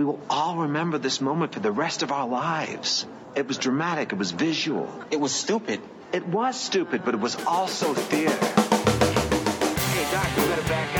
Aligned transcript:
we 0.00 0.06
will 0.06 0.20
all 0.30 0.56
remember 0.56 0.96
this 0.96 1.20
moment 1.20 1.52
for 1.52 1.60
the 1.60 1.70
rest 1.70 2.02
of 2.02 2.10
our 2.10 2.26
lives. 2.26 3.04
It 3.34 3.46
was 3.46 3.58
dramatic, 3.58 4.12
it 4.12 4.18
was 4.18 4.30
visual. 4.30 4.88
It 5.10 5.20
was 5.20 5.30
stupid. 5.30 5.78
It 6.10 6.26
was 6.26 6.58
stupid, 6.58 7.04
but 7.04 7.12
it 7.12 7.20
was 7.20 7.36
also 7.44 7.92
theater. 7.92 8.32
Hey, 8.32 10.10
Doc, 10.10 10.26
we 10.38 10.44
better 10.48 10.68
back 10.68 10.98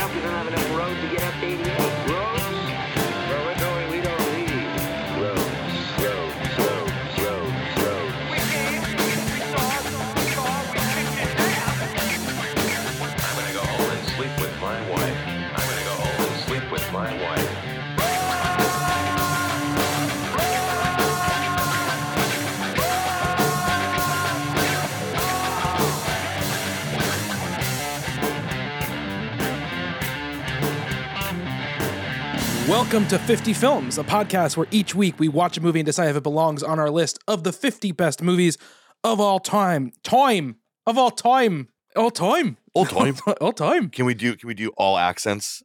Welcome 32.71 33.05
to 33.09 33.19
50 33.19 33.51
Films, 33.51 33.97
a 33.97 34.03
podcast 34.05 34.55
where 34.55 34.65
each 34.71 34.95
week 34.95 35.19
we 35.19 35.27
watch 35.27 35.57
a 35.57 35.61
movie 35.61 35.81
and 35.81 35.85
decide 35.85 36.07
if 36.07 36.15
it 36.15 36.23
belongs 36.23 36.63
on 36.63 36.79
our 36.79 36.89
list 36.89 37.19
of 37.27 37.43
the 37.43 37.51
50 37.51 37.91
best 37.91 38.21
movies 38.21 38.57
of 39.03 39.19
all 39.19 39.39
time. 39.39 39.91
Time 40.03 40.55
of 40.87 40.97
all 40.97 41.11
time. 41.11 41.67
All 41.97 42.11
time. 42.11 42.55
All 42.73 42.85
time. 42.85 43.17
all 43.41 43.51
time. 43.51 43.89
Can 43.89 44.05
we 44.05 44.13
do 44.13 44.37
can 44.37 44.47
we 44.47 44.53
do 44.53 44.69
all 44.77 44.97
accents? 44.97 45.61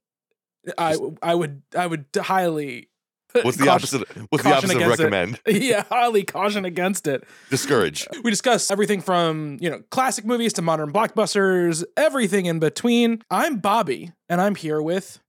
I 0.77 0.97
I 1.23 1.37
would 1.37 1.63
I 1.77 1.87
would 1.87 2.07
highly 2.17 2.91
What's 3.43 3.57
the 3.57 3.67
caution- 3.67 4.03
opposite 4.03 4.27
what's 4.31 4.43
the 4.43 4.51
opposite 4.53 4.75
of 4.77 4.83
against 4.83 5.01
it. 5.01 5.05
recommend? 5.05 5.41
yeah, 5.47 5.85
highly 5.85 6.25
caution 6.25 6.65
against 6.65 7.07
it. 7.07 7.23
Discourage. 7.51 8.05
We 8.25 8.31
discuss 8.33 8.69
everything 8.69 9.01
from, 9.01 9.59
you 9.61 9.71
know, 9.71 9.81
classic 9.93 10.25
movies 10.25 10.55
to 10.55 10.63
modern 10.63 10.93
blockbusters, 10.93 11.85
everything 11.97 12.47
in 12.47 12.59
between. 12.59 13.23
I'm 13.31 13.59
Bobby, 13.59 14.11
and 14.29 14.41
I'm 14.41 14.57
here 14.57 14.83
with 14.83 15.21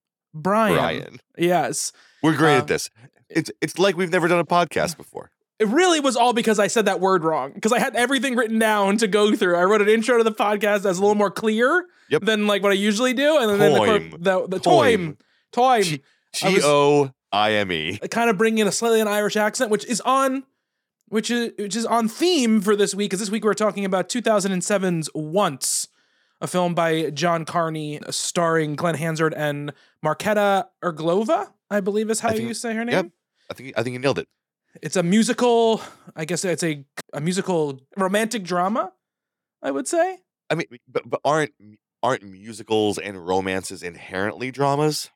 Brian. 0.42 0.76
Brian. 0.76 1.20
Yes. 1.38 1.92
We're 2.24 2.36
great 2.36 2.56
Um, 2.56 2.62
at 2.62 2.68
this. 2.68 2.90
It's 3.30 3.52
it's 3.62 3.78
like 3.78 3.98
we've 3.98 4.12
never 4.12 4.28
done 4.28 4.40
a 4.40 4.46
podcast 4.46 4.98
before. 5.04 5.32
It 5.60 5.68
really 5.68 6.00
was 6.00 6.16
all 6.16 6.34
because 6.34 6.60
I 6.60 6.68
said 6.68 6.86
that 6.86 7.00
word 7.00 7.24
wrong. 7.24 7.52
Because 7.52 7.74
I 7.74 7.80
had 7.80 7.96
everything 7.96 8.36
written 8.36 8.60
down 8.60 8.98
to 8.98 9.08
go 9.08 9.36
through. 9.36 9.56
I 9.58 9.64
wrote 9.64 9.82
an 9.82 9.90
intro 9.90 10.18
to 10.20 10.24
the 10.24 10.32
podcast 10.32 10.84
that's 10.84 11.00
a 11.00 11.02
little 11.02 11.16
more 11.16 11.32
clear 11.32 11.86
Yep. 12.10 12.22
than 12.22 12.46
like 12.48 12.62
what 12.64 12.72
I 12.72 12.76
usually 12.76 13.14
do, 13.14 13.38
and 13.40 13.60
then 13.60 13.76
Toime. 13.76 14.10
the 14.12 14.18
the, 14.18 14.48
the 14.48 14.60
time 14.60 15.18
time 15.52 15.82
G 15.84 16.02
O 16.64 17.12
I 17.32 17.54
M 17.54 17.72
E. 17.72 17.98
kind 18.12 18.30
of 18.30 18.38
bringing 18.38 18.60
in 18.60 18.68
a 18.68 18.72
slightly 18.72 19.02
an 19.02 19.08
Irish 19.08 19.36
accent, 19.36 19.72
which 19.72 19.84
is 19.86 20.00
on 20.02 20.44
which 21.10 21.32
is 21.32 21.52
which 21.58 21.76
is 21.76 21.86
on 21.86 22.08
theme 22.08 22.62
for 22.62 22.76
this 22.76 22.94
week. 22.96 23.10
Because 23.10 23.20
this 23.20 23.30
week 23.32 23.44
we're 23.44 23.54
talking 23.56 23.84
about 23.84 24.08
2007's 24.10 25.10
Once, 25.16 25.88
a 26.42 26.48
film 26.48 26.74
by 26.76 27.10
John 27.12 27.46
Carney, 27.46 28.00
starring 28.10 28.76
Glen 28.76 28.96
Hansard 28.96 29.34
and 29.34 29.74
Markéta 30.06 30.66
Irglová, 30.84 31.52
I 31.70 31.80
believe 31.80 32.10
is 32.10 32.20
how 32.20 32.30
think- 32.30 32.42
you 32.48 32.54
say 32.54 32.74
her 32.74 32.86
name. 32.86 32.94
Yep. 32.94 33.10
I 33.50 33.54
think 33.54 33.74
I 33.78 33.84
think 33.84 33.94
you 33.94 34.00
nailed 34.00 34.20
it. 34.20 34.28
It's 34.82 34.96
a 34.96 35.04
musical. 35.04 35.82
I 36.16 36.26
guess 36.26 36.44
it's 36.46 36.64
a 36.64 36.84
a 37.14 37.22
musical 37.22 37.82
romantic 37.96 38.44
drama. 38.44 38.92
I 39.64 39.72
would 39.72 39.88
say. 39.88 40.20
I 40.50 40.56
mean, 40.56 40.68
but 40.88 41.10
but 41.10 41.22
aren't 41.26 41.54
aren't 42.04 42.24
musicals 42.24 42.98
and 42.98 43.26
romances 43.26 43.82
inherently 43.84 44.52
dramas? 44.52 45.10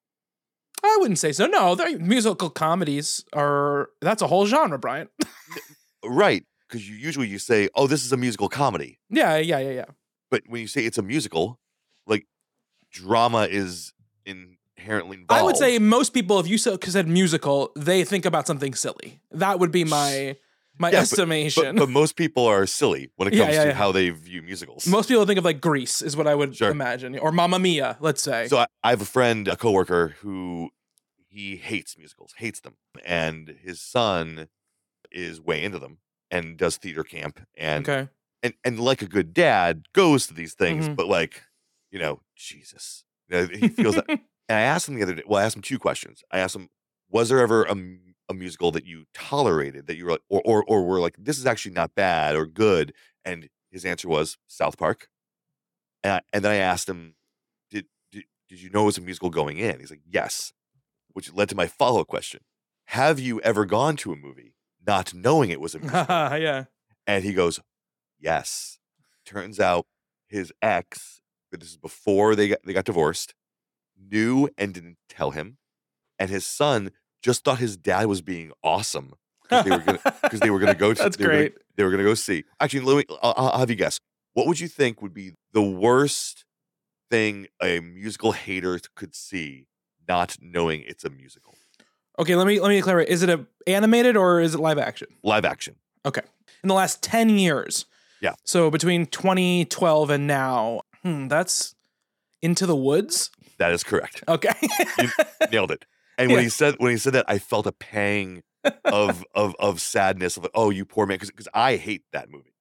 I 0.83 0.97
wouldn't 0.99 1.19
say 1.19 1.31
so. 1.31 1.45
No, 1.45 1.75
they're 1.75 1.99
musical 1.99 2.49
comedies 2.49 3.23
are 3.33 3.89
that's 4.01 4.21
a 4.21 4.27
whole 4.27 4.45
genre, 4.45 4.79
Brian. 4.79 5.09
Right. 6.03 6.43
Because 6.67 6.89
you 6.89 6.95
usually 6.95 7.27
you 7.27 7.37
say, 7.37 7.69
"Oh, 7.75 7.85
this 7.85 8.03
is 8.05 8.11
a 8.11 8.17
musical 8.17 8.49
comedy," 8.49 8.97
yeah, 9.09 9.37
yeah, 9.37 9.59
yeah, 9.59 9.71
yeah. 9.71 9.85
But 10.31 10.43
when 10.47 10.61
you 10.61 10.67
say 10.67 10.85
it's 10.85 10.97
a 10.97 11.03
musical, 11.03 11.59
like 12.07 12.25
drama 12.91 13.47
is 13.49 13.93
inherently 14.25 15.17
involved. 15.17 15.41
I 15.41 15.43
would 15.43 15.57
say 15.57 15.77
most 15.77 16.13
people, 16.13 16.39
if 16.39 16.47
you 16.47 16.57
said 16.57 17.07
musical, 17.07 17.71
they 17.75 18.03
think 18.03 18.25
about 18.25 18.47
something 18.47 18.73
silly. 18.73 19.21
That 19.31 19.59
would 19.59 19.71
be 19.71 19.83
my 19.83 20.37
my 20.79 20.89
Yeah, 20.91 20.99
estimation. 21.01 21.75
But, 21.75 21.85
but 21.85 21.89
most 21.89 22.15
people 22.15 22.45
are 22.47 22.65
silly 22.65 23.11
when 23.17 23.27
it 23.27 23.35
Yeah, 23.35 23.43
comes 23.43 23.55
yeah, 23.55 23.65
to 23.65 23.73
how 23.75 23.91
they 23.91 24.09
view 24.09 24.41
musicals. 24.41 24.87
most 24.87 25.09
people 25.09 25.25
think 25.25 25.37
of 25.37 25.45
like 25.45 25.61
Grease 25.61 26.01
is 26.01 26.17
what 26.17 26.25
I 26.27 26.33
would 26.33 26.55
Sure. 26.55 26.71
imagine, 26.71 27.19
or 27.19 27.31
Mamma 27.31 27.59
Mia. 27.59 27.97
Let's 27.99 28.23
say. 28.23 28.47
So 28.47 28.57
I, 28.57 28.67
I 28.83 28.89
have 28.91 29.01
a 29.01 29.05
friend, 29.05 29.47
a 29.47 29.55
coworker, 29.55 30.15
who 30.21 30.69
he 31.29 31.57
hates 31.57 31.97
musicals, 31.97 32.33
hates 32.37 32.59
them, 32.61 32.75
and 33.05 33.57
his 33.63 33.81
son 33.81 34.47
is 35.11 35.39
way 35.41 35.63
into 35.63 35.77
them 35.77 35.99
and 36.29 36.57
does 36.57 36.77
theater 36.77 37.03
camp 37.03 37.41
and 37.57 37.87
okay. 37.87 38.09
And 38.43 38.53
and 38.63 38.79
like 38.79 39.01
a 39.01 39.07
good 39.07 39.33
dad 39.33 39.87
goes 39.93 40.27
to 40.27 40.33
these 40.33 40.53
things, 40.53 40.87
Mhm. 40.89 40.95
but 40.95 41.07
like 41.07 41.43
you 41.91 41.99
know, 41.99 42.21
Jesus, 42.35 43.03
You 43.29 43.37
know, 43.37 43.47
he 43.47 43.67
feels 43.69 43.95
that. 43.95 44.07
And 44.49 44.57
I 44.57 44.61
asked 44.63 44.89
him 44.89 44.95
the 44.95 45.03
other 45.03 45.15
day. 45.15 45.23
Well, 45.25 45.39
I 45.41 45.45
asked 45.45 45.55
him 45.55 45.61
two 45.61 45.79
questions. 45.79 46.23
I 46.29 46.39
asked 46.39 46.55
him, 46.57 46.67
was 47.09 47.29
there 47.29 47.39
ever 47.39 47.63
a, 47.63 47.75
a 48.29 48.33
musical 48.33 48.69
that 48.71 48.85
you 48.85 49.05
tolerated 49.13 49.87
that 49.87 49.95
you 49.95 50.03
were 50.03 50.11
like, 50.11 50.21
or, 50.29 50.41
or 50.43 50.63
or 50.65 50.83
were 50.85 50.99
like, 50.99 51.15
this 51.17 51.37
is 51.37 51.45
actually 51.45 51.73
not 51.73 51.95
bad 51.95 52.35
or 52.35 52.45
good? 52.45 52.93
And 53.23 53.47
his 53.69 53.85
answer 53.85 54.09
was 54.09 54.37
South 54.47 54.77
Park. 54.77 55.07
And 56.03 56.13
I, 56.13 56.21
and 56.33 56.43
then 56.43 56.51
I 56.51 56.55
asked 56.57 56.89
him, 56.89 57.15
did, 57.69 57.85
did 58.11 58.23
did 58.49 58.61
you 58.61 58.69
know 58.71 58.81
it 58.83 58.85
was 58.87 58.97
a 58.97 59.01
musical 59.01 59.29
going 59.29 59.57
in? 59.57 59.79
He's 59.79 59.91
like, 59.91 60.01
yes, 60.05 60.51
which 61.13 61.31
led 61.33 61.47
to 61.49 61.55
my 61.55 61.67
follow 61.67 62.01
up 62.01 62.07
question: 62.07 62.41
Have 62.87 63.19
you 63.19 63.39
ever 63.41 63.63
gone 63.65 63.95
to 63.97 64.11
a 64.11 64.17
movie 64.17 64.55
not 64.85 65.13
knowing 65.13 65.49
it 65.49 65.61
was 65.61 65.75
a 65.75 65.79
musical? 65.79 66.05
yeah. 66.37 66.65
And 67.07 67.23
he 67.23 67.31
goes, 67.33 67.61
Yes. 68.21 68.77
Turns 69.25 69.59
out 69.59 69.85
his 70.27 70.53
ex, 70.61 71.21
this 71.51 71.69
is 71.71 71.77
before 71.77 72.35
they 72.35 72.49
got 72.49 72.59
they 72.65 72.73
got 72.73 72.85
divorced, 72.85 73.33
knew 73.99 74.49
and 74.57 74.73
didn't 74.73 74.97
tell 75.09 75.31
him. 75.31 75.57
And 76.17 76.29
his 76.29 76.45
son 76.45 76.91
just 77.21 77.43
thought 77.43 77.59
his 77.59 77.77
dad 77.77 78.05
was 78.07 78.21
being 78.21 78.51
awesome 78.63 79.13
because 79.43 79.63
they 79.65 79.71
were 79.71 79.79
gonna 79.79 79.99
because 80.23 80.39
they 80.39 80.49
were 80.49 80.59
gonna 80.59 80.73
go 80.75 80.93
to 80.93 81.03
That's 81.03 81.17
they 81.17 81.25
were 81.25 81.29
gonna- 81.31 81.41
great. 81.49 81.57
they 81.75 81.83
were 81.83 81.91
gonna 81.91 82.03
go 82.03 82.13
see. 82.13 82.43
Actually, 82.59 82.81
let 82.85 82.97
me 83.09 83.15
I'll, 83.21 83.33
I'll 83.37 83.59
have 83.59 83.69
you 83.69 83.75
guess. 83.75 83.99
What 84.33 84.47
would 84.47 84.59
you 84.59 84.67
think 84.67 85.01
would 85.01 85.13
be 85.13 85.33
the 85.53 85.61
worst 85.61 86.45
thing 87.09 87.47
a 87.61 87.79
musical 87.81 88.31
hater 88.31 88.79
could 88.95 89.13
see 89.15 89.67
not 90.07 90.37
knowing 90.41 90.83
it's 90.87 91.03
a 91.03 91.09
musical? 91.09 91.55
Okay, 92.17 92.35
let 92.35 92.47
me 92.47 92.59
let 92.59 92.69
me 92.69 92.81
clarify. 92.81 93.09
Is 93.11 93.23
it 93.23 93.29
a 93.29 93.45
animated 93.67 94.15
or 94.17 94.39
is 94.41 94.55
it 94.55 94.59
live 94.59 94.77
action? 94.77 95.07
Live 95.23 95.45
action. 95.45 95.75
Okay. 96.05 96.21
In 96.63 96.67
the 96.69 96.73
last 96.75 97.01
10 97.03 97.29
years. 97.29 97.85
Yeah. 98.21 98.35
So 98.45 98.69
between 98.71 99.07
2012 99.07 100.09
and 100.11 100.27
now, 100.27 100.81
hmm, 101.03 101.27
that's 101.27 101.75
Into 102.41 102.65
the 102.65 102.75
Woods. 102.75 103.31
That 103.57 103.71
is 103.71 103.83
correct. 103.83 104.23
Okay. 104.27 104.53
nailed 105.51 105.71
it. 105.71 105.85
And 106.17 106.29
when 106.29 106.37
Yeah. 106.39 106.43
he 106.43 106.49
said 106.49 106.75
when 106.77 106.91
he 106.91 106.97
said 106.97 107.13
that, 107.13 107.25
I 107.27 107.39
felt 107.39 107.65
a 107.67 107.71
pang 107.71 108.43
of 108.85 109.25
of 109.33 109.55
of 109.59 109.81
sadness 109.81 110.37
of 110.37 110.43
like, 110.43 110.51
oh, 110.55 110.69
you 110.69 110.85
poor 110.85 111.05
man, 111.07 111.17
because 111.19 111.47
I 111.53 111.75
hate 111.77 112.03
that 112.13 112.29
movie. 112.29 112.53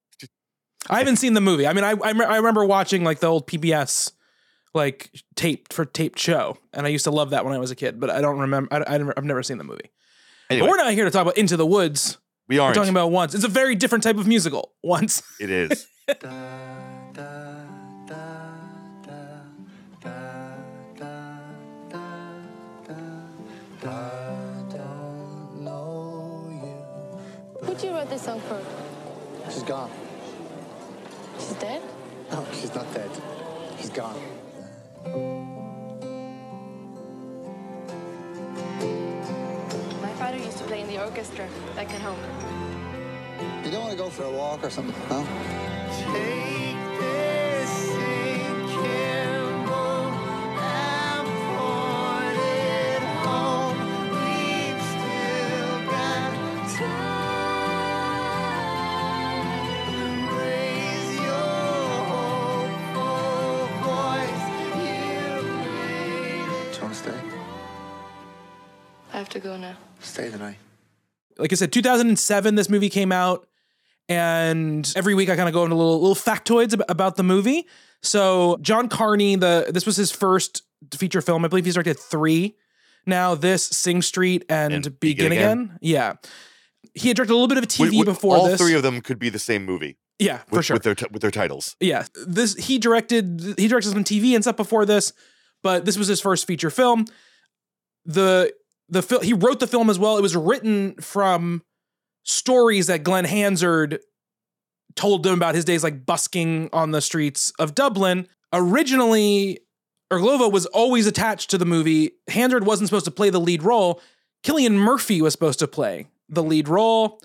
I 0.89 0.99
haven't 0.99 1.17
seen 1.17 1.35
the 1.35 1.41
movie. 1.43 1.67
I 1.67 1.73
mean, 1.75 1.85
I 1.85 1.91
I, 1.93 2.13
I 2.25 2.37
remember 2.37 2.65
watching 2.65 3.05
like 3.05 3.21
the 3.21 3.27
old 3.27 3.47
PBS 3.47 4.13
like 4.73 5.11
taped 5.37 5.73
for 5.75 5.85
taped 5.85 6.19
show, 6.19 6.57
and 6.73 6.87
I 6.87 6.89
used 6.91 7.05
to 7.05 7.11
love 7.11 7.31
that 7.31 7.45
when 7.45 7.53
I 7.55 7.59
was 7.59 7.71
a 7.71 7.77
kid. 7.77 8.01
But 8.01 8.09
I 8.09 8.21
don't 8.23 8.39
remember. 8.39 8.69
I, 8.75 8.79
I, 8.79 8.95
I've 9.17 9.25
never 9.25 9.43
seen 9.43 9.59
the 9.59 9.65
movie. 9.65 9.91
Anyway, 10.49 10.67
But 10.67 10.71
we're 10.71 10.77
not 10.83 10.93
here 10.95 11.05
to 11.05 11.11
talk 11.11 11.23
about 11.23 11.37
Into 11.39 11.57
the 11.57 11.67
Woods. 11.67 12.19
We 12.51 12.59
We're 12.59 12.75
talking 12.75 12.91
about 12.91 13.13
Once. 13.13 13.33
It's 13.33 13.45
a 13.45 13.49
very 13.49 13.77
different 13.77 14.03
type 14.03 14.17
of 14.17 14.27
musical. 14.27 14.73
Once. 14.83 15.23
it 15.39 15.51
is. 15.51 15.87
Who'd 27.63 27.83
you 27.85 27.91
write 27.93 28.11
this 28.11 28.23
song 28.23 28.41
for? 28.41 28.61
She's 29.49 29.63
gone. 29.63 29.91
She's 31.39 31.53
dead? 31.55 31.83
No, 32.33 32.45
she's 32.53 32.75
not 32.75 32.93
dead. 32.93 33.11
He's 33.77 33.91
gone. 33.91 35.40
Play 40.71 40.83
in 40.83 40.87
the 40.87 41.05
orchestra 41.05 41.49
back 41.75 41.91
at 41.91 42.01
home. 42.01 42.17
You 43.65 43.73
don't 43.73 43.81
want 43.81 43.91
to 43.91 43.99
go 43.99 44.09
for 44.09 44.23
a 44.23 44.31
walk 44.31 44.63
or 44.63 44.71
something, 44.71 44.95
no? 45.09 46.70
To 69.31 69.39
stay? 69.41 69.43
Have 69.43 69.43
to 69.43 69.49
go 69.49 69.57
now. 69.57 69.77
Stay 70.01 70.29
the 70.29 70.39
night. 70.39 70.57
like 71.39 71.53
I 71.53 71.57
said, 71.57 71.73
2007, 71.73 72.55
this 72.55 72.69
movie 72.69 72.89
came 72.91 73.13
out, 73.13 73.47
and 74.09 74.91
every 74.97 75.15
week 75.15 75.29
I 75.31 75.37
kind 75.37 75.49
of 75.49 75.53
go 75.55 75.65
into 75.65 75.77
little 75.77 76.01
little 76.01 76.15
factoids 76.15 76.73
ab- 76.73 76.85
about 76.89 77.17
the 77.17 77.23
movie. 77.23 77.67
So 78.03 78.59
John 78.63 78.89
Carney, 78.89 79.37
the 79.37 79.67
this 79.73 79.87
was 79.87 79.97
his 79.97 80.11
first 80.11 80.63
feature 80.95 81.21
film. 81.21 81.45
I 81.45 81.49
believe 81.49 81.65
he's 81.65 81.75
directed 81.75 81.99
three. 81.99 82.57
Now 83.07 83.35
this 83.35 83.65
Sing 83.65 84.03
Street 84.03 84.45
and, 84.49 84.73
And 84.75 85.01
Begin, 85.01 85.31
Begin 85.31 85.33
again. 85.33 85.59
Again? 85.59 85.79
Yeah, 85.81 86.13
he 86.95 87.09
had 87.09 87.17
directed 87.17 87.33
a 87.33 87.37
little 87.37 87.49
bit 87.49 87.59
of 87.59 87.65
TV 87.67 87.81
Wait, 87.81 87.93
wait, 87.93 88.05
before 88.05 88.37
all 88.37 88.47
this. 88.47 88.61
three 88.61 88.75
of 88.75 88.83
them 88.83 89.01
could 89.01 89.19
be 89.19 89.29
the 89.31 89.39
same 89.39 89.65
movie 89.65 89.97
yeah, 90.19 90.41
with, 90.51 90.57
for 90.59 90.63
sure. 90.63 90.75
with 90.75 90.83
their 90.83 90.95
t- 90.95 91.07
with 91.11 91.23
their 91.23 91.31
titles. 91.31 91.77
Yeah, 91.81 92.05
this 92.27 92.55
he 92.57 92.79
directed. 92.79 93.55
He 93.59 93.69
directed 93.69 93.91
some 93.93 94.05
TV 94.05 94.35
and 94.35 94.43
stuff 94.45 94.57
before 94.57 94.85
this, 94.85 95.13
but 95.63 95.85
this 95.85 95.97
was 95.97 96.09
his 96.09 96.21
first 96.21 96.47
feature 96.47 96.71
film. 96.71 97.05
The 98.07 98.53
the 98.91 99.03
film 99.03 99.23
he 99.23 99.33
wrote 99.33 99.61
the 99.61 99.67
film 99.67 99.89
as 99.89 99.99
well. 99.99 100.19
It 100.19 100.23
was 100.23 100.37
written 100.37 100.95
from 101.01 101.63
stories 102.25 102.89
that 102.89 103.05
Glen 103.05 103.25
Hansard 103.25 104.01
told 104.97 105.23
them 105.23 105.35
about 105.35 105.55
his 105.55 105.65
days 105.65 105.85
like 105.85 106.05
busking 106.05 106.69
on 106.73 106.91
the 106.91 107.01
streets 107.01 107.53
of 107.59 107.75
Dublin. 107.75 108.27
Originally, 108.53 109.61
Irglová 110.13 110.51
was 110.51 110.67
always 110.67 111.07
attached 111.07 111.51
to 111.51 111.59
the 111.59 111.65
movie. 111.65 112.13
Hansard 112.29 112.67
wasn't 112.67 112.89
supposed 112.89 113.05
to 113.05 113.11
play 113.11 113.31
the 113.31 113.41
lead 113.41 113.63
role. 113.63 114.01
Cillian 114.43 114.73
Murphy 114.73 115.23
was 115.23 115.33
supposed 115.33 115.61
to 115.61 115.69
play 115.69 116.09
the 116.29 116.43
lead 116.43 116.69
role, 116.69 117.21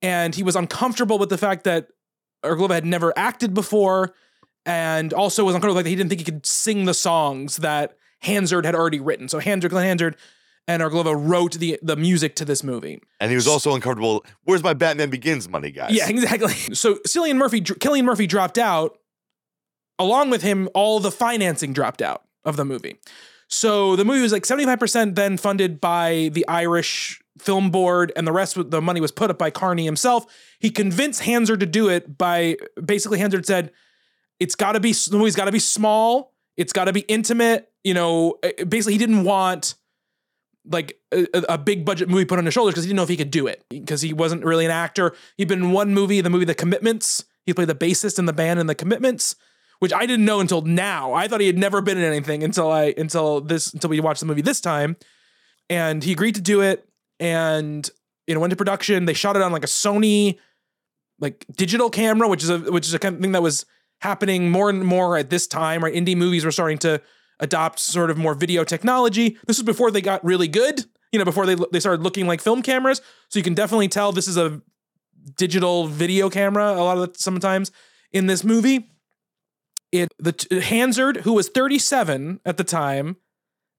and 0.00 0.34
he 0.34 0.42
was 0.42 0.56
uncomfortable 0.56 1.18
with 1.18 1.28
the 1.28 1.38
fact 1.38 1.64
that 1.64 1.88
Irglová 2.44 2.70
had 2.70 2.86
never 2.86 3.12
acted 3.16 3.52
before, 3.52 4.14
and 4.64 5.12
also 5.12 5.44
was 5.44 5.54
uncomfortable 5.54 5.82
that 5.82 5.88
he 5.88 5.96
didn't 5.96 6.08
think 6.08 6.20
he 6.20 6.24
could 6.24 6.46
sing 6.46 6.84
the 6.84 6.94
songs 6.94 7.56
that 7.58 7.96
Hansard 8.20 8.64
had 8.64 8.74
already 8.74 9.00
written. 9.00 9.28
So 9.28 9.38
Hansard, 9.38 9.70
Glen 9.70 9.84
Hansard, 9.84 10.16
and 10.66 10.82
Irglová 10.82 11.14
wrote 11.16 11.54
the 11.54 11.78
the 11.82 11.96
music 11.96 12.36
to 12.36 12.44
this 12.44 12.62
movie. 12.62 13.00
And 13.20 13.30
he 13.30 13.36
was 13.36 13.46
also 13.46 13.74
uncomfortable. 13.74 14.24
Where's 14.44 14.62
my 14.62 14.74
Batman 14.74 15.10
Begins 15.10 15.48
money, 15.48 15.70
guys? 15.70 15.92
Yeah, 15.92 16.08
exactly. 16.08 16.54
So 16.74 16.96
Cillian 17.06 17.36
Murphy, 17.36 17.60
Cillian 17.60 18.04
Murphy 18.04 18.26
dropped 18.26 18.58
out. 18.58 18.98
Along 19.96 20.28
with 20.28 20.42
him, 20.42 20.68
all 20.74 20.98
the 20.98 21.12
financing 21.12 21.72
dropped 21.72 22.02
out 22.02 22.24
of 22.44 22.56
the 22.56 22.64
movie. 22.64 22.98
So 23.46 23.94
the 23.94 24.04
movie 24.04 24.22
was 24.22 24.32
like 24.32 24.42
75% 24.42 25.14
then 25.14 25.36
funded 25.36 25.80
by 25.80 26.30
the 26.32 26.46
Irish 26.48 27.22
Film 27.38 27.70
Board, 27.70 28.12
and 28.16 28.26
the 28.26 28.32
rest 28.32 28.56
of 28.56 28.72
the 28.72 28.82
money 28.82 29.00
was 29.00 29.12
put 29.12 29.30
up 29.30 29.38
by 29.38 29.50
Carney 29.50 29.84
himself. 29.84 30.26
He 30.58 30.70
convinced 30.70 31.22
Hansard 31.22 31.60
to 31.60 31.66
do 31.66 31.88
it 31.88 32.18
by 32.18 32.56
basically 32.84 33.18
Hansard 33.18 33.46
said, 33.46 33.70
it's 34.40 34.56
got 34.56 34.72
to 34.72 34.80
be 34.80 34.92
the 34.92 35.16
movie's 35.16 35.36
got 35.36 35.44
to 35.44 35.52
be 35.52 35.60
small, 35.60 36.32
it's 36.56 36.72
got 36.72 36.86
to 36.86 36.92
be 36.92 37.00
intimate. 37.00 37.70
You 37.84 37.94
know, 37.94 38.38
eh, 38.42 38.64
basically 38.64 38.94
he 38.94 38.98
didn't 38.98 39.24
want 39.24 39.74
like 40.66 40.98
a, 41.12 41.26
a 41.48 41.58
big 41.58 41.84
budget 41.84 42.08
movie 42.08 42.24
put 42.24 42.38
on 42.38 42.44
his 42.44 42.54
shoulders 42.54 42.72
because 42.72 42.84
he 42.84 42.88
didn't 42.88 42.96
know 42.96 43.02
if 43.02 43.08
he 43.08 43.16
could 43.16 43.30
do 43.30 43.46
it 43.46 43.64
because 43.68 44.02
he 44.02 44.12
wasn't 44.12 44.44
really 44.44 44.64
an 44.64 44.70
actor. 44.70 45.14
He'd 45.36 45.48
been 45.48 45.62
in 45.62 45.72
one 45.72 45.92
movie, 45.92 46.20
the 46.20 46.30
movie 46.30 46.44
The 46.44 46.54
Commitments. 46.54 47.24
He 47.44 47.52
played 47.52 47.68
the 47.68 47.74
bassist 47.74 48.18
in 48.18 48.24
the 48.24 48.32
band 48.32 48.58
in 48.58 48.66
The 48.66 48.74
Commitments, 48.74 49.36
which 49.80 49.92
I 49.92 50.06
didn't 50.06 50.24
know 50.24 50.40
until 50.40 50.62
now. 50.62 51.12
I 51.12 51.28
thought 51.28 51.40
he 51.40 51.46
had 51.46 51.58
never 51.58 51.82
been 51.82 51.98
in 51.98 52.04
anything 52.04 52.42
until 52.42 52.70
I 52.70 52.94
until 52.96 53.40
this 53.40 53.72
until 53.72 53.90
we 53.90 54.00
watched 54.00 54.20
the 54.20 54.26
movie 54.26 54.42
this 54.42 54.60
time. 54.60 54.96
And 55.68 56.02
he 56.02 56.12
agreed 56.12 56.34
to 56.36 56.40
do 56.40 56.60
it 56.62 56.88
and 57.20 57.88
you 58.26 58.34
know 58.34 58.40
went 58.40 58.50
to 58.50 58.56
production. 58.56 59.04
They 59.04 59.14
shot 59.14 59.36
it 59.36 59.42
on 59.42 59.52
like 59.52 59.64
a 59.64 59.68
Sony 59.68 60.38
like 61.20 61.44
digital 61.54 61.90
camera, 61.90 62.28
which 62.28 62.42
is 62.42 62.50
a 62.50 62.58
which 62.58 62.86
is 62.86 62.94
a 62.94 62.98
kind 62.98 63.16
of 63.16 63.20
thing 63.20 63.32
that 63.32 63.42
was 63.42 63.66
happening 64.00 64.50
more 64.50 64.70
and 64.70 64.84
more 64.84 65.16
at 65.16 65.30
this 65.30 65.46
time. 65.46 65.84
Right, 65.84 65.94
indie 65.94 66.16
movies 66.16 66.44
were 66.44 66.50
starting 66.50 66.78
to 66.78 67.00
adopt 67.40 67.78
sort 67.78 68.10
of 68.10 68.18
more 68.18 68.34
video 68.34 68.64
technology. 68.64 69.38
This 69.46 69.58
was 69.58 69.64
before 69.64 69.90
they 69.90 70.00
got 70.00 70.24
really 70.24 70.48
good. 70.48 70.84
You 71.12 71.18
know, 71.18 71.24
before 71.24 71.46
they 71.46 71.56
they 71.72 71.80
started 71.80 72.02
looking 72.02 72.26
like 72.26 72.40
film 72.40 72.62
cameras. 72.62 73.00
So 73.28 73.38
you 73.38 73.42
can 73.42 73.54
definitely 73.54 73.88
tell 73.88 74.12
this 74.12 74.28
is 74.28 74.36
a 74.36 74.60
digital 75.36 75.86
video 75.86 76.28
camera. 76.28 76.72
A 76.72 76.82
lot 76.82 76.98
of 76.98 77.12
the 77.12 77.18
sometimes 77.18 77.70
in 78.12 78.26
this 78.26 78.44
movie, 78.44 78.90
it 79.92 80.12
the 80.18 80.60
Hansard 80.60 81.18
who 81.18 81.32
was 81.32 81.48
37 81.48 82.40
at 82.44 82.56
the 82.56 82.64
time, 82.64 83.16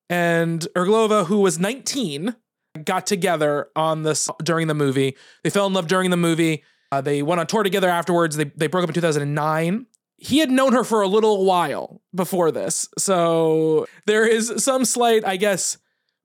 and 0.10 0.68
Irglová 0.76 1.26
who 1.28 1.40
was 1.40 1.60
19 1.60 2.36
got 2.84 3.08
together 3.08 3.70
on 3.76 4.04
this 4.04 4.30
during 4.44 4.68
the 4.68 4.74
movie. 4.74 5.16
They 5.44 5.50
fell 5.50 5.68
in 5.68 5.74
love 5.74 5.88
during 5.88 6.12
the 6.12 6.18
movie. 6.18 6.64
Uh, 6.92 7.02
they 7.02 7.22
went 7.22 7.40
on 7.40 7.48
tour 7.48 7.64
together 7.64 7.90
afterwards. 7.90 8.36
They 8.38 8.46
they 8.46 8.68
broke 8.68 8.84
up 8.84 8.90
in 8.90 8.96
2009. 8.96 9.88
He 10.26 10.40
had 10.40 10.50
known 10.50 10.74
her 10.74 10.84
for 10.84 11.02
a 11.02 11.08
little 11.08 11.46
while 11.46 12.02
before 12.14 12.52
this, 12.52 12.90
so 12.98 13.86
there 14.08 14.28
is 14.28 14.52
some 14.58 14.84
slight, 14.84 15.24
I 15.24 15.38
guess, 15.38 15.78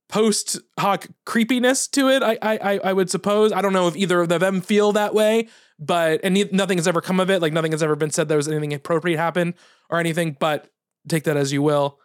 post 0.08 0.58
hoc 0.79 1.06
creepiness 1.26 1.87
to 1.88 2.08
it. 2.08 2.23
I 2.23 2.38
I 2.41 2.81
I 2.82 2.93
would 2.94 3.11
suppose. 3.11 3.52
I 3.52 3.61
don't 3.61 3.75
know 3.75 3.88
if 3.88 3.97
either 3.97 4.23
of 4.23 4.29
them 4.31 4.62
feel 4.62 4.93
that 4.93 5.12
way, 5.12 5.49
but 5.79 6.20
and 6.25 6.50
nothing 6.50 6.79
has 6.79 6.88
ever 6.88 7.02
come 7.02 7.20
of 7.20 7.29
it. 7.29 7.43
Like 7.43 7.52
nothing 7.52 7.73
has 7.73 7.82
ever 7.82 7.94
been 7.94 8.11
said 8.11 8.29
there 8.29 8.38
was 8.38 8.49
anything 8.49 8.73
appropriate 8.73 9.19
happen 9.19 9.55
or 9.91 10.00
anything. 10.00 10.35
But 10.41 10.70
take 11.06 11.25
that 11.25 11.37
as 11.37 11.52
you 11.52 11.61
will. 11.61 11.99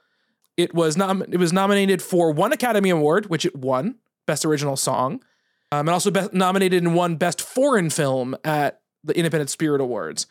It 0.57 0.73
was 0.73 0.97
nom- 0.97 1.23
it 1.23 1.37
was 1.37 1.53
nominated 1.53 2.01
for 2.01 2.31
one 2.31 2.51
Academy 2.51 2.89
Award, 2.89 3.27
which 3.27 3.45
it 3.45 3.55
won, 3.55 3.95
Best 4.25 4.43
Original 4.43 4.75
Song, 4.75 5.23
um, 5.71 5.87
and 5.87 5.89
also 5.91 6.11
be- 6.11 6.27
nominated 6.33 6.83
and 6.83 6.93
won 6.93 7.15
Best 7.15 7.41
Foreign 7.41 7.89
Film 7.89 8.35
at 8.43 8.81
the 9.03 9.15
Independent 9.17 9.49
Spirit 9.49 9.79
Awards. 9.79 10.27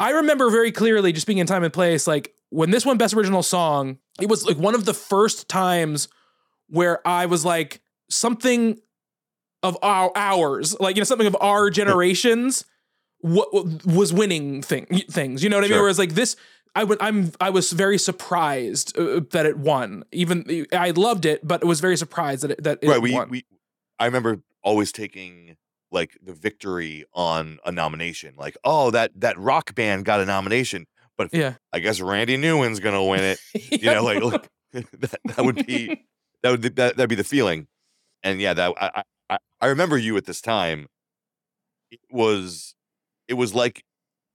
I 0.00 0.10
remember 0.10 0.50
very 0.50 0.72
clearly 0.72 1.12
just 1.12 1.26
being 1.26 1.38
in 1.38 1.46
time 1.46 1.64
and 1.64 1.72
place, 1.72 2.06
like 2.06 2.34
when 2.50 2.70
this 2.70 2.84
won 2.84 2.98
Best 2.98 3.14
Original 3.14 3.42
Song, 3.42 3.98
it 4.20 4.28
was 4.28 4.46
like 4.46 4.56
one 4.56 4.74
of 4.74 4.84
the 4.84 4.94
first 4.94 5.48
times 5.48 6.08
where 6.68 7.06
I 7.06 7.26
was 7.26 7.44
like 7.44 7.80
something 8.08 8.80
of 9.62 9.78
our 9.82 10.12
ours, 10.14 10.78
like 10.80 10.96
you 10.96 11.00
know 11.00 11.04
something 11.04 11.26
of 11.26 11.36
our 11.40 11.70
generations, 11.70 12.64
what 13.20 13.84
was 13.86 14.12
winning 14.12 14.62
thing 14.62 14.86
things. 15.10 15.42
You 15.42 15.48
know 15.48 15.56
what 15.56 15.64
I 15.64 15.68
mean? 15.68 15.76
Sure. 15.76 15.82
Whereas 15.82 15.98
like 15.98 16.14
this, 16.14 16.36
I 16.74 16.84
would 16.84 16.98
I'm 17.00 17.32
I 17.40 17.50
was 17.50 17.72
very 17.72 17.98
surprised 17.98 18.98
uh, 18.98 19.20
that 19.30 19.46
it 19.46 19.56
won. 19.56 20.04
Even 20.12 20.66
I 20.72 20.90
loved 20.90 21.24
it, 21.24 21.46
but 21.46 21.62
I 21.62 21.66
was 21.66 21.80
very 21.80 21.96
surprised 21.96 22.42
that 22.42 22.52
it, 22.52 22.62
that 22.64 22.78
it 22.82 22.88
right. 22.88 23.00
We, 23.00 23.14
won. 23.14 23.30
we 23.30 23.44
I 23.98 24.06
remember 24.06 24.42
always 24.62 24.92
taking 24.92 25.56
like 25.94 26.18
the 26.22 26.34
victory 26.34 27.04
on 27.14 27.58
a 27.64 27.72
nomination. 27.72 28.34
Like, 28.36 28.56
oh, 28.64 28.90
that 28.90 29.12
that 29.20 29.38
rock 29.38 29.74
band 29.74 30.04
got 30.04 30.20
a 30.20 30.26
nomination, 30.26 30.86
but 31.16 31.32
yeah, 31.32 31.54
I 31.72 31.78
guess 31.78 32.00
Randy 32.00 32.36
Newman's 32.36 32.80
gonna 32.80 33.02
win 33.04 33.20
it. 33.22 33.40
You 33.82 33.92
know, 33.94 34.02
like, 34.04 34.22
like 34.22 34.48
that, 34.72 35.20
that 35.24 35.44
would 35.44 35.64
be 35.66 36.04
that 36.42 36.50
would 36.50 36.62
that 36.62 36.76
that'd 36.96 37.08
be 37.08 37.14
the 37.14 37.24
feeling. 37.24 37.68
And 38.22 38.40
yeah, 38.40 38.52
that 38.54 38.74
I, 38.78 39.02
I 39.30 39.38
I 39.60 39.66
remember 39.66 39.96
you 39.96 40.16
at 40.16 40.26
this 40.26 40.40
time. 40.40 40.88
It 41.90 42.00
was 42.10 42.74
it 43.28 43.34
was 43.34 43.54
like 43.54 43.84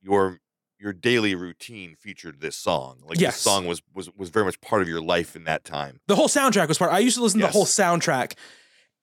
your 0.01 0.39
your 0.79 0.93
daily 0.93 1.36
routine 1.36 1.95
featured 2.00 2.39
this 2.39 2.55
song. 2.55 3.00
Like 3.05 3.19
Yes. 3.19 3.36
this 3.36 3.43
song 3.43 3.65
was 3.67 3.81
was 3.93 4.10
was 4.15 4.29
very 4.29 4.45
much 4.45 4.62
part 4.62 4.81
of 4.81 4.88
your 4.88 5.01
life 5.01 5.36
in 5.36 5.43
that 5.43 5.65
time. 5.65 6.00
The 6.07 6.15
whole 6.15 6.29
soundtrack 6.29 6.67
was 6.69 6.77
part. 6.77 6.91
I 6.93 7.00
used 7.00 7.17
to 7.17 7.24
listen 7.24 7.41
to 7.41 7.48
the 7.48 7.51
whole 7.51 7.65
soundtrack. 7.65 8.34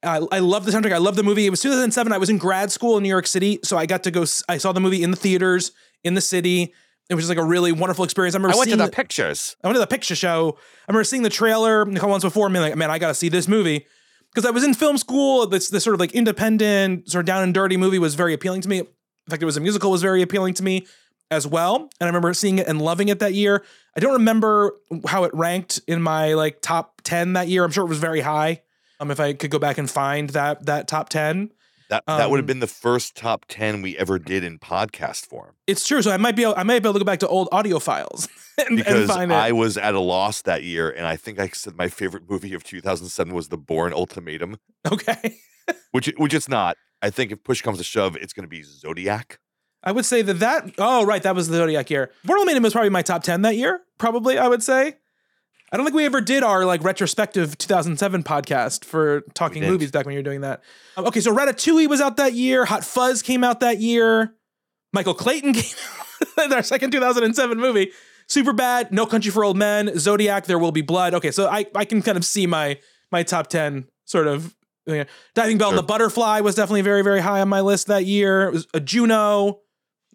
I 0.02 0.20
I 0.30 0.38
love 0.40 0.64
the 0.64 0.72
soundtrack. 0.72 0.92
I 0.92 0.98
love 0.98 1.16
the 1.16 1.22
movie. 1.22 1.46
It 1.46 1.50
was 1.50 1.60
2007. 1.60 2.12
I 2.12 2.18
was 2.18 2.30
in 2.30 2.38
grad 2.38 2.70
school 2.70 2.96
in 2.96 3.02
New 3.02 3.08
York 3.08 3.26
City, 3.26 3.58
so 3.62 3.76
I 3.76 3.86
got 3.86 4.02
to 4.04 4.10
go. 4.10 4.24
I 4.48 4.58
saw 4.58 4.72
the 4.72 4.80
movie 4.80 5.02
in 5.02 5.10
the 5.10 5.16
theaters 5.16 5.72
in 6.04 6.14
the 6.14 6.20
city. 6.20 6.72
It 7.08 7.14
was 7.14 7.24
just 7.24 7.28
like 7.28 7.38
a 7.38 7.48
really 7.48 7.70
wonderful 7.72 8.04
experience. 8.04 8.34
I 8.34 8.38
remember 8.38 8.54
I 8.54 8.58
went 8.58 8.70
to 8.70 8.76
seeing 8.76 8.84
the 8.84 8.92
pictures. 8.92 9.56
I 9.62 9.68
went 9.68 9.76
to 9.76 9.80
the 9.80 9.86
picture 9.86 10.16
show. 10.16 10.56
I 10.88 10.92
remember 10.92 11.04
seeing 11.04 11.22
the 11.22 11.30
trailer 11.30 11.82
a 11.82 11.94
couple 11.94 12.08
months 12.10 12.24
before. 12.24 12.46
and 12.46 12.52
being 12.52 12.64
like, 12.64 12.76
man, 12.76 12.90
I 12.90 12.98
got 12.98 13.08
to 13.08 13.14
see 13.14 13.28
this 13.28 13.46
movie 13.46 13.86
because 14.34 14.44
I 14.44 14.50
was 14.50 14.64
in 14.64 14.74
film 14.74 14.98
school. 14.98 15.46
This 15.46 15.68
this 15.68 15.84
sort 15.84 15.94
of 15.94 16.00
like 16.00 16.12
independent, 16.12 17.08
sort 17.10 17.20
of 17.22 17.26
down 17.26 17.42
and 17.42 17.54
dirty 17.54 17.76
movie 17.76 17.98
was 17.98 18.14
very 18.14 18.34
appealing 18.34 18.60
to 18.62 18.68
me. 18.68 18.78
In 18.80 18.86
fact, 19.30 19.42
it 19.42 19.46
was 19.46 19.56
a 19.56 19.60
musical 19.60 19.90
was 19.90 20.02
very 20.02 20.20
appealing 20.22 20.54
to 20.54 20.62
me 20.62 20.86
as 21.30 21.46
well. 21.46 21.88
And 22.00 22.02
I 22.02 22.06
remember 22.06 22.32
seeing 22.34 22.58
it 22.58 22.66
and 22.66 22.80
loving 22.80 23.08
it 23.08 23.18
that 23.20 23.34
year. 23.34 23.64
I 23.96 24.00
don't 24.00 24.12
remember 24.12 24.72
how 25.06 25.24
it 25.24 25.32
ranked 25.34 25.80
in 25.88 26.02
my 26.02 26.34
like 26.34 26.60
top 26.60 27.02
ten 27.02 27.32
that 27.34 27.48
year. 27.48 27.64
I'm 27.64 27.70
sure 27.70 27.84
it 27.84 27.88
was 27.88 27.98
very 27.98 28.20
high. 28.20 28.62
Um, 29.00 29.10
if 29.10 29.20
I 29.20 29.32
could 29.34 29.50
go 29.50 29.58
back 29.58 29.78
and 29.78 29.90
find 29.90 30.30
that 30.30 30.66
that 30.66 30.88
top 30.88 31.08
ten, 31.08 31.50
That 31.90 32.04
that 32.06 32.30
would 32.30 32.38
have 32.38 32.44
Um, 32.44 32.46
been 32.46 32.60
the 32.60 32.66
first 32.66 33.14
top 33.16 33.44
ten 33.48 33.82
we 33.82 33.96
ever 33.98 34.18
did 34.18 34.42
in 34.44 34.58
podcast 34.58 35.26
form. 35.26 35.54
it's 35.66 35.86
true. 35.86 36.02
So 36.02 36.10
I 36.10 36.16
might 36.16 36.34
be 36.36 36.42
able, 36.42 36.54
I 36.56 36.62
might 36.62 36.82
be 36.82 36.88
able 36.88 36.94
to 36.94 36.98
go 37.00 37.04
back 37.04 37.20
to 37.20 37.28
old 37.28 37.48
audio 37.52 37.78
files 37.78 38.28
and, 38.58 38.68
and 38.68 38.76
Because 38.78 39.08
find 39.08 39.30
it. 39.30 39.34
I 39.34 39.52
was 39.52 39.76
at 39.76 39.94
a 39.94 40.00
loss 40.00 40.42
that 40.42 40.62
year, 40.64 40.90
and 40.90 41.06
I 41.06 41.16
think 41.16 41.38
I 41.38 41.48
said 41.48 41.76
my 41.76 41.88
favorite 41.88 42.28
movie 42.28 42.54
of 42.54 42.64
2007 42.64 43.32
was 43.34 43.48
The 43.48 43.58
Bourne 43.58 43.92
Ultimatum, 43.92 44.58
okay. 44.90 45.36
which 45.92 46.06
which 46.16 46.34
it's 46.34 46.48
not. 46.48 46.76
I 47.02 47.10
think 47.10 47.30
if 47.32 47.44
push 47.44 47.60
comes 47.62 47.78
to 47.78 47.84
shove, 47.84 48.16
it's 48.16 48.32
going 48.32 48.44
to 48.44 48.48
be 48.48 48.62
Zodiac. 48.62 49.38
I 49.84 49.92
would 49.92 50.06
say 50.06 50.22
that 50.22 50.34
that 50.40 50.70
oh 50.78 51.04
right 51.04 51.22
that 51.22 51.34
was 51.36 51.48
the 51.48 51.56
Zodiac 51.58 51.90
year. 51.90 52.10
Bourne 52.24 52.38
Ultimatum 52.38 52.62
was 52.64 52.72
probably 52.72 52.90
my 52.90 53.02
top 53.02 53.22
ten 53.22 53.42
that 53.42 53.56
year. 53.56 53.80
Probably 53.98 54.38
I 54.38 54.48
would 54.48 54.62
say. 54.62 54.96
I 55.76 55.78
don't 55.78 55.84
think 55.84 55.94
we 55.96 56.06
ever 56.06 56.22
did 56.22 56.42
our 56.42 56.64
like 56.64 56.82
retrospective 56.82 57.58
2007 57.58 58.22
podcast 58.22 58.82
for 58.86 59.20
talking 59.34 59.62
movies 59.62 59.90
back 59.90 60.06
when 60.06 60.14
you 60.14 60.20
were 60.20 60.22
doing 60.24 60.40
that. 60.40 60.62
Um, 60.96 61.04
okay, 61.04 61.20
so 61.20 61.36
Ratatouille 61.36 61.86
was 61.86 62.00
out 62.00 62.16
that 62.16 62.32
year. 62.32 62.64
Hot 62.64 62.82
Fuzz 62.82 63.20
came 63.20 63.44
out 63.44 63.60
that 63.60 63.78
year. 63.78 64.34
Michael 64.94 65.12
Clayton 65.12 65.52
came 65.52 65.74
out 66.38 66.50
our 66.50 66.62
second 66.62 66.92
2007 66.92 67.58
movie. 67.60 67.92
Super 68.26 68.54
Bad, 68.54 68.90
No 68.90 69.04
Country 69.04 69.30
for 69.30 69.44
Old 69.44 69.58
Men, 69.58 69.98
Zodiac, 69.98 70.46
There 70.46 70.58
Will 70.58 70.72
Be 70.72 70.80
Blood. 70.80 71.12
Okay, 71.12 71.30
so 71.30 71.46
I 71.46 71.66
I 71.74 71.84
can 71.84 72.00
kind 72.00 72.16
of 72.16 72.24
see 72.24 72.46
my 72.46 72.78
my 73.12 73.22
top 73.22 73.48
ten 73.48 73.86
sort 74.06 74.28
of 74.28 74.56
Yeah. 74.86 75.04
Diving 75.34 75.58
Bell 75.58 75.68
and 75.68 75.78
the 75.78 75.82
Butterfly 75.82 76.40
was 76.40 76.54
definitely 76.54 76.80
very, 76.80 77.02
very 77.02 77.20
high 77.20 77.42
on 77.42 77.50
my 77.50 77.60
list 77.60 77.88
that 77.88 78.06
year. 78.06 78.48
It 78.48 78.52
was 78.54 78.66
a 78.72 78.80
Juno. 78.80 79.60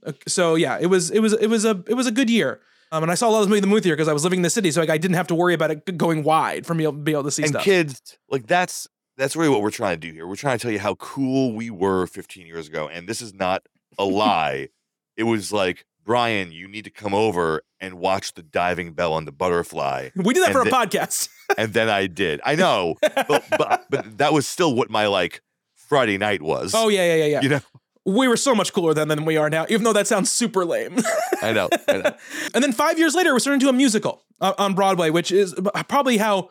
Uh, 0.03 0.13
So 0.27 0.55
yeah, 0.55 0.79
it 0.81 0.87
was 0.87 1.11
it 1.11 1.19
was 1.19 1.33
it 1.33 1.51
was 1.51 1.65
a 1.65 1.83
it 1.87 1.93
was 1.93 2.07
a 2.07 2.11
good 2.11 2.31
year. 2.31 2.61
Um, 2.91 3.03
and 3.03 3.11
I 3.11 3.15
saw 3.15 3.29
a 3.29 3.31
lot 3.31 3.41
of 3.41 3.47
movies 3.47 3.59
in 3.59 3.61
the 3.63 3.67
movie 3.67 3.81
theater 3.81 3.95
because 3.95 4.09
I 4.09 4.13
was 4.13 4.23
living 4.23 4.39
in 4.39 4.43
the 4.43 4.49
city, 4.49 4.69
so 4.71 4.81
like 4.81 4.89
I 4.89 4.97
didn't 4.97 5.15
have 5.15 5.27
to 5.27 5.35
worry 5.35 5.53
about 5.53 5.71
it 5.71 5.97
going 5.97 6.23
wide 6.23 6.65
for 6.65 6.73
me 6.73 6.83
to 6.83 6.91
be 6.91 7.13
able 7.13 7.23
to 7.23 7.31
see 7.31 7.43
and 7.43 7.51
stuff. 7.51 7.63
kids, 7.63 8.17
like 8.29 8.47
that's 8.47 8.87
that's 9.17 9.35
really 9.35 9.49
what 9.49 9.61
we're 9.61 9.71
trying 9.71 9.99
to 9.99 10.07
do 10.07 10.13
here. 10.13 10.27
We're 10.27 10.35
trying 10.35 10.57
to 10.57 10.61
tell 10.61 10.71
you 10.71 10.79
how 10.79 10.95
cool 10.95 11.53
we 11.53 11.69
were 11.69 12.05
15 12.05 12.45
years 12.45 12.67
ago, 12.67 12.89
and 12.89 13.07
this 13.07 13.21
is 13.21 13.33
not 13.33 13.63
a 13.97 14.05
lie. 14.05 14.69
It 15.17 15.23
was 15.23 15.51
like 15.51 15.85
Brian, 16.03 16.51
you 16.51 16.67
need 16.67 16.85
to 16.85 16.89
come 16.89 17.13
over 17.13 17.61
and 17.79 17.95
watch 17.95 18.33
the 18.33 18.41
diving 18.41 18.93
bell 18.93 19.13
on 19.13 19.25
the 19.25 19.31
butterfly, 19.31 20.09
we 20.15 20.33
did 20.33 20.41
that 20.41 20.47
and 20.47 20.53
for 20.53 20.61
a 20.61 20.71
podcast. 20.71 21.29
and 21.57 21.73
then 21.73 21.89
I 21.89 22.07
did. 22.07 22.41
I 22.43 22.55
know, 22.55 22.95
but 23.01 23.43
but 23.57 23.85
but 23.89 24.17
that 24.17 24.33
was 24.33 24.47
still 24.47 24.73
what 24.73 24.89
my 24.89 25.07
like 25.07 25.41
Friday 25.75 26.17
night 26.17 26.41
was. 26.41 26.73
oh 26.73 26.87
yeah, 26.87 27.05
yeah, 27.05 27.15
yeah, 27.15 27.25
yeah. 27.25 27.41
you 27.41 27.49
know, 27.49 27.61
We 28.05 28.27
were 28.27 28.37
so 28.37 28.55
much 28.55 28.73
cooler 28.73 28.93
then 28.93 29.09
than 29.09 29.25
we 29.25 29.37
are 29.37 29.49
now, 29.49 29.65
even 29.69 29.83
though 29.83 29.93
that 29.93 30.07
sounds 30.07 30.31
super 30.31 30.65
lame. 30.65 30.97
I 31.41 31.51
know. 31.51 31.69
I 31.87 31.97
know. 31.97 32.15
and 32.53 32.63
then 32.63 32.71
five 32.71 32.97
years 32.97 33.13
later, 33.13 33.33
was 33.33 33.43
turned 33.43 33.61
into 33.61 33.69
a 33.69 33.73
musical 33.73 34.23
uh, 34.39 34.53
on 34.57 34.73
Broadway, 34.73 35.11
which 35.11 35.31
is 35.31 35.53
probably 35.87 36.17
how 36.17 36.49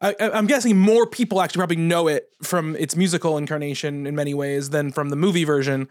I, 0.00 0.14
I'm 0.20 0.46
guessing 0.46 0.78
more 0.78 1.06
people 1.06 1.40
actually 1.40 1.60
probably 1.60 1.76
know 1.76 2.08
it 2.08 2.30
from 2.42 2.76
its 2.76 2.96
musical 2.96 3.38
incarnation 3.38 4.06
in 4.06 4.14
many 4.14 4.34
ways 4.34 4.70
than 4.70 4.92
from 4.92 5.08
the 5.10 5.16
movie 5.16 5.44
version 5.44 5.88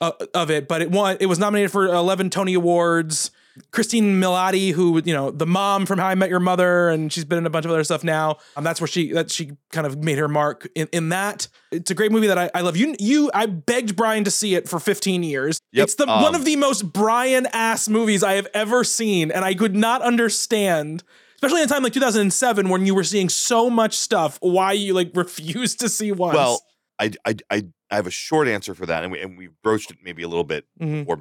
uh, 0.00 0.12
of 0.34 0.50
it. 0.50 0.68
But 0.68 0.82
it 0.82 0.90
won. 0.90 1.16
It 1.20 1.26
was 1.26 1.38
nominated 1.38 1.70
for 1.70 1.86
11 1.86 2.30
Tony 2.30 2.54
Awards. 2.54 3.30
Christine 3.70 4.20
Milioti, 4.20 4.72
who 4.72 5.00
you 5.04 5.12
know, 5.12 5.30
the 5.30 5.46
mom 5.46 5.86
from 5.86 5.98
How 5.98 6.06
I 6.06 6.14
Met 6.14 6.30
Your 6.30 6.40
Mother, 6.40 6.88
and 6.88 7.12
she's 7.12 7.24
been 7.24 7.38
in 7.38 7.46
a 7.46 7.50
bunch 7.50 7.64
of 7.64 7.70
other 7.70 7.84
stuff 7.84 8.02
now. 8.02 8.38
Um, 8.56 8.64
that's 8.64 8.80
where 8.80 8.88
she 8.88 9.12
that 9.12 9.30
she 9.30 9.52
kind 9.70 9.86
of 9.86 10.02
made 10.02 10.18
her 10.18 10.28
mark 10.28 10.68
in, 10.74 10.88
in 10.92 11.08
that. 11.10 11.48
It's 11.70 11.90
a 11.90 11.94
great 11.94 12.12
movie 12.12 12.26
that 12.28 12.38
I, 12.38 12.50
I 12.54 12.60
love. 12.62 12.76
You 12.76 12.94
you 12.98 13.30
I 13.34 13.46
begged 13.46 13.94
Brian 13.96 14.24
to 14.24 14.30
see 14.30 14.54
it 14.54 14.68
for 14.68 14.78
15 14.78 15.22
years. 15.22 15.60
Yep, 15.72 15.84
It's 15.84 15.94
the 15.96 16.06
one 16.06 16.24
um, 16.26 16.34
of 16.34 16.44
the 16.44 16.56
most 16.56 16.92
Brian 16.92 17.46
ass 17.52 17.88
movies 17.88 18.22
I 18.22 18.34
have 18.34 18.48
ever 18.54 18.84
seen, 18.84 19.30
and 19.30 19.44
I 19.44 19.54
could 19.54 19.74
not 19.74 20.02
understand. 20.02 21.02
Especially 21.36 21.60
in 21.62 21.66
a 21.66 21.68
time 21.68 21.82
like 21.82 21.92
2007 21.92 22.68
when 22.68 22.86
you 22.86 22.94
were 22.94 23.02
seeing 23.02 23.28
so 23.28 23.68
much 23.68 23.96
stuff, 23.96 24.38
why 24.40 24.72
you 24.72 24.94
like 24.94 25.10
refused 25.14 25.80
to 25.80 25.88
see 25.88 26.12
once. 26.12 26.36
Well, 26.36 26.62
I, 26.98 27.10
I 27.26 27.34
I 27.50 27.66
I 27.90 27.96
have 27.96 28.06
a 28.06 28.10
short 28.12 28.48
answer 28.48 28.74
for 28.74 28.86
that, 28.86 29.02
and 29.02 29.12
we 29.12 29.20
and 29.20 29.36
we 29.36 29.48
broached 29.62 29.90
it 29.90 29.98
maybe 30.02 30.22
a 30.22 30.28
little 30.28 30.44
bit, 30.44 30.64
Mhm. 30.80 31.04
or 31.08 31.18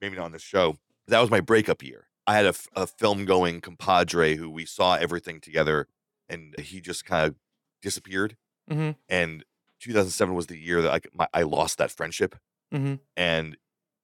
maybe 0.00 0.16
not 0.16 0.26
on 0.26 0.32
this 0.32 0.42
show. 0.42 0.76
That 1.08 1.20
was 1.20 1.30
my 1.30 1.40
breakup 1.40 1.82
year. 1.82 2.08
I 2.26 2.34
had 2.34 2.46
a 2.74 2.86
film 2.86 3.26
going 3.26 3.60
compadre 3.60 4.36
who 4.36 4.48
we 4.48 4.64
saw 4.64 4.94
everything 4.94 5.40
together, 5.40 5.88
and 6.28 6.58
he 6.58 6.80
just 6.80 7.04
kind 7.04 7.26
of 7.28 7.36
disappeared. 7.82 8.36
Mhm. 8.70 8.96
And 9.08 9.44
2007 9.80 10.34
was 10.34 10.46
the 10.46 10.58
year 10.58 10.82
that 10.82 10.92
I 10.92 11.00
my, 11.12 11.28
I 11.34 11.42
lost 11.42 11.78
that 11.78 11.90
friendship, 11.90 12.36
Mhm. 12.72 13.00
and 13.16 13.56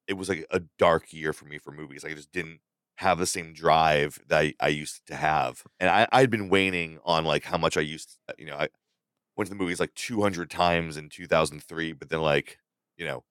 it 0.07 0.13
was 0.15 0.29
like 0.29 0.45
a 0.51 0.61
dark 0.79 1.13
year 1.13 1.33
for 1.33 1.45
me 1.45 1.57
for 1.59 1.71
movies. 1.71 2.03
Like, 2.03 2.13
I 2.13 2.15
just 2.15 2.31
didn't 2.33 2.61
have 2.97 3.19
the 3.19 3.27
same 3.27 3.53
drive 3.53 4.19
that 4.27 4.39
I, 4.41 4.55
I 4.59 4.69
used 4.69 5.05
to 5.07 5.15
have, 5.17 5.63
and 5.79 5.89
I 5.89 6.07
I'd 6.11 6.31
been 6.31 6.49
waning 6.49 6.99
on 7.05 7.25
like 7.25 7.45
how 7.45 7.57
much 7.57 7.77
I 7.77 7.81
used. 7.81 8.19
You 8.37 8.47
know, 8.47 8.57
I 8.57 8.69
went 9.37 9.47
to 9.47 9.51
the 9.55 9.61
movies 9.61 9.79
like 9.79 9.93
200 9.95 10.49
times 10.51 10.97
in 10.97 11.09
2003, 11.09 11.93
but 11.93 12.09
then 12.09 12.21
like 12.21 12.59
you 12.97 13.05
know 13.05 13.23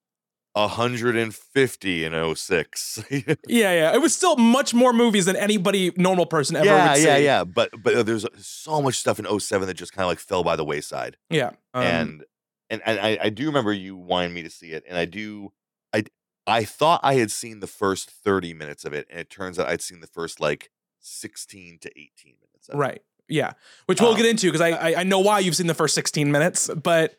150 0.55 2.05
in 2.05 2.35
06. 2.37 3.05
yeah, 3.11 3.25
yeah. 3.49 3.95
It 3.95 4.01
was 4.01 4.15
still 4.15 4.37
much 4.37 4.75
more 4.75 4.93
movies 4.93 5.25
than 5.27 5.37
anybody 5.37 5.93
normal 5.97 6.27
person 6.27 6.57
ever 6.57 6.67
yeah, 6.67 6.89
would 6.93 6.97
see. 6.99 7.07
yeah, 7.07 7.17
yeah. 7.17 7.45
But 7.45 7.71
but 7.83 7.95
uh, 7.95 8.03
there's 8.03 8.27
so 8.39 8.83
much 8.83 8.97
stuff 8.97 9.19
in 9.19 9.41
07 9.41 9.67
that 9.69 9.75
just 9.75 9.93
kind 9.93 10.05
of 10.05 10.09
like 10.09 10.19
fell 10.19 10.43
by 10.45 10.57
the 10.57 10.65
wayside. 10.65 11.17
Yeah. 11.29 11.51
Um, 11.75 11.83
and 11.85 12.25
and 12.69 12.83
and 12.85 13.01
I, 13.01 13.19
I 13.23 13.29
do 13.31 13.47
remember 13.47 13.73
you 13.73 13.97
wanting 13.97 14.35
me 14.35 14.43
to 14.43 14.51
see 14.51 14.73
it, 14.73 14.85
and 14.89 14.97
I 14.99 15.05
do. 15.05 15.53
I 15.93 16.05
I 16.47 16.65
thought 16.65 17.01
I 17.03 17.15
had 17.15 17.31
seen 17.31 17.61
the 17.61 17.67
first 17.67 18.11
30 18.11 18.55
minutes 18.55 18.85
of 18.85 18.93
it, 18.93 19.07
and 19.11 19.21
it 19.21 19.31
turns 19.31 19.59
out 19.59 19.69
I'd 19.69 19.83
seen 19.83 20.01
the 20.01 20.07
first 20.07 20.41
like 20.41 20.71
16 21.01 21.79
to 21.83 21.91
18 21.91 22.09
minutes. 22.41 22.69
Of 22.69 22.75
it. 22.75 22.79
Right. 22.79 23.03
Yeah. 23.29 23.53
Which 23.87 24.01
we'll 24.01 24.11
Um, 24.11 24.17
get 24.17 24.27
into 24.27 24.49
because 24.49 24.61
I, 24.61 24.71
I 24.71 25.01
I 25.01 25.03
know 25.05 25.21
why 25.21 25.39
you've 25.39 25.55
seen 25.57 25.69
the 25.69 25.75
first 25.75 25.95
16 25.95 26.31
minutes, 26.33 26.69
but 26.83 27.15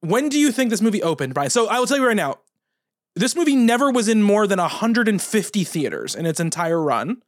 when 0.00 0.28
do 0.30 0.38
you 0.38 0.50
think 0.50 0.70
this 0.70 0.80
movie 0.80 1.02
opened, 1.02 1.34
Brian? 1.34 1.50
So 1.50 1.68
I 1.68 1.78
will 1.78 1.86
tell 1.86 1.98
you 1.98 2.06
right 2.06 2.16
now, 2.16 2.38
this 3.14 3.36
movie 3.36 3.56
never 3.56 3.90
was 3.90 4.08
in 4.08 4.22
more 4.22 4.46
than 4.46 4.58
150 4.58 5.64
theaters 5.64 6.14
in 6.14 6.26
its 6.26 6.40
entire 6.40 6.80
run. 6.80 7.22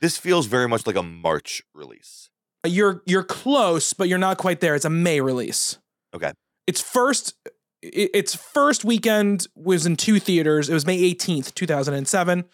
This 0.00 0.16
feels 0.16 0.46
very 0.46 0.68
much 0.68 0.86
like 0.86 0.96
a 0.96 1.02
March 1.02 1.62
release. 1.74 2.30
You're 2.66 3.02
you're 3.06 3.24
close, 3.24 3.92
but 3.92 4.08
you're 4.08 4.18
not 4.18 4.38
quite 4.38 4.60
there. 4.60 4.74
It's 4.74 4.84
a 4.84 4.90
May 4.90 5.20
release. 5.20 5.78
Okay. 6.14 6.32
Its 6.66 6.80
first 6.80 7.34
its 7.82 8.34
first 8.34 8.84
weekend 8.84 9.46
was 9.54 9.86
in 9.86 9.96
two 9.96 10.18
theaters. 10.18 10.70
It 10.70 10.74
was 10.74 10.86
May 10.86 10.98
18th, 11.14 11.54
2007. 11.54 12.44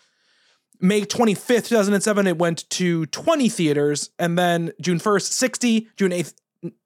May 0.81 1.03
25th, 1.03 1.69
2007, 1.69 2.27
it 2.27 2.39
went 2.39 2.69
to 2.71 3.07
20 3.07 3.49
theaters. 3.49 4.11
And 4.19 4.39
then 4.39 4.73
June 4.81 4.99
1st, 4.99 5.33
60, 5.33 5.89
June 5.97 6.11
8th, 6.11 6.35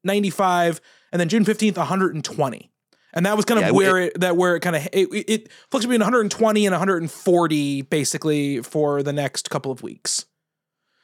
95, 0.03 0.81
and 1.13 1.21
then 1.21 1.29
June 1.29 1.45
15th, 1.45 1.77
120. 1.77 2.71
And 3.15 3.25
that 3.27 3.37
was 3.37 3.45
kind 3.45 3.61
of 3.61 3.67
Yeah, 3.67 3.71
where 3.73 3.99
it, 3.99 4.21
that 4.21 4.37
where 4.37 4.57
it 4.57 4.61
kind 4.61 4.77
of 4.77 4.87
it, 4.93 5.09
it, 5.13 5.31
it 5.31 5.49
between 5.71 6.01
120 6.01 6.67
and 6.67 6.73
140 6.73 7.83
basically 7.83 8.61
for 8.61 9.03
the 9.03 9.13
next 9.13 9.51
couple 9.51 9.71
of 9.73 9.83
weeks. 9.83 10.27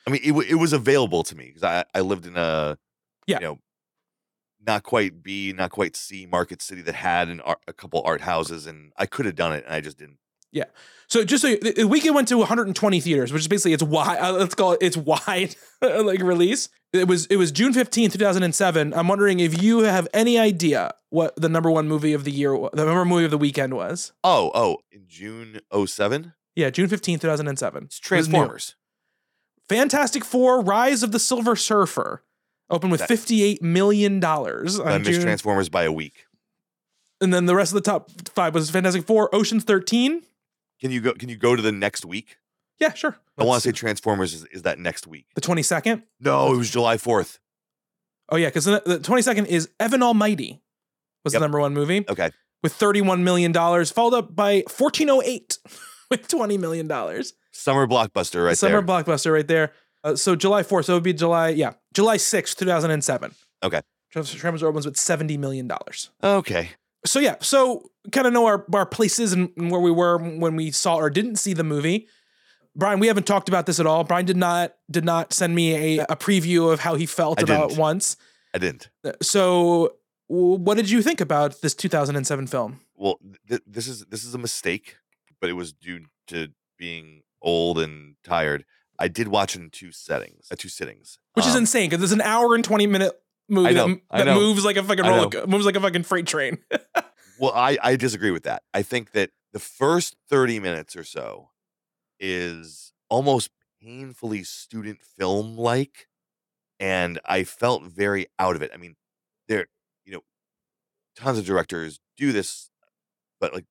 I 0.07 0.11
mean, 0.11 0.21
it, 0.25 0.33
it 0.51 0.55
was 0.57 0.73
available 0.73 1.23
to 1.25 1.37
me 1.37 1.47
because 1.47 1.63
I, 1.63 1.85
I 1.95 2.01
lived 2.01 2.27
in 2.27 2.37
a, 2.37 2.77
Yeah. 3.27 3.37
you 3.39 3.47
know, 3.47 3.59
not 4.67 4.83
quite 4.83 5.23
B, 5.23 5.53
not 5.57 5.71
quite 5.71 5.97
C 5.97 6.27
market 6.27 6.61
city 6.63 6.83
that 6.83 6.95
had 6.95 7.29
an 7.29 7.41
art, 7.41 7.61
a 7.69 7.73
couple 7.73 8.03
art 8.05 8.21
houses, 8.23 8.67
and 8.67 8.93
I 8.97 9.07
could 9.07 9.25
have 9.27 9.37
done 9.37 9.53
it, 9.53 9.65
and 9.65 9.75
I 9.75 9.81
just 9.81 9.99
didn't. 9.99 10.19
Yeah. 10.53 10.65
So 11.07 11.25
just 11.25 11.43
so 11.43 11.49
you, 11.49 11.59
the 11.61 11.73
the 11.73 11.87
weekend 11.87 12.15
went 12.17 12.29
to 12.29 12.37
120 12.39 13.01
theaters, 13.01 13.33
which 13.33 13.43
is 13.43 13.49
basically 13.49 13.73
its 13.73 13.83
wide. 13.85 14.19
Uh, 14.19 14.33
let's 14.33 14.55
call 14.55 14.73
it 14.73 14.83
its 14.83 14.97
wide 14.97 15.55
like 15.81 16.21
release. 16.23 16.69
It 16.93 17.07
was 17.07 17.27
it 17.27 17.37
was 17.37 17.53
June 17.53 17.73
15th, 17.73 18.13
2007. 18.13 18.93
I'm 18.95 19.07
wondering 19.07 19.39
if 19.39 19.63
you 19.63 19.81
have 19.81 20.09
any 20.13 20.39
idea 20.39 20.93
what 21.11 21.37
the 21.37 21.49
number 21.49 21.71
one 21.71 21.87
movie 21.89 22.13
of 22.13 22.25
the 22.25 22.33
year, 22.33 22.51
the 22.73 22.85
number 22.85 22.99
one 23.01 23.09
movie 23.09 23.25
of 23.25 23.31
the 23.31 23.39
weekend 23.39 23.75
was. 23.75 24.13
Oh, 24.25 24.51
oh, 24.55 24.79
in 24.91 25.05
June 25.07 25.61
07, 25.87 26.33
Yeah, 26.57 26.71
June 26.71 26.89
15th, 26.89 27.21
2007. 27.21 27.85
it's 27.85 27.99
It. 27.99 28.03
Transformers. 28.03 28.75
Fantastic 29.69 30.25
Four: 30.25 30.63
Rise 30.63 31.03
of 31.05 31.13
the 31.13 31.21
Silver 31.21 31.55
Surfer 31.55 32.25
opened 32.69 32.91
with 32.91 33.01
That- 33.01 33.09
58 33.09 33.63
million 33.63 34.19
dollars 34.19 34.81
I 34.81 34.99
missed 34.99 35.11
June, 35.13 35.23
Transformers 35.23 35.69
by 35.69 35.85
a 35.85 35.93
week. 35.93 36.27
and 37.21 37.33
then 37.33 37.47
the 37.47 37.55
rest 37.55 37.71
of 37.71 37.75
the 37.77 37.89
top 37.89 38.11
five 38.35 38.53
was 38.55 38.69
Fantastic 38.71 39.07
Four, 39.07 39.33
Ocean's 39.35 39.63
13. 39.65 40.23
Can 40.81 40.91
you 40.91 41.01
go? 41.01 41.13
Can 41.13 41.29
you 41.29 41.37
go 41.37 41.55
to 41.55 41.63
the 41.63 41.71
next 41.73 42.05
week? 42.05 42.39
Yeah, 42.81 42.95
sure. 42.95 43.17
I 43.39 43.45
want 43.45 43.63
to 43.63 43.69
say 43.69 43.73
Transformers 43.73 44.35
is, 44.35 44.45
is 44.47 44.63
that 44.63 44.79
next 44.79 45.07
week. 45.07 45.27
the 45.35 45.41
22nd. 45.41 46.03
No, 46.21 46.53
it 46.53 46.57
was 46.57 46.71
July 46.71 46.97
4th. 46.97 47.39
Oh 48.31 48.37
yeah, 48.37 48.49
because 48.49 48.65
the, 48.65 48.83
the 48.87 48.99
22nd 48.99 49.47
is 49.47 49.69
Evan 49.79 50.03
Almighty 50.03 50.61
was 51.25 51.33
Yep. 51.35 51.41
the 51.41 51.45
number 51.45 51.61
one 51.61 51.75
movie 51.75 52.05
Okay. 52.09 52.31
with 52.63 52.73
31 52.73 53.25
million 53.25 53.53
dollars, 53.53 53.91
followed 53.91 54.17
up 54.17 54.35
by 54.37 54.63
1408 54.69 55.59
with 56.11 56.29
20 56.29 56.57
million 56.59 56.87
dollars. 56.87 57.35
Summer 57.53 57.87
blockbuster 57.87 58.37
right 58.45 58.49
there. 58.51 58.55
Summer 58.55 58.81
there. 58.81 58.83
blockbuster 58.83 59.33
right 59.33 59.47
there. 59.49 59.73
Uh, 60.05 60.15
so 60.17 60.35
July 60.37 60.63
4th, 60.63 60.87
so 60.87 60.95
it 60.95 60.97
would 60.97 61.03
be 61.03 61.13
July, 61.13 61.49
yeah, 61.51 61.73
July 61.93 62.17
6th, 62.17 62.57
2007. 62.57 63.35
Okay. 63.63 63.81
Transformers 64.11 64.63
opens 64.63 64.87
with 64.87 64.97
70 64.97 65.37
million 65.37 65.67
dollars. 65.69 66.11
okay. 66.23 66.71
So 67.07 67.19
yeah, 67.19 67.37
so 67.41 67.91
kind 68.13 68.27
of 68.27 68.33
know 68.35 68.45
our 68.47 68.67
our 68.75 68.85
places 68.85 69.33
and 69.33 69.51
and 69.57 69.71
where 69.71 69.81
we 69.81 69.91
were 69.91 70.19
when 70.19 70.55
we 70.55 70.71
saw 70.71 70.97
or 70.97 71.09
didn't 71.11 71.37
see 71.37 71.55
the 71.55 71.65
movie. 71.65 72.07
Brian, 72.77 73.01
we 73.01 73.09
haven't 73.09 73.27
talked 73.27 73.49
about 73.49 73.67
this 73.67 73.81
at 73.81 73.87
all. 73.87 74.05
Brian 74.05 74.27
did 74.27 74.37
not 74.37 74.75
did 74.91 75.05
not 75.05 75.33
send 75.33 75.55
me 75.55 75.99
a, 75.99 76.05
a 76.09 76.17
preview 76.17 76.73
of 76.73 76.81
how 76.81 76.95
he 76.95 77.07
felt 77.07 77.41
I 77.41 77.43
about 77.43 77.69
didn't. 77.71 77.81
once. 77.81 78.17
I 78.55 78.59
didn't. 78.59 78.89
So, 79.23 79.95
what 80.29 80.77
did 80.77 80.91
you 80.91 81.03
think 81.03 81.21
about 81.21 81.61
this 81.63 81.75
2007 81.75 82.47
film? 82.47 82.81
Well, 82.97 83.19
th- 83.49 83.63
this 83.67 83.89
is 83.89 84.05
this 84.07 84.25
is 84.25 84.35
a 84.35 84.39
mistake, 84.39 84.97
but 85.41 85.51
it 85.51 85.55
was 85.55 85.73
due 85.73 86.07
to 86.29 86.49
being 86.79 87.23
old 87.43 87.79
and 87.79 88.15
tired. 88.25 88.65
I 88.99 89.09
did 89.09 89.29
watch 89.29 89.57
it 89.57 89.61
in 89.63 89.71
two 89.71 89.93
settings, 89.93 90.49
uh, 90.53 90.57
two 90.59 90.69
sittings, 90.69 91.19
Which 91.35 91.47
is 91.47 91.55
Um, 91.55 91.63
insane 91.63 91.89
because 91.89 92.03
it's 92.05 92.13
an 92.13 92.21
hour 92.21 92.55
and 92.55 92.63
20 92.63 92.87
minute 92.87 93.19
movie 93.49 93.73
know, 93.75 93.89
that, 94.11 94.27
that 94.27 94.35
moves 94.35 94.65
like 94.65 94.77
a 94.77 94.83
fucking 94.83 95.05
roller, 95.07 95.47
moves 95.47 95.65
like 95.65 95.77
a 95.77 95.81
fucking 95.81 96.03
freight 96.05 96.27
train. 96.27 96.59
Well, 97.39 97.53
I, 97.55 97.79
I 97.83 97.97
disagree 97.97 98.33
with 98.33 98.43
that. 98.43 98.65
I 98.75 98.83
think 98.83 99.13
that 99.13 99.31
the 99.55 99.59
first 99.59 100.15
30 100.29 100.61
minutes 100.61 100.95
or 100.95 101.05
so 101.05 101.49
is 102.21 102.93
almost 103.09 103.51
painfully 103.83 104.45
student 104.45 105.01
film 105.03 105.57
like. 105.57 106.09
And 106.79 107.21
I 107.25 107.45
felt 107.45 107.83
very 107.85 108.27
out 108.39 108.57
of 108.57 108.63
it. 108.63 108.71
I 108.73 108.77
mean, 108.77 108.97
there, 109.49 109.67
you 110.05 110.13
know, 110.13 110.23
tons 111.17 111.39
of 111.39 111.45
directors 111.45 112.01
do 112.17 112.33
this, 112.33 112.71
but 113.41 113.53
like 113.53 113.67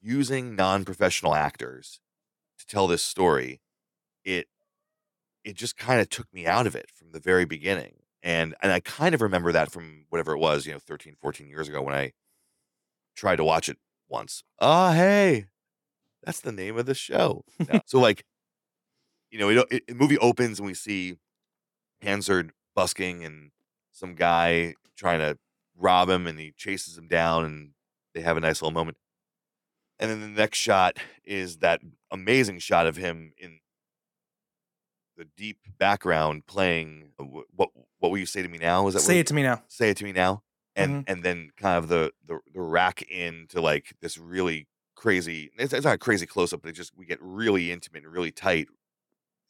using 0.00 0.56
non 0.56 0.84
professional 0.84 1.34
actors 1.34 2.00
to 2.58 2.66
tell 2.66 2.86
this 2.86 3.02
story, 3.02 3.60
it, 4.24 4.48
it 5.44 5.56
just 5.56 5.76
kind 5.76 6.00
of 6.00 6.08
took 6.08 6.32
me 6.32 6.46
out 6.46 6.66
of 6.66 6.74
it 6.74 6.90
from 6.92 7.12
the 7.12 7.20
very 7.20 7.44
beginning. 7.44 7.94
And 8.22 8.54
and 8.60 8.72
I 8.72 8.80
kind 8.80 9.14
of 9.14 9.22
remember 9.22 9.52
that 9.52 9.70
from 9.70 10.06
whatever 10.08 10.32
it 10.32 10.38
was, 10.38 10.66
you 10.66 10.72
know, 10.72 10.80
13, 10.80 11.14
14 11.20 11.48
years 11.48 11.68
ago 11.68 11.82
when 11.82 11.94
I 11.94 12.12
tried 13.14 13.36
to 13.36 13.44
watch 13.44 13.68
it 13.68 13.78
once. 14.08 14.42
Oh, 14.58 14.92
hey, 14.92 15.46
that's 16.24 16.40
the 16.40 16.52
name 16.52 16.76
of 16.78 16.86
the 16.86 16.94
show. 16.94 17.44
No. 17.72 17.80
so 17.86 18.00
like, 18.00 18.24
you 19.30 19.38
know, 19.38 19.48
it, 19.48 19.84
it, 19.88 19.96
movie 19.96 20.18
opens 20.18 20.58
and 20.58 20.66
we 20.66 20.74
see 20.74 21.16
Hansard 22.02 22.52
busking 22.74 23.24
and 23.24 23.50
some 23.92 24.14
guy 24.14 24.74
trying 24.96 25.18
to 25.20 25.38
rob 25.76 26.08
him 26.08 26.26
and 26.26 26.38
he 26.38 26.52
chases 26.56 26.96
him 26.96 27.08
down 27.08 27.44
and 27.44 27.70
they 28.14 28.20
have 28.20 28.36
a 28.36 28.40
nice 28.40 28.62
little 28.62 28.72
moment. 28.72 28.96
And 29.98 30.10
then 30.10 30.20
the 30.20 30.28
next 30.28 30.58
shot 30.58 30.96
is 31.24 31.58
that 31.58 31.80
amazing 32.10 32.60
shot 32.60 32.86
of 32.86 32.96
him 32.96 33.32
in 33.36 33.58
the 35.16 35.24
deep 35.36 35.58
background 35.78 36.46
playing 36.46 37.10
uh, 37.18 37.24
what 37.24 37.70
what 37.98 38.10
will 38.10 38.18
you 38.18 38.26
say 38.26 38.42
to 38.42 38.48
me 38.48 38.58
now? 38.58 38.86
Is 38.86 38.94
that 38.94 39.00
Say 39.00 39.18
it 39.18 39.26
to 39.28 39.34
me 39.34 39.42
now. 39.42 39.62
say 39.66 39.90
it 39.90 39.96
to 39.96 40.04
me 40.04 40.12
now? 40.12 40.42
And 40.76 41.04
Mhm. 41.04 41.10
and 41.10 41.22
then 41.24 41.50
kind 41.56 41.76
of 41.76 41.88
the 41.88 42.12
the, 42.24 42.38
the 42.54 42.60
rack 42.60 43.02
into 43.02 43.60
like 43.60 43.92
this 44.00 44.16
really 44.16 44.68
crazy 44.98 45.50
it's, 45.58 45.72
it's 45.72 45.84
not 45.84 45.94
a 45.94 45.98
crazy 45.98 46.26
close 46.26 46.52
up, 46.52 46.60
but 46.62 46.68
it 46.70 46.72
just 46.72 46.92
we 46.96 47.06
get 47.06 47.18
really 47.22 47.70
intimate 47.70 48.02
and 48.02 48.12
really 48.12 48.32
tight 48.32 48.66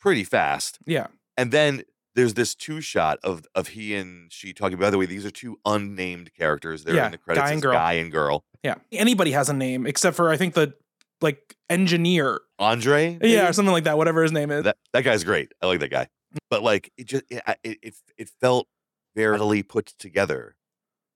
pretty 0.01 0.23
fast. 0.23 0.79
Yeah. 0.87 1.07
And 1.37 1.51
then 1.53 1.83
there's 2.15 2.35
this 2.35 2.55
two 2.55 2.81
shot 2.81 3.19
of 3.25 3.45
of 3.55 3.69
he 3.69 3.95
and 3.95 4.31
she 4.33 4.53
talking. 4.53 4.79
By 4.79 4.91
the 4.91 4.99
way, 4.99 5.07
these 5.07 5.25
are 5.25 5.31
two 5.31 5.59
unnamed 5.65 6.35
characters. 6.35 6.85
They're 6.85 6.95
Yeah, 6.97 7.07
in 7.07 7.13
the 7.13 7.19
credits 7.19 7.47
guy 7.47 7.53
and 7.53 7.63
girl. 7.63 7.73
guy 7.73 7.93
and 7.95 8.13
girl. 8.13 8.45
Yeah. 8.63 8.75
Anybody 8.93 9.33
has 9.33 9.49
a 9.49 9.55
name 9.55 9.87
except 9.87 10.17
for 10.17 10.29
I 10.31 10.37
think 10.37 10.55
the 10.55 10.75
like 11.21 11.57
engineer. 11.71 12.41
Andre, 12.59 13.19
Yeah, 13.23 13.49
or 13.49 13.53
something 13.53 13.73
like 13.73 13.85
that, 13.85 13.97
whatever 13.97 14.23
his 14.23 14.33
name 14.33 14.51
is. 14.51 14.65
that 14.65 14.77
that 14.93 15.03
guy's 15.03 15.25
great. 15.25 15.53
I 15.63 15.67
like 15.67 15.81
that 15.81 15.91
guy. 15.91 16.09
But 16.51 16.63
like 16.63 16.93
it 16.99 17.07
just 17.07 17.25
it 17.31 17.43
it 17.63 17.95
it, 18.19 18.29
felt 18.41 18.69
readily 19.17 19.63
put 19.63 19.87
together 19.99 20.57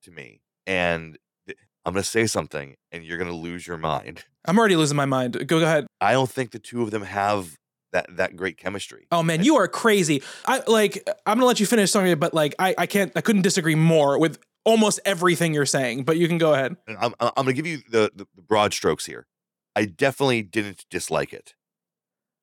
to 0.03 0.11
me. 0.11 0.41
And 0.65 1.17
I'm 1.85 1.93
gonna 1.93 2.03
say 2.03 2.27
something, 2.27 2.75
and 2.91 3.03
you're 3.03 3.17
gonna 3.17 3.33
lose 3.33 3.67
your 3.67 3.77
mind. 3.77 4.23
I'm 4.45 4.57
already 4.57 4.75
losing 4.75 4.97
my 4.97 5.05
mind. 5.05 5.33
Go, 5.33 5.59
go 5.59 5.65
ahead. 5.65 5.87
I 5.99 6.13
don't 6.13 6.29
think 6.29 6.51
the 6.51 6.59
two 6.59 6.81
of 6.81 6.91
them 6.91 7.03
have 7.03 7.57
that 7.91 8.07
that 8.17 8.35
great 8.35 8.57
chemistry. 8.57 9.07
Oh 9.11 9.23
man, 9.23 9.43
you 9.43 9.57
are 9.57 9.67
crazy. 9.67 10.21
I 10.45 10.61
like 10.67 11.07
I'm 11.25 11.37
gonna 11.37 11.45
let 11.45 11.59
you 11.59 11.65
finish 11.65 11.91
something, 11.91 12.17
but 12.19 12.33
like 12.33 12.55
I, 12.59 12.75
I 12.77 12.85
can't 12.85 13.11
I 13.15 13.21
couldn't 13.21 13.41
disagree 13.41 13.75
more 13.75 14.19
with 14.19 14.39
almost 14.65 14.99
everything 15.05 15.53
you're 15.53 15.65
saying, 15.65 16.03
but 16.03 16.17
you 16.17 16.27
can 16.27 16.37
go 16.37 16.53
ahead. 16.53 16.75
I'm 16.87 17.13
I'm 17.19 17.31
I'm 17.35 17.45
gonna 17.45 17.53
give 17.53 17.67
you 17.67 17.79
the, 17.89 18.11
the 18.15 18.27
the 18.35 18.41
broad 18.41 18.73
strokes 18.73 19.05
here. 19.05 19.27
I 19.75 19.85
definitely 19.85 20.43
didn't 20.43 20.85
dislike 20.89 21.33
it. 21.33 21.55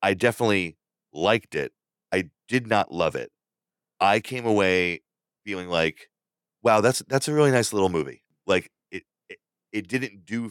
I 0.03 0.15
definitely 0.15 0.77
liked 1.13 1.55
it. 1.55 1.73
I 2.13 2.31
did 2.49 2.67
not 2.67 2.93
love 2.93 3.15
it. 3.15 3.31
I 4.01 4.21
came 4.21 4.47
away 4.47 5.03
feeling 5.45 5.69
like, 5.69 6.11
wow, 6.63 6.81
that's 6.81 7.03
that's 7.09 7.29
a 7.29 7.33
really 7.33 7.51
nice 7.51 7.73
little 7.73 7.89
movie. 7.89 8.23
Like 8.47 8.71
it 9.73 9.89
didn't 9.89 10.25
do. 10.25 10.51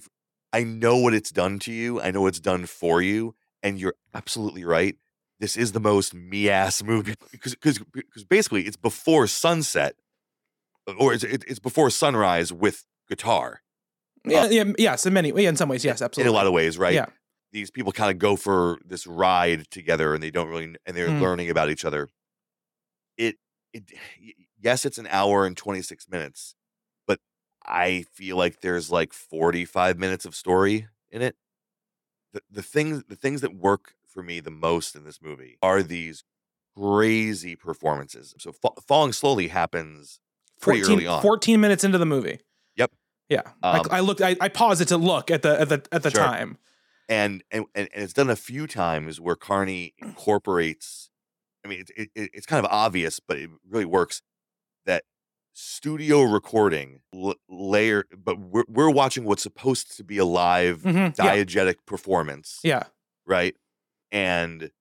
I 0.51 0.63
know 0.63 0.97
what 0.97 1.13
it's 1.13 1.29
done 1.31 1.59
to 1.59 1.71
you. 1.71 2.01
I 2.01 2.11
know 2.11 2.25
it's 2.27 2.39
done 2.39 2.65
for 2.65 3.01
you, 3.01 3.35
and 3.61 3.79
you're 3.79 3.95
absolutely 4.13 4.63
right. 4.65 4.95
This 5.39 5.55
is 5.55 5.71
the 5.73 5.79
most 5.79 6.13
me 6.13 6.49
ass 6.49 6.81
movie 6.91 7.15
because 7.31 7.53
because 7.55 7.79
because 7.93 8.23
basically 8.25 8.63
it's 8.63 8.77
before 8.77 9.27
sunset, 9.27 9.95
or 10.97 11.13
it's 11.13 11.23
it's 11.23 11.59
before 11.59 11.89
sunrise 11.89 12.51
with 12.51 12.85
guitar 13.07 13.61
Yeah, 14.25 14.47
yeah, 14.49 14.65
yes, 14.77 15.05
in 15.05 15.13
many 15.13 15.29
yeah, 15.35 15.49
in 15.49 15.55
some 15.55 15.69
ways, 15.69 15.85
yes, 15.85 16.01
absolutely. 16.01 16.29
in 16.29 16.33
a 16.33 16.37
lot 16.37 16.45
of 16.47 16.53
ways, 16.53 16.77
right? 16.77 16.93
Yeah. 16.95 17.05
These 17.51 17.71
people 17.71 17.91
kind 17.91 18.11
of 18.11 18.19
go 18.19 18.35
for 18.35 18.77
this 18.85 19.07
ride 19.07 19.69
together, 19.71 20.13
and 20.13 20.21
they 20.21 20.29
don't 20.29 20.49
really, 20.49 20.75
and 20.85 20.95
they're 20.95 21.09
Mm. 21.09 21.21
learning 21.21 21.49
about 21.49 21.69
each 21.71 21.83
other. 21.85 22.09
It, 23.17 23.37
it, 23.73 23.83
yes, 24.61 24.85
it's 24.85 24.97
an 24.97 25.07
hour 25.09 25.45
and 25.45 25.55
twenty 25.57 25.81
six 25.81 26.07
minutes, 26.09 26.55
I 27.69 28.03
feel 28.13 28.35
like 28.37 28.61
there's 28.61 28.91
like 28.91 29.13
forty 29.13 29.63
five 29.65 29.97
minutes 29.97 30.25
of 30.25 30.35
story 30.35 30.87
in 31.11 31.21
it. 31.21 31.35
The 32.33 32.41
the 32.49 32.63
things 32.63 33.03
the 33.07 33.15
things 33.15 33.41
that 33.41 33.55
work 33.55 33.93
for 34.07 34.23
me 34.23 34.39
the 34.39 34.51
most 34.51 34.95
in 34.95 35.03
this 35.03 35.21
movie 35.21 35.57
are 35.61 35.83
these 35.83 36.23
crazy 36.77 37.55
performances. 37.55 38.33
So 38.39 38.51
fa- 38.51 38.79
falling 38.87 39.13
slowly 39.13 39.47
happens 39.49 40.19
pretty 40.61 40.81
14, 40.81 40.95
early 40.97 41.07
on. 41.07 41.21
14 41.21 41.59
minutes 41.61 41.83
into 41.83 41.97
the 41.97 42.05
movie. 42.05 42.39
Yep. 42.75 42.91
Yeah. 43.29 43.41
I- 43.63 43.79
Um, 43.79 43.85
I, 43.91 43.99
looked 43.99 44.21
I, 44.21 44.35
I 44.41 44.49
paused 44.49 44.81
it 44.81 44.87
to 44.89 44.97
look 44.97 45.29
at 45.31 45.41
the 45.41 45.59
at 45.61 45.69
the 45.69 45.83
at 45.91 46.03
the 46.03 46.09
Sure. 46.11 46.23
time. 46.23 46.57
and 47.07 47.43
and 47.51 47.65
and 47.75 47.89
it's 47.93 48.13
done 48.13 48.29
a 48.29 48.35
few 48.35 48.65
times 48.67 49.19
where 49.19 49.35
Carney 49.35 49.93
incorporates. 49.99 51.09
I 51.65 51.67
mean, 51.67 51.83
it, 51.95 52.09
it- 52.15 52.31
it's 52.33 52.45
kind 52.45 52.63
of 52.65 52.71
obvious, 52.71 53.19
but 53.19 53.37
it 53.37 53.49
really 53.69 53.85
works. 53.85 54.21
That 54.85 55.03
studio 55.59 56.21
recording 56.23 57.01
l- 57.13 57.35
layer, 57.49 58.05
but 58.17 58.39
we're 58.39 58.63
we're 58.67 58.89
watching 58.89 59.25
what's 59.25 59.43
supposed 59.43 59.95
to 59.97 60.03
be 60.03 60.17
a 60.17 60.25
live 60.25 60.81
Mhm, 60.83 61.17
yeah. 61.17 61.35
diegetic 61.35 61.75
performance, 61.85 62.59
Yeah. 62.63 62.83
right? 63.25 63.55
And 64.11 64.71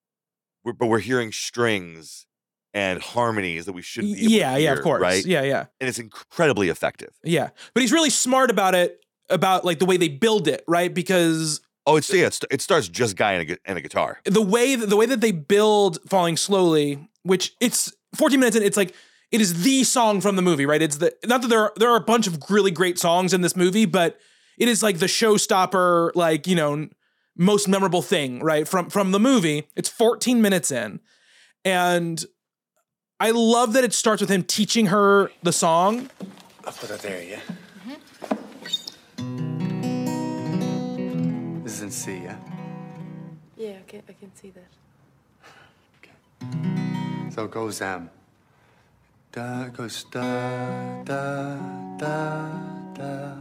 we're, 0.65 0.73
but 0.73 0.87
we're 0.87 1.01
hearing 1.01 1.33
strings 1.33 2.27
and 2.75 3.03
harmonies 3.03 3.65
that 3.67 3.73
we 3.73 3.83
shouldn't 3.83 4.15
be. 4.15 4.21
Able 4.23 4.33
Yeah, 4.33 4.55
to 4.55 4.61
yeah, 4.61 4.73
of 4.73 4.83
course. 4.83 5.01
right? 5.03 5.25
Yeah, 5.25 5.43
yeah. 5.43 5.67
and 5.81 5.89
it's 5.89 5.99
incredibly 5.99 6.69
effective. 6.69 7.11
Yeah. 7.25 7.51
But 7.75 7.81
he's 7.83 7.93
really 7.93 8.11
smart 8.11 8.51
about 8.51 8.75
it 8.75 9.01
about 9.31 9.65
like 9.65 9.79
the 9.81 9.87
way 9.87 9.97
they 9.97 10.09
build 10.09 10.47
it, 10.49 10.65
right? 10.69 10.93
Because 10.93 11.61
Oh, 11.87 11.97
it's 11.97 12.13
yeah, 12.13 12.27
it's, 12.27 12.41
it 12.51 12.61
starts 12.61 12.87
just 12.89 13.17
guy 13.17 13.33
and 13.33 13.51
a, 13.51 13.57
and 13.65 13.79
a 13.79 13.81
guitar. 13.81 14.21
the 14.25 14.43
way 14.43 14.75
that, 14.77 14.89
the 14.91 14.97
way 14.97 15.07
that 15.07 15.21
they 15.23 15.33
build 15.33 15.99
falling 16.07 16.37
slowly 16.37 17.09
which 17.25 17.55
it's 17.61 17.93
14 18.15 18.39
minutes 18.41 18.57
and 18.57 18.65
it's 18.65 18.77
like 18.77 18.95
it 19.31 19.41
is 19.41 19.63
the 19.63 19.85
song 19.85 20.21
from 20.21 20.37
the 20.37 20.43
movie 20.43 20.67
right 20.67 20.83
it's 20.83 20.97
the 20.97 21.15
not 21.27 21.43
that 21.43 21.49
there 21.49 21.61
are 21.61 21.73
there 21.77 21.91
are 21.91 21.97
a 21.97 22.01
bunch 22.01 22.27
of 22.27 22.39
really 22.51 22.71
great 22.71 22.99
songs 22.99 23.33
in 23.33 23.41
this 23.41 23.57
movie 23.57 23.85
but 23.85 24.19
it 24.59 24.69
is 24.69 24.83
like 24.83 24.99
the 24.99 25.07
showstopper 25.07 26.11
like 26.15 26.47
you 26.47 26.57
know 26.57 26.89
most 27.37 27.69
memorable 27.69 28.03
thing 28.03 28.41
right 28.41 28.67
from 28.67 28.91
from 28.91 29.13
the 29.13 29.21
movie 29.21 29.69
it's 29.77 29.89
14 29.89 30.43
minutes 30.43 30.71
in 30.71 31.01
and 31.65 32.25
i 33.21 33.31
love 33.31 33.73
that 33.75 33.85
it 33.85 33.93
starts 33.93 34.21
with 34.21 34.31
him 34.31 34.43
teaching 34.43 34.87
her 34.87 35.31
the 35.43 35.53
song 35.53 36.09
I'll 36.69 36.75
put 36.75 36.91
it 36.91 37.01
there, 37.01 37.23
yeah? 37.23 37.41
This 41.65 41.73
is 41.73 41.81
in 41.81 41.91
C, 41.91 42.19
yeah? 42.25 42.37
Yeah, 43.57 43.71
I 43.71 43.91
can, 43.91 44.03
I 44.07 44.13
can 44.13 44.35
see 44.35 44.51
that. 44.51 44.69
Okay. 46.45 47.31
So 47.31 47.45
it 47.45 47.51
goes, 47.51 47.81
um, 47.81 48.11
da, 49.33 49.69
goes 49.69 50.05
da, 50.05 51.03
da, 51.05 51.57
da, 51.99 52.49
da, 52.95 53.35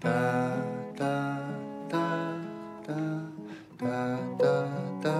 da, 0.00 0.56
da, 0.98 1.48
da, 1.88 2.06
da, 2.86 2.98
da, 3.78 4.16
da, 4.38 4.68
da, 5.02 5.16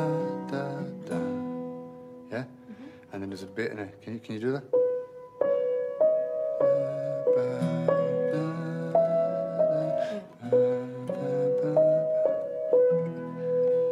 da, 0.51 0.63
da. 1.07 1.19
Yeah? 2.31 2.45
And 3.13 3.23
then 3.23 3.29
there's 3.29 3.43
a 3.43 3.47
bit 3.47 3.73
in 3.73 3.79
it. 3.79 4.03
Can 4.03 4.15
you, 4.15 4.21
can 4.21 4.35
you 4.35 4.41
do 4.41 4.53
that? 4.53 4.65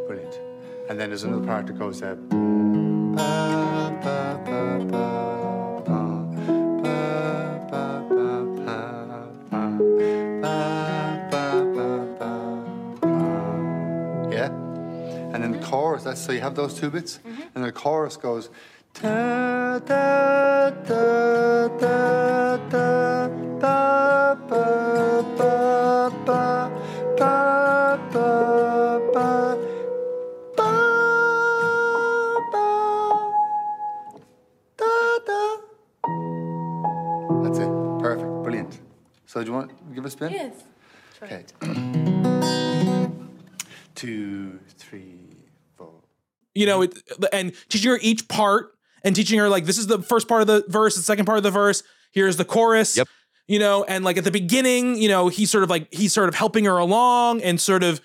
Brilliant. 0.07 0.41
And 0.89 0.99
then 0.99 1.11
there's 1.11 1.25
another 1.25 1.47
part 1.47 1.67
that 1.67 1.79
goes 1.79 2.03
uh, 2.03 2.17
that's 16.15 16.27
so 16.27 16.33
you 16.33 16.41
have 16.41 16.55
those 16.55 16.75
two 16.75 16.91
bits, 16.91 17.19
mm-hmm. 17.27 17.43
and 17.57 17.65
the 17.65 17.73
chorus 17.73 18.17
goes 18.17 18.49
da 19.03 19.81
da 19.81 20.71
da 20.71 21.67
da 21.67 22.57
da 23.59 24.35
ba 24.49 24.65
ba 25.37 25.37
ba 25.37 26.11
ba 26.25 26.45
ba 28.13 28.29
ba 29.03 29.09
ba 29.13 30.69
ba 32.53 32.69
da 34.79 34.93
da. 35.27 35.41
That's 37.43 37.59
it. 37.59 37.71
Perfect. 38.01 38.31
Brilliant. 38.45 38.79
So 39.27 39.43
do 39.43 39.47
you 39.51 39.53
want 39.53 39.71
to 39.71 39.75
give 39.93 40.05
a 40.05 40.11
spin? 40.11 40.31
Yes. 40.33 40.55
Okay. 41.21 41.45
Two. 43.97 44.61
You 46.55 46.67
know, 46.67 46.83
it, 46.83 46.97
and 47.33 47.53
teaching 47.69 47.91
her 47.91 47.99
each 48.01 48.29
part 48.29 48.75
and 49.03 49.15
teaching 49.15 49.39
her 49.39 49.49
like 49.49 49.65
this 49.65 49.79
is 49.79 49.87
the 49.87 50.03
first 50.03 50.29
part 50.29 50.41
of 50.41 50.47
the 50.47 50.65
verse, 50.69 50.97
the 50.97 51.03
second 51.03 51.27
part 51.27 51.39
of 51.39 51.45
the 51.45 51.51
verse. 51.51 51.83
Here's 52.13 52.37
the 52.37 52.45
chorus. 52.45 52.97
Yep. 52.97 53.09
You 53.47 53.59
know, 53.59 53.85
and 53.85 54.05
like 54.05 54.17
at 54.17 54.25
the 54.25 54.31
beginning, 54.31 54.97
you 54.97 55.09
know, 55.09 55.29
he's 55.29 55.51
sort 55.51 55.65
of 55.65 55.71
like 55.71 55.93
he's 55.93 56.13
sort 56.13 56.29
of 56.29 56.35
helping 56.35 56.65
her 56.65 56.79
along 56.79 57.43
and 57.43 57.61
sort 57.61 57.83
of, 57.83 58.01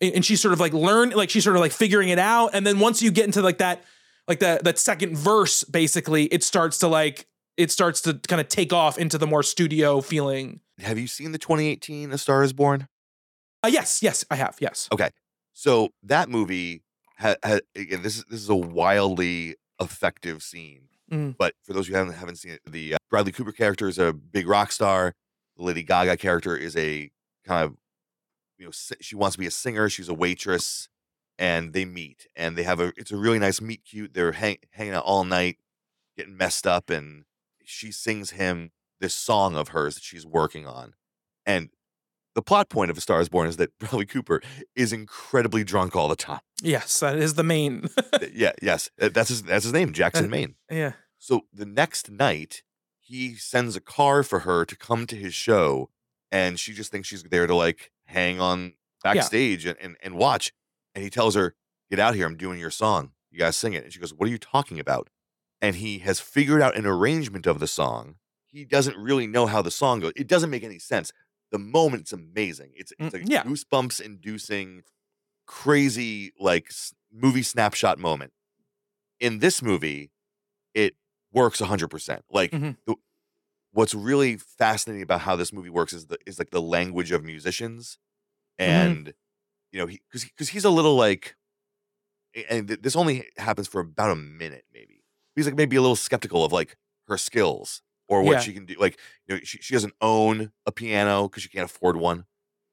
and 0.00 0.24
she's 0.24 0.40
sort 0.40 0.52
of 0.52 0.58
like 0.58 0.72
learn 0.72 1.10
like 1.10 1.30
she's 1.30 1.44
sort 1.44 1.54
of 1.54 1.60
like 1.60 1.72
figuring 1.72 2.08
it 2.08 2.18
out. 2.18 2.50
And 2.54 2.66
then 2.66 2.80
once 2.80 3.00
you 3.00 3.12
get 3.12 3.26
into 3.26 3.40
like 3.40 3.58
that, 3.58 3.84
like 4.26 4.40
that 4.40 4.64
that 4.64 4.78
second 4.78 5.16
verse, 5.16 5.62
basically, 5.62 6.24
it 6.24 6.42
starts 6.42 6.78
to 6.78 6.88
like 6.88 7.26
it 7.56 7.70
starts 7.70 8.00
to 8.02 8.14
kind 8.26 8.40
of 8.40 8.48
take 8.48 8.72
off 8.72 8.98
into 8.98 9.18
the 9.18 9.26
more 9.26 9.42
studio 9.42 10.00
feeling. 10.00 10.60
Have 10.80 10.98
you 10.98 11.06
seen 11.06 11.32
the 11.32 11.38
2018 11.38 12.10
A 12.10 12.18
Star 12.18 12.42
Is 12.42 12.52
Born? 12.52 12.88
Uh, 13.62 13.68
yes, 13.68 14.02
yes, 14.02 14.24
I 14.30 14.36
have. 14.36 14.56
Yes. 14.60 14.88
Okay, 14.90 15.10
so 15.52 15.90
that 16.02 16.28
movie 16.28 16.82
ha, 17.20 17.34
ha, 17.44 17.58
again. 17.76 18.02
This 18.02 18.18
is 18.18 18.24
this 18.24 18.40
is 18.40 18.48
a 18.48 18.56
wildly 18.56 19.56
effective 19.80 20.42
scene. 20.42 20.88
Mm. 21.10 21.36
But 21.36 21.54
for 21.62 21.72
those 21.72 21.88
who 21.88 21.94
haven't 21.94 22.14
haven't 22.14 22.36
seen 22.36 22.52
it, 22.52 22.60
the 22.66 22.94
uh, 22.94 22.98
Bradley 23.10 23.32
Cooper 23.32 23.52
character 23.52 23.88
is 23.88 23.98
a 23.98 24.12
big 24.12 24.48
rock 24.48 24.72
star. 24.72 25.14
The 25.56 25.64
Lady 25.64 25.82
Gaga 25.82 26.16
character 26.16 26.56
is 26.56 26.76
a 26.76 27.10
kind 27.44 27.64
of 27.64 27.76
you 28.58 28.66
know 28.66 28.72
she 28.72 29.16
wants 29.16 29.36
to 29.36 29.40
be 29.40 29.46
a 29.46 29.50
singer. 29.50 29.88
She's 29.88 30.08
a 30.08 30.14
waitress, 30.14 30.88
and 31.38 31.72
they 31.72 31.84
meet 31.84 32.26
and 32.36 32.56
they 32.56 32.62
have 32.62 32.80
a 32.80 32.92
it's 32.96 33.12
a 33.12 33.16
really 33.16 33.38
nice 33.38 33.60
meet 33.60 33.84
cute. 33.84 34.14
They're 34.14 34.32
hang, 34.32 34.58
hanging 34.70 34.94
out 34.94 35.04
all 35.04 35.24
night, 35.24 35.58
getting 36.16 36.36
messed 36.36 36.66
up, 36.66 36.90
and 36.90 37.24
she 37.64 37.92
sings 37.92 38.32
him 38.32 38.70
this 39.00 39.14
song 39.14 39.56
of 39.56 39.68
hers 39.68 39.94
that 39.94 40.04
she's 40.04 40.26
working 40.26 40.66
on, 40.66 40.94
and 41.44 41.70
the 42.34 42.42
plot 42.42 42.68
point 42.68 42.90
of 42.90 42.98
A 42.98 43.00
Star 43.00 43.20
Is 43.20 43.28
Born 43.28 43.46
is 43.48 43.56
that 43.56 43.70
Bradley 43.78 44.06
Cooper 44.06 44.40
is 44.76 44.92
incredibly 44.92 45.64
drunk 45.64 45.96
all 45.96 46.08
the 46.08 46.16
time. 46.16 46.40
Yes, 46.62 47.00
that 47.00 47.16
is 47.16 47.34
the 47.34 47.42
main. 47.42 47.88
yeah, 48.32 48.52
yes, 48.62 48.90
uh, 49.00 49.08
that's 49.12 49.28
his 49.30 49.42
that's 49.42 49.64
his 49.64 49.72
name, 49.72 49.92
Jackson, 49.92 50.26
Uh, 50.26 50.28
Maine. 50.28 50.54
yeah. 50.70 50.92
So 51.18 51.42
the 51.52 51.66
next 51.66 52.10
night, 52.10 52.62
he 52.98 53.34
sends 53.34 53.76
a 53.76 53.80
car 53.80 54.22
for 54.22 54.40
her 54.40 54.64
to 54.64 54.76
come 54.76 55.06
to 55.06 55.16
his 55.16 55.34
show, 55.34 55.90
and 56.32 56.58
she 56.58 56.72
just 56.72 56.90
thinks 56.92 57.08
she's 57.08 57.22
there 57.24 57.46
to 57.46 57.54
like 57.54 57.90
hang 58.06 58.40
on 58.40 58.74
backstage 59.02 59.64
and, 59.66 59.76
and, 59.80 59.96
and 60.02 60.14
watch. 60.16 60.52
And 60.94 61.02
he 61.04 61.10
tells 61.10 61.34
her, 61.34 61.54
Get 61.90 61.98
out 61.98 62.14
here, 62.14 62.26
I'm 62.26 62.36
doing 62.36 62.58
your 62.60 62.70
song. 62.70 63.12
You 63.30 63.38
guys 63.38 63.56
sing 63.56 63.72
it. 63.74 63.84
And 63.84 63.92
she 63.92 63.98
goes, 64.00 64.12
What 64.14 64.28
are 64.28 64.32
you 64.32 64.38
talking 64.38 64.78
about? 64.80 65.08
And 65.62 65.76
he 65.76 65.98
has 66.00 66.20
figured 66.20 66.62
out 66.62 66.76
an 66.76 66.86
arrangement 66.86 67.46
of 67.46 67.58
the 67.60 67.66
song. 67.66 68.16
He 68.46 68.64
doesn't 68.64 68.96
really 68.96 69.26
know 69.26 69.46
how 69.46 69.60
the 69.62 69.70
song 69.70 70.00
goes. 70.00 70.12
It 70.16 70.26
doesn't 70.26 70.50
make 70.50 70.64
any 70.64 70.78
sense. 70.78 71.12
The 71.50 71.58
moment's 71.58 72.12
amazing. 72.12 72.72
It's 72.76 72.92
it's 72.98 73.14
a 73.14 73.18
Mm, 73.20 73.28
yeah. 73.30 73.42
goosebumps 73.44 74.00
inducing, 74.00 74.84
crazy 75.46 76.32
like 76.38 76.70
movie 77.12 77.42
snapshot 77.42 77.98
moment. 77.98 78.32
In 79.18 79.40
this 79.40 79.62
movie, 79.62 80.10
it 80.74 80.96
works 81.32 81.60
100%. 81.60 82.24
Like 82.30 82.52
Mhm. 82.52 82.76
the, 82.86 82.94
what's 83.72 83.94
really 83.94 84.36
fascinating 84.36 85.02
about 85.02 85.20
how 85.22 85.36
this 85.36 85.52
movie 85.52 85.70
works 85.70 85.92
is 85.92 86.06
the 86.06 86.18
is 86.26 86.38
like 86.38 86.50
the 86.50 86.62
language 86.62 87.12
of 87.12 87.24
musicians 87.24 87.98
Mm-hmm. 88.60 88.70
and 88.72 89.14
you 89.72 89.78
know 89.80 89.86
he 89.86 90.00
cuz 90.12 90.24
cuz 90.36 90.48
he's 90.50 90.64
a 90.66 90.70
little 90.70 90.96
like 90.96 91.36
and 92.48 92.68
th- 92.68 92.80
this 92.82 92.94
only 92.96 93.28
happens 93.38 93.66
for 93.68 93.80
about 93.80 94.10
a 94.10 94.16
minute 94.16 94.64
maybe. 94.72 95.02
He's 95.34 95.46
like 95.46 95.54
maybe 95.56 95.76
a 95.76 95.80
little 95.80 95.96
skeptical 95.96 96.44
of 96.44 96.52
like 96.52 96.76
her 97.08 97.16
skills 97.18 97.82
or 98.10 98.22
what 98.22 98.32
Yeah. 98.34 98.40
she 98.40 98.52
can 98.52 98.66
do 98.66 98.74
like 98.78 98.98
you 99.26 99.34
know 99.36 99.40
she, 99.42 99.56
she 99.62 99.72
doesn't 99.72 99.94
own 100.02 100.52
a 100.66 100.72
piano 100.72 101.26
cuz 101.28 101.42
she 101.44 101.48
can't 101.48 101.64
afford 101.70 101.96
one. 101.96 102.26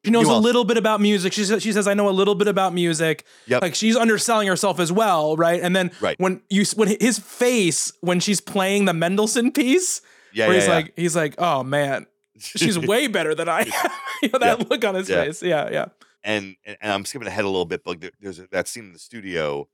She 0.05 0.11
knows 0.11 0.27
a 0.29 0.35
little 0.35 0.63
bit 0.63 0.77
about 0.77 1.01
music. 1.01 1.33
She 1.33 1.43
says, 1.43 1.61
she 1.63 1.73
says, 1.73 1.85
I 1.85 1.93
know 1.93 2.07
a 2.07 2.11
little 2.11 2.35
bit 2.35 2.47
about 2.47 2.73
music. 2.73 3.25
Yep. 3.47 3.61
Like 3.61 3.75
she's 3.75 3.95
underselling 3.97 4.47
herself 4.47 4.79
as 4.79 4.89
well, 4.89 5.35
right? 5.35 5.61
And 5.61 5.75
then 5.75 5.91
Right. 5.99 6.17
when 6.19 6.41
you 6.49 6.63
when 6.75 6.95
his 7.01 7.19
face 7.19 7.91
when 8.01 8.19
she's 8.21 8.39
playing 8.39 8.85
the 8.85 8.93
Mendelssohn 8.93 9.51
piece, 9.51 10.01
Yeah, 10.33 10.47
where 10.47 10.53
yeah, 10.55 10.59
he's 10.61 10.67
yeah. 10.69 10.75
like 10.75 10.93
he's 10.95 11.15
like, 11.15 11.35
oh 11.39 11.63
man, 11.63 12.05
she's 12.39 12.77
way 12.91 13.07
better 13.07 13.35
than 13.35 13.49
I 13.49 13.61
am. 13.61 13.91
you 14.21 14.29
know 14.31 14.39
that 14.39 14.69
look 14.69 14.85
on 14.85 14.95
his 14.95 15.07
face. 15.07 15.41
Yeah, 15.43 15.69
yeah. 15.71 15.85
and 16.23 16.55
and 16.65 16.91
I'm 16.93 17.03
skipping 17.05 17.27
ahead 17.27 17.43
a 17.43 17.49
little 17.49 17.65
bit, 17.65 17.83
but 17.83 17.91
like 17.91 17.99
there, 18.01 18.11
there's 18.21 18.39
a, 18.39 18.47
that 18.51 18.67
scene 18.69 18.85
in 18.85 18.93
the 18.93 18.99
studio 18.99 19.67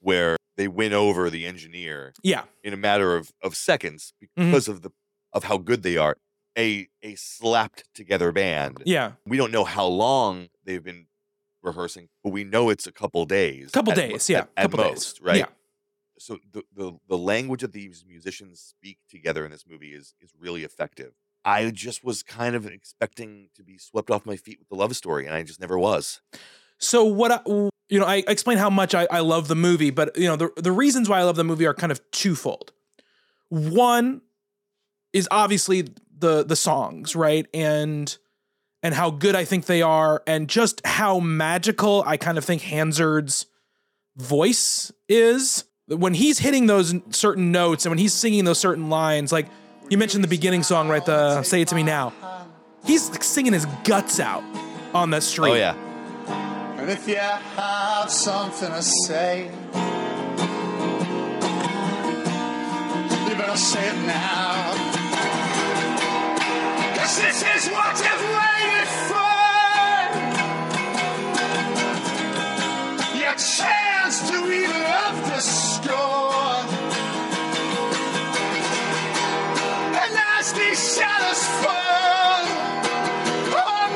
where 0.00 0.36
they 0.56 0.66
win 0.68 0.92
over 0.94 1.30
the 1.30 1.46
engineer 1.46 2.12
Yeah. 2.24 2.44
in 2.64 2.72
a 2.72 2.76
matter 2.78 3.14
of 3.14 3.30
of 3.40 3.54
seconds 3.54 4.14
Mhm. 4.24 4.46
because 4.46 4.66
of 4.68 4.82
the 4.82 4.90
of 5.32 5.44
how 5.44 5.58
good 5.58 5.82
they 5.82 5.96
are. 5.96 6.16
A 6.58 6.88
a 7.02 7.14
slapped 7.16 7.84
together 7.94 8.32
band. 8.32 8.82
Yeah. 8.86 9.12
We 9.26 9.36
don't 9.36 9.52
know 9.52 9.64
how 9.64 9.86
long 9.86 10.48
they've 10.64 10.82
been 10.82 11.06
rehearsing, 11.62 12.08
but 12.24 12.30
we 12.30 12.44
know 12.44 12.70
it's 12.70 12.86
a 12.86 12.92
couple 12.92 13.24
days. 13.26 13.70
Couple 13.72 13.92
at 13.92 13.96
days, 13.96 14.30
yeah, 14.30 14.38
At, 14.38 14.48
at 14.56 14.62
couple 14.70 14.84
days, 14.84 14.92
most, 14.94 15.20
right? 15.20 15.36
yeah. 15.38 15.46
So 16.18 16.38
the, 16.50 16.62
the 16.74 16.92
the 17.08 17.18
language 17.18 17.60
that 17.60 17.72
these 17.72 18.04
musicians 18.08 18.60
speak 18.60 18.98
together 19.10 19.44
in 19.44 19.50
this 19.50 19.64
movie 19.68 19.92
is 19.92 20.14
is 20.20 20.32
really 20.38 20.64
effective. 20.64 21.12
I 21.44 21.70
just 21.70 22.02
was 22.02 22.22
kind 22.22 22.56
of 22.56 22.66
expecting 22.66 23.50
to 23.54 23.62
be 23.62 23.76
swept 23.78 24.10
off 24.10 24.24
my 24.24 24.36
feet 24.36 24.58
with 24.58 24.68
the 24.68 24.76
love 24.76 24.96
story, 24.96 25.26
and 25.26 25.34
I 25.34 25.42
just 25.42 25.60
never 25.60 25.78
was. 25.78 26.22
So 26.78 27.04
what 27.04 27.32
I, 27.32 27.40
you 27.46 28.00
know, 28.00 28.06
I 28.06 28.24
explain 28.26 28.56
how 28.58 28.70
much 28.70 28.94
I, 28.94 29.06
I 29.10 29.20
love 29.20 29.48
the 29.48 29.54
movie, 29.54 29.90
but 29.90 30.16
you 30.16 30.26
know, 30.26 30.36
the 30.36 30.50
the 30.56 30.72
reasons 30.72 31.08
why 31.08 31.20
I 31.20 31.22
love 31.24 31.36
the 31.36 31.44
movie 31.44 31.66
are 31.66 31.74
kind 31.74 31.92
of 31.92 32.00
twofold. 32.12 32.72
One 33.48 34.22
is 35.16 35.26
obviously 35.30 35.88
the 36.18 36.44
the 36.44 36.56
songs, 36.56 37.16
right? 37.16 37.46
And 37.54 38.16
and 38.82 38.94
how 38.94 39.10
good 39.10 39.34
I 39.34 39.44
think 39.44 39.64
they 39.64 39.80
are, 39.82 40.22
and 40.26 40.48
just 40.48 40.86
how 40.86 41.18
magical 41.18 42.04
I 42.06 42.18
kind 42.18 42.36
of 42.36 42.44
think 42.44 42.62
Hansard's 42.62 43.46
voice 44.16 44.92
is 45.08 45.64
when 45.88 46.14
he's 46.14 46.38
hitting 46.38 46.66
those 46.66 46.94
certain 47.10 47.50
notes 47.50 47.86
and 47.86 47.90
when 47.90 47.98
he's 47.98 48.12
singing 48.12 48.44
those 48.44 48.58
certain 48.58 48.90
lines. 48.90 49.32
Like 49.32 49.46
you 49.88 49.96
mentioned 49.96 50.22
the 50.22 50.28
beginning 50.28 50.62
song, 50.62 50.88
right? 50.88 51.04
The 51.04 51.42
"Say 51.42 51.62
It 51.62 51.68
to 51.68 51.74
Me 51.74 51.82
Now." 51.82 52.12
He's 52.84 53.10
like, 53.10 53.24
singing 53.24 53.52
his 53.54 53.66
guts 53.82 54.20
out 54.20 54.44
on 54.94 55.10
the 55.10 55.20
street. 55.20 55.50
Oh 55.50 55.54
yeah. 55.54 55.74
And 56.78 56.90
if 56.90 57.08
you 57.08 57.16
have 57.16 58.10
something 58.10 58.68
to 58.68 58.82
say, 58.82 59.44
you 63.28 63.34
better 63.34 63.56
say 63.56 63.88
it 63.88 64.06
now. 64.06 64.85
This 67.06 67.40
is 67.40 67.70
what 67.70 67.96
you've 68.00 68.26
waited 68.34 68.88
for. 69.06 69.36
Your 73.16 73.36
chance 73.36 74.28
to 74.28 74.36
even 74.52 74.82
up 74.82 75.14
the 75.24 75.38
score. 75.38 76.66
And 80.02 80.16
as 80.36 80.52
these 80.52 80.96
shadows 80.96 81.44
fall. 81.62 82.44
Oh 83.54 83.88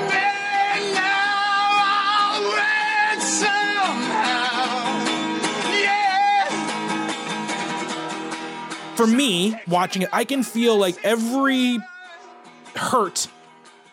yeah. 5.83 6.47
for 8.95 9.07
me 9.09 9.61
watching 9.67 10.03
it 10.03 10.09
i 10.13 10.25
can 10.25 10.45
feel 10.45 10.77
like 10.77 10.97
every 11.05 11.81
hurt 12.77 13.29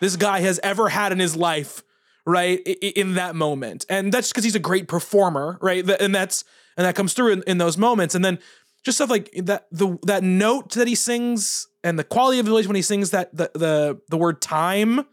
this 0.00 0.16
guy 0.16 0.40
has 0.40 0.60
ever 0.62 0.88
had 0.88 1.12
in 1.12 1.18
his 1.18 1.36
life 1.36 1.82
right 2.24 2.58
in 2.66 3.14
that 3.14 3.34
moment 3.34 3.86
and 3.88 4.12
that's 4.12 4.28
because 4.28 4.44
he's 4.44 4.54
a 4.54 4.60
great 4.60 4.88
performer 4.88 5.58
right 5.60 5.88
and 6.00 6.14
that's 6.14 6.44
and 6.76 6.86
that 6.86 6.94
comes 6.94 7.14
through 7.14 7.32
in, 7.32 7.42
in 7.46 7.58
those 7.58 7.78
moments 7.78 8.14
and 8.14 8.24
then 8.24 8.38
just 8.84 8.98
stuff 8.98 9.10
like 9.10 9.30
that 9.36 9.66
the 9.72 9.98
that 10.02 10.22
note 10.22 10.70
that 10.72 10.86
he 10.86 10.94
sings 10.94 11.66
and 11.82 11.98
the 11.98 12.04
quality 12.04 12.38
of 12.38 12.46
his 12.46 12.52
voice 12.52 12.66
when 12.66 12.76
he 12.76 12.82
sings 12.82 13.10
that 13.10 13.34
the 13.34 13.50
the, 13.54 14.00
the 14.08 14.16
word 14.16 14.40
time 14.40 15.04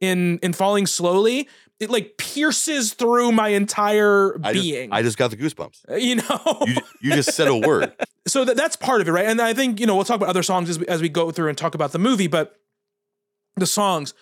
in 0.00 0.38
in 0.42 0.52
falling 0.52 0.86
slowly 0.86 1.48
it 1.80 1.90
like 1.90 2.16
pierces 2.18 2.92
through 2.92 3.32
my 3.32 3.48
entire 3.48 4.38
I 4.42 4.52
being 4.52 4.90
Just, 4.90 4.98
I 4.98 5.02
just 5.02 5.18
got 5.18 5.30
the 5.30 5.36
goosebumps. 5.36 5.90
Uh, 5.90 5.94
you 5.94 6.16
know 6.16 6.62
You, 6.66 6.76
you 7.00 7.14
just 7.14 7.34
said 7.34 7.48
a 7.48 7.56
word. 7.56 7.92
so 8.26 8.44
that, 8.44 8.56
that's 8.56 8.76
part 8.76 9.00
of 9.00 9.08
it, 9.08 9.12
right? 9.12 9.26
And 9.26 9.40
I 9.40 9.54
think 9.54 9.78
you 9.80 9.86
know 9.86 9.94
we'll 9.94 10.04
talk 10.04 10.16
about 10.16 10.28
other 10.28 10.42
songs 10.42 10.68
as 10.68 10.78
we, 10.78 10.86
as 10.86 11.00
we 11.00 11.08
go 11.08 11.30
through 11.30 11.48
and 11.48 11.56
talk 11.56 11.74
about 11.74 11.92
the 11.92 11.98
movie, 11.98 12.26
but 12.26 12.56
the 13.58 13.66
songs. 13.66 14.14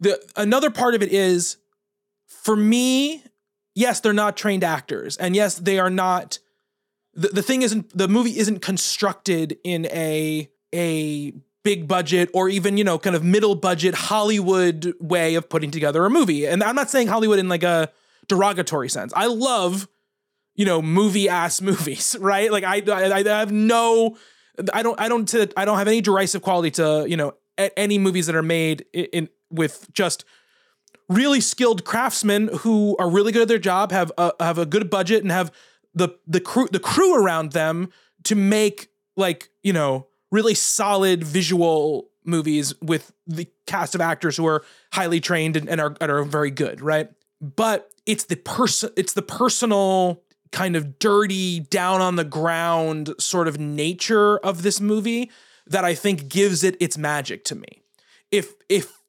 The 0.00 0.20
another 0.36 0.70
part 0.70 0.94
of 0.94 1.02
it 1.02 1.12
is, 1.12 1.56
for 2.26 2.56
me, 2.56 3.22
yes, 3.74 4.00
they're 4.00 4.12
not 4.12 4.36
trained 4.36 4.64
actors, 4.64 5.16
and 5.16 5.34
yes, 5.34 5.56
they 5.56 5.78
are 5.78 5.90
not. 5.90 6.38
The, 7.14 7.28
the 7.28 7.42
thing 7.42 7.62
isn't 7.62 7.96
the 7.96 8.08
movie 8.08 8.38
isn't 8.38 8.60
constructed 8.60 9.58
in 9.64 9.86
a 9.86 10.50
a 10.74 11.32
big 11.62 11.88
budget 11.88 12.30
or 12.34 12.48
even 12.48 12.76
you 12.76 12.84
know 12.84 12.98
kind 12.98 13.16
of 13.16 13.24
middle 13.24 13.54
budget 13.54 13.94
Hollywood 13.94 14.94
way 15.00 15.34
of 15.34 15.48
putting 15.48 15.70
together 15.70 16.04
a 16.04 16.10
movie, 16.10 16.46
and 16.46 16.62
I'm 16.62 16.76
not 16.76 16.90
saying 16.90 17.08
Hollywood 17.08 17.38
in 17.38 17.48
like 17.48 17.62
a 17.62 17.90
derogatory 18.28 18.88
sense. 18.88 19.12
I 19.16 19.26
love 19.26 19.88
you 20.56 20.64
know 20.64 20.82
movie 20.82 21.28
ass 21.28 21.60
movies 21.70 22.16
right 22.18 22.50
like 22.50 22.64
I, 22.64 22.82
I 22.86 23.12
i 23.12 23.22
have 23.22 23.52
no 23.52 24.16
i 24.72 24.82
don't 24.82 24.98
i 25.00 25.08
don't 25.08 25.34
i 25.56 25.64
don't 25.64 25.78
have 25.78 25.88
any 25.88 26.00
derisive 26.00 26.42
quality 26.42 26.70
to 26.72 27.06
you 27.08 27.16
know 27.16 27.34
a- 27.58 27.76
any 27.78 27.98
movies 27.98 28.26
that 28.26 28.34
are 28.34 28.42
made 28.42 28.84
in, 28.92 29.04
in 29.06 29.28
with 29.50 29.92
just 29.92 30.24
really 31.08 31.40
skilled 31.40 31.84
craftsmen 31.84 32.48
who 32.60 32.96
are 32.98 33.08
really 33.08 33.32
good 33.32 33.42
at 33.42 33.48
their 33.48 33.58
job 33.58 33.92
have 33.92 34.10
a, 34.18 34.32
have 34.40 34.58
a 34.58 34.66
good 34.66 34.90
budget 34.90 35.22
and 35.22 35.30
have 35.30 35.52
the 35.94 36.10
the 36.26 36.40
crew 36.40 36.68
the 36.70 36.80
crew 36.80 37.22
around 37.22 37.52
them 37.52 37.88
to 38.24 38.34
make 38.34 38.88
like 39.16 39.50
you 39.62 39.72
know 39.72 40.06
really 40.30 40.54
solid 40.54 41.22
visual 41.22 42.10
movies 42.24 42.74
with 42.82 43.12
the 43.26 43.48
cast 43.66 43.94
of 43.94 44.00
actors 44.00 44.36
who 44.36 44.46
are 44.46 44.64
highly 44.92 45.20
trained 45.20 45.56
and, 45.56 45.68
and 45.68 45.80
are 45.80 45.96
and 46.00 46.10
are 46.10 46.24
very 46.24 46.50
good 46.50 46.80
right? 46.80 47.08
But 47.40 47.90
it's 48.04 48.24
the 48.24 48.36
person 48.36 48.90
it's 48.96 49.12
the 49.12 49.22
personal 49.22 50.22
kind 50.52 50.76
of 50.76 50.98
dirty 50.98 51.60
down 51.60 52.00
on 52.00 52.16
the 52.16 52.24
ground 52.24 53.14
sort 53.18 53.48
of 53.48 53.58
nature 53.58 54.38
of 54.38 54.62
this 54.62 54.80
movie 54.80 55.30
that 55.66 55.84
I 55.84 55.94
think 55.94 56.28
gives 56.28 56.64
it 56.64 56.76
its 56.80 56.96
magic 56.96 57.44
to 57.44 57.54
me. 57.54 57.82
If 58.30 58.54
if 58.68 59.00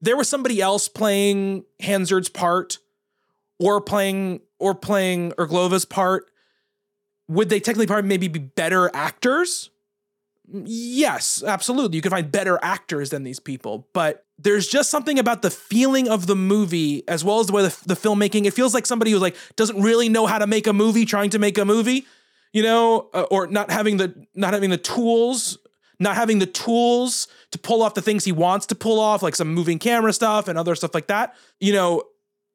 there 0.00 0.16
was 0.16 0.28
somebody 0.28 0.60
else 0.60 0.88
playing 0.88 1.64
Hansard's 1.80 2.28
part 2.28 2.78
or 3.58 3.80
playing 3.80 4.40
or 4.58 4.74
playing 4.74 5.32
Irglová's 5.32 5.84
part, 5.84 6.30
would 7.28 7.48
they 7.48 7.60
technically 7.60 7.86
probably 7.86 8.08
maybe 8.08 8.28
be 8.28 8.38
better 8.38 8.90
actors? 8.94 9.70
Yes, 10.50 11.42
absolutely. 11.46 11.96
You 11.96 12.02
can 12.02 12.10
find 12.10 12.32
better 12.32 12.58
actors 12.62 13.10
than 13.10 13.22
these 13.22 13.38
people, 13.38 13.86
but 13.92 14.24
there's 14.38 14.66
just 14.66 14.88
something 14.88 15.18
about 15.18 15.42
the 15.42 15.50
feeling 15.50 16.08
of 16.08 16.26
the 16.26 16.36
movie 16.36 17.06
as 17.06 17.22
well 17.22 17.40
as 17.40 17.48
the 17.48 17.52
way 17.52 17.62
the, 17.62 17.76
the 17.86 17.94
filmmaking. 17.94 18.46
It 18.46 18.54
feels 18.54 18.72
like 18.72 18.86
somebody 18.86 19.10
who 19.10 19.18
like 19.18 19.36
doesn't 19.56 19.80
really 19.82 20.08
know 20.08 20.26
how 20.26 20.38
to 20.38 20.46
make 20.46 20.66
a 20.66 20.72
movie 20.72 21.04
trying 21.04 21.30
to 21.30 21.38
make 21.38 21.58
a 21.58 21.66
movie, 21.66 22.06
you 22.52 22.62
know, 22.62 23.10
uh, 23.12 23.26
or 23.30 23.46
not 23.48 23.70
having 23.70 23.98
the 23.98 24.26
not 24.34 24.54
having 24.54 24.70
the 24.70 24.78
tools, 24.78 25.58
not 26.00 26.16
having 26.16 26.38
the 26.38 26.46
tools 26.46 27.28
to 27.50 27.58
pull 27.58 27.82
off 27.82 27.94
the 27.94 28.02
things 28.02 28.24
he 28.24 28.32
wants 28.32 28.66
to 28.66 28.74
pull 28.74 29.00
off, 29.00 29.22
like 29.22 29.34
some 29.34 29.52
moving 29.52 29.78
camera 29.78 30.12
stuff 30.12 30.48
and 30.48 30.58
other 30.58 30.74
stuff 30.74 30.94
like 30.94 31.08
that. 31.08 31.34
You 31.60 31.72
know, 31.72 32.04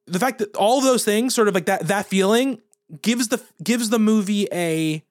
the 0.08 0.20
fact 0.20 0.40
that 0.40 0.56
all 0.56 0.78
of 0.78 0.84
those 0.84 1.04
things, 1.04 1.36
sort 1.36 1.48
of 1.48 1.54
like 1.54 1.66
that 1.66 1.88
that 1.88 2.06
feeling, 2.06 2.62
gives 3.02 3.28
the 3.28 3.42
gives 3.64 3.90
the 3.90 4.00
movie 4.00 4.48
a 4.52 5.04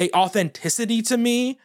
a 0.00 0.10
authenticity 0.10 1.02
to 1.02 1.16
me 1.16 1.58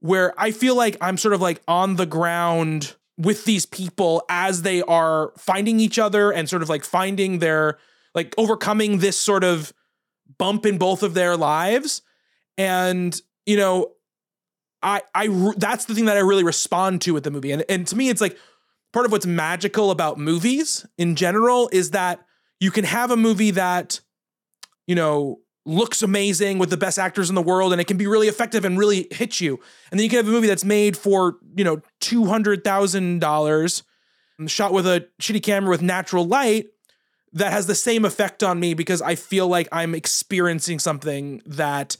where 0.00 0.32
I 0.38 0.50
feel 0.50 0.76
like 0.76 0.96
I'm 1.00 1.16
sort 1.16 1.34
of 1.34 1.40
like 1.40 1.60
on 1.66 1.96
the 1.96 2.06
ground 2.06 2.94
with 3.16 3.44
these 3.44 3.66
people 3.66 4.24
as 4.28 4.62
they 4.62 4.82
are 4.82 5.32
finding 5.36 5.80
each 5.80 5.98
other 5.98 6.30
and 6.30 6.48
sort 6.48 6.62
of 6.62 6.68
like 6.68 6.84
finding 6.84 7.40
their 7.40 7.78
like 8.14 8.34
overcoming 8.38 8.98
this 8.98 9.20
sort 9.20 9.44
of 9.44 9.72
bump 10.38 10.64
in 10.64 10.78
both 10.78 11.02
of 11.02 11.14
their 11.14 11.36
lives 11.36 12.02
and 12.56 13.20
you 13.44 13.56
know 13.56 13.92
I 14.82 15.02
I 15.14 15.52
that's 15.56 15.86
the 15.86 15.94
thing 15.94 16.06
that 16.06 16.16
I 16.16 16.20
really 16.20 16.44
respond 16.44 17.02
to 17.02 17.12
with 17.12 17.24
the 17.24 17.30
movie 17.30 17.52
and 17.52 17.64
and 17.68 17.86
to 17.88 17.96
me 17.96 18.08
it's 18.08 18.20
like 18.20 18.38
part 18.92 19.06
of 19.06 19.12
what's 19.12 19.26
magical 19.26 19.90
about 19.90 20.18
movies 20.18 20.86
in 20.96 21.16
general 21.16 21.68
is 21.72 21.90
that 21.90 22.20
you 22.60 22.70
can 22.70 22.84
have 22.84 23.10
a 23.10 23.16
movie 23.16 23.50
that 23.52 24.00
you 24.86 24.94
know 24.94 25.40
looks 25.68 26.02
amazing 26.02 26.58
with 26.58 26.70
the 26.70 26.76
best 26.76 26.98
actors 26.98 27.28
in 27.28 27.34
the 27.34 27.42
world 27.42 27.72
and 27.72 27.80
it 27.80 27.86
can 27.86 27.98
be 27.98 28.06
really 28.06 28.26
effective 28.26 28.64
and 28.64 28.78
really 28.78 29.06
hit 29.10 29.38
you. 29.38 29.60
And 29.90 30.00
then 30.00 30.04
you 30.04 30.08
can 30.08 30.16
have 30.16 30.26
a 30.26 30.30
movie 30.30 30.46
that's 30.46 30.64
made 30.64 30.96
for, 30.96 31.36
you 31.54 31.62
know, 31.62 31.82
$200,000 32.00 33.82
shot 34.46 34.72
with 34.72 34.86
a 34.86 35.06
shitty 35.20 35.42
camera 35.42 35.68
with 35.68 35.82
natural 35.82 36.26
light 36.26 36.66
that 37.32 37.52
has 37.52 37.66
the 37.66 37.74
same 37.74 38.06
effect 38.06 38.42
on 38.42 38.58
me 38.58 38.72
because 38.72 39.02
I 39.02 39.14
feel 39.14 39.46
like 39.46 39.68
I'm 39.70 39.94
experiencing 39.94 40.78
something 40.78 41.42
that 41.44 41.96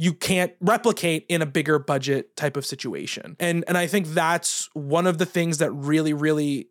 you 0.00 0.14
can't 0.14 0.52
replicate 0.60 1.26
in 1.28 1.42
a 1.42 1.46
bigger 1.46 1.78
budget 1.78 2.36
type 2.36 2.56
of 2.56 2.64
situation. 2.64 3.36
And 3.40 3.64
and 3.66 3.76
I 3.76 3.86
think 3.88 4.06
that's 4.08 4.70
one 4.72 5.06
of 5.06 5.18
the 5.18 5.26
things 5.26 5.58
that 5.58 5.72
really 5.72 6.14
really 6.14 6.70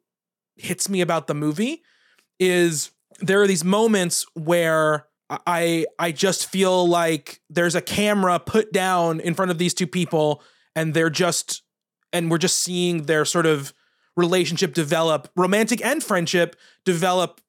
hits 0.56 0.90
me 0.90 1.02
about 1.02 1.28
the 1.28 1.36
movie 1.36 1.84
is 2.40 2.92
there 3.20 3.42
are 3.42 3.48
these 3.48 3.66
moments 3.66 4.26
where 4.34 5.08
I 5.30 5.86
I 6.00 6.14
just 6.14 6.50
feel 6.50 6.88
like 6.88 7.42
there's 7.50 7.76
a 7.76 7.82
camera 7.82 8.40
put 8.40 8.72
down 8.72 9.20
in 9.20 9.34
front 9.34 9.52
of 9.52 9.58
these 9.58 9.74
two 9.74 9.88
people 9.88 10.42
and 10.74 10.94
they're 10.94 11.10
just 11.10 11.64
and 12.14 12.32
we're 12.32 12.38
just 12.38 12.60
seeing 12.60 13.04
their 13.04 13.26
sort 13.26 13.46
of 13.46 13.74
relationship 14.16 14.74
develop, 14.74 15.30
romantic 15.36 15.84
and 15.86 16.02
friendship 16.02 16.56
develop 16.86 17.42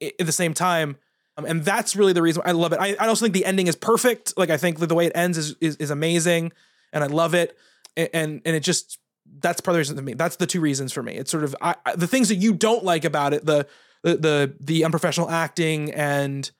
at 0.00 0.24
the 0.24 0.32
same 0.32 0.54
time. 0.54 0.96
Um, 1.36 1.44
and 1.46 1.64
that's 1.64 1.94
really 1.96 2.12
the 2.12 2.22
reason 2.22 2.42
I 2.44 2.52
love 2.52 2.72
it. 2.72 2.78
I, 2.80 2.96
I 2.98 3.06
also 3.08 3.24
think 3.24 3.34
the 3.34 3.44
ending 3.44 3.66
is 3.66 3.76
perfect. 3.76 4.34
Like 4.36 4.50
I 4.50 4.56
think 4.56 4.78
the 4.78 4.94
way 4.94 5.06
it 5.06 5.12
ends 5.14 5.38
is 5.38 5.54
is, 5.60 5.76
is 5.76 5.90
amazing, 5.90 6.52
and 6.92 7.02
I 7.04 7.06
love 7.06 7.34
it. 7.34 7.56
A- 7.96 8.14
And 8.14 8.42
and 8.44 8.56
it 8.56 8.60
just 8.60 8.98
that's 9.38 9.60
part 9.60 9.72
of 9.72 9.74
the 9.76 9.78
reason 9.78 9.96
to 9.96 10.02
me. 10.02 10.14
That's 10.14 10.36
the 10.36 10.46
two 10.46 10.60
reasons 10.60 10.92
for 10.92 11.02
me. 11.02 11.14
It's 11.14 11.30
sort 11.30 11.44
of 11.44 11.54
I, 11.60 11.76
I- 11.86 11.94
the 11.96 12.06
things 12.08 12.28
that 12.28 12.36
you 12.36 12.52
don't 12.52 12.84
like 12.84 13.04
about 13.04 13.32
it, 13.32 13.46
the 13.46 13.66
the 14.02 14.16
the, 14.16 14.54
the 14.60 14.84
unprofessional 14.84 15.30
acting 15.30 15.92
and 15.92 16.50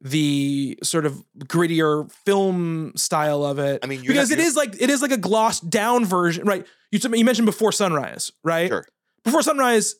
the 0.00 0.78
sort 0.82 1.06
of 1.06 1.22
grittier 1.38 2.10
film 2.10 2.92
style 2.96 3.44
of 3.44 3.58
it. 3.58 3.80
I 3.84 3.86
mean, 3.86 4.02
because 4.02 4.30
not- 4.30 4.38
it 4.38 4.56
like 4.56 4.80
it 4.80 4.90
is 4.90 5.02
like 5.02 5.12
a 5.12 5.16
glossed 5.16 5.70
down 5.70 6.04
version, 6.04 6.44
right? 6.44 6.66
You 6.90 6.98
you 7.14 7.24
mentioned 7.24 7.46
before 7.46 7.72
sunrise, 7.72 8.32
right? 8.42 8.68
Sure. 8.68 8.86
Before 9.24 9.42
sunrise 9.42 9.94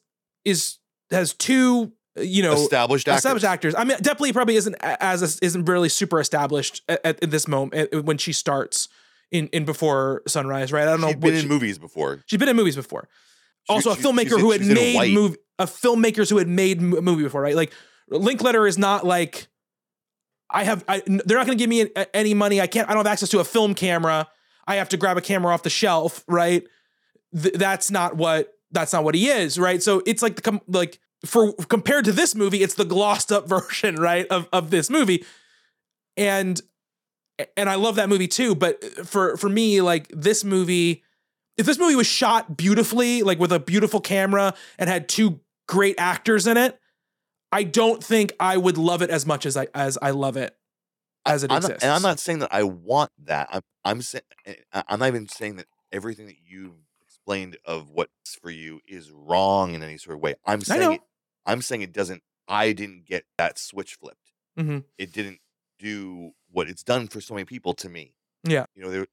is 0.45 0.79
has 1.11 1.35
two, 1.35 1.93
you 2.17 2.43
know, 2.43 2.53
Established 2.55 3.09
actors. 3.09 3.19
established 3.19 3.45
actors. 3.47 3.75
I 3.77 3.85
mean, 3.85 3.97
definitely 3.99 4.33
probably 4.33 4.57
isn't 4.57 4.77
as 4.81 5.39
isn't 5.41 5.65
really 5.65 5.89
super 5.89 6.21
established 6.21 6.83
at, 6.89 7.01
at, 7.05 7.31
this 7.31 7.49
moment 7.49 7.89
eh, 7.93 7.99
when 8.01 8.19
she 8.19 8.33
starts 8.33 8.89
in 9.31 9.49
in 9.49 9.65
before 9.65 10.23
sunrise, 10.27 10.73
right? 10.73 10.83
I 10.83 10.91
don't 10.91 11.01
know. 11.01 11.09
She'd 11.09 11.21
been 11.21 11.35
which- 11.35 11.43
in 11.45 11.49
movies 11.49 11.79
before. 11.79 12.23
She's 12.27 12.39
been 12.39 12.49
in 12.49 12.57
movies 12.57 12.77
before. 12.77 13.09
She- 13.69 13.73
also, 13.75 13.93
a 13.93 13.97
filmmaker 13.97 14.39
who 14.39 14.51
had 14.51 14.61
made 14.61 15.15
movie, 15.15 15.37
a 15.59 15.67
filmmakers 15.67 16.29
who 16.29 16.39
had 16.39 16.49
made 16.49 16.79
a 16.79 16.83
movie 17.03 17.23
before, 17.23 17.41
right? 17.41 17.57
Like 17.57 17.73
Linklater 18.09 18.67
is 18.67 18.77
not 18.77 19.07
like 19.07 19.49
I 20.51 20.65
have. 20.65 20.85
I, 20.87 21.03
they're 21.07 21.39
not 21.39 21.47
going 21.47 21.57
to 21.57 21.63
give 21.63 21.71
me 21.71 21.89
any 22.13 22.35
money. 22.35 22.61
I 22.61 22.67
can't. 22.67 22.89
I 22.89 22.93
don't 22.93 23.07
have 23.07 23.13
access 23.13 23.31
to 23.31 23.39
a 23.41 23.45
film 23.45 23.75
camera. 23.75 24.29
I 24.67 24.77
have 24.77 24.91
to 24.91 24.97
grab 24.97 25.17
a 25.17 25.23
camera 25.23 25.55
off 25.55 25.63
the 25.63 25.71
shelf, 25.71 26.25
right? 26.29 26.65
Th- 27.35 27.55
that's 27.55 27.91
not 27.91 28.17
what. 28.17 28.53
That's 28.71 28.93
not 28.93 29.05
what 29.05 29.15
he 29.15 29.29
is, 29.29 29.59
right? 29.59 29.83
So 29.83 30.03
it's 30.07 30.23
like 30.23 30.37
the 30.37 30.43
com- 30.43 30.61
like 30.67 30.99
for 31.25 31.53
compared 31.69 32.05
to 32.07 32.13
this 32.13 32.35
movie, 32.35 32.63
it's 32.63 32.75
the 32.75 32.85
glossed 32.85 33.31
up 33.31 33.49
version, 33.49 33.97
right, 33.97 34.27
of 34.29 34.49
of 34.53 34.71
this 34.71 34.91
movie, 34.91 35.25
and 36.17 36.61
and 37.57 37.69
I 37.69 37.77
love 37.77 37.97
that 37.97 38.09
movie 38.09 38.29
too. 38.29 38.55
But 38.55 38.83
for 39.07 39.37
for 39.37 39.49
me, 39.49 39.81
like 39.81 40.09
this 40.09 40.45
movie, 40.45 41.03
if 41.57 41.67
this 41.67 41.79
movie 41.79 41.97
was 41.97 42.07
shot 42.07 42.57
beautifully, 42.57 43.23
like 43.23 43.39
with 43.39 43.53
a 43.53 43.61
beautiful 43.61 44.01
camera 44.01 44.55
and 44.79 44.89
had 44.89 45.09
two 45.09 45.41
great 45.69 45.97
actors 45.99 46.47
in 46.47 46.57
it, 46.57 46.79
I 47.51 47.63
don't 47.63 48.03
think 48.03 48.33
I 48.41 48.57
would 48.57 48.79
love 48.79 49.03
it 49.03 49.11
as 49.11 49.27
much 49.27 49.47
as 49.47 49.57
I 49.57 49.69
as 49.75 49.99
I 50.01 50.11
love 50.11 50.37
it 50.37 50.57
as 51.25 51.45
it 51.45 51.51
I'm 51.51 51.63
not, 51.63 51.71
exists. 51.71 51.85
and 51.85 51.93
I'm 51.93 52.03
not 52.03 52.19
saying 52.19 52.41
that 52.41 52.53
I 52.53 52.65
want 52.65 53.11
that. 53.25 53.49
I'm 53.51 53.63
I'm 53.85 54.03
saying 54.03 54.25
eh, 54.47 54.55
I'm 54.89 54.99
not 54.99 55.09
even 55.09 55.29
saying 55.29 55.57
that 55.57 55.67
everything 55.93 56.27
that 56.27 56.37
you've 56.45 56.73
explained 57.05 57.57
of 57.65 57.91
what's 57.91 58.35
for 58.41 58.51
you 58.51 58.81
is 58.89 59.11
wrong 59.11 59.75
in 59.75 59.83
any 59.83 59.99
sort 59.99 60.17
of 60.17 60.23
way. 60.23 60.35
I'm 60.45 60.63
saying 60.63 60.93
it, 60.95 61.01
I'm 61.47 61.63
saying 61.63 61.83
it 61.83 61.93
doesn't. 61.93 62.23
I 62.49 62.73
didn't 62.73 63.07
get 63.07 63.25
that 63.39 63.59
switch 63.59 63.95
flipped. 63.95 64.33
Mhm. 64.59 64.85
It 64.99 65.13
didn't 65.13 65.41
do 65.79 66.33
what 66.51 66.69
it's 66.69 66.83
done 66.83 67.09
for 67.09 67.21
so 67.21 67.35
many 67.35 67.45
people 67.45 67.75
to 67.75 67.89
me. 67.89 68.15
Yeah. 68.45 68.67
You 68.75 68.83
know, 68.83 68.91
there 68.91 69.07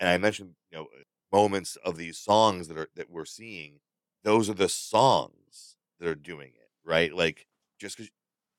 and 0.00 0.08
I 0.08 0.18
mentioned 0.18 0.54
you 0.70 0.78
know 0.78 0.88
moments 1.32 1.76
of 1.76 1.96
these 1.96 2.18
songs 2.18 2.68
that 2.68 2.76
are 2.78 2.88
that 2.94 3.10
we're 3.10 3.24
seeing. 3.24 3.80
Those 4.24 4.48
are 4.50 4.54
the 4.54 4.68
songs 4.68 5.76
that 6.00 6.08
are 6.08 6.14
doing 6.14 6.52
it, 6.54 6.70
right? 6.84 7.14
Like 7.14 7.46
just 7.78 7.96
because 7.96 8.10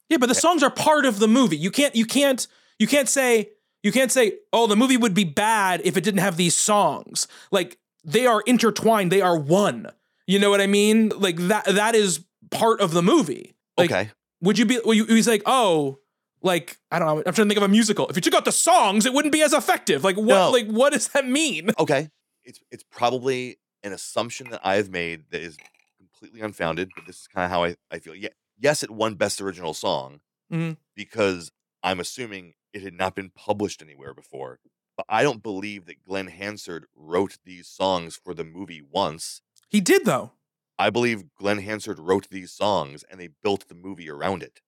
Yeah, 0.09 0.17
but 0.17 0.29
the 0.29 0.35
songs 0.35 0.63
are 0.63 0.69
part 0.69 1.05
of 1.05 1.19
the 1.19 1.27
movie. 1.27 1.57
You 1.57 1.71
can't 1.71 1.95
you 1.95 2.05
can't 2.05 2.47
you 2.79 2.87
can't 2.87 3.09
say 3.09 3.51
you 3.83 3.91
can't 3.91 4.11
say, 4.11 4.39
"Oh, 4.51 4.67
the 4.67 4.75
movie 4.75 4.97
would 4.97 5.13
be 5.13 5.23
bad 5.23 5.81
if 5.83 5.95
it 5.97 6.03
didn't 6.03 6.19
have 6.21 6.35
these 6.37 6.55
songs." 6.55 7.27
Like 7.51 7.77
they 8.03 8.25
are 8.25 8.41
intertwined, 8.41 9.11
they 9.11 9.21
are 9.21 9.37
one. 9.37 9.91
You 10.25 10.39
know 10.39 10.49
what 10.49 10.61
I 10.61 10.67
mean? 10.67 11.09
Like 11.09 11.37
that 11.47 11.65
that 11.65 11.95
is 11.95 12.19
part 12.51 12.81
of 12.81 12.91
the 12.91 13.01
movie. 13.01 13.55
Like 13.77 13.91
okay, 13.91 14.11
would 14.41 14.57
you 14.57 14.65
be 14.65 14.79
would 14.85 14.97
you 14.97 15.05
he's 15.05 15.27
like, 15.27 15.43
"Oh, 15.45 15.99
like 16.41 16.77
I 16.91 16.99
don't 16.99 17.07
know, 17.07 17.17
I'm 17.25 17.33
trying 17.33 17.47
to 17.47 17.53
think 17.53 17.57
of 17.57 17.63
a 17.63 17.67
musical. 17.67 18.07
If 18.07 18.15
you 18.15 18.21
took 18.21 18.33
out 18.35 18.45
the 18.45 18.51
songs, 18.51 19.05
it 19.05 19.13
wouldn't 19.13 19.31
be 19.31 19.41
as 19.41 19.53
effective." 19.53 20.03
Like 20.03 20.15
what 20.17 20.25
No. 20.27 20.49
like 20.51 20.67
what 20.67 20.93
does 20.93 21.07
that 21.09 21.27
mean? 21.27 21.71
okay, 21.79 22.09
it's 22.43 22.59
it's 22.71 22.83
probably 22.89 23.57
an 23.83 23.93
assumption 23.93 24.49
that 24.49 24.61
I 24.63 24.75
have 24.75 24.89
made 24.89 25.25
that 25.31 25.41
is 25.41 25.57
completely 25.97 26.41
unfounded, 26.41 26.89
but 26.95 27.05
this 27.05 27.21
is 27.21 27.27
kind 27.27 27.45
of 27.45 27.51
how 27.51 27.63
I, 27.63 27.75
I 27.91 27.99
feel. 27.99 28.15
Yeah, 28.15 28.29
yes, 28.59 28.81
it 28.83 28.89
won 28.89 29.15
Best 29.15 29.39
Original 29.41 29.73
Song 29.73 30.21
Mhm. 30.51 30.77
because 30.95 31.51
I'm 31.83 31.99
assuming 31.99 32.53
it 32.73 32.81
had 32.81 32.93
not 32.93 33.15
been 33.15 33.29
published 33.29 33.81
anywhere 33.81 34.13
before. 34.13 34.59
But 34.95 35.05
I 35.07 35.21
don't 35.21 35.43
believe 35.43 35.85
that 35.85 36.03
Glen 36.03 36.25
Hansard 36.27 36.87
wrote 36.95 37.37
these 37.45 37.67
songs 37.67 38.15
for 38.15 38.33
the 38.33 38.43
movie 38.43 38.81
once. 38.81 39.41
He 39.69 39.79
did 39.79 40.05
though. 40.05 40.31
I 40.79 40.89
believe 40.89 41.23
Glen 41.39 41.59
Hansard 41.59 41.99
wrote 41.99 42.29
these 42.29 42.51
songs 42.51 43.03
and 43.09 43.19
they 43.19 43.29
built 43.43 43.67
the 43.67 43.75
movie 43.75 44.09
around 44.09 44.43
it. 44.43 44.61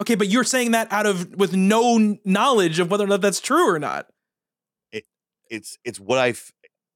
Okay, 0.00 0.14
but 0.16 0.28
you're 0.28 0.44
saying 0.44 0.72
that 0.72 0.92
out 0.92 1.06
of 1.06 1.34
with 1.36 1.54
no 1.54 2.18
knowledge 2.24 2.78
of 2.78 2.90
whether 2.90 3.04
or 3.04 3.06
not 3.08 3.20
that's 3.20 3.40
true 3.40 3.68
or 3.72 3.78
not. 3.78 4.08
It's 5.50 5.78
it's 5.84 6.00
what 6.00 6.18
I've 6.18 6.50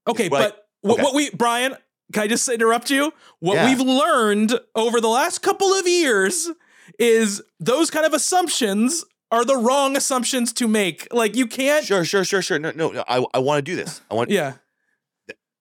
Okay, 0.07 0.27
what 0.27 0.41
I- 0.41 0.45
but 0.49 0.65
what, 0.81 0.93
okay. 0.95 1.03
what 1.03 1.13
we 1.15 1.29
Brian, 1.31 1.75
can 2.11 2.23
I 2.23 2.27
just 2.27 2.49
interrupt 2.49 2.89
you? 2.89 3.13
What 3.39 3.55
Yeah. 3.55 3.67
we've 3.69 3.79
learned 3.79 4.59
over 4.75 4.99
the 4.99 5.07
last 5.07 5.39
couple 5.43 5.71
of 5.73 5.87
years 5.87 6.49
is 6.97 7.41
those 7.59 7.91
kind 7.91 8.05
of 8.05 8.13
assumptions 8.13 9.05
are 9.31 9.45
the 9.45 9.55
wrong 9.55 9.95
assumptions 9.95 10.51
to 10.53 10.67
make. 10.67 11.07
Like 11.13 11.35
you 11.35 11.45
can't 11.45 11.85
sure 11.85 12.03
sure 12.03 12.25
sure 12.25 12.41
sure 12.41 12.57
no 12.59 12.71
no, 12.71 12.89
no 12.89 13.03
I 13.07 13.23
I 13.33 13.39
want 13.39 13.59
to 13.59 13.61
do 13.71 13.75
this. 13.75 14.01
I 14.09 14.15
want 14.15 14.29
Yeah. 14.31 14.53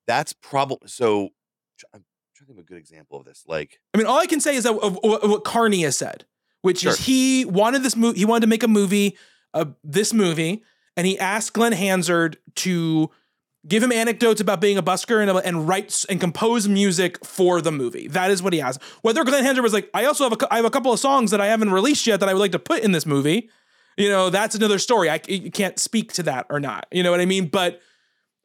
that's 0.06 0.32
probably 0.32 0.88
so. 0.88 1.28
tr- 1.78 1.86
I'm 1.92 2.04
trying 2.34 2.37
to 2.37 2.37
think 2.48 2.58
of 2.58 2.64
a 2.64 2.66
good 2.66 2.78
example 2.78 3.18
of 3.20 3.26
this. 3.26 3.44
Like 3.46 3.78
I 3.94 3.98
mean, 3.98 4.06
all 4.06 4.18
I 4.18 4.26
can 4.26 4.40
say 4.40 4.56
is 4.56 4.64
that 4.64 4.72
of, 4.72 4.98
of 5.04 5.30
what 5.30 5.44
Carney 5.44 5.82
has 5.82 5.96
said, 5.96 6.24
which 6.62 6.80
Sure. 6.80 6.92
is 6.92 6.98
he 6.98 7.44
wanted 7.44 7.82
this 7.82 7.94
movie, 7.96 8.18
he 8.18 8.24
wanted 8.24 8.42
to 8.42 8.46
make 8.46 8.62
a 8.62 8.68
movie, 8.68 9.16
uh, 9.54 9.66
this 9.84 10.12
movie, 10.14 10.62
and 10.96 11.06
he 11.06 11.18
asked 11.18 11.52
Glen 11.52 11.72
Hansard 11.72 12.38
to 12.56 13.10
give 13.66 13.82
him 13.82 13.92
anecdotes 13.92 14.40
about 14.40 14.60
being 14.60 14.78
a 14.78 14.82
busker 14.82 15.20
and, 15.20 15.30
and 15.44 15.68
write 15.68 16.04
and 16.08 16.20
compose 16.20 16.66
music 16.66 17.22
for 17.24 17.60
the 17.60 17.70
movie. 17.72 18.08
That 18.08 18.30
is 18.30 18.42
what 18.42 18.52
he 18.54 18.60
has. 18.60 18.78
Whether 19.02 19.24
Glen 19.24 19.44
Hansard 19.44 19.62
was 19.62 19.74
like, 19.74 19.90
I 19.92 20.06
also 20.06 20.24
have 20.24 20.32
a, 20.32 20.52
I 20.52 20.56
have 20.56 20.64
a 20.64 20.70
couple 20.70 20.92
of 20.92 20.98
songs 20.98 21.30
that 21.32 21.40
I 21.40 21.46
haven't 21.46 21.70
released 21.70 22.06
yet 22.06 22.20
that 22.20 22.28
I 22.28 22.32
would 22.32 22.40
like 22.40 22.52
to 22.52 22.58
put 22.58 22.82
in 22.82 22.92
this 22.92 23.04
movie. 23.04 23.50
You 23.98 24.08
know, 24.08 24.30
that's 24.30 24.54
another 24.54 24.78
story. 24.78 25.10
I 25.10 25.20
you 25.28 25.50
can't 25.50 25.78
speak 25.78 26.12
to 26.14 26.22
that 26.22 26.46
or 26.48 26.60
not. 26.60 26.86
You 26.92 27.02
know 27.02 27.10
what 27.10 27.20
I 27.20 27.26
mean? 27.26 27.48
But 27.48 27.82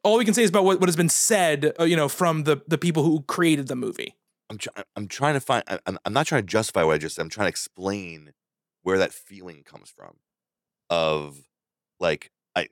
all 0.04 0.18
we 0.18 0.24
can 0.24 0.34
say 0.34 0.42
is 0.42 0.50
about 0.50 0.64
what, 0.64 0.78
what 0.78 0.88
has 0.88 0.96
been 0.96 1.08
said, 1.08 1.72
uh, 1.80 1.84
you 1.84 1.96
know, 1.96 2.08
from 2.08 2.44
the 2.44 2.62
the 2.68 2.78
people 2.78 3.02
who 3.02 3.22
created 3.22 3.66
the 3.68 3.76
movie. 3.76 4.14
I'm 4.50 4.58
I'm 4.94 5.08
trying 5.08 5.34
to 5.34 5.40
find. 5.40 5.64
I'm 5.86 5.98
I'm 6.04 6.12
not 6.12 6.26
trying 6.26 6.42
to 6.42 6.46
justify 6.46 6.84
what 6.84 6.94
I 6.94 6.98
just 6.98 7.16
said. 7.16 7.22
I'm 7.22 7.30
trying 7.30 7.46
to 7.46 7.50
explain 7.50 8.32
where 8.82 8.98
that 8.98 9.12
feeling 9.12 9.62
comes 9.64 9.90
from. 9.90 10.16
Of 10.90 11.48
like 11.98 12.30
I 12.54 12.68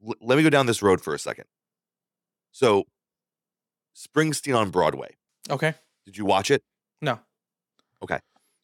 let 0.00 0.36
me 0.36 0.42
go 0.42 0.50
down 0.50 0.66
this 0.66 0.82
road 0.82 1.00
for 1.00 1.14
a 1.14 1.18
second. 1.18 1.44
So, 2.50 2.84
Springsteen 3.96 4.56
on 4.56 4.70
Broadway. 4.70 5.16
Okay. 5.50 5.74
Did 6.04 6.16
you 6.16 6.24
watch 6.24 6.50
it? 6.50 6.62
No, 7.00 7.20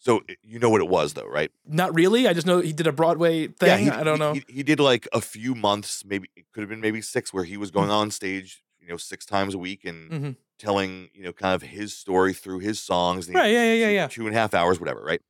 So 0.00 0.22
you 0.42 0.58
know 0.60 0.70
what 0.70 0.80
it 0.80 0.88
was 0.88 1.14
though, 1.14 1.26
right? 1.26 1.50
not 1.66 1.92
really. 1.94 2.28
I 2.28 2.32
just 2.32 2.46
know 2.46 2.60
he 2.60 2.72
did 2.72 2.86
a 2.86 2.92
Broadway 2.92 3.48
thing. 3.48 3.84
he, 3.84 3.90
I 3.90 4.04
don't 4.04 4.14
he- 4.14 4.18
know. 4.20 4.32
He, 4.34 4.44
he 4.48 4.62
did 4.62 4.78
like 4.80 5.08
a 5.12 5.20
few 5.20 5.54
months, 5.54 6.04
maybe 6.04 6.28
it 6.36 6.46
could 6.52 6.60
have 6.60 6.70
been 6.70 6.80
maybe 6.80 7.02
six, 7.02 7.32
where 7.32 7.44
he 7.44 7.56
was 7.56 7.70
going 7.70 7.90
on 7.90 8.10
stage, 8.10 8.62
you 8.80 8.88
know, 8.88 8.96
six 8.96 9.26
times 9.26 9.54
a 9.54 9.58
week 9.58 9.84
and 9.84 10.10
Mhm. 10.10 10.36
telling, 10.58 11.08
you 11.14 11.24
know, 11.24 11.32
kind 11.32 11.54
of 11.54 11.62
his 11.62 11.94
story 11.96 12.32
through 12.32 12.60
his 12.60 12.80
songs. 12.80 13.28
Right. 13.28 13.52
Yeah. 13.52 13.64
Yeah. 13.64 13.74
Yeah. 13.74 13.86
two- 13.88 13.92
Yeah. 13.94 14.06
two 14.08 14.26
and 14.28 14.36
a 14.36 14.38
half 14.38 14.54
hours, 14.54 14.78
whatever, 14.80 15.02
right? 15.02 15.20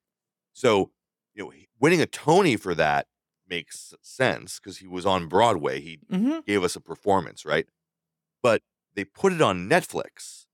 So, 0.53 0.91
you 1.35 1.45
know, 1.45 1.53
winning 1.81 2.01
a 2.03 2.07
Tony 2.07 2.57
for 2.57 2.75
that 2.75 3.07
makes 3.49 3.95
sense 4.03 4.59
because 4.61 4.79
he 4.79 4.87
was 4.87 5.07
on 5.07 5.27
Broadway. 5.29 5.81
He 5.81 6.01
hmm 6.11 6.41
gave 6.47 6.63
us 6.63 6.77
a 6.77 6.81
performance, 6.81 7.45
right? 7.47 7.67
But 8.43 8.63
they 8.95 9.05
put 9.05 9.33
it 9.33 9.41
on 9.41 9.67
Netflix 9.69 10.45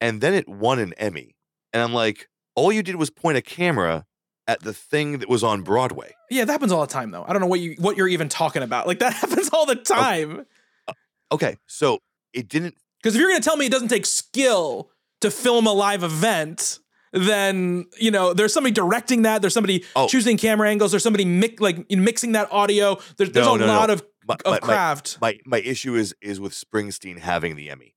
and 0.00 0.20
then 0.20 0.34
it 0.34 0.48
won 0.48 0.78
an 0.80 0.92
Emmy. 0.94 1.36
And 1.72 1.80
I'm 1.82 1.92
like, 1.94 2.28
all 2.60 2.72
you 2.72 2.82
did 2.82 2.96
was 2.96 3.10
point 3.10 3.36
a 3.38 3.42
camera 3.42 4.06
at 4.46 4.60
the 4.62 4.72
thing 4.72 5.18
that 5.18 5.28
was 5.28 5.42
on 5.44 5.62
Broadway. 5.62 6.14
Yeah. 6.30 6.44
That 6.44 6.52
happens 6.52 6.72
all 6.72 6.80
the 6.80 6.86
time, 6.92 7.10
though. 7.10 7.24
I 7.26 7.32
don't 7.32 7.40
know 7.40 7.46
what 7.48 7.60
you 7.60 7.74
what 7.78 7.96
you're 7.96 8.08
even 8.08 8.28
talking 8.28 8.62
about. 8.62 8.86
Like 8.86 8.98
that 9.00 9.12
happens 9.22 9.50
all 9.52 9.66
the 9.66 9.78
oh, 9.78 9.82
time. 9.82 10.46
Uh, 10.88 10.92
okay, 11.32 11.56
so 11.66 11.98
it 12.32 12.48
didn't 12.48 12.74
Because 13.02 13.14
if 13.14 13.20
you're 13.20 13.30
going 13.30 13.40
to 13.40 13.44
tell 13.48 13.56
me 13.56 13.66
it 13.66 13.72
doesn't 13.72 13.88
take 13.88 14.06
skill 14.06 14.90
to 15.20 15.30
film 15.30 15.66
a 15.66 15.72
live 15.72 16.02
event, 16.02 16.78
then 17.12 17.86
you 17.98 18.10
know 18.10 18.32
there's 18.34 18.52
somebody 18.52 18.72
directing 18.72 19.22
that. 19.22 19.40
There's 19.40 19.54
somebody 19.54 19.84
Oh. 19.96 20.06
choosing 20.08 20.36
camera 20.36 20.68
angles. 20.70 20.90
There's 20.92 21.02
somebody 21.02 21.24
mic- 21.24 21.60
like 21.60 21.84
you 21.88 21.96
know, 21.96 22.02
mixing 22.02 22.32
that 22.32 22.50
audio. 22.52 22.98
There's, 23.16 23.30
there's 23.32 23.46
No, 23.46 23.54
a 23.54 23.58
no, 23.58 23.66
no. 23.66 23.72
lot 23.74 23.90
of 23.90 24.02
my, 24.26 24.34
of 24.34 24.40
my- 24.46 24.50
my- 24.52 24.58
craft. 24.58 25.18
My, 25.20 25.38
my 25.44 25.58
issue 25.60 25.94
is 25.94 26.14
is 26.22 26.40
with 26.40 26.52
Springsteen 26.52 27.18
having 27.18 27.56
the 27.56 27.68
Emmy. 27.70 27.94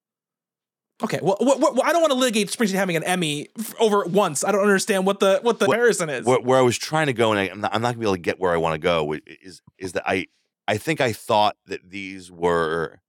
Okay, 1.03 1.19
well, 1.21 1.37
what, 1.39 1.59
what, 1.59 1.85
I 1.85 1.91
don't 1.91 2.01
want 2.01 2.11
to 2.13 2.17
litigate 2.17 2.49
Springsteen 2.49 2.75
having 2.75 2.95
an 2.95 3.03
Emmy 3.03 3.49
f- 3.59 3.75
over 3.79 4.03
once. 4.05 4.43
I 4.43 4.51
don't 4.51 4.61
understand 4.61 5.05
what 5.05 5.19
the 5.19 5.39
what 5.41 5.59
the 5.59 5.65
What- 5.65 5.73
comparison 5.75 6.09
is. 6.09 6.25
where, 6.25 6.39
where 6.39 6.59
I 6.59 6.61
was 6.61 6.77
trying 6.77 7.07
to 7.07 7.13
go, 7.13 7.31
and 7.31 7.39
I, 7.39 7.43
I'm 7.49 7.61
not, 7.61 7.73
I'm 7.75 7.81
not 7.81 7.89
gonna 7.89 7.99
be 7.99 8.05
able 8.05 8.15
to 8.15 8.21
get 8.21 8.39
where 8.39 8.53
I 8.53 8.57
want 8.57 8.73
to 8.75 8.79
go. 8.79 9.15
Is 9.25 9.61
is 9.77 9.91
that 9.93 10.03
I 10.07 10.27
I 10.67 10.77
think 10.77 11.01
I 11.01 11.11
thought 11.13 11.57
that 11.67 11.89
these 11.89 12.31
were 12.31 13.01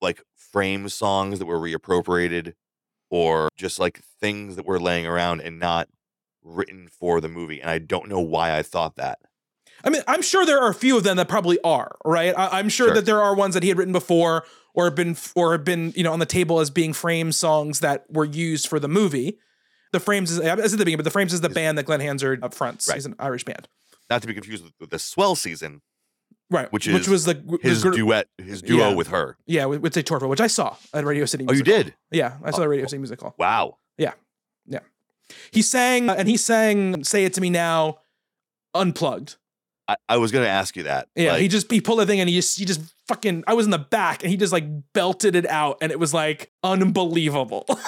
like 0.00 0.22
frame 0.36 0.88
songs 0.88 1.38
that 1.38 1.46
were 1.46 1.58
reappropriated, 1.58 2.54
or 3.10 3.48
just 3.56 3.78
like 3.78 4.00
things 4.20 4.56
that 4.56 4.66
were 4.66 4.78
laying 4.80 5.06
around 5.06 5.40
and 5.40 5.58
not 5.58 5.88
written 6.42 6.88
for 6.88 7.20
the 7.20 7.28
movie. 7.28 7.60
And 7.60 7.68
I 7.70 7.78
don't 7.78 8.08
know 8.08 8.20
why 8.20 8.56
I 8.56 8.62
thought 8.62 8.96
that. 8.96 9.18
I 9.84 9.90
mean, 9.90 10.02
I'm 10.06 10.22
sure 10.22 10.44
there 10.44 10.60
are 10.60 10.70
a 10.70 10.74
few 10.74 10.96
of 10.96 11.04
them 11.04 11.16
that 11.18 11.28
probably 11.28 11.58
are 11.62 11.96
right. 12.04 12.34
I, 12.36 12.58
I'm 12.58 12.68
sure, 12.68 12.88
Sure. 12.88 12.94
that 12.94 13.06
there 13.06 13.22
are 13.22 13.34
ones 13.34 13.54
that 13.54 13.62
he 13.62 13.68
had 13.68 13.78
written 13.78 13.92
before, 13.92 14.44
or 14.74 14.84
have 14.86 14.94
been, 14.94 15.16
or 15.34 15.52
have 15.52 15.64
been, 15.64 15.92
you 15.96 16.02
know, 16.02 16.12
on 16.12 16.18
the 16.18 16.26
table 16.26 16.60
as 16.60 16.70
being 16.70 16.92
frame 16.92 17.30
songs 17.32 17.80
that 17.80 18.04
were 18.10 18.24
used 18.24 18.66
for 18.68 18.80
the 18.80 18.88
movie. 18.88 19.38
The 19.92 20.00
Frames 20.00 20.30
is, 20.30 20.40
I 20.40 20.44
said 20.44 20.58
at 20.58 20.70
the 20.72 20.76
beginning, 20.78 20.96
but 20.98 21.04
the 21.04 21.10
Frames 21.10 21.32
is 21.32 21.40
the 21.40 21.48
band 21.48 21.78
that 21.78 21.84
Glen 21.84 22.00
Hansard 22.00 22.42
up 22.44 22.52
fronts. 22.54 22.86
Right. 22.88 22.96
He's 22.96 23.06
an 23.06 23.14
Irish 23.18 23.44
band, 23.44 23.68
Not 24.10 24.20
to 24.22 24.28
be 24.28 24.34
confused 24.34 24.64
with, 24.78 24.90
the 24.90 24.98
Swell 24.98 25.34
season, 25.34 25.80
right? 26.50 26.70
Which 26.72 26.86
is 26.86 26.92
which 26.94 27.08
was 27.08 27.24
the 27.24 27.34
the 27.34 27.58
his 27.62 27.82
gr- 27.82 27.92
duet, 27.92 28.28
his 28.36 28.60
duo 28.60 28.90
Yeah. 28.90 28.94
with 28.94 29.08
her. 29.08 29.38
yeah, 29.46 29.64
with, 29.64 29.80
with 29.80 29.94
Tate 29.94 30.04
Torvo, 30.06 30.28
which 30.28 30.40
I 30.42 30.46
saw 30.48 30.76
at 30.92 31.04
Radio 31.06 31.24
City. 31.24 31.46
Oh, 31.48 31.52
you 31.52 31.58
Hall. 31.60 31.64
did? 31.64 31.94
Yeah, 32.10 32.36
I 32.44 32.50
saw 32.50 32.58
Oh, 32.58 32.60
the 32.62 32.68
Radio 32.68 32.84
oh. 32.84 32.88
City 32.88 32.98
Music 32.98 33.20
Hall. 33.20 33.34
Wow. 33.38 33.78
Yeah, 33.96 34.12
yeah. 34.66 34.80
He 35.52 35.62
sang, 35.62 36.10
and 36.10 36.28
he 36.28 36.36
sang 36.36 37.02
"Say 37.04 37.24
It 37.24 37.32
to 37.34 37.40
Me 37.40 37.48
Now," 37.48 37.98
unplugged. 38.74 39.36
I, 39.88 39.96
I 40.08 40.16
was 40.18 40.30
gonna 40.32 40.46
ask 40.46 40.76
you 40.76 40.82
that. 40.84 41.08
Yeah, 41.16 41.32
Like, 41.32 41.40
he 41.42 41.48
just 41.48 41.70
he 41.70 41.80
pulled 41.80 42.00
a 42.00 42.06
thing 42.06 42.20
and 42.20 42.28
he 42.28 42.36
just 42.36 42.58
he 42.58 42.64
just 42.66 42.80
fucking 43.06 43.44
I 43.46 43.54
was 43.54 43.64
in 43.64 43.70
the 43.70 43.78
back 43.78 44.22
and 44.22 44.30
he 44.30 44.36
just 44.36 44.52
like 44.52 44.64
belted 44.92 45.34
it 45.34 45.46
out 45.46 45.78
and 45.80 45.90
it 45.90 45.98
was 45.98 46.12
like 46.12 46.52
unbelievable. 46.62 47.64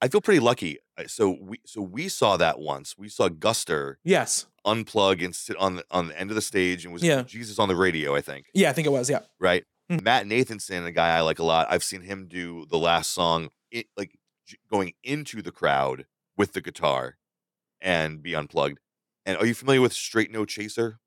I 0.00 0.08
feel 0.08 0.20
pretty 0.20 0.40
lucky. 0.40 0.78
So 1.06 1.36
we 1.40 1.60
so 1.64 1.80
we 1.80 2.08
saw 2.08 2.36
that 2.36 2.58
once. 2.58 2.96
We 2.98 3.08
saw 3.08 3.28
Guster 3.28 3.96
yes. 4.02 4.46
unplug 4.66 5.24
and 5.24 5.34
sit 5.34 5.56
on 5.58 5.76
the 5.76 5.84
on 5.90 6.08
the 6.08 6.18
end 6.18 6.30
of 6.30 6.34
the 6.36 6.42
stage 6.42 6.84
and 6.84 6.92
was 6.92 7.02
Yeah. 7.02 7.22
Jesus 7.22 7.58
on 7.58 7.68
the 7.68 7.76
radio, 7.76 8.14
I 8.16 8.20
think. 8.20 8.46
Yeah, 8.54 8.70
I 8.70 8.72
think 8.72 8.86
it 8.86 8.90
was. 8.90 9.08
Yeah. 9.10 9.20
Right. 9.38 9.64
Mhm. 9.90 10.02
Matt 10.02 10.26
Nathanson, 10.26 10.86
a 10.86 10.92
guy 10.92 11.16
I 11.16 11.20
like 11.20 11.38
a 11.38 11.44
lot. 11.44 11.66
I've 11.70 11.84
seen 11.84 12.02
him 12.02 12.26
do 12.28 12.66
the 12.68 12.78
last 12.78 13.12
song, 13.12 13.50
it, 13.70 13.86
like 13.96 14.18
going 14.70 14.94
into 15.04 15.42
the 15.42 15.52
crowd 15.52 16.06
with 16.36 16.52
the 16.52 16.60
guitar 16.60 17.16
and 17.80 18.22
be 18.22 18.34
unplugged. 18.34 18.78
And 19.26 19.36
are 19.38 19.46
you 19.46 19.54
familiar 19.54 19.80
with 19.80 19.92
Straight 19.92 20.30
No 20.30 20.44
Chaser? 20.44 20.98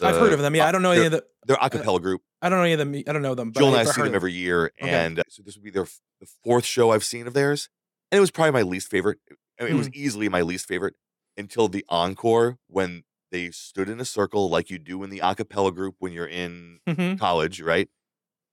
I've 0.00 0.16
heard 0.16 0.32
of 0.32 0.40
them. 0.40 0.54
Yeah, 0.54 0.66
I 0.66 0.72
don't 0.72 0.82
know 0.82 0.90
any 0.90 1.06
of 1.06 1.12
the 1.12 1.24
They're 1.46 1.56
a 1.60 1.70
cappella 1.70 2.00
group. 2.00 2.22
I 2.40 2.48
don't 2.48 2.58
know 2.58 2.64
any 2.64 2.72
of 2.72 2.78
them. 2.78 2.94
I 2.94 3.12
don't 3.12 3.22
know 3.22 3.34
them. 3.34 3.50
But 3.52 3.60
Jill 3.60 3.68
and 3.68 3.76
I, 3.76 3.80
I 3.80 3.84
see 3.84 4.02
them 4.02 4.14
every 4.14 4.32
year, 4.32 4.72
Okay. 4.82 4.90
and 4.90 5.20
uh, 5.20 5.22
so 5.28 5.42
this 5.44 5.54
would 5.56 5.62
be 5.62 5.70
their 5.70 5.82
f- 5.84 6.00
the 6.20 6.26
fourth 6.42 6.64
show 6.64 6.90
I've 6.90 7.04
seen 7.04 7.26
of 7.26 7.34
theirs, 7.34 7.68
and 8.10 8.16
it 8.16 8.20
was 8.20 8.30
probably 8.32 8.50
my 8.52 8.62
least 8.62 8.88
favorite. 8.88 9.18
I 9.60 9.64
mean, 9.64 9.72
It 9.74 9.76
was 9.76 9.88
Mm. 9.90 9.94
easily 9.94 10.28
my 10.28 10.40
least 10.42 10.66
favorite 10.66 10.94
until 11.36 11.68
the 11.68 11.84
encore 11.88 12.58
when 12.66 13.04
they 13.30 13.50
stood 13.50 13.88
in 13.88 14.00
a 14.00 14.04
circle 14.04 14.48
like 14.50 14.70
you 14.70 14.78
do 14.78 15.02
in 15.04 15.10
the 15.10 15.20
a 15.20 15.34
cappella 15.34 15.72
group 15.72 15.96
when 15.98 16.12
you're 16.12 16.26
in 16.26 16.80
Mhm. 16.88 17.18
college, 17.18 17.60
right? 17.60 17.88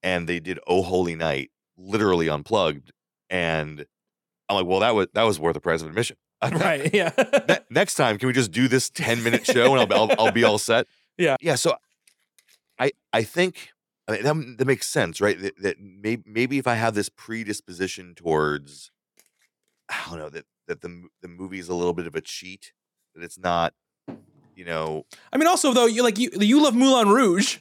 And 0.03 0.29
they 0.29 0.39
did 0.39 0.59
"Oh 0.67 0.83
Holy 0.83 1.15
Night" 1.15 1.51
literally 1.77 2.29
unplugged, 2.29 2.91
and 3.29 3.85
I'm 4.49 4.55
like, 4.55 4.65
well, 4.65 4.79
that 4.81 4.93
was 4.93 5.07
that 5.13 5.23
was 5.23 5.39
worth 5.39 5.55
the 5.55 5.61
price 5.61 5.81
of 5.81 5.87
admission. 5.87 6.17
Right. 6.51 6.93
Yeah. 6.93 7.11
Ne- 7.49 7.59
next 7.69 7.95
time, 7.95 8.17
can 8.17 8.27
we 8.27 8.33
just 8.33 8.51
do 8.51 8.67
this 8.67 8.89
10 8.89 9.23
minute 9.23 9.45
show 9.45 9.75
and 9.75 9.91
I'll, 9.91 10.11
I'll, 10.11 10.15
I'll 10.27 10.31
be 10.31 10.43
all 10.43 10.57
set? 10.57 10.87
Yeah. 11.17 11.35
Yeah. 11.41 11.55
So 11.55 11.75
I, 12.79 12.91
I 13.11 13.23
think 13.23 13.71
I 14.07 14.13
mean, 14.13 14.23
that, 14.23 14.57
that 14.59 14.65
makes 14.65 14.87
sense, 14.87 15.19
right? 15.19 15.37
That, 15.37 15.61
that 15.61 15.75
maybe, 15.81 16.23
maybe 16.25 16.57
if 16.57 16.65
I 16.65 16.75
have 16.75 16.95
this 16.95 17.09
predisposition 17.09 18.15
towards, 18.15 18.89
I 19.89 20.01
don't 20.09 20.17
know, 20.17 20.29
that, 20.29 20.45
that 20.67 20.79
the, 20.79 21.09
the 21.21 21.27
movie 21.27 21.59
is 21.59 21.67
a 21.67 21.75
little 21.75 21.91
bit 21.91 22.07
of 22.07 22.15
a 22.15 22.21
cheat, 22.21 22.71
that 23.15 23.23
it's 23.25 23.37
not, 23.37 23.73
you 24.55 24.63
know, 24.63 25.05
I 25.33 25.37
mean, 25.37 25.47
also 25.49 25.73
though, 25.73 25.87
you 25.87 26.03
like 26.03 26.17
you 26.17 26.29
you 26.39 26.63
love 26.63 26.73
Moulin 26.73 27.09
Rouge, 27.09 27.57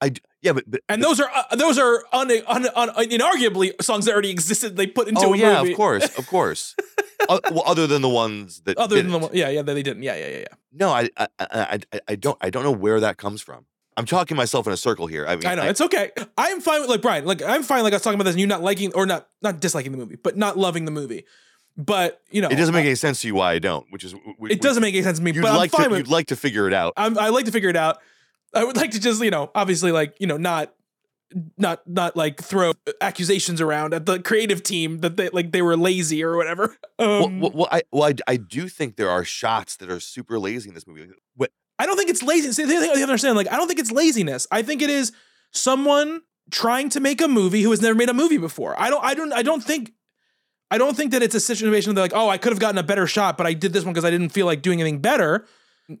I, 0.00 0.12
yeah, 0.42 0.52
but, 0.52 0.70
but 0.70 0.80
and 0.88 1.02
those 1.02 1.18
are 1.20 1.28
uh, 1.34 1.56
those 1.56 1.78
are 1.78 2.04
un, 2.12 2.30
un, 2.46 2.66
un, 2.74 2.88
inarguably 2.90 3.80
songs 3.82 4.04
that 4.04 4.12
already 4.12 4.30
existed. 4.30 4.76
They 4.76 4.86
put 4.86 5.08
into 5.08 5.22
oh 5.26 5.34
a 5.34 5.36
yeah, 5.36 5.58
movie. 5.58 5.72
of 5.72 5.76
course, 5.76 6.18
of 6.18 6.26
course. 6.26 6.76
O- 7.28 7.40
well, 7.50 7.64
other 7.66 7.86
than 7.86 8.00
the 8.02 8.08
ones 8.08 8.60
that 8.64 8.76
Other 8.78 8.96
than 8.96 9.06
the 9.06 9.12
didn't. 9.18 9.22
one, 9.30 9.36
yeah, 9.36 9.48
yeah, 9.48 9.62
they 9.62 9.82
didn't. 9.82 10.02
Yeah, 10.02 10.14
yeah, 10.16 10.26
yeah, 10.28 10.38
yeah. 10.38 10.44
no, 10.72 10.90
I, 10.90 11.08
I, 11.16 11.28
I, 11.40 11.78
I- 11.92 12.00
I 12.08 12.14
don't, 12.14 12.38
I 12.40 12.50
don't 12.50 12.62
know 12.62 12.70
where 12.72 13.00
that 13.00 13.16
comes 13.16 13.42
from. 13.42 13.66
I'm 13.96 14.06
talking 14.06 14.36
myself 14.36 14.66
in 14.68 14.72
a 14.72 14.76
circle 14.76 15.08
here. 15.08 15.26
I 15.26 15.34
mean, 15.34 15.46
I 15.46 15.56
know 15.56 15.64
it's 15.64 15.80
okay. 15.80 16.12
I'm 16.38 16.60
fine 16.60 16.80
with 16.80 16.88
like 16.88 17.02
Brian. 17.02 17.24
Like 17.24 17.42
I'm 17.42 17.64
fine. 17.64 17.82
Like 17.82 17.92
I 17.92 17.96
was 17.96 18.02
talking 18.02 18.14
about 18.14 18.24
this, 18.26 18.34
and 18.34 18.40
you 18.40 18.46
not 18.46 18.62
liking 18.62 18.92
or 18.94 19.06
not 19.06 19.26
not 19.42 19.58
disliking 19.60 19.90
the 19.90 19.98
movie, 19.98 20.14
but 20.14 20.36
not 20.36 20.56
loving 20.56 20.84
the 20.84 20.92
movie. 20.92 21.24
But 21.76 22.20
you 22.30 22.40
know, 22.40 22.48
It 22.48 22.54
doesn't 22.54 22.74
make 22.74 22.86
any 22.86 22.94
sense 22.94 23.22
to 23.22 23.26
you 23.26 23.34
why 23.34 23.52
I 23.54 23.58
don't, 23.58 23.84
which 23.90 24.04
is 24.04 24.12
w- 24.12 24.34
it 24.48 24.60
doesn't 24.60 24.80
make 24.82 24.94
any 24.94 25.02
sense 25.02 25.18
to 25.18 25.24
me. 25.24 25.32
But 25.32 25.42
like 25.56 25.74
I'm 25.74 25.78
fine 25.78 25.84
to 25.86 25.90
with. 25.90 25.98
you'd 25.98 26.08
like 26.08 26.28
to 26.28 26.36
figure 26.36 26.68
it 26.68 26.74
out. 26.74 26.92
I'm, 26.96 27.18
I 27.18 27.28
like 27.30 27.46
to 27.46 27.50
figure 27.50 27.70
it 27.70 27.76
out. 27.76 27.98
I 28.54 28.62
would 28.62 28.76
like 28.76 28.92
to 28.92 29.00
just 29.00 29.20
you 29.20 29.32
know, 29.32 29.50
obviously, 29.54 29.90
like 29.90 30.14
you 30.20 30.28
know, 30.28 30.36
not 30.36 30.72
not 31.56 31.86
not 31.86 32.16
like 32.16 32.42
throw 32.42 32.72
accusations 33.00 33.60
around 33.60 33.92
at 33.92 34.06
the 34.06 34.18
creative 34.20 34.62
team 34.62 34.98
that 34.98 35.16
they 35.16 35.28
like 35.28 35.52
they 35.52 35.62
were 35.62 35.76
lazy 35.76 36.22
or 36.22 36.36
whatever. 36.36 36.76
Well, 36.98 37.24
Um, 37.26 37.40
well, 37.40 37.52
well, 37.54 37.68
I 37.70 37.82
well 37.92 38.04
I, 38.04 38.14
I 38.32 38.36
do 38.36 38.68
think 38.68 38.96
there 38.96 39.10
are 39.10 39.24
shots 39.24 39.76
that 39.76 39.88
are 39.90 40.00
super 40.00 40.38
lazy 40.38 40.68
in 40.68 40.74
this 40.74 40.86
movie. 40.86 41.08
What 41.36 41.52
I 41.78 41.86
don't 41.86 41.96
think 41.96 42.10
it's 42.10 42.22
lazy. 42.24 42.50
See, 42.52 42.64
the 42.64 42.80
thing 42.80 42.92
to 42.92 43.02
understand, 43.02 43.36
like, 43.36 43.52
I 43.52 43.56
don't 43.56 43.68
think 43.68 43.78
it's 43.78 43.92
laziness. 43.92 44.48
I 44.50 44.62
think 44.62 44.82
it 44.82 44.90
is 44.90 45.12
someone 45.52 46.22
trying 46.50 46.88
to 46.90 47.00
make 47.00 47.20
a 47.20 47.28
movie 47.28 47.62
who 47.62 47.70
has 47.70 47.80
never 47.80 47.94
made 47.94 48.08
a 48.08 48.14
movie 48.14 48.38
before. 48.38 48.74
I 48.80 48.90
don't, 48.90 49.04
I 49.04 49.14
don't, 49.14 49.32
I 49.32 49.42
don't 49.42 49.62
think, 49.62 49.92
I 50.70 50.78
don't 50.78 50.96
think 50.96 51.12
that 51.12 51.22
it's 51.22 51.34
a 51.36 51.40
situation 51.40 51.90
that 51.90 51.94
they're 51.94 52.04
like, 52.04 52.20
oh, 52.20 52.28
I 52.28 52.38
could 52.38 52.52
have 52.52 52.58
gotten 52.58 52.78
a 52.78 52.82
better 52.82 53.06
shot, 53.06 53.36
but 53.38 53.46
I 53.46 53.52
did 53.52 53.72
this 53.72 53.84
one 53.84 53.92
because 53.94 54.04
I 54.04 54.10
didn't 54.10 54.30
feel 54.30 54.46
like 54.46 54.60
doing 54.60 54.80
anything 54.80 55.00
better. 55.00 55.46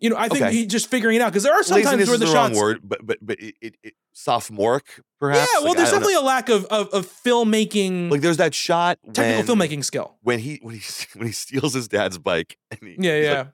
You 0.00 0.10
know, 0.10 0.16
I 0.16 0.28
think 0.28 0.42
Okay. 0.42 0.52
he 0.52 0.66
just 0.66 0.88
figuring 0.90 1.16
it 1.16 1.22
out 1.22 1.32
because 1.32 1.42
there 1.44 1.54
are 1.54 1.62
sometimes 1.62 1.86
laziness 1.86 2.08
where 2.08 2.18
the 2.18 2.26
the 2.26 2.30
shots. 2.32 2.50
wrong 2.54 2.58
word, 2.62 2.80
but 2.84 3.06
but 3.06 3.18
but 3.22 3.40
it, 3.40 3.54
it, 3.60 3.74
it 3.82 3.94
sophomoric 4.12 5.00
perhaps. 5.18 5.50
Yeah, 5.52 5.60
well, 5.60 5.68
Like, 5.68 5.76
there's 5.78 5.90
don't 5.90 6.00
know. 6.00 6.06
definitely 6.08 6.14
a 6.14 6.26
lack 6.26 6.48
of 6.50 6.64
of, 6.66 6.88
of 6.90 7.06
filmmaking, 7.06 8.10
like 8.10 8.20
there's 8.20 8.36
that 8.36 8.54
shot 8.54 8.98
technical 9.14 9.44
when, 9.56 9.68
filmmaking 9.68 9.84
skill. 9.84 10.18
when 10.22 10.38
he 10.40 10.58
when 10.62 10.74
he 10.74 10.82
when 11.18 11.26
he 11.26 11.32
steals 11.32 11.72
his 11.74 11.88
dad's 11.88 12.18
bike 12.18 12.58
and 12.70 12.80
he, 12.82 12.96
Yeah, 12.98 13.16
yeah, 13.20 13.38
like, 13.38 13.46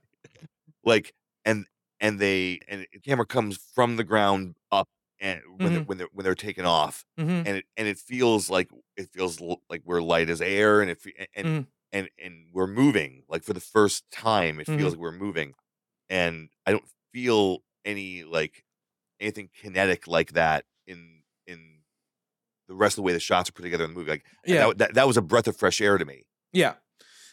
like 0.85 1.15
and 1.45 1.67
and 2.01 2.19
they 2.19 2.61
and 2.69 2.87
the 2.93 2.99
camera 3.01 3.27
comes 3.27 3.57
from 3.75 3.97
the 3.97 4.05
ground 4.05 4.57
up 4.73 4.89
and 5.21 5.41
when 5.59 5.73
they're, 5.73 5.83
when 5.83 5.99
they're 5.99 6.09
when 6.13 6.25
they're 6.25 6.35
taken 6.35 6.65
off, 6.65 7.05
hmm 7.17 7.29
and 7.47 7.49
it 7.59 7.65
and 7.77 7.87
it 7.89 7.99
feels 7.99 8.51
like 8.51 8.71
it 8.97 9.09
feels 9.13 9.41
like 9.71 9.83
we're 9.85 10.03
light 10.03 10.29
as 10.29 10.41
air, 10.41 10.81
and 10.81 10.91
it 10.91 11.01
fe- 11.01 11.29
and 11.35 11.47
Mhm. 11.47 11.67
and 11.93 12.09
and 12.23 12.35
we're 12.53 12.67
moving 12.67 13.23
like 13.29 13.45
for 13.45 13.53
the 13.53 13.61
first 13.61 14.05
time. 14.11 14.59
It 14.61 14.67
feels 14.67 14.93
like 14.93 15.01
we're 15.01 15.13
moving, 15.13 15.55
and 16.11 16.49
I 16.67 16.73
don't 16.73 16.85
feel 17.13 17.59
any 17.85 18.25
like 18.25 18.65
anything 19.21 19.49
kinetic 19.61 20.07
like 20.07 20.33
that 20.33 20.65
in 20.87 21.23
in 21.47 21.79
the 22.69 22.75
rest 22.75 22.95
of 22.95 22.97
the 22.97 23.03
way 23.03 23.13
the 23.13 23.21
shots 23.21 23.49
are 23.49 23.53
put 23.53 23.63
together 23.63 23.85
in 23.85 23.91
the 23.93 23.97
movie. 23.99 24.11
Like 24.11 24.25
Yeah. 24.47 24.67
that, 24.69 24.79
that 24.79 24.95
that 24.95 25.07
was 25.07 25.17
a 25.17 25.23
breath 25.23 25.47
of 25.47 25.57
fresh 25.57 25.81
air 25.81 25.99
to 25.99 26.05
me. 26.05 26.25
Yeah. 26.53 26.75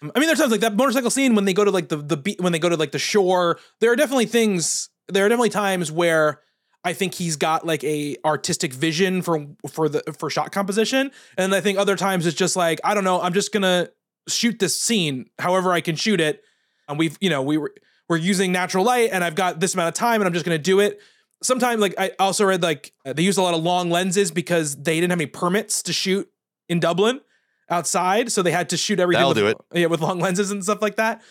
I 0.02 0.18
mean, 0.20 0.28
there's 0.28 0.40
times 0.40 0.52
like 0.52 0.62
that 0.62 0.76
motorcycle 0.76 1.12
scene 1.12 1.36
when 1.36 1.46
they 1.46 1.54
go 1.54 1.64
to 1.64 1.70
like 1.72 1.90
the 1.90 1.98
the 1.98 2.18
be- 2.18 2.38
when 2.40 2.52
they 2.52 2.60
go 2.60 2.70
to 2.70 2.76
like 2.78 2.92
the 2.92 3.00
shore. 3.00 3.60
There 3.80 3.92
are 3.92 3.96
definitely 3.96 4.26
things. 4.26 4.90
There 5.08 5.26
are 5.26 5.30
definitely 5.30 5.50
times 5.50 5.92
where 5.92 6.42
I 6.84 6.94
think 6.94 7.14
he's 7.14 7.36
got 7.36 7.68
like 7.68 7.84
a 7.84 8.18
artistic 8.26 8.74
vision 8.74 9.22
for 9.22 9.46
for 9.70 9.88
the 9.90 10.02
for 10.18 10.32
shot 10.32 10.52
composition, 10.52 11.12
and 11.38 11.54
I 11.54 11.62
think 11.62 11.78
other 11.78 11.96
times 11.96 12.26
it's 12.26 12.36
just 12.36 12.56
like 12.56 12.80
I 12.84 12.96
don't 12.96 13.04
know. 13.04 13.22
I'm 13.22 13.34
just 13.34 13.54
gonna 13.54 13.90
shoot 14.28 14.58
this 14.58 14.80
scene 14.82 15.30
however 15.38 15.72
I 15.72 15.82
can 15.82 15.96
shoot 15.96 16.20
it, 16.20 16.42
and 16.90 16.98
we've 16.98 17.16
you 17.22 17.30
know 17.30 17.44
we 17.44 17.58
were 17.58 17.72
we're 18.12 18.18
using 18.18 18.52
natural 18.52 18.84
light, 18.84 19.10
and 19.14 19.24
I've 19.24 19.36
got 19.36 19.62
this 19.62 19.74
amount 19.74 19.88
of 19.88 19.94
time, 19.94 20.20
and 20.20 20.28
I'm 20.28 20.34
just 20.34 20.44
gonna 20.44 20.58
do 20.58 20.82
it. 20.82 21.00
Sometimes 21.42 21.80
like 21.80 21.96
I 21.98 22.12
also 22.20 22.44
read 22.44 22.62
like 22.62 22.92
they 23.06 23.24
use 23.24 23.38
a 23.38 23.42
lot 23.42 23.54
of 23.54 23.64
long 23.64 23.90
lenses 23.90 24.32
because 24.32 24.76
they 24.76 24.96
didn't 24.96 25.12
have 25.12 25.22
any 25.22 25.28
permits 25.28 25.82
to 25.84 25.94
shoot 25.94 26.30
in 26.68 26.82
Dublin 26.82 27.22
outside, 27.70 28.30
so 28.30 28.44
they 28.44 28.52
had 28.52 28.68
to 28.72 28.78
shoot 28.78 29.00
everything. 29.00 29.22
That'll 29.22 29.30
with, 29.30 29.56
do 29.56 29.76
it. 29.76 29.80
Yeah, 29.80 29.86
with 29.86 30.02
long 30.02 30.20
lenses 30.26 30.52
and 30.52 30.62
stuff 30.62 30.82
like 30.82 30.98
that. 30.98 31.22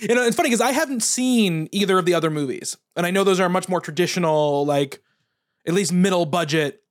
You 0.00 0.14
know, 0.14 0.22
it's 0.22 0.36
funny 0.36 0.48
because 0.48 0.60
I 0.60 0.70
haven't 0.70 1.02
seen 1.02 1.68
either 1.72 1.98
of 1.98 2.04
the 2.06 2.14
other 2.14 2.30
movies, 2.30 2.76
and 2.94 3.04
I 3.04 3.10
know 3.10 3.24
those 3.24 3.40
are 3.40 3.48
much 3.48 3.68
more 3.68 3.80
traditional, 3.80 4.64
like 4.64 5.02
at 5.66 5.74
least 5.74 5.92
middle 5.92 6.24
budget, 6.24 6.84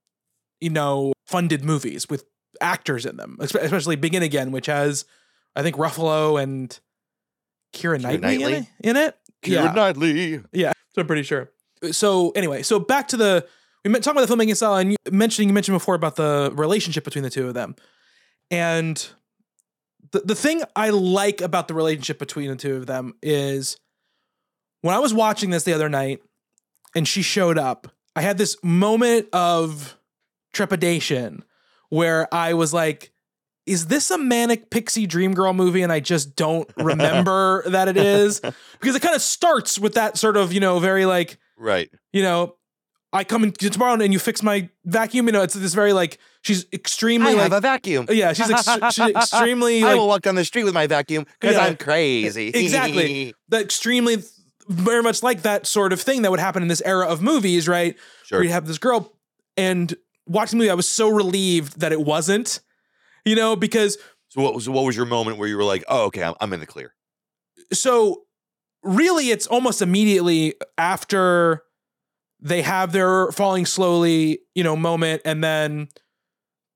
you 0.60 0.72
know, 0.72 1.14
funded 1.26 1.64
movies 1.64 2.10
with 2.10 2.26
actors 2.60 3.06
in 3.06 3.16
them, 3.16 3.38
especially 3.40 3.96
Begin 3.96 4.24
Again, 4.24 4.52
which 4.52 4.66
has 4.66 5.06
I 5.56 5.64
think 5.64 5.78
Ruffalo 5.78 6.44
and 6.44 6.78
Kira 7.74 8.00
Keira 8.00 8.20
Knightley, 8.20 8.44
In, 8.44 8.54
it, 8.54 8.68
in 8.82 8.96
it. 8.98 9.16
Keira 9.44 9.74
Knightley. 9.76 10.42
Yeah, 10.52 10.72
so 10.94 11.02
I'm 11.02 11.08
pretty 11.08 11.24
sure. 11.24 11.52
So 11.92 12.32
anyway, 12.32 12.64
so 12.64 12.80
back 12.80 13.08
to 13.10 13.18
the 13.18 13.48
we 13.86 13.92
meant 13.92 14.04
talking 14.04 14.22
about 14.22 14.28
the 14.28 14.36
filmmaking 14.36 14.56
style, 14.56 14.76
and 14.76 14.92
you 14.92 14.98
mentioning 15.12 15.50
you 15.50 15.54
mentioned 15.54 15.76
before 15.76 15.96
about 15.96 16.16
the 16.16 16.52
relationship 16.56 17.04
between 17.04 17.24
the 17.24 17.30
two 17.30 17.48
of 17.48 17.54
them, 17.54 17.76
and 18.52 19.08
the 20.12 20.20
the 20.20 20.36
thing 20.36 20.64
I 20.76 20.90
like 20.90 21.42
about 21.42 21.68
the 21.68 21.74
relationship 21.74 22.20
between 22.20 22.50
the 22.50 22.56
two 22.58 22.76
of 22.76 22.86
them 22.86 23.14
is 23.22 23.78
when 24.82 24.94
I 24.96 25.00
was 25.00 25.14
watching 25.14 25.50
this 25.52 25.64
the 25.64 25.74
other 25.74 25.90
night, 25.90 26.22
and 26.96 27.08
she 27.08 27.22
showed 27.22 27.58
up, 27.58 27.88
I 28.16 28.22
had 28.22 28.38
this 28.38 28.58
moment 28.64 29.28
of 29.32 29.98
trepidation 30.54 31.44
where 31.90 32.34
I 32.34 32.54
was 32.56 32.74
like. 32.74 33.12
Is 33.70 33.88
this 33.88 34.10
a 34.12 34.18
manic 34.18 34.70
pixie 34.70 35.06
dream 35.06 35.34
girl 35.34 35.54
movie 35.54 35.82
and 35.82 35.92
I 35.92 36.00
just 36.00 36.36
don't 36.36 36.70
remember 36.78 37.64
that 37.70 37.88
it 37.88 37.98
is? 37.98 38.40
Because 38.40 38.96
it 38.96 39.02
kind 39.02 39.16
of 39.16 39.22
starts 39.22 39.78
with 39.80 39.94
that 39.94 40.18
sort 40.18 40.38
of, 40.38 40.52
you 40.54 40.60
know, 40.60 40.80
very 40.80 41.06
like, 41.06 41.38
Right. 41.58 41.90
you 42.14 42.24
know, 42.24 42.56
I 43.12 43.24
come 43.24 43.44
in 43.44 43.52
tomorrow 43.54 43.94
and 44.00 44.14
you 44.14 44.20
fix 44.20 44.44
my 44.44 44.70
vacuum. 44.86 45.26
You 45.28 45.32
know, 45.32 45.42
it's 45.42 45.54
this 45.56 45.74
very 45.74 45.94
like 45.94 46.20
she's 46.44 46.66
extremely 46.72 47.32
I 47.32 47.34
like 47.34 47.44
have 47.44 47.54
a 47.54 47.62
vacuum. 47.62 48.06
yeah, 48.10 48.34
she's 48.34 48.50
ex- 48.52 48.66
she's 48.96 49.10
extremely 49.16 49.84
I 49.84 49.96
will 49.96 50.08
walk 50.08 50.22
down 50.22 50.36
the 50.36 50.46
street 50.46 50.64
with 50.64 50.74
my 50.76 50.86
vacuum 50.88 51.26
because 51.40 51.56
Yeah. 51.56 51.66
I'm 51.66 51.76
crazy. 51.78 52.50
Exactly. 52.54 53.34
that 53.50 53.62
extremely 53.62 54.18
very 54.68 55.02
much 55.02 55.24
like 55.24 55.42
that 55.42 55.66
sort 55.66 55.92
of 55.94 56.00
thing 56.00 56.22
that 56.22 56.30
would 56.32 56.40
happen 56.40 56.62
in 56.62 56.68
this 56.70 56.82
era 56.86 57.08
of 57.08 57.22
movies, 57.22 57.68
right? 57.68 57.96
sure. 58.26 58.38
Where 58.40 58.44
you 58.46 58.52
have 58.52 58.68
this 58.68 58.78
girl 58.78 59.12
and 59.58 59.94
watching 60.28 60.60
the 60.60 60.64
movie, 60.64 60.70
I 60.72 60.76
was 60.76 60.88
so 60.88 61.10
relieved 61.10 61.80
that 61.80 61.92
it 61.92 62.00
wasn't, 62.02 62.60
you 63.26 63.36
know, 63.36 63.56
because 63.56 63.98
So 64.30 64.42
what, 64.42 64.62
so 64.62 64.72
what 64.72 64.86
was 64.86 64.96
your 64.96 65.06
moment 65.06 65.38
where 65.38 65.48
you 65.48 65.58
were 65.58 65.64
like, 65.64 65.84
oh, 65.88 66.06
okay, 66.06 66.24
I'm, 66.24 66.36
I'm 66.40 66.54
in 66.54 66.60
the 66.60 66.66
clear? 66.68 66.94
so 67.74 68.24
really 68.84 69.30
it's 69.30 69.46
almost 69.48 69.82
immediately 69.82 70.54
after 70.78 71.62
they 72.40 72.62
have 72.62 72.92
their 72.94 73.32
falling 73.34 73.66
slowly 73.66 74.40
you 74.56 74.64
know 74.64 74.76
moment 74.76 75.22
and 75.26 75.44
then 75.44 75.88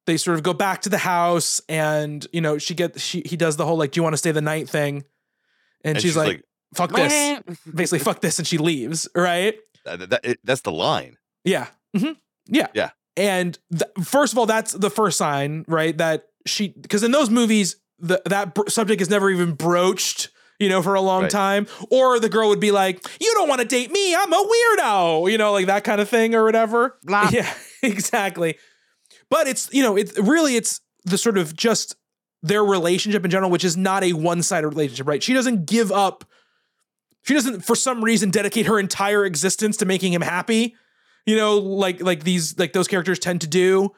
they 0.06 0.18
sort 0.18 0.36
of 0.38 0.44
go 0.44 0.54
back 0.54 0.82
to 0.82 0.90
the 0.90 0.98
house 0.98 1.62
and 1.70 2.28
you 2.34 2.42
know 2.42 2.58
she 2.58 2.76
gets 2.76 3.02
she 3.02 3.24
he 3.26 3.38
does 3.38 3.56
the 3.58 3.66
whole 3.66 3.78
like 3.78 3.92
do 3.94 4.00
you 4.00 4.04
want 4.04 4.14
to 4.14 4.18
stay 4.18 4.32
the 4.32 4.42
night 4.42 4.70
thing 4.70 5.04
and, 5.86 6.00
she's, 6.02 6.16
like, 6.18 6.44
fuck 6.76 6.92
this 6.92 7.42
basically 7.74 8.00
fuck 8.00 8.20
this 8.22 8.38
and 8.38 8.48
she 8.48 8.58
leaves 8.58 9.08
right 9.16 9.56
that, 9.86 10.10
that- 10.10 10.26
it- 10.26 10.40
that's 10.44 10.62
the 10.62 10.72
line. 10.72 11.18
yeah 11.46 11.68
Mhm. 11.96 12.18
yeah 12.48 12.68
Yeah. 12.76 12.90
and 13.16 13.58
th- 13.72 13.90
first 14.06 14.34
of 14.34 14.38
all 14.38 14.46
that's 14.46 14.74
the 14.74 14.90
first 14.90 15.18
sign 15.18 15.64
right 15.70 15.98
that 15.98 16.26
she 16.46 16.70
because 16.70 17.04
in 17.04 17.12
those 17.12 17.30
movies 17.30 17.76
the, 18.00 18.22
that 18.26 18.54
br- 18.56 18.68
subject 18.70 19.02
is 19.02 19.10
never 19.10 19.30
even 19.30 19.54
broached 19.54 20.30
you 20.60 20.70
know 20.70 20.82
for 20.82 20.94
a 20.94 21.02
long 21.02 21.24
Right. 21.24 21.32
time. 21.32 21.68
Or 21.90 22.20
the 22.20 22.30
girl 22.30 22.50
would 22.50 22.60
be 22.60 22.72
like 22.72 23.06
you 23.22 23.32
don't 23.34 23.48
want 23.50 23.62
to 23.62 23.68
date 23.68 23.92
me 23.92 24.16
i'm 24.16 24.32
a 24.34 24.36
weirdo 24.46 25.32
you 25.32 25.38
know 25.38 25.52
like 25.52 25.66
that 25.68 25.84
kind 25.84 26.00
of 26.02 26.10
thing 26.10 26.36
or 26.36 26.44
whatever. 26.44 26.98
Blah. 27.04 27.30
yeah 27.34 27.52
exactly. 27.82 28.58
But 29.30 29.48
it's 29.48 29.74
you 29.74 29.84
know 29.84 29.96
it's 29.98 30.18
really 30.20 30.56
it's 30.56 30.82
the 31.06 31.18
sort 31.18 31.38
of 31.38 31.56
just 31.56 31.96
their 32.42 32.64
relationship 32.64 33.24
in 33.24 33.32
general 33.32 33.50
which 33.50 33.64
is 33.64 33.78
not 33.78 34.04
a 34.04 34.14
one-sided 34.14 34.68
relationship 34.68 35.08
right? 35.08 35.24
She 35.24 35.34
doesn't 35.34 35.66
give 35.66 35.92
up 35.92 36.26
she 37.24 37.34
doesn't 37.34 37.62
for 37.62 37.76
some 37.76 38.04
reason 38.04 38.32
dedicate 38.32 38.66
her 38.66 38.80
entire 38.80 39.26
existence 39.26 39.78
to 39.78 39.86
making 39.86 40.12
him 40.12 40.22
happy 40.22 40.76
you 41.26 41.38
know 41.38 41.58
like 41.58 42.02
like 42.02 42.24
these 42.26 42.58
like 42.60 42.74
those 42.74 42.88
characters 42.90 43.18
tend 43.20 43.40
to 43.42 43.48
do. 43.48 43.80
Th- 43.82 43.92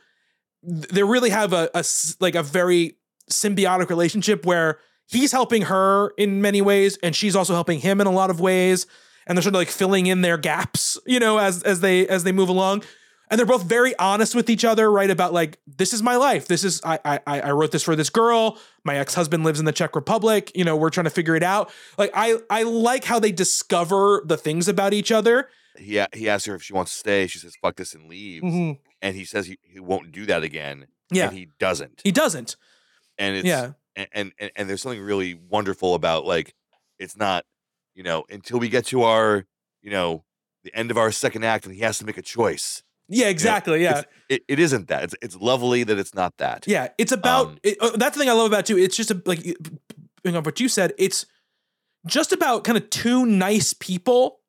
they 0.66 1.03
really 1.03 1.30
have 1.30 1.53
a, 1.53 1.70
a 1.74 1.84
like 2.20 2.36
a 2.36 2.43
very 2.43 2.97
symbiotic 3.32 3.89
relationship 3.89 4.45
where 4.45 4.80
he's 5.07 5.32
helping 5.32 5.63
her 5.63 6.09
in 6.18 6.41
many 6.41 6.61
ways 6.61 6.97
and 7.03 7.16
she's 7.16 7.36
also 7.36 7.53
helping 7.53 7.80
him 7.80 8.01
in 8.01 8.07
a 8.07 8.11
lot 8.11 8.30
of 8.30 8.39
ways. 8.39 8.88
And 9.28 9.36
they're 9.36 9.43
sort 9.43 9.55
of 9.55 9.59
like 9.59 9.70
filling 9.70 10.05
in 10.05 10.22
their 10.22 10.38
gaps 10.38 10.97
you 11.05 11.20
know 11.20 11.38
as 11.38 11.63
as 11.63 11.80
they 11.80 12.07
as 12.07 12.24
they 12.24 12.32
move 12.32 12.49
along. 12.49 12.84
And 13.32 13.39
they're 13.39 13.47
both 13.47 13.63
very 13.63 13.97
honest 13.97 14.36
with 14.36 14.51
each 14.51 14.63
other 14.63 14.91
right 14.91 15.09
about 15.09 15.34
like 15.34 15.57
this 15.66 15.93
is 15.93 16.03
my 16.03 16.16
life. 16.16 16.47
This 16.47 16.63
is 16.63 16.82
i 16.84 16.99
i 17.03 17.20
i 17.26 17.51
wrote 17.51 17.72
this 17.72 17.84
for 17.84 17.95
this 17.95 18.09
girl. 18.09 18.57
My 18.84 18.97
ex-husband 18.97 19.43
lives 19.43 19.59
in 19.59 19.66
the 19.66 19.72
czech 19.72 19.95
republic. 19.95 20.51
You 20.55 20.63
know 20.63 20.76
we're 20.76 20.91
trying 20.91 21.05
to 21.05 21.09
figure 21.11 21.36
it 21.36 21.43
out. 21.43 21.72
Like 21.97 22.11
i 22.13 22.38
i 22.49 22.63
like 22.63 23.03
how 23.03 23.20
they 23.20 23.32
discover 23.32 24.24
the 24.26 24.38
things 24.38 24.68
about 24.68 24.93
each 24.93 25.11
other. 25.11 25.49
He, 25.78 26.01
he 26.13 26.30
asks 26.30 26.45
her 26.45 26.55
if 26.55 26.63
she 26.63 26.74
wants 26.74 26.93
to 26.93 26.99
stay. 26.99 27.28
She 27.28 27.39
says, 27.39 27.55
fuck 27.61 27.76
this 27.76 27.93
and 27.93 28.07
leaves. 28.09 28.45
Mm-hmm. 28.45 28.82
And 29.06 29.16
he 29.16 29.26
says 29.26 29.45
he, 29.47 29.58
he 29.62 29.80
won't 29.80 30.12
do 30.12 30.26
that 30.26 30.43
again. 30.43 30.88
yeah 31.12 31.28
And 31.28 31.38
he 31.38 31.47
doesn't. 31.60 32.01
he 32.03 32.12
doesn't 32.12 32.56
and 33.18 33.38
it's 33.38 33.45
yeah 33.47 33.72
and, 33.95 34.32
and 34.39 34.51
and 34.58 34.70
there's 34.70 34.82
something 34.82 35.01
really 35.01 35.34
wonderful 35.36 35.93
about 35.95 36.26
like 36.26 36.53
it's 36.99 37.16
not 37.16 37.45
you 37.93 38.03
know 38.03 38.26
until 38.30 38.60
we 38.60 38.68
get 38.68 38.86
to 38.88 39.03
our 39.03 39.45
you 39.82 39.91
know 39.91 40.24
the 40.64 40.74
end 40.76 40.91
of 40.91 40.97
our 40.97 41.12
second 41.12 41.43
act 41.45 41.66
and 41.66 41.74
he 41.76 41.82
has 41.82 41.97
to 41.99 42.06
make 42.06 42.18
a 42.18 42.22
choice 42.22 42.84
yeah 43.08 43.28
exactly 43.30 43.84
yeah 43.84 43.99
It's- 43.99 44.06
it, 44.28 44.41
it 44.47 44.60
isn't 44.60 44.88
that 44.89 45.03
it's 45.03 45.16
it's 45.22 45.36
lovely 45.38 45.84
that 45.84 45.97
it's 45.99 46.14
not 46.16 46.34
that 46.38 46.66
Yeah, 46.68 46.88
it's 46.97 47.12
about 47.12 47.45
Um, 47.47 47.58
it, 47.64 47.78
uh, 47.80 47.91
that's 47.95 48.16
the 48.18 48.22
thing 48.22 48.30
I 48.30 48.34
love 48.34 48.47
about 48.47 48.62
it 48.62 48.66
too. 48.66 48.78
It's 48.80 48.97
just 48.97 49.12
a, 49.12 49.22
like 49.26 49.45
you 49.45 49.56
know 50.26 50.41
what 50.41 50.60
you 50.60 50.68
said. 50.68 50.93
It's 50.97 51.28
just 52.08 52.32
about 52.34 52.64
kind 52.64 52.78
of 52.78 52.89
two 52.89 53.26
nice 53.28 53.72
people 53.74 54.39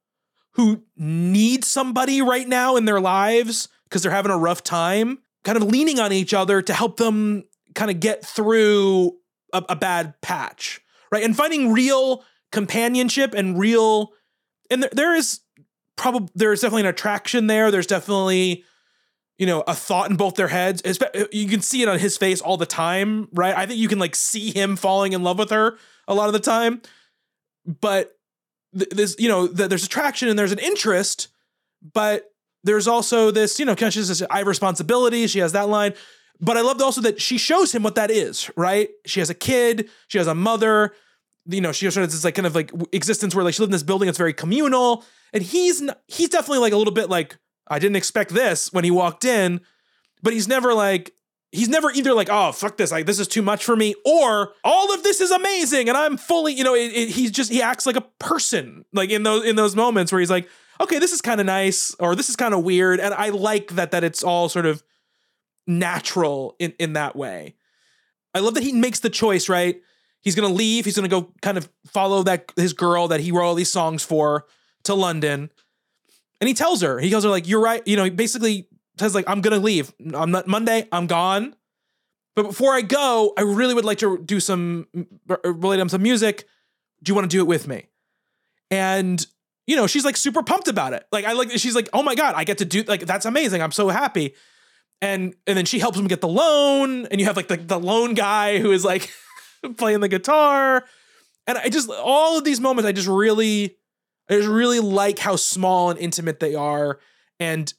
who 0.54 0.82
need 0.96 1.62
somebody 1.64 2.22
right 2.22 2.48
now 2.48 2.76
in 2.76 2.86
their 2.86 3.00
lives 3.00 3.68
because 3.88 4.02
they're 4.02 4.12
having 4.12 4.32
a 4.32 4.38
rough 4.38 4.62
time, 4.62 5.18
kind 5.44 5.56
of 5.56 5.64
leaning 5.64 5.98
on 5.98 6.12
each 6.12 6.34
other 6.34 6.62
to 6.62 6.74
help 6.74 6.96
them 6.96 7.44
kind 7.74 7.90
of 7.90 8.00
get 8.00 8.24
through 8.24 9.16
a, 9.52 9.64
a 9.70 9.76
bad 9.76 10.20
patch, 10.20 10.80
right? 11.10 11.24
And 11.24 11.36
finding 11.36 11.72
real 11.72 12.24
companionship 12.52 13.34
and 13.34 13.58
real, 13.58 14.12
and 14.70 14.82
there, 14.82 14.90
there 14.92 15.14
is 15.14 15.40
probably 15.96 16.28
there's 16.34 16.60
definitely 16.60 16.82
an 16.82 16.88
attraction 16.88 17.46
there. 17.46 17.70
There's 17.70 17.86
definitely 17.86 18.64
you 19.38 19.46
know, 19.46 19.62
a 19.66 19.74
thought 19.74 20.10
in 20.10 20.16
both 20.16 20.34
their 20.34 20.48
heads. 20.48 20.82
You 21.30 21.48
can 21.48 21.60
see 21.60 21.82
it 21.82 21.88
on 21.88 21.98
his 21.98 22.16
face 22.16 22.40
all 22.40 22.56
the 22.56 22.66
time, 22.66 23.28
right? 23.32 23.54
I 23.56 23.66
think 23.66 23.78
you 23.78 23.88
can 23.88 23.98
like 23.98 24.16
see 24.16 24.50
him 24.50 24.76
falling 24.76 25.12
in 25.12 25.22
love 25.22 25.38
with 25.38 25.50
her 25.50 25.78
a 26.08 26.14
lot 26.14 26.28
of 26.28 26.32
the 26.32 26.40
time. 26.40 26.80
But 27.66 28.16
th- 28.76 28.90
this, 28.90 29.16
you 29.18 29.28
know, 29.28 29.46
th- 29.46 29.68
there's 29.68 29.84
attraction 29.84 30.28
and 30.28 30.38
there's 30.38 30.52
an 30.52 30.58
interest, 30.58 31.28
but 31.92 32.32
there's 32.66 32.86
also 32.88 33.30
this, 33.30 33.58
you 33.58 33.64
know, 33.64 33.74
kind 33.74 33.94
of 33.96 34.04
says, 34.04 34.22
I 34.30 34.38
have 34.38 34.46
responsibility. 34.46 35.26
She 35.26 35.38
has 35.38 35.52
that 35.52 35.68
line. 35.68 35.94
But 36.40 36.56
I 36.56 36.60
loved 36.60 36.82
also 36.82 37.00
that 37.02 37.20
she 37.20 37.38
shows 37.38 37.74
him 37.74 37.82
what 37.82 37.94
that 37.94 38.10
is, 38.10 38.50
right? 38.56 38.90
She 39.06 39.20
has 39.20 39.30
a 39.30 39.34
kid, 39.34 39.88
she 40.08 40.18
has 40.18 40.26
a 40.26 40.34
mother, 40.34 40.92
you 41.46 41.60
know, 41.62 41.72
she 41.72 41.86
of 41.86 41.94
this 41.94 42.24
like 42.24 42.34
kind 42.34 42.46
of 42.46 42.54
like 42.54 42.70
existence 42.92 43.34
where 43.34 43.44
like 43.44 43.54
she 43.54 43.62
lived 43.62 43.70
in 43.70 43.72
this 43.72 43.82
building 43.82 44.06
that's 44.06 44.18
very 44.18 44.34
communal. 44.34 45.04
And 45.32 45.42
he's 45.42 45.82
he's 46.08 46.28
definitely 46.28 46.58
like 46.58 46.72
a 46.72 46.76
little 46.76 46.92
bit 46.92 47.08
like, 47.08 47.38
I 47.68 47.78
didn't 47.78 47.96
expect 47.96 48.32
this 48.34 48.72
when 48.72 48.84
he 48.84 48.90
walked 48.90 49.24
in, 49.24 49.60
but 50.22 50.32
he's 50.34 50.46
never 50.48 50.74
like 50.74 51.12
he's 51.52 51.68
never 51.68 51.90
either 51.92 52.12
like 52.12 52.28
oh 52.30 52.52
fuck 52.52 52.76
this 52.76 52.90
like 52.92 53.06
this 53.06 53.18
is 53.20 53.28
too 53.28 53.40
much 53.40 53.64
for 53.64 53.76
me 53.76 53.94
or 54.04 54.52
all 54.64 54.92
of 54.92 55.02
this 55.04 55.20
is 55.20 55.30
amazing 55.30 55.88
and 55.88 55.96
I'm 55.96 56.16
fully 56.16 56.52
you 56.52 56.64
know 56.64 56.74
it, 56.74 56.92
it- 56.92 57.08
he's 57.10 57.30
just 57.30 57.50
he 57.50 57.62
acts 57.62 57.86
like 57.86 57.96
a 57.96 58.04
person 58.18 58.84
like 58.92 59.10
in 59.10 59.22
those 59.22 59.44
in 59.44 59.54
those 59.56 59.74
moments 59.76 60.10
where 60.12 60.18
he's 60.20 60.28
like 60.30 60.48
okay, 60.80 60.98
this 60.98 61.12
is 61.12 61.20
kind 61.20 61.40
of 61.40 61.46
nice, 61.46 61.94
or 61.98 62.14
this 62.14 62.28
is 62.28 62.36
kind 62.36 62.54
of 62.54 62.64
weird, 62.64 63.00
and 63.00 63.14
I 63.14 63.30
like 63.30 63.68
that 63.72 63.90
that 63.90 64.04
it's 64.04 64.22
all 64.22 64.48
sort 64.48 64.66
of 64.66 64.82
natural 65.66 66.56
in 66.58 66.74
in 66.78 66.92
that 66.94 67.16
way. 67.16 67.54
I 68.34 68.40
love 68.40 68.54
that 68.54 68.62
he 68.62 68.72
makes 68.72 69.00
the 69.00 69.10
choice. 69.10 69.48
Right, 69.48 69.80
he's 70.20 70.34
gonna 70.34 70.54
leave. 70.54 70.84
He's 70.84 70.96
gonna 70.96 71.08
go 71.08 71.32
kind 71.42 71.58
of 71.58 71.68
follow 71.86 72.22
that 72.24 72.52
his 72.56 72.72
girl 72.72 73.08
that 73.08 73.20
he 73.20 73.32
wrote 73.32 73.46
all 73.46 73.54
these 73.54 73.72
songs 73.72 74.02
for 74.02 74.46
to 74.84 74.94
London, 74.94 75.50
and 76.40 76.48
he 76.48 76.54
tells 76.54 76.82
her, 76.82 76.98
he 76.98 77.10
tells 77.10 77.24
her 77.24 77.30
like, 77.30 77.48
"You're 77.48 77.60
right." 77.60 77.86
You 77.86 77.96
know, 77.96 78.04
he 78.04 78.10
basically 78.10 78.68
says 78.98 79.14
like, 79.14 79.28
"I'm 79.28 79.40
gonna 79.40 79.58
leave. 79.58 79.92
I'm 80.14 80.30
not 80.30 80.46
Monday. 80.46 80.88
I'm 80.92 81.06
gone." 81.06 81.54
But 82.34 82.48
before 82.48 82.74
I 82.74 82.82
go, 82.82 83.32
I 83.38 83.40
really 83.40 83.72
would 83.72 83.86
like 83.86 83.98
to 83.98 84.18
do 84.18 84.40
some 84.40 84.86
relate 85.26 85.80
on 85.80 85.88
some 85.88 86.02
music. 86.02 86.46
Do 87.02 87.10
you 87.10 87.14
want 87.14 87.30
to 87.30 87.34
do 87.34 87.40
it 87.40 87.46
with 87.46 87.66
me? 87.66 87.86
And 88.70 89.26
you 89.66 89.76
know, 89.76 89.86
she's 89.86 90.04
like 90.04 90.16
super 90.16 90.42
pumped 90.42 90.68
about 90.68 90.92
it. 90.92 91.04
Like 91.10 91.24
I 91.24 91.32
like 91.32 91.50
she's 91.52 91.74
like, 91.74 91.88
"Oh 91.92 92.02
my 92.02 92.14
god, 92.14 92.34
I 92.36 92.44
get 92.44 92.58
to 92.58 92.64
do 92.64 92.82
like 92.84 93.00
that's 93.00 93.26
amazing. 93.26 93.62
I'm 93.62 93.72
so 93.72 93.88
happy." 93.88 94.34
And 95.02 95.34
and 95.46 95.58
then 95.58 95.66
she 95.66 95.78
helps 95.78 95.98
him 95.98 96.06
get 96.06 96.20
the 96.20 96.28
loan 96.28 97.06
and 97.06 97.20
you 97.20 97.26
have 97.26 97.36
like 97.36 97.48
the 97.48 97.56
the 97.56 97.78
loan 97.78 98.14
guy 98.14 98.58
who 98.58 98.72
is 98.72 98.84
like 98.84 99.10
playing 99.76 100.00
the 100.00 100.08
guitar. 100.08 100.84
And 101.46 101.58
I 101.58 101.68
just 101.68 101.90
all 101.90 102.38
of 102.38 102.44
these 102.44 102.60
moments 102.60 102.86
I 102.86 102.92
just 102.92 103.08
really 103.08 103.76
I 104.30 104.34
just 104.34 104.48
really 104.48 104.80
like 104.80 105.18
how 105.18 105.36
small 105.36 105.90
and 105.90 105.98
intimate 105.98 106.40
they 106.40 106.54
are 106.54 106.98
and 107.38 107.72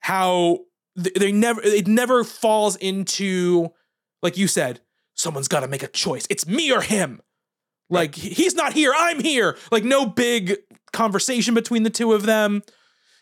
how 0.00 0.60
they 0.96 1.32
never 1.32 1.60
it 1.62 1.86
never 1.86 2.24
falls 2.24 2.76
into 2.76 3.70
like 4.22 4.36
you 4.36 4.46
said 4.46 4.80
someone's 5.14 5.48
got 5.48 5.60
to 5.60 5.68
make 5.68 5.82
a 5.82 5.88
choice 5.88 6.26
it's 6.30 6.46
me 6.46 6.70
or 6.70 6.80
him 6.80 7.20
like 7.90 8.14
he's 8.14 8.54
not 8.54 8.72
here 8.72 8.92
i'm 8.96 9.20
here 9.20 9.56
like 9.72 9.82
no 9.82 10.06
big 10.06 10.56
conversation 10.94 11.52
between 11.54 11.82
the 11.82 11.90
two 11.90 12.12
of 12.14 12.24
them. 12.24 12.62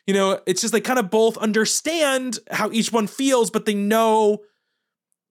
You 0.07 0.15
know 0.15 0.41
it's 0.47 0.61
just 0.61 0.73
they 0.73 0.81
kind 0.81 0.99
of 0.99 1.11
both 1.11 1.37
understand 1.39 2.39
how 2.51 2.71
each 2.73 2.93
one 2.93 3.07
feels 3.07 3.51
but 3.51 3.67
they 3.67 3.75
know 3.75 4.39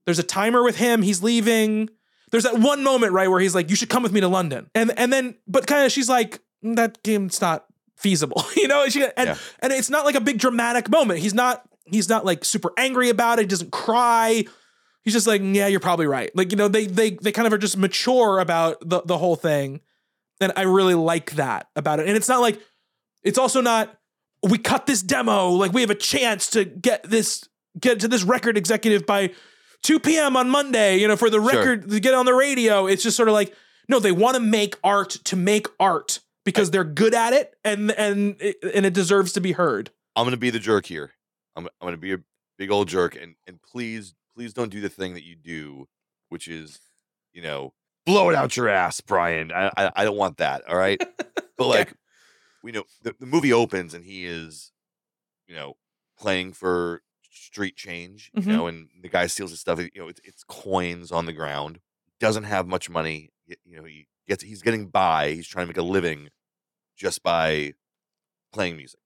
there's 0.06 0.20
a 0.20 0.24
timer 0.24 0.64
with 0.64 0.78
him 0.78 1.02
he's 1.02 1.22
leaving. 1.22 1.89
There's 2.32 2.44
that 2.46 2.58
one 2.58 2.82
moment 2.84 3.12
right 3.14 3.30
where 3.30 3.39
he's 3.42 3.54
like 3.56 3.70
you 3.70 3.76
should 3.76 3.89
come 3.89 4.02
with 4.04 4.12
me 4.14 4.22
to 4.22 4.28
london. 4.30 4.70
And 4.74 4.92
and 4.98 5.12
then 5.12 5.36
but 5.48 5.68
kind 5.68 5.86
of 5.86 5.92
she's 5.92 6.08
like 6.10 6.39
"Mm, 6.64 6.76
that 6.78 7.04
game's 7.04 7.42
not 7.42 7.66
feasible 7.98 8.44
you 8.56 8.68
know? 8.68 8.88
She, 8.88 9.04
and 9.04 9.28
Yeah. 9.30 9.38
and 9.60 9.72
it's 9.74 9.89
not 9.89 10.06
like 10.06 10.16
a 10.16 10.22
big 10.22 10.39
dramatic 10.39 10.89
moment. 10.89 11.20
He's 11.20 11.34
not 11.34 11.64
he's 11.86 12.08
not 12.08 12.26
like 12.26 12.46
super 12.46 12.72
angry 12.78 13.10
about 13.10 13.39
it 13.39 13.44
he 13.44 13.48
doesn't 13.48 13.72
cry. 13.72 14.46
He's 15.04 15.14
just 15.14 15.28
like 15.28 15.42
yeah 15.44 15.68
you're 15.68 15.82
probably 15.82 16.08
right. 16.08 16.32
Like 16.34 16.52
you 16.52 16.58
know 16.58 16.70
they 16.70 16.86
they 16.86 17.12
they 17.12 17.32
kind 17.34 17.46
of 17.46 17.52
are 17.52 17.58
just 17.58 17.78
mature 17.78 18.39
about 18.39 18.78
the 18.88 19.02
the 19.04 19.18
whole 19.18 19.36
thing 19.36 19.82
and 20.42 20.52
i 20.56 20.62
really 20.64 20.96
like 20.96 21.32
that 21.32 21.68
about 21.76 22.00
it 22.00 22.08
and 22.08 22.18
it's 22.18 22.28
not 22.28 22.42
like 22.42 22.60
it's 23.24 23.38
also 23.38 23.62
not 23.62 23.98
we 24.44 24.58
cut 24.58 24.86
this 24.86 25.02
demo 25.02 25.50
like 25.50 25.72
we 25.72 25.82
have 25.82 25.89
a 25.89 25.96
chance 25.96 26.50
to 26.50 26.66
get 26.66 27.04
this 27.04 27.48
get 27.80 28.00
to 28.02 28.08
this 28.08 28.24
record 28.24 28.58
executive 28.58 29.06
by 29.06 29.32
2 29.84 30.00
p.m 30.00 30.36
on 30.36 30.50
monday 30.50 30.98
you 30.98 31.08
know 31.08 31.16
for 31.16 31.30
the 31.30 31.38
Sure. 31.38 31.46
record 31.60 31.89
to 31.89 32.00
get 32.00 32.14
on 32.14 32.26
the 32.26 32.34
radio 32.34 32.88
it's 32.88 33.04
just 33.04 33.16
sort 33.16 33.30
of 33.30 33.34
like 33.34 33.54
no 33.88 34.00
they 34.00 34.12
want 34.12 34.36
to 34.36 34.42
make 34.42 34.76
art 34.84 35.12
to 35.26 35.36
make 35.36 35.68
art 35.80 36.20
because 36.44 36.72
they're 36.72 36.84
good 36.84 37.14
at 37.14 37.34
it 37.34 37.56
and 37.64 37.92
and 37.92 38.36
it, 38.39 38.58
and 38.76 38.86
it 38.86 38.94
deserves 38.94 39.32
to 39.34 39.42
be 39.42 39.52
heard 39.54 39.92
I'm 40.16 40.26
gonna 40.26 40.36
be 40.38 40.50
the 40.50 40.60
jerk 40.60 40.88
here. 40.88 41.12
I'm 41.56 41.66
I'm 41.80 41.88
gonna 41.88 41.96
be 41.98 42.12
a 42.12 42.20
big 42.58 42.70
old 42.70 42.89
jerk, 42.89 43.16
and 43.16 43.36
and 43.48 43.62
please 43.62 44.14
please 44.36 44.54
don't 44.54 44.70
do 44.70 44.82
the 44.82 44.89
thing 44.89 45.14
that 45.14 45.24
you 45.24 45.36
do, 45.38 45.88
which 46.28 46.50
is, 46.50 46.80
you 47.32 47.42
know, 47.42 47.74
blow 48.06 48.30
it 48.30 48.36
out 48.36 48.56
your 48.58 48.70
ass, 48.70 49.02
Brian. 49.02 49.52
I 49.52 49.72
I, 49.78 49.91
I 49.97 50.04
don't 50.04 50.18
want 50.18 50.38
that. 50.38 50.64
All 50.68 50.78
right, 50.78 51.02
but 51.58 51.68
like, 51.68 51.93
we 52.64 52.72
know 52.72 52.84
the, 53.04 53.16
the 53.20 53.26
movie 53.26 53.54
opens 53.54 53.93
and 53.93 54.04
he 54.06 54.26
is, 54.26 54.72
you 55.47 55.56
know, 55.56 55.76
playing 56.20 56.54
for 56.54 57.02
street 57.30 57.76
change, 57.76 58.32
Mhm. 58.38 58.45
you 58.47 58.54
know, 58.54 58.68
and 58.68 58.89
the 59.02 59.10
guy 59.10 59.28
steals 59.28 59.52
his 59.52 59.60
stuff. 59.60 59.80
You 59.80 59.89
know, 59.95 60.08
it's, 60.08 60.22
it's 60.24 60.43
coins 60.43 61.12
on 61.12 61.26
the 61.26 61.34
ground. 61.34 61.80
Doesn't 62.20 62.43
have 62.43 62.68
much 62.68 62.89
money. 62.89 63.30
You 63.66 63.78
know, 63.78 63.84
he 63.84 64.08
gets 64.28 64.43
he's 64.43 64.62
getting 64.62 64.88
by. 64.88 65.32
He's 65.32 65.47
trying 65.47 65.66
to 65.66 65.68
make 65.68 65.78
a 65.78 65.82
living 65.82 66.30
just 66.97 67.24
by 67.24 67.74
playing 68.54 68.78
music. 68.78 68.99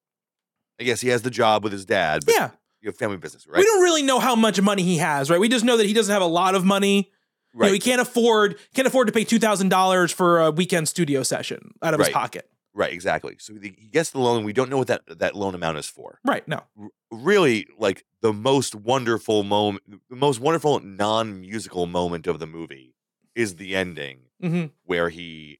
I 0.79 0.83
guess 0.83 0.99
he 1.01 1.09
has 1.09 1.21
the 1.21 1.29
job 1.31 1.63
with 1.63 1.71
his 1.71 1.85
dad, 1.85 2.25
but 2.25 2.35
yeah 2.35 2.49
you 2.81 2.89
have 2.89 2.97
family 2.97 3.17
business, 3.17 3.47
right? 3.47 3.57
we 3.57 3.63
don't 3.63 3.81
really 3.81 4.03
know 4.03 4.19
how 4.19 4.35
much 4.35 4.61
money 4.61 4.83
he 4.83 4.97
has 4.97 5.31
right 5.31 5.39
we 5.39 5.49
just 5.49 5.65
know 5.65 5.75
that 5.77 5.87
he 5.87 5.93
doesn't 5.93 6.11
have 6.13 6.21
a 6.21 6.25
lot 6.27 6.53
of 6.53 6.63
money 6.63 7.09
You 7.55 7.59
know, 7.61 7.65
right, 7.67 7.73
he 7.73 7.79
can't 7.79 8.01
afford 8.01 8.57
can't 8.73 8.87
afford 8.87 9.07
to 9.07 9.13
pay 9.13 9.23
two 9.23 9.39
thousand 9.39 9.69
dollars 9.69 10.11
for 10.11 10.41
a 10.41 10.51
weekend 10.51 10.87
studio 10.89 11.23
session 11.23 11.71
out 11.81 11.93
of 11.93 11.99
his 12.01 12.09
pocket. 12.09 12.49
right, 12.73 12.91
exactly. 12.91 13.37
So 13.39 13.53
he 13.61 13.69
gets 13.69 14.09
the 14.11 14.19
loan. 14.19 14.43
We 14.43 14.51
don't 14.53 14.69
know 14.69 14.77
what 14.77 14.87
that 14.87 15.03
that 15.19 15.35
loan 15.35 15.55
amount 15.55 15.77
is 15.77 15.87
for. 15.87 16.19
Right? 16.25 16.45
No. 16.47 16.61
R- 16.77 16.89
really, 17.11 17.67
like 17.79 18.03
the 18.21 18.33
most 18.33 18.75
wonderful 18.75 19.43
moment, 19.43 19.83
the 20.09 20.15
most 20.17 20.39
wonderful 20.41 20.81
non-musical 20.81 21.85
moment 21.85 22.27
of 22.27 22.39
the 22.39 22.47
movie 22.47 22.93
is 23.35 23.55
the 23.55 23.75
ending 23.75 24.19
Mm-hmm. 24.43 24.65
where 24.83 25.07
he 25.09 25.59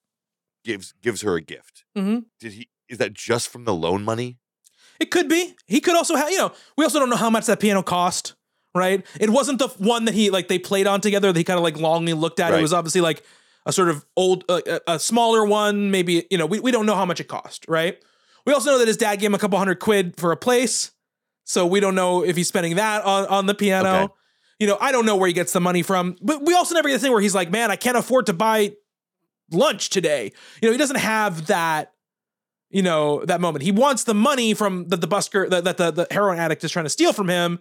gives 0.66 0.94
gives 1.02 1.22
her 1.22 1.36
a 1.36 1.42
gift. 1.42 1.86
Mhm. 1.98 2.26
Did 2.42 2.52
he? 2.54 2.68
Is 2.90 2.98
that 2.98 3.14
just 3.14 3.48
from 3.48 3.64
the 3.64 3.74
loan 3.74 4.04
money? 4.04 4.38
It 5.00 5.12
could 5.12 5.30
be. 5.30 5.56
He 5.66 5.80
could 5.80 5.96
also 5.96 6.16
have. 6.16 6.30
You 6.30 6.38
know, 6.38 6.52
we 6.78 6.84
also 6.84 7.00
don't 7.00 7.10
know 7.10 7.16
how 7.16 7.30
much 7.30 7.46
that 7.46 7.62
piano 7.62 7.82
cost. 7.84 8.36
Right? 8.76 9.06
It 9.20 9.30
wasn't 9.30 9.60
the 9.60 9.70
one 9.78 10.06
that 10.06 10.14
he 10.14 10.30
like 10.30 10.50
they 10.50 10.60
played 10.60 10.86
on 10.86 11.00
together. 11.00 11.32
That 11.32 11.38
he 11.40 11.44
kind 11.46 11.58
of 11.58 11.64
like 11.64 11.76
longly 11.76 12.14
looked 12.20 12.40
at. 12.40 12.54
It 12.54 12.62
was 12.62 12.74
obviously 12.74 13.02
like 13.02 13.24
a 13.66 13.72
sort 13.72 13.90
of 13.90 14.06
old, 14.16 14.44
uh, 14.50 14.62
a, 14.68 14.82
a 14.96 15.00
smaller 15.00 15.46
one. 15.46 15.92
Maybe 15.92 16.28
you 16.30 16.38
know 16.38 16.46
we 16.46 16.60
we 16.60 16.72
don't 16.72 16.86
know 16.86 16.96
how 16.96 17.06
much 17.06 17.20
it 17.20 17.30
cost. 17.30 17.66
Right? 17.68 17.98
We 18.46 18.54
also 18.54 18.72
know 18.72 18.78
that 18.78 18.88
his 18.88 18.98
dad 18.98 19.16
gave 19.16 19.28
him 19.28 19.36
a 19.36 19.40
couple 19.40 19.58
hundred 19.58 19.80
quid 19.80 20.18
for 20.18 20.32
a 20.32 20.38
place. 20.38 20.92
So 21.46 21.66
we 21.66 21.80
don't 21.80 21.96
know 21.96 22.24
if 22.24 22.36
he's 22.36 22.48
spending 22.48 22.76
that 22.76 23.04
on 23.04 23.26
on 23.28 23.46
the 23.46 23.56
piano. 23.56 23.90
Okay. 23.90 24.14
You 24.60 24.68
know, 24.68 24.78
I 24.80 24.92
don't 24.92 25.06
know 25.06 25.16
where 25.16 25.28
he 25.28 25.34
gets 25.34 25.54
the 25.54 25.60
money 25.62 25.82
from. 25.82 26.16
But 26.22 26.44
we 26.44 26.54
also 26.54 26.76
never 26.76 26.88
get 26.88 26.96
the 26.96 27.00
thing 27.00 27.12
where 27.12 27.22
he's 27.22 27.36
like, 27.36 27.52
man, 27.52 27.72
I 27.72 27.76
can't 27.76 27.98
afford 27.98 28.26
to 28.28 28.34
buy 28.34 28.74
lunch 29.52 29.90
today. 29.90 30.32
You 30.62 30.70
know, 30.70 30.72
he 30.72 30.78
doesn't 30.78 30.98
have 30.98 31.48
that, 31.48 31.94
you 32.70 32.82
know, 32.82 33.24
that 33.26 33.42
moment. 33.42 33.64
He 33.64 33.72
wants 33.72 34.06
the 34.06 34.14
money 34.14 34.54
from 34.54 34.88
that 34.88 35.02
the 35.02 35.08
busker 35.08 35.50
that, 35.50 35.66
that 35.66 35.78
the, 35.78 35.92
the 35.92 36.08
heroin 36.10 36.40
addict 36.40 36.64
is 36.64 36.72
trying 36.72 36.86
to 36.86 36.90
steal 36.90 37.14
from 37.14 37.30
him. 37.30 37.60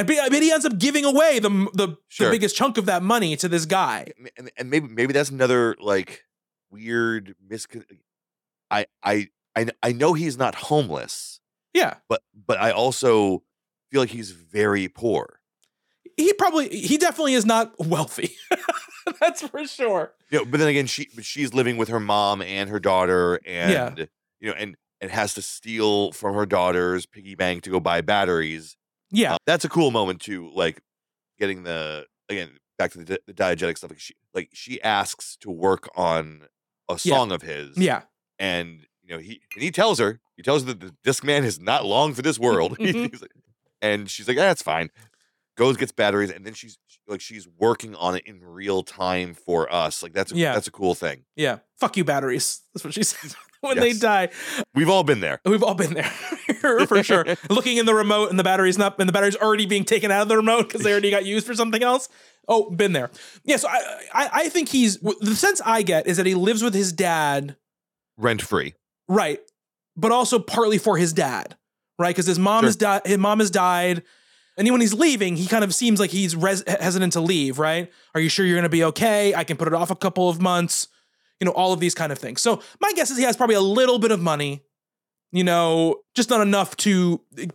And 0.00 0.30
but 0.30 0.42
he 0.42 0.52
ends 0.52 0.64
up 0.66 0.78
giving 0.78 1.04
away 1.04 1.38
the 1.38 1.48
the, 1.74 1.96
the 2.18 2.30
biggest 2.30 2.56
chunk 2.56 2.78
of 2.78 2.86
that 2.86 3.02
money 3.02 3.36
to 3.36 3.48
this 3.48 3.66
guy. 3.66 4.06
And, 4.36 4.50
and 4.56 4.70
maybe 4.70 4.88
maybe 4.88 5.12
that's 5.12 5.30
another 5.30 5.76
like 5.80 6.24
weird 6.70 7.34
miscon. 7.50 7.84
I 8.70 8.86
I 9.02 9.28
I 9.56 9.66
I 9.82 9.92
know 9.92 10.12
he's 10.14 10.36
not 10.38 10.54
homeless, 10.54 11.40
Yeah. 11.74 11.94
but 12.08 12.22
but 12.46 12.58
I 12.60 12.70
also 12.70 13.42
feel 13.90 14.00
like 14.02 14.10
he's 14.10 14.30
very 14.30 14.88
poor. 14.88 15.40
He 16.16 16.32
probably 16.34 16.68
he 16.68 16.96
definitely 16.96 17.34
is 17.34 17.46
not 17.46 17.72
wealthy. 17.78 18.30
That's 19.20 19.42
for 19.48 19.66
sure. 19.66 20.12
Yeah, 20.30 20.40
but 20.46 20.58
then 20.60 20.68
again, 20.68 20.86
she 20.86 21.08
but 21.14 21.24
she's 21.24 21.54
living 21.54 21.76
with 21.76 21.88
her 21.88 22.00
mom 22.00 22.42
and 22.42 22.68
her 22.70 22.78
daughter, 22.78 23.40
and 23.46 24.08
you 24.40 24.48
know, 24.48 24.54
and 24.56 24.76
and 25.00 25.10
has 25.10 25.34
to 25.34 25.42
steal 25.42 26.12
from 26.12 26.34
her 26.34 26.44
daughter's 26.46 27.06
piggy 27.06 27.34
bank 27.34 27.62
to 27.62 27.70
go 27.70 27.80
buy 27.80 28.02
batteries. 28.02 28.76
Yeah. 29.10 29.34
Uh, 29.34 29.38
that's 29.46 29.64
a 29.64 29.68
cool 29.68 29.90
moment 29.90 30.20
too. 30.20 30.50
Like 30.54 30.80
getting 31.38 31.62
the 31.64 32.06
again 32.28 32.50
back 32.78 32.92
to 32.92 32.98
the, 32.98 33.04
di- 33.04 33.18
the 33.26 33.34
diegetic 33.34 33.76
stuff. 33.78 33.90
Like 33.90 34.00
she 34.00 34.14
like 34.34 34.50
she 34.52 34.80
asks 34.82 35.36
to 35.40 35.50
work 35.50 35.88
on 35.96 36.42
a 36.88 36.92
Yeah. 37.02 37.16
song 37.16 37.32
of 37.32 37.42
his. 37.42 37.76
Yeah. 37.76 38.02
and 38.38 38.86
you 39.02 39.14
know 39.14 39.18
he 39.20 39.40
and 39.54 39.62
he 39.62 39.70
tells 39.70 39.98
her 39.98 40.20
he 40.36 40.42
tells 40.42 40.62
her 40.64 40.72
that 40.72 40.80
the 40.80 40.94
Discman 41.10 41.42
is 41.44 41.58
not 41.60 41.84
long 41.84 42.14
for 42.14 42.22
this 42.22 42.38
world. 42.38 42.76
Mhm. 42.78 43.10
He's 43.10 43.20
like- 43.22 43.32
and 43.82 44.10
she's 44.10 44.28
like, 44.28 44.36
"Ah, 44.36 44.42
that's 44.42 44.62
fine." 44.62 44.90
Goes 45.60 45.76
gets 45.76 45.92
batteries, 45.92 46.30
and 46.30 46.46
then 46.46 46.54
she's 46.54 46.78
like, 47.06 47.20
she's 47.20 47.46
working 47.58 47.94
on 47.94 48.14
it 48.16 48.22
in 48.24 48.40
real 48.42 48.82
time 48.82 49.34
for 49.34 49.70
us. 49.70 50.02
Like 50.02 50.14
that's 50.14 50.32
a, 50.32 50.34
Yeah. 50.36 50.54
that's 50.54 50.66
a 50.68 50.70
cool 50.70 50.94
thing. 50.94 51.24
Yeah. 51.36 51.58
Fuck 51.78 51.98
you, 51.98 52.04
batteries. 52.04 52.62
That's 52.72 52.82
what 52.82 52.94
she 52.94 53.02
says 53.04 53.36
when 53.60 53.78
they 53.78 53.92
die. 53.92 54.30
We've 54.74 54.88
all 54.88 55.04
been 55.04 55.20
there. 55.20 55.38
We've 55.44 55.62
all 55.62 55.74
been 55.74 55.92
there 55.92 56.10
for 56.86 57.02
sure. 57.02 57.26
Looking 57.50 57.76
in 57.76 57.84
the 57.84 57.94
remote 57.94 58.30
and 58.30 58.38
the 58.38 58.42
battery's 58.42 58.78
not, 58.78 58.98
and 58.98 59.06
the 59.06 59.12
battery's 59.12 59.36
already 59.36 59.66
being 59.66 59.84
taken 59.84 60.10
out 60.10 60.22
of 60.22 60.28
the 60.28 60.36
remote 60.38 60.68
because 60.68 60.82
they 60.82 60.92
already 60.92 61.10
got 61.10 61.26
used 61.26 61.46
for 61.46 61.54
something 61.54 61.82
else. 61.82 62.08
Oh, 62.48 62.70
been 62.70 62.94
there. 62.94 63.10
Yeah. 63.44 63.56
So 63.58 63.68
I, 63.68 63.78
I, 64.14 64.30
I 64.32 64.48
think 64.48 64.70
he's 64.70 64.96
the 64.98 65.36
sense 65.36 65.60
I 65.62 65.82
get 65.82 66.06
is 66.06 66.16
that 66.16 66.24
he 66.24 66.34
lives 66.34 66.62
with 66.62 66.72
his 66.72 66.90
dad, 66.90 67.56
Rent 68.16 68.40
free. 68.40 68.72
right? 69.08 69.40
But 69.94 70.10
also 70.10 70.38
partly 70.38 70.78
for 70.78 70.96
his 70.96 71.12
dad, 71.12 71.58
right? 71.98 72.08
Because 72.16 72.26
his 72.26 72.38
mom 72.38 72.62
Sure. 72.62 72.68
has 72.68 72.76
died. 72.76 73.02
His 73.04 73.18
mom 73.18 73.40
has 73.40 73.50
died. 73.50 74.04
And 74.60 74.70
when 74.70 74.82
he's 74.82 74.92
leaving, 74.92 75.36
he 75.36 75.46
kind 75.46 75.64
of 75.64 75.74
seems 75.74 75.98
like 75.98 76.10
he's 76.10 76.36
res- 76.36 76.62
hesitant 76.68 77.14
to 77.14 77.20
leave, 77.22 77.58
right? 77.58 77.90
Are 78.14 78.20
you 78.20 78.28
sure 78.28 78.44
you're 78.44 78.56
going 78.56 78.64
to 78.64 78.68
be 78.68 78.84
okay? 78.84 79.34
I 79.34 79.42
can 79.42 79.56
put 79.56 79.66
it 79.68 79.72
off 79.74 79.90
a 79.90 79.96
couple 79.96 80.28
of 80.28 80.38
months. 80.38 80.86
You 81.40 81.46
know, 81.46 81.52
all 81.52 81.72
of 81.72 81.80
these 81.80 81.94
kind 81.94 82.12
of 82.12 82.18
things. 82.18 82.42
So 82.42 82.60
my 82.78 82.92
guess 82.94 83.10
is 83.10 83.16
he 83.16 83.24
has 83.24 83.34
probably 83.38 83.54
a 83.56 83.62
little 83.62 83.98
bit 83.98 84.10
of 84.10 84.20
money, 84.20 84.62
you 85.32 85.42
know, 85.44 86.02
just 86.14 86.28
not 86.28 86.42
enough 86.42 86.76
to 86.78 87.22
eh, 87.38 87.46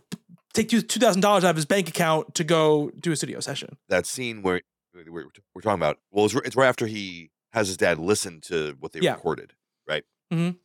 take 0.52 0.68
two 0.68 0.80
thousand 0.82 1.20
dollars 1.20 1.44
out 1.44 1.50
of 1.50 1.56
his 1.56 1.66
bank 1.66 1.88
account 1.88 2.34
to 2.34 2.42
go 2.42 2.90
do 2.98 3.12
a 3.12 3.16
studio 3.16 3.38
session. 3.38 3.76
That 3.88 4.04
scene 4.04 4.42
where 4.42 4.62
we're, 4.92 5.26
we're 5.54 5.60
talking 5.62 5.78
about. 5.80 5.98
Well, 6.10 6.24
it's, 6.24 6.34
it's 6.34 6.56
right 6.56 6.66
after 6.66 6.86
he 6.86 7.30
has 7.52 7.68
his 7.68 7.76
dad 7.76 8.00
listen 8.00 8.40
to 8.46 8.74
what 8.80 8.90
they 8.92 8.98
Yeah. 8.98 9.12
recorded. 9.14 9.52
Right. 9.88 10.02
Mm-hmm. 10.32 10.56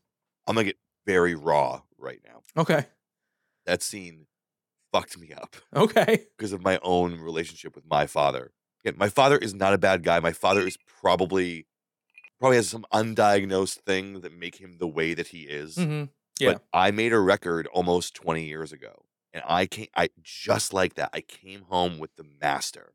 I'm 0.48 0.56
gonna 0.56 0.64
get 0.64 0.78
very 1.06 1.36
raw 1.36 1.84
right 2.00 2.22
now. 2.26 2.42
Okay. 2.60 2.88
That 3.68 3.84
scene 3.84 4.26
fucked 4.92 5.18
me 5.18 5.32
up 5.34 5.56
Okay. 5.76 6.26
because 6.38 6.54
of 6.54 6.62
my 6.64 6.80
own 6.84 7.20
relationship 7.20 7.76
with 7.76 7.86
my 7.90 8.06
father. 8.08 8.52
Again, 8.84 8.98
my 8.98 9.10
father 9.10 9.38
is 9.38 9.54
not 9.54 9.74
a 9.74 9.78
bad 9.78 10.04
guy. 10.04 10.20
My 10.20 10.32
father 10.34 10.62
is 10.66 10.78
probably 11.02 11.68
probably 12.40 12.58
has 12.58 12.68
some 12.70 12.86
undiagnosed 12.92 13.76
thing 13.86 14.22
that 14.22 14.34
make 14.34 14.56
him 14.56 14.78
the 14.80 14.88
way 14.88 15.14
that 15.14 15.28
he 15.28 15.42
is. 15.42 15.76
hmm 15.76 16.06
Yeah. 16.40 16.54
But 16.54 16.64
I 16.74 16.92
made 16.92 17.14
a 17.14 17.20
record 17.20 17.68
almost 17.68 18.16
20 18.16 18.44
years 18.46 18.72
ago. 18.72 19.06
And 19.34 19.44
I 19.48 19.66
came 19.68 19.88
I 19.96 20.10
just 20.22 20.74
like 20.74 20.96
that. 20.96 21.12
I 21.14 21.22
came 21.22 21.62
home 21.70 22.00
with 22.00 22.16
the 22.16 22.26
master 22.42 22.94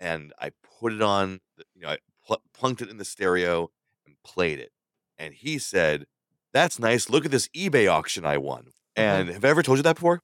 and 0.00 0.32
I 0.40 0.50
put 0.80 0.92
it 0.92 1.00
on, 1.02 1.40
you 1.74 1.82
know, 1.82 1.88
I 1.90 1.98
pl- 2.26 2.42
plunked 2.52 2.82
it 2.82 2.90
in 2.90 2.98
the 2.98 3.04
stereo 3.04 3.70
and 4.06 4.16
played 4.24 4.58
it. 4.58 4.72
And 5.16 5.34
he 5.34 5.58
said, 5.58 6.06
"That's 6.52 6.78
nice. 6.78 7.08
Look 7.08 7.24
at 7.24 7.30
this 7.30 7.48
eBay 7.56 7.90
auction 7.90 8.24
I 8.26 8.36
won." 8.38 8.66
Uh-huh. 8.68 8.72
And 8.96 9.28
have 9.30 9.44
I 9.44 9.48
ever 9.48 9.62
told 9.62 9.78
you 9.78 9.82
that 9.84 9.96
before? 9.96 10.22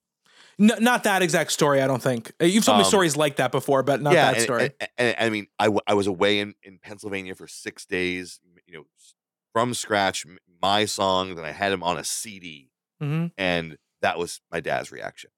N- 0.60 0.72
not 0.80 1.04
that 1.04 1.22
exact 1.22 1.52
story, 1.52 1.80
I 1.82 1.86
don't 1.86 2.02
think. 2.02 2.32
Uh, 2.40 2.44
You've 2.46 2.64
told 2.64 2.78
me 2.78 2.84
Um, 2.84 2.88
stories 2.88 3.16
like 3.16 3.36
that 3.36 3.52
before, 3.52 3.82
but 3.82 4.00
not 4.02 4.14
that 4.14 4.34
and, 4.34 4.42
story. 4.42 4.70
And, 4.80 4.88
and- 4.98 5.16
I 5.18 5.30
mean, 5.30 5.46
I, 5.58 5.64
w- 5.66 5.80
I 5.86 5.94
was 5.94 6.06
away 6.06 6.40
in, 6.40 6.54
in 6.62 6.78
Pennsylvania 6.78 7.34
for 7.34 7.46
six 7.46 7.84
days, 7.84 8.40
you 8.66 8.74
know, 8.74 8.84
from 9.52 9.74
scratch, 9.74 10.26
my 10.62 10.84
song, 10.84 11.30
and 11.30 11.40
I 11.40 11.52
had 11.52 11.72
them 11.72 11.82
on 11.82 11.98
a 11.98 12.04
CD. 12.04 12.70
hmm 13.00 13.26
And 13.38 13.76
that 14.02 14.18
was 14.18 14.40
my 14.50 14.60
dad's 14.60 14.90
reaction. 14.92 15.30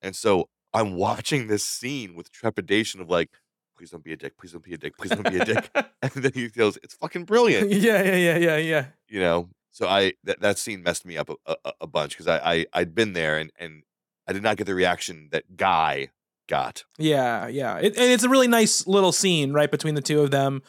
And 0.00 0.14
so 0.16 0.48
I'm 0.74 0.94
watching 0.94 1.46
this 1.48 1.64
scene 1.64 2.14
with 2.14 2.30
trepidation 2.32 3.00
of 3.00 3.08
like, 3.08 3.30
please 3.76 3.90
don't 3.90 4.02
be 4.04 4.12
a 4.12 4.16
dick, 4.16 4.36
please 4.38 4.52
don't 4.52 4.64
be 4.64 4.74
a 4.74 4.78
dick, 4.78 4.96
please 4.96 5.10
don't 5.10 5.28
be 5.30 5.38
a 5.38 5.44
dick. 5.44 5.70
and 6.02 6.10
then 6.12 6.32
he 6.34 6.48
goes, 6.48 6.78
it's 6.82 6.94
fucking 6.94 7.24
brilliant, 7.24 7.70
yeah, 7.70 8.02
yeah, 8.02 8.16
yeah, 8.16 8.36
yeah, 8.38 8.56
yeah. 8.56 8.84
you 9.08 9.20
know? 9.20 9.48
So 9.70 9.88
I, 9.88 10.12
that, 10.24 10.40
that 10.40 10.58
scene 10.58 10.82
messed 10.82 11.06
me 11.06 11.16
up 11.16 11.30
a, 11.30 11.56
a, 11.64 11.72
a 11.82 11.86
bunch 11.86 12.12
because 12.12 12.26
I, 12.28 12.38
I, 12.54 12.66
I'd 12.74 12.94
been 12.94 13.12
there 13.14 13.38
and, 13.38 13.50
and 13.58 13.82
I 14.26 14.32
did 14.32 14.42
not 14.42 14.56
get 14.56 14.66
the 14.66 14.74
reaction 14.74 15.28
that 15.32 15.56
Guy 15.56 16.10
got. 16.48 16.84
Yeah, 16.98 17.48
yeah. 17.48 17.78
It, 17.78 17.96
and 17.96 18.12
it's 18.12 18.24
a 18.24 18.28
really 18.28 18.48
nice 18.48 18.86
little 18.86 19.12
scene, 19.12 19.52
right, 19.52 19.70
between 19.70 19.94
the 19.94 20.00
two 20.00 20.20
of 20.20 20.30
them. 20.30 20.62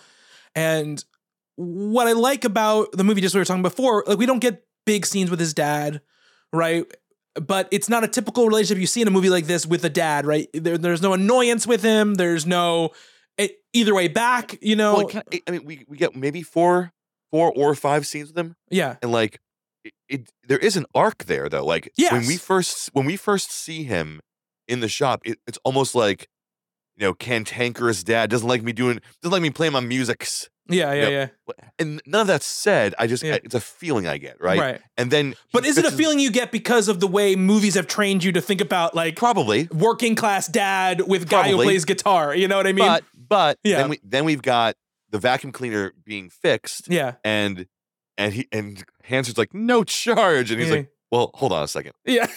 And 0.55 1.03
what 1.55 2.07
I 2.07 2.13
like 2.13 2.45
about 2.45 2.91
the 2.93 3.03
movie, 3.03 3.21
just 3.21 3.33
what 3.35 3.39
we 3.39 3.41
were 3.41 3.45
talking 3.45 3.63
before, 3.63 4.03
like 4.07 4.17
we 4.17 4.25
don't 4.25 4.39
get 4.39 4.65
big 4.85 5.05
scenes 5.05 5.29
with 5.29 5.39
his 5.39 5.53
dad, 5.53 6.01
right? 6.51 6.85
But 7.35 7.67
it's 7.71 7.89
not 7.89 8.03
a 8.03 8.07
typical 8.07 8.47
relationship 8.47 8.79
you 8.79 8.87
see 8.87 9.01
in 9.01 9.07
a 9.07 9.11
movie 9.11 9.29
like 9.29 9.47
this 9.47 9.65
with 9.65 9.83
a 9.85 9.89
dad, 9.89 10.25
right? 10.25 10.47
There, 10.53 10.77
there's 10.77 11.01
no 11.01 11.13
annoyance 11.13 11.65
with 11.65 11.81
him. 11.81 12.15
There's 12.15 12.45
no 12.45 12.91
it, 13.37 13.57
either 13.73 13.95
way 13.95 14.07
back, 14.07 14.57
you 14.61 14.75
know. 14.75 14.95
Well, 14.95 15.23
it 15.31 15.43
I 15.47 15.51
mean, 15.51 15.65
we, 15.65 15.85
we 15.87 15.97
get 15.97 16.15
maybe 16.15 16.43
four, 16.43 16.93
four 17.31 17.51
or 17.55 17.73
five 17.75 18.05
scenes 18.05 18.29
with 18.29 18.37
him. 18.37 18.55
yeah, 18.69 18.97
and 19.01 19.11
like 19.11 19.39
it, 19.83 19.93
it 20.09 20.29
there 20.47 20.57
is 20.57 20.77
an 20.77 20.85
arc 20.95 21.25
there 21.25 21.49
though 21.49 21.65
like 21.65 21.91
when 22.11 22.25
we 22.27 22.37
first 22.37 22.89
when 22.93 23.05
we 23.05 23.15
first 23.17 23.51
see 23.51 23.83
him 23.83 24.21
in 24.67 24.79
the 24.79 24.87
shop 24.89 25.21
it, 25.25 25.39
it's 25.47 25.57
almost 25.63 25.93
like 25.95 26.27
you 26.95 27.05
know 27.05 27.13
cantankerous 27.13 28.03
dad 28.03 28.29
doesn't 28.29 28.47
like 28.47 28.63
me 28.63 28.71
doing 28.71 28.99
doesn't 29.21 29.31
like 29.33 29.41
me 29.41 29.49
playing 29.49 29.73
my 29.73 29.79
musics 29.79 30.49
yeah, 30.69 30.93
yeah, 30.93 31.09
Yep. 31.09 31.31
yeah. 31.59 31.69
and 31.77 32.01
none 32.05 32.21
of 32.21 32.27
that 32.27 32.41
said 32.41 32.95
i 32.97 33.05
just 33.05 33.21
Yeah. 33.21 33.35
it's 33.43 33.53
a 33.55 33.59
feeling 33.59 34.07
i 34.07 34.17
get 34.17 34.39
right, 34.39 34.57
Right. 34.59 34.81
and 34.95 35.11
then 35.11 35.35
But 35.51 35.65
is 35.65 35.77
it 35.77 35.83
a 35.83 35.91
feeling 35.91 36.19
you 36.19 36.31
get 36.31 36.51
because 36.53 36.87
of 36.87 37.01
the 37.01 37.07
way 37.07 37.35
movies 37.35 37.75
have 37.75 37.85
trained 37.87 38.23
you 38.23 38.31
to 38.31 38.39
think 38.41 38.61
about 38.61 38.95
like 38.95 39.17
probably 39.17 39.67
working 39.73 40.15
class 40.15 40.47
dad 40.47 41.01
with 41.05 41.27
guy 41.29 41.49
who 41.49 41.57
plays 41.57 41.83
guitar? 41.83 42.33
You 42.33 42.47
know 42.47 42.55
what 42.55 42.67
I 42.67 42.71
mean? 42.71 42.87
but 42.87 43.03
but 43.27 43.59
Yeah. 43.65 43.77
then 43.79 43.89
we 43.89 43.99
then 44.05 44.23
we've 44.23 44.41
got 44.41 44.75
the 45.09 45.19
vacuum 45.19 45.51
cleaner 45.51 45.91
being 46.05 46.29
fixed 46.29 46.87
yeah, 46.89 47.15
and 47.25 47.67
and 48.17 48.33
he 48.33 48.47
and 48.51 48.83
Hansard's 49.03 49.37
like 49.37 49.53
no 49.53 49.83
charge 49.83 50.51
and 50.51 50.59
he's 50.59 50.69
Yeah. 50.69 50.75
like 50.77 50.91
well 51.11 51.31
hold 51.35 51.51
on 51.51 51.63
a 51.63 51.67
second 51.67 51.93
yeah, 52.05 52.27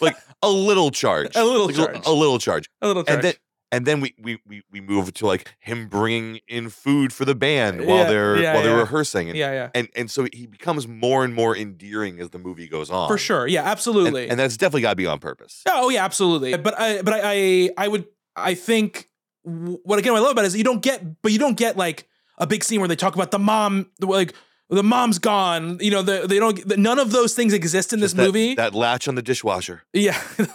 like 0.00 0.16
a 0.42 0.50
little 0.50 0.90
charge 1.02 1.34
A 1.36 1.44
little 1.44 1.66
Like, 1.66 1.76
charge. 1.76 2.06
a 2.06 2.12
little 2.12 2.38
charge 2.38 2.68
a 2.82 2.86
little 2.86 3.00
and 3.06 3.16
then 3.22 3.22
charge. 3.32 3.40
and 3.72 3.86
then 3.86 4.00
we, 4.00 4.14
we 4.20 4.38
we 4.46 4.62
we 4.70 4.80
move 4.80 5.12
to 5.14 5.26
like 5.26 5.54
him 5.58 5.88
bringing 5.88 6.40
in 6.48 6.68
food 6.68 7.12
for 7.12 7.24
the 7.24 7.34
band 7.34 7.86
while 7.86 7.98
Yeah, 7.98 8.04
they're 8.04 8.36
yeah, 8.42 8.54
while 8.54 8.62
they're 8.62 8.76
rehearsing 8.76 9.28
and, 9.28 9.38
yeah, 9.38 9.52
yeah. 9.52 9.70
and 9.74 9.88
and 9.96 10.10
so 10.10 10.26
he 10.32 10.46
becomes 10.46 10.86
more 10.86 11.24
and 11.24 11.34
more 11.34 11.56
endearing 11.56 12.20
as 12.20 12.30
the 12.30 12.38
movie 12.38 12.68
goes 12.68 12.90
on 12.90 13.08
For 13.08 13.18
sure. 13.18 13.46
Yeah, 13.46 13.62
absolutely. 13.62 14.28
and 14.28 14.38
that's 14.38 14.56
definitely 14.56 14.82
got 14.82 14.90
to 14.90 14.96
be 14.96 15.06
on 15.06 15.18
purpose 15.18 15.62
oh 15.68 15.88
yeah, 15.88 16.04
absolutely. 16.04 16.56
But 16.56 16.78
I 16.78 17.02
but 17.02 17.14
I 17.14 17.20
I, 17.24 17.70
I 17.78 17.88
would 17.88 18.06
I 18.36 18.54
think 18.54 19.08
what 19.42 19.98
again 19.98 20.12
what 20.12 20.18
I 20.18 20.22
love 20.22 20.32
about 20.32 20.44
it 20.44 20.48
is 20.48 20.56
you 20.56 20.64
don't 20.64 20.82
get 20.82 21.22
but 21.22 21.32
you 21.32 21.38
don't 21.38 21.56
get 21.56 21.76
like 21.76 22.08
a 22.38 22.46
big 22.46 22.62
scene 22.64 22.80
where 22.80 22.88
they 22.88 22.96
talk 22.96 23.14
about 23.14 23.30
the 23.30 23.38
mom 23.38 23.90
the, 23.98 24.06
like 24.06 24.34
the 24.68 24.82
mom's 24.82 25.18
gone. 25.18 25.78
You 25.80 25.90
know, 25.90 26.02
the, 26.02 26.26
they 26.26 26.38
don't 26.38 26.66
the, 26.68 26.76
none 26.76 26.98
of 26.98 27.10
those 27.12 27.34
things 27.34 27.52
exist 27.52 27.92
in 27.92 28.00
this 28.00 28.12
that, 28.12 28.22
movie. 28.22 28.54
that 28.54 28.74
latch 28.74 29.08
on 29.08 29.14
the 29.14 29.22
dishwasher 29.22 29.82
yeah. 29.92 30.20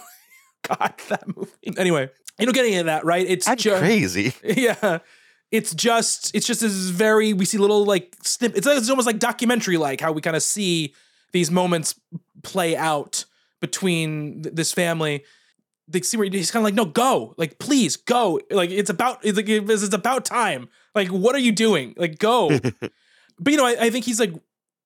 God, 0.68 0.94
that 1.08 1.24
movie. 1.36 1.50
Anyway, 1.76 2.08
you 2.38 2.46
don't 2.46 2.54
get 2.54 2.64
any 2.64 2.76
of 2.76 2.86
that, 2.86 3.04
right? 3.04 3.26
It's 3.28 3.46
that's 3.46 3.62
just 3.62 3.80
crazy 3.80 4.32
yeah 4.44 4.98
it's 5.52 5.74
just 5.74 6.34
it's 6.34 6.46
just 6.46 6.62
this 6.62 6.72
very 6.72 7.32
we 7.34 7.44
see 7.44 7.58
little 7.58 7.84
like 7.84 8.16
snip 8.22 8.56
it's, 8.56 8.66
it's 8.66 8.90
almost 8.90 9.06
like 9.06 9.18
documentary 9.18 9.76
like 9.76 10.00
how 10.00 10.10
we 10.10 10.20
kind 10.20 10.34
of 10.34 10.42
see 10.42 10.94
these 11.32 11.50
moments 11.50 11.94
play 12.42 12.74
out 12.74 13.26
between 13.60 14.42
th- 14.42 14.54
this 14.54 14.72
family 14.72 15.22
they 15.86 16.00
see 16.00 16.16
where 16.16 16.26
he's 16.28 16.50
kind 16.50 16.62
of 16.62 16.64
like 16.64 16.74
no 16.74 16.86
go 16.86 17.34
like 17.36 17.58
please 17.58 17.96
go 17.96 18.40
like 18.50 18.70
it's 18.70 18.90
about 18.90 19.24
it's 19.24 19.36
like 19.36 19.48
it's 19.48 19.82
it's 19.82 19.94
about 19.94 20.24
time 20.24 20.68
like 20.94 21.08
what 21.08 21.34
are 21.34 21.40
you 21.40 21.52
doing 21.52 21.94
like 21.98 22.18
go 22.18 22.50
but 23.42 23.52
you 23.52 23.56
know 23.56 23.66
I, 23.66 23.76
I 23.80 23.90
think 23.90 24.04
he's 24.04 24.20
like 24.20 24.32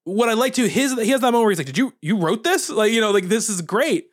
what 0.04 0.28
i 0.28 0.34
like 0.34 0.54
to 0.54 0.68
his 0.68 0.94
he 1.00 1.11
has 1.11 1.20
that 1.20 1.32
moment 1.32 1.42
where 1.42 1.50
he's 1.50 1.59
like 1.59 1.66
did 1.66 1.78
you 1.78 1.92
you 2.00 2.18
wrote 2.18 2.44
this? 2.44 2.70
Like 2.70 2.92
you 2.92 3.00
know 3.00 3.11
like 3.11 3.28
this 3.28 3.48
is 3.48 3.61
great. 3.62 4.09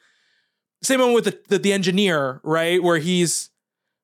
Same 0.82 1.00
moment 1.00 1.16
with 1.16 1.26
the, 1.26 1.40
the, 1.48 1.60
the 1.60 1.74
engineer 1.74 2.42
right? 2.44 2.82
Where 2.82 2.98
he's 2.98 3.50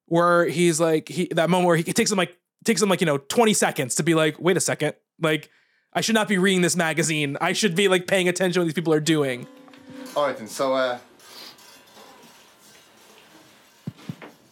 where 0.05 0.45
he's 0.45 0.79
like 0.79 1.09
he 1.09 1.27
that 1.31 1.49
moment 1.49 1.67
where 1.67 1.77
he 1.77 1.83
takes 1.83 2.11
him 2.11 2.17
like 2.17 2.37
takes 2.63 2.81
him 2.81 2.89
like 2.89 3.01
you 3.01 3.05
know 3.05 3.17
20 3.17 3.53
seconds 3.53 3.95
to 3.95 4.03
be 4.03 4.15
like 4.15 4.39
wait 4.39 4.57
a 4.57 4.61
second. 4.61 4.93
Like 5.19 5.49
i 5.91 6.01
should 6.01 6.15
not 6.15 6.27
be 6.27 6.37
reading 6.37 6.61
this 6.61 6.75
magazine. 6.75 7.37
I 7.41 7.53
should 7.53 7.75
be 7.75 7.87
like 7.87 8.07
paying 8.07 8.29
attention 8.29 8.53
to 8.53 8.59
what 8.61 8.65
these 8.65 8.73
people 8.73 8.93
are 8.93 8.99
doing. 8.99 9.47
All 10.15 10.25
right 10.25 10.37
then. 10.37 10.47
So, 10.47 10.73
uh, 10.73 10.99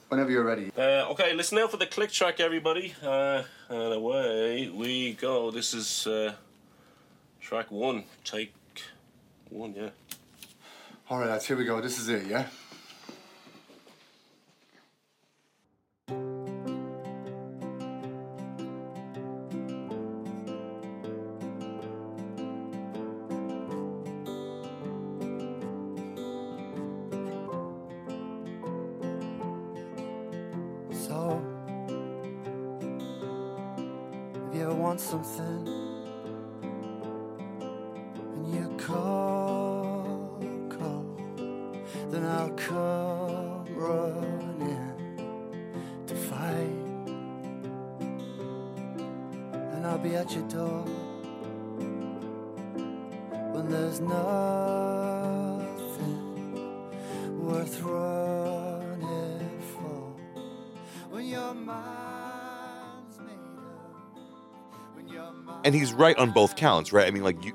whenever 0.09 0.31
you're 0.31 0.43
ready. 0.43 0.71
Uh, 0.77 1.09
okay, 1.11 1.33
listen 1.33 1.57
now 1.57 1.67
for 1.67 1.77
the 1.77 1.85
click 1.85 2.11
track, 2.11 2.39
everybody. 2.39 2.93
Uh, 3.03 3.43
and 3.69 3.93
away 3.93 4.69
we 4.69 5.13
go. 5.13 5.51
This 5.51 5.73
is 5.73 6.07
uh, 6.07 6.33
track 7.41 7.71
one. 7.71 8.03
Take 8.23 8.53
one, 9.49 9.73
yeah. 9.75 9.89
All 11.09 11.19
right, 11.19 11.29
lads. 11.29 11.45
Here 11.45 11.57
we 11.57 11.65
go. 11.65 11.79
This 11.81 11.99
is 11.99 12.09
it. 12.09 12.27
Yeah. 12.27 12.47
Right 65.97 66.17
on 66.17 66.31
both 66.31 66.55
counts 66.55 66.93
right 66.93 67.07
i 67.07 67.11
mean 67.11 67.23
like 67.23 67.43
you 67.43 67.53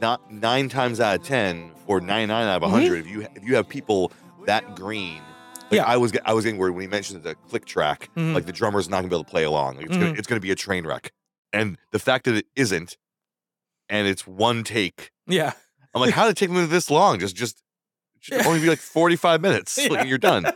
not 0.00 0.30
nine 0.32 0.68
times 0.68 1.00
out 1.00 1.16
of 1.18 1.22
ten 1.26 1.72
or 1.86 2.00
99 2.00 2.30
out 2.46 2.56
of 2.56 2.62
100 2.62 3.00
if 3.00 3.08
you 3.08 3.22
if 3.34 3.42
you 3.44 3.56
have 3.56 3.68
people 3.68 4.12
that 4.46 4.76
green 4.76 5.14
like 5.16 5.22
Mm-hmm. 5.22 5.74
Yeah. 5.74 5.84
I 5.84 5.96
was 5.98 6.12
I 6.24 6.32
was 6.32 6.44
getting 6.46 6.58
worried 6.58 6.70
when 6.76 6.80
he 6.82 6.88
mentioned 6.88 7.22
the 7.22 7.34
click 7.34 7.66
track, 7.66 8.08
Mhm. 8.16 8.32
like 8.32 8.46
the 8.46 8.52
drummer's 8.52 8.88
not 8.88 8.98
gonna 8.98 9.08
be 9.08 9.16
able 9.16 9.24
to 9.24 9.30
play 9.30 9.44
along. 9.44 9.76
Like 9.76 9.84
it's, 9.86 9.96
gonna, 9.98 10.12
Mhm. 10.12 10.18
it's 10.18 10.26
gonna 10.26 10.40
be 10.40 10.50
a 10.50 10.54
train 10.54 10.86
wreck, 10.86 11.12
and 11.52 11.76
the 11.92 11.98
fact 11.98 12.24
that 12.24 12.34
it 12.36 12.46
isn't, 12.56 12.96
and 13.90 14.08
it's 14.08 14.26
one 14.26 14.64
take. 14.64 15.10
yeah 15.26 15.52
I'm 15.94 16.00
like, 16.00 16.14
how 16.14 16.24
did 16.24 16.30
it 16.30 16.36
take 16.38 16.48
them 16.50 16.66
this 16.70 16.88
long? 16.90 17.18
Just 17.18 17.36
just 17.36 17.62
should 18.18 18.40
only 18.46 18.60
be 18.60 18.68
like 18.68 18.78
45 18.78 19.42
minutes. 19.42 19.76
Yeah. 19.76 19.88
Like, 19.90 20.08
you're 20.08 20.16
done. 20.16 20.46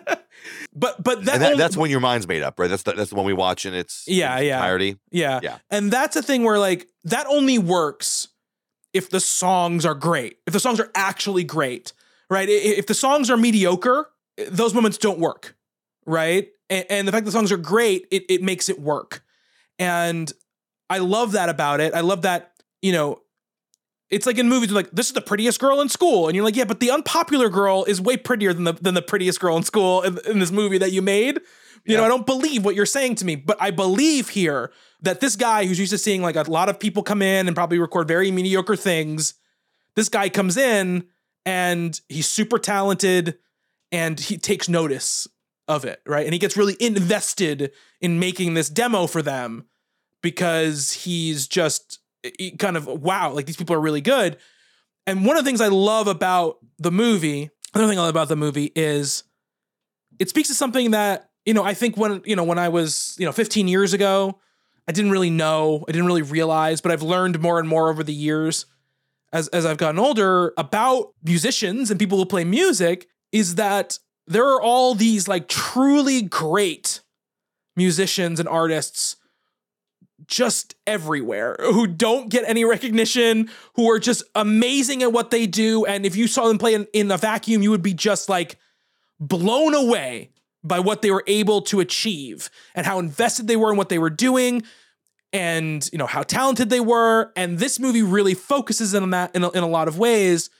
but 0.74 1.02
but 1.02 1.24
that, 1.24 1.38
that, 1.40 1.46
only- 1.52 1.58
that's 1.58 1.76
when 1.76 1.90
your 1.90 2.00
mind's 2.00 2.26
made 2.28 2.42
up, 2.42 2.58
right? 2.58 2.68
That's 2.68 2.82
the, 2.82 2.92
that's 2.92 3.10
the 3.10 3.16
one 3.16 3.26
we 3.26 3.32
watch 3.32 3.66
in 3.66 3.74
its 3.74 4.04
Yeah, 4.06 4.36
its 4.36 4.46
yeah. 4.46 4.56
entirety. 4.56 4.96
Yeah. 5.10 5.40
Yeah. 5.42 5.58
And 5.70 5.90
that's 5.90 6.16
a 6.16 6.22
thing 6.22 6.42
where 6.44 6.58
like 6.58 6.88
that 7.04 7.26
only 7.28 7.58
works 7.58 8.28
if 8.92 9.08
the 9.10 9.20
songs 9.20 9.86
are 9.86 9.94
great. 9.94 10.38
If 10.46 10.52
the 10.52 10.60
songs 10.60 10.78
are 10.80 10.90
actually 10.94 11.44
great. 11.44 11.92
right? 12.30 12.48
If 12.48 12.86
the 12.86 12.94
songs 12.94 13.30
are 13.30 13.36
mediocre, 13.36 14.06
those 14.50 14.72
moments 14.74 14.98
don't 14.98 15.18
work, 15.18 15.54
right? 16.06 16.48
And, 16.70 16.86
and 16.88 17.08
the 17.08 17.12
fact 17.12 17.26
the 17.26 17.32
songs 17.32 17.52
are 17.52 17.56
great, 17.58 18.06
it, 18.10 18.24
it 18.30 18.42
makes 18.42 18.68
it 18.70 18.80
work. 18.80 19.22
And 19.78 20.32
I 20.88 20.98
love 20.98 21.32
that 21.32 21.48
about 21.50 21.80
it. 21.80 21.92
I 21.94 22.00
love 22.00 22.22
that, 22.22 22.52
you 22.80 22.92
know, 22.92 23.20
it's 24.12 24.26
like 24.26 24.38
in 24.38 24.48
movies, 24.48 24.70
like 24.70 24.90
this 24.90 25.06
is 25.06 25.14
the 25.14 25.22
prettiest 25.22 25.58
girl 25.58 25.80
in 25.80 25.88
school, 25.88 26.28
and 26.28 26.36
you're 26.36 26.44
like, 26.44 26.54
yeah, 26.54 26.64
but 26.64 26.80
the 26.80 26.90
unpopular 26.90 27.48
girl 27.48 27.82
is 27.84 28.00
way 28.00 28.16
prettier 28.16 28.52
than 28.52 28.64
the 28.64 28.74
than 28.74 28.94
the 28.94 29.02
prettiest 29.02 29.40
girl 29.40 29.56
in 29.56 29.62
school 29.62 30.02
in, 30.02 30.18
in 30.26 30.38
this 30.38 30.52
movie 30.52 30.78
that 30.78 30.92
you 30.92 31.02
made. 31.02 31.40
You 31.84 31.96
know, 31.96 32.04
I 32.04 32.08
don't 32.08 32.26
believe 32.26 32.64
what 32.64 32.76
you're 32.76 32.86
saying 32.86 33.16
to 33.16 33.24
me, 33.24 33.34
but 33.34 33.56
I 33.60 33.72
believe 33.72 34.28
here 34.28 34.70
that 35.00 35.18
this 35.18 35.34
guy 35.34 35.66
who's 35.66 35.80
used 35.80 35.90
to 35.90 35.98
seeing 35.98 36.22
like 36.22 36.36
a 36.36 36.42
lot 36.42 36.68
of 36.68 36.78
people 36.78 37.02
come 37.02 37.22
in 37.22 37.48
and 37.48 37.56
probably 37.56 37.80
record 37.80 38.06
very 38.06 38.30
mediocre 38.30 38.76
things, 38.76 39.34
this 39.96 40.08
guy 40.08 40.28
comes 40.28 40.56
in 40.56 41.08
and 41.44 42.00
he's 42.08 42.28
super 42.28 42.60
talented 42.60 43.36
and 43.90 44.20
he 44.20 44.38
takes 44.38 44.68
notice 44.68 45.26
of 45.66 45.84
it, 45.84 46.00
right? 46.06 46.24
And 46.24 46.32
he 46.32 46.38
gets 46.38 46.56
really 46.56 46.76
invested 46.78 47.72
in 48.00 48.20
making 48.20 48.54
this 48.54 48.68
demo 48.68 49.08
for 49.08 49.20
them 49.20 49.64
because 50.22 50.92
he's 50.92 51.48
just 51.48 51.98
kind 52.58 52.76
of 52.76 52.86
wow, 52.86 53.32
like 53.32 53.46
these 53.46 53.56
people 53.56 53.74
are 53.74 53.80
really 53.80 54.00
good. 54.00 54.36
And 55.06 55.26
one 55.26 55.36
of 55.36 55.44
the 55.44 55.48
things 55.48 55.60
I 55.60 55.68
love 55.68 56.06
about 56.06 56.58
the 56.78 56.92
movie, 56.92 57.50
another 57.74 57.90
thing 57.90 57.98
I 57.98 58.02
love 58.02 58.10
about 58.10 58.28
the 58.28 58.36
movie 58.36 58.72
is 58.76 59.24
it 60.18 60.28
speaks 60.28 60.48
to 60.48 60.54
something 60.54 60.92
that, 60.92 61.30
you 61.44 61.54
know, 61.54 61.64
I 61.64 61.74
think 61.74 61.96
when, 61.96 62.22
you 62.24 62.36
know, 62.36 62.44
when 62.44 62.58
I 62.58 62.68
was, 62.68 63.16
you 63.18 63.26
know, 63.26 63.32
15 63.32 63.66
years 63.66 63.92
ago, 63.92 64.38
I 64.86 64.92
didn't 64.92 65.10
really 65.10 65.30
know, 65.30 65.84
I 65.88 65.92
didn't 65.92 66.06
really 66.06 66.22
realize, 66.22 66.80
but 66.80 66.92
I've 66.92 67.02
learned 67.02 67.40
more 67.40 67.58
and 67.58 67.68
more 67.68 67.88
over 67.88 68.02
the 68.02 68.14
years 68.14 68.66
as 69.32 69.48
as 69.48 69.64
I've 69.64 69.78
gotten 69.78 69.98
older 69.98 70.52
about 70.56 71.14
musicians 71.24 71.90
and 71.90 71.98
people 71.98 72.18
who 72.18 72.26
play 72.26 72.44
music 72.44 73.08
is 73.32 73.54
that 73.56 73.98
there 74.26 74.46
are 74.46 74.60
all 74.60 74.94
these 74.94 75.26
like 75.26 75.48
truly 75.48 76.22
great 76.22 77.00
musicians 77.76 78.38
and 78.38 78.48
artists 78.48 79.16
just 80.26 80.74
everywhere 80.86 81.56
who 81.60 81.86
don't 81.86 82.28
get 82.28 82.44
any 82.46 82.64
recognition, 82.64 83.50
who 83.74 83.90
are 83.90 83.98
just 83.98 84.22
amazing 84.34 85.02
at 85.02 85.12
what 85.12 85.30
they 85.30 85.46
do. 85.46 85.84
And 85.84 86.04
if 86.06 86.16
you 86.16 86.26
saw 86.26 86.48
them 86.48 86.58
play 86.58 86.74
in, 86.74 86.86
in 86.92 87.10
a 87.10 87.16
vacuum, 87.16 87.62
you 87.62 87.70
would 87.70 87.82
be 87.82 87.94
just 87.94 88.28
like 88.28 88.56
blown 89.20 89.74
away 89.74 90.30
by 90.64 90.80
what 90.80 91.02
they 91.02 91.10
were 91.10 91.24
able 91.26 91.62
to 91.62 91.80
achieve 91.80 92.50
and 92.74 92.86
how 92.86 92.98
invested 92.98 93.46
they 93.46 93.56
were 93.56 93.70
in 93.70 93.76
what 93.76 93.88
they 93.88 93.98
were 93.98 94.10
doing 94.10 94.62
and 95.32 95.88
you 95.92 95.98
know 95.98 96.06
how 96.06 96.22
talented 96.22 96.70
they 96.70 96.80
were 96.80 97.32
and 97.36 97.58
this 97.58 97.80
movie 97.80 98.02
really 98.02 98.34
focuses 98.34 98.94
on 98.94 99.10
that 99.10 99.34
in 99.34 99.42
a, 99.42 99.50
in 99.50 99.62
a 99.62 99.68
lot 99.68 99.88
of 99.88 99.98
ways 99.98 100.50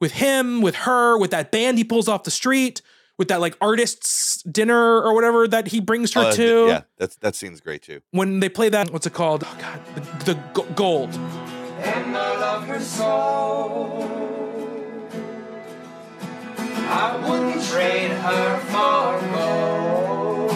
with 0.00 0.12
him 0.12 0.62
with 0.62 0.74
her 0.74 1.18
with 1.18 1.32
that 1.32 1.50
band 1.50 1.76
he 1.76 1.84
pulls 1.84 2.08
off 2.08 2.22
the 2.22 2.30
street 2.30 2.82
with 3.18 3.28
that 3.28 3.40
like 3.40 3.56
artists 3.60 4.42
dinner 4.44 5.00
or 5.02 5.14
whatever 5.14 5.46
that 5.48 5.68
he 5.68 5.80
brings 5.80 6.12
her 6.14 6.20
Uh, 6.22 6.32
to 6.32 6.66
Yeah, 6.68 6.82
that's 6.98 7.16
that 7.16 7.34
scene's 7.34 7.60
great 7.60 7.82
too. 7.82 8.00
when 8.10 8.40
they 8.40 8.48
play 8.48 8.68
that 8.68 8.90
what's 8.92 9.06
it 9.06 9.12
called 9.14 9.44
oh 9.46 9.56
god 9.60 9.80
the, 9.94 10.34
the 10.34 10.40
Go- 10.54 10.66
gold 10.74 11.14
And 11.82 12.16
I 12.16 12.40
love 12.40 12.66
her 12.66 12.80
so. 12.80 14.12
I 16.88 17.16
wouldn't 17.28 17.62
trade 17.70 18.12
her 18.26 18.58
for 18.70 19.20
gold. 19.36 20.52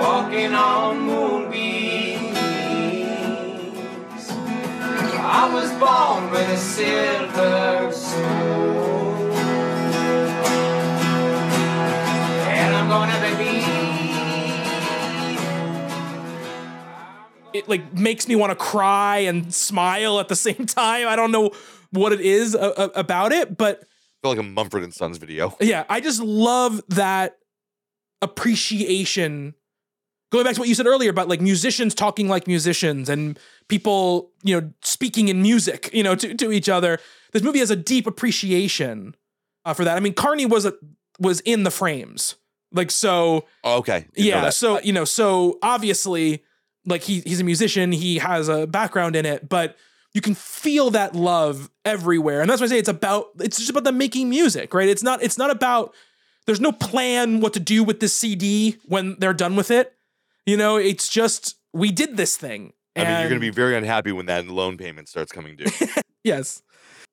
Walking 0.00 0.52
on 0.54 1.00
moonbeams. 1.00 2.38
I 5.40 5.42
was 5.52 5.70
born 5.82 6.30
with 6.30 6.48
a 6.48 6.56
silver 6.56 7.92
spoon. 7.92 9.07
It 17.58 17.68
like 17.68 17.92
makes 17.94 18.26
me 18.28 18.34
want 18.36 18.50
to 18.50 18.56
cry 18.56 19.18
and 19.18 19.52
smile 19.52 20.18
at 20.20 20.28
the 20.28 20.36
same 20.36 20.66
time. 20.66 21.06
I 21.08 21.16
don't 21.16 21.32
know 21.32 21.50
what 21.90 22.12
it 22.12 22.20
is 22.20 22.54
a- 22.54 22.58
a- 22.76 23.00
about 23.00 23.32
it 23.32 23.56
but 23.56 23.80
I 23.80 23.84
feel 24.22 24.30
like 24.32 24.38
a 24.38 24.42
Mumford 24.42 24.82
and 24.82 24.92
Sons 24.92 25.16
video. 25.18 25.56
yeah 25.60 25.84
i 25.88 26.00
just 26.00 26.20
love 26.20 26.82
that 26.88 27.38
appreciation. 28.20 29.54
Going 30.30 30.44
back 30.44 30.54
to 30.54 30.60
what 30.60 30.68
you 30.68 30.74
said 30.74 30.86
earlier 30.86 31.10
about 31.10 31.28
like 31.28 31.40
musicians 31.40 31.94
talking 31.94 32.28
like 32.28 32.46
musicians 32.46 33.08
and 33.08 33.38
people 33.68 34.30
you 34.42 34.60
know 34.60 34.72
speaking 34.82 35.28
in 35.28 35.40
music 35.40 35.88
you 35.92 36.02
know 36.02 36.14
to, 36.14 36.34
to 36.34 36.52
each 36.52 36.68
other. 36.68 36.98
This 37.32 37.42
movie 37.42 37.60
has 37.60 37.70
a 37.70 37.76
deep 37.76 38.06
appreciation 38.06 39.14
uh, 39.64 39.72
for 39.74 39.84
that. 39.84 39.96
I 39.96 40.00
mean 40.00 40.12
carney 40.14 40.44
was 40.46 40.66
a, 40.66 40.74
was 41.18 41.40
in 41.40 41.62
the 41.62 41.70
frames. 41.70 42.36
Like 42.72 42.90
so 42.90 43.46
Oh, 43.64 43.78
okay. 43.78 44.06
Didn't 44.14 44.26
yeah 44.26 44.50
so 44.50 44.80
you 44.80 44.92
know 44.92 45.04
so 45.06 45.58
obviously 45.62 46.44
like 46.88 47.02
he 47.02 47.20
he's 47.20 47.40
a 47.40 47.44
musician 47.44 47.92
he 47.92 48.18
has 48.18 48.48
a 48.48 48.66
background 48.66 49.14
in 49.14 49.26
it 49.26 49.48
but 49.48 49.76
you 50.14 50.20
can 50.20 50.34
feel 50.34 50.90
that 50.90 51.14
love 51.14 51.70
everywhere. 51.84 52.40
And 52.40 52.50
that's 52.50 52.60
why 52.60 52.66
i 52.66 52.68
say 52.68 52.78
it's 52.78 52.88
about 52.88 53.28
it's 53.40 53.58
just 53.58 53.70
about 53.70 53.84
them 53.84 53.98
making 53.98 54.28
music 54.28 54.74
right? 54.74 54.88
It's 54.88 55.02
not 55.02 55.22
it's 55.22 55.38
not 55.38 55.50
about 55.50 55.94
there's 56.46 56.60
no 56.60 56.72
plan 56.72 57.40
what 57.40 57.52
to 57.54 57.60
do 57.60 57.84
with 57.84 58.00
this 58.00 58.14
cd 58.14 58.78
when 58.86 59.16
they're 59.18 59.34
done 59.34 59.56
with 59.56 59.70
it. 59.70 59.92
You 60.46 60.56
know 60.56 60.76
it's 60.76 61.08
just 61.08 61.56
we 61.72 61.92
did 61.92 62.16
this 62.16 62.36
thing. 62.36 62.72
I 62.96 63.04
mean, 63.04 63.20
you're 63.20 63.28
gonna 63.28 63.40
be 63.40 63.50
very 63.50 63.76
unhappy 63.76 64.12
when 64.12 64.26
that 64.26 64.48
loan 64.48 64.76
payment 64.76 65.08
starts 65.08 65.30
coming 65.30 65.56
due. 65.56 65.66
yes. 66.24 66.62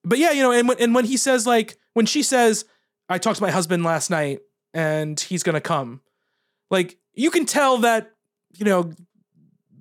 But 0.03 0.17
yeah 0.19 0.31
you 0.31 0.41
know 0.41 0.51
and 0.51 0.67
when, 0.67 0.79
and 0.79 0.95
when 0.95 1.05
he 1.05 1.17
says 1.17 1.45
like 1.45 1.77
when 1.93 2.05
she 2.05 2.23
says 2.23 2.65
i 3.09 3.17
talked 3.17 3.37
to 3.37 3.43
my 3.43 3.51
husband 3.51 3.83
last 3.83 4.09
night 4.09 4.39
and 4.73 5.19
he's 5.19 5.43
gonna 5.43 5.61
come 5.61 6.01
like 6.71 6.97
you 7.13 7.29
can 7.29 7.45
tell 7.45 7.77
that 7.79 8.11
you 8.53 8.65
know 8.65 8.91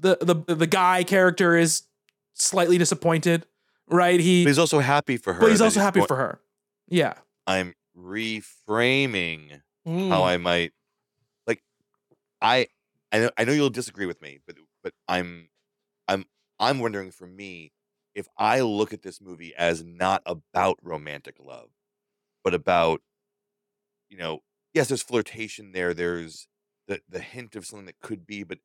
the 0.04 0.18
the 0.46 0.54
the 0.54 0.66
guy 0.66 1.02
character 1.04 1.56
is 1.56 1.82
slightly 2.34 2.78
disappointed 2.78 3.46
right 3.88 4.20
he 4.20 4.44
but 4.44 4.48
he's 4.50 4.58
also 4.58 4.80
happy 4.80 5.16
for 5.16 5.32
her. 5.34 5.40
but 5.40 5.50
he's 5.50 5.60
also 5.60 5.80
happy 5.80 6.00
going- 6.00 6.08
for 6.08 6.16
her 6.16 6.40
yeah 6.88 7.14
I'm 7.46 7.74
reframing 7.96 9.60
Mm. 9.86 10.08
how 10.08 10.22
I 10.24 10.38
might 10.38 10.72
like 11.46 11.62
I 12.40 12.68
I 13.12 13.18
know 13.18 13.30
I 13.36 13.44
know 13.44 13.52
you'll 13.52 13.68
disagree 13.68 14.06
with 14.06 14.22
me, 14.22 14.38
but 14.46 14.56
but 14.82 14.94
I'm 15.06 15.50
I'm 16.08 16.24
I'm 16.58 16.78
wondering 16.78 17.10
for 17.10 17.26
me 17.26 17.72
if 18.14 18.26
I 18.38 18.60
look 18.60 18.94
at 18.94 19.02
this 19.02 19.20
movie 19.20 19.54
as 19.54 19.84
not 19.84 20.22
about 20.24 20.78
romantic 20.82 21.36
love, 21.38 21.68
but 22.42 22.54
about 22.54 23.02
you 24.08 24.16
know, 24.16 24.42
yes, 24.72 24.88
there's 24.88 25.02
flirtation 25.02 25.72
there, 25.72 25.92
there's 25.92 26.48
the 26.88 27.00
the 27.08 27.20
hint 27.20 27.54
of 27.54 27.66
something 27.66 27.84
that 27.86 28.00
could 28.00 28.26
be, 28.26 28.42
but 28.42 28.58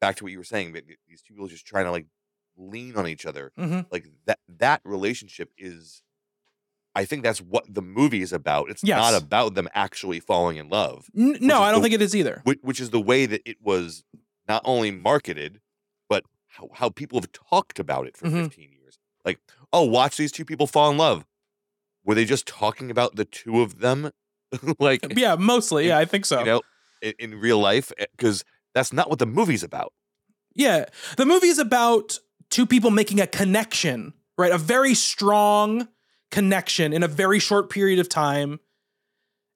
back 0.00 0.16
to 0.16 0.24
what 0.24 0.32
you 0.32 0.38
were 0.38 0.44
saying, 0.44 0.72
these 1.08 1.22
two 1.22 1.34
people 1.34 1.48
just 1.48 1.66
trying 1.66 1.84
to 1.84 1.90
like 1.90 2.06
lean 2.56 2.96
on 2.96 3.06
each 3.06 3.26
other. 3.26 3.52
Mhm. 3.58 3.86
Like 3.90 4.06
that 4.26 4.38
that 4.58 4.80
relationship 4.84 5.50
is 5.58 6.02
I 6.94 7.04
think 7.04 7.22
that's 7.22 7.42
what 7.42 7.64
the 7.72 7.82
movie 7.82 8.22
is 8.22 8.32
about. 8.32 8.70
It's 8.70 8.82
Yes. 8.82 8.98
not 8.98 9.20
about 9.22 9.54
them 9.54 9.68
actually 9.74 10.18
falling 10.18 10.56
in 10.56 10.70
love. 10.70 11.10
N- 11.16 11.36
no 11.40 11.60
i 11.60 11.70
don't 11.70 11.80
the- 11.82 11.88
think 11.90 11.94
it 11.94 12.02
is 12.02 12.16
either 12.16 12.40
Which, 12.44 12.58
which 12.62 12.80
is 12.80 12.90
the 12.90 13.00
way 13.00 13.26
that 13.26 13.42
it 13.44 13.58
was 13.60 14.02
not 14.48 14.62
only 14.64 14.90
marketed, 14.90 15.60
but 16.08 16.24
how, 16.46 16.70
how 16.72 16.88
people 16.88 17.18
have 17.20 17.30
talked 17.32 17.78
about 17.78 18.06
it 18.06 18.16
for 18.16 18.26
Mhm. 18.28 18.44
15 18.44 18.72
years. 18.72 18.98
Like, 19.24 19.40
oh, 19.72 19.82
watch 19.82 20.16
these 20.16 20.32
two 20.32 20.44
people 20.46 20.66
fall 20.66 20.90
in 20.90 20.96
love. 20.96 21.26
Were 22.04 22.14
they 22.14 22.24
just 22.24 22.46
talking 22.46 22.90
about 22.90 23.16
the 23.16 23.24
two 23.26 23.60
of 23.60 23.80
them? 23.80 24.10
like, 24.78 25.04
yeah 25.18 25.34
mostly 25.34 25.88
yeah 25.88 25.98
i 25.98 26.04
think 26.04 26.24
so 26.24 26.38
you 26.38 26.44
know, 26.46 26.62
in, 27.02 27.12
in 27.18 27.34
real 27.34 27.58
life? 27.58 27.92
Because 28.16 28.42
that's 28.76 28.92
not 28.92 29.08
what 29.08 29.18
the 29.18 29.26
movie's 29.26 29.62
about. 29.62 29.94
Yeah. 30.54 30.84
The 31.16 31.24
movie 31.24 31.48
is 31.48 31.58
about 31.58 32.18
two 32.50 32.66
people 32.66 32.90
making 32.90 33.20
a 33.20 33.26
connection, 33.26 34.12
right? 34.36 34.52
A 34.52 34.58
very 34.58 34.92
strong 34.92 35.88
connection 36.30 36.92
in 36.92 37.02
a 37.02 37.08
very 37.08 37.38
short 37.38 37.70
period 37.70 37.98
of 37.98 38.08
time. 38.10 38.60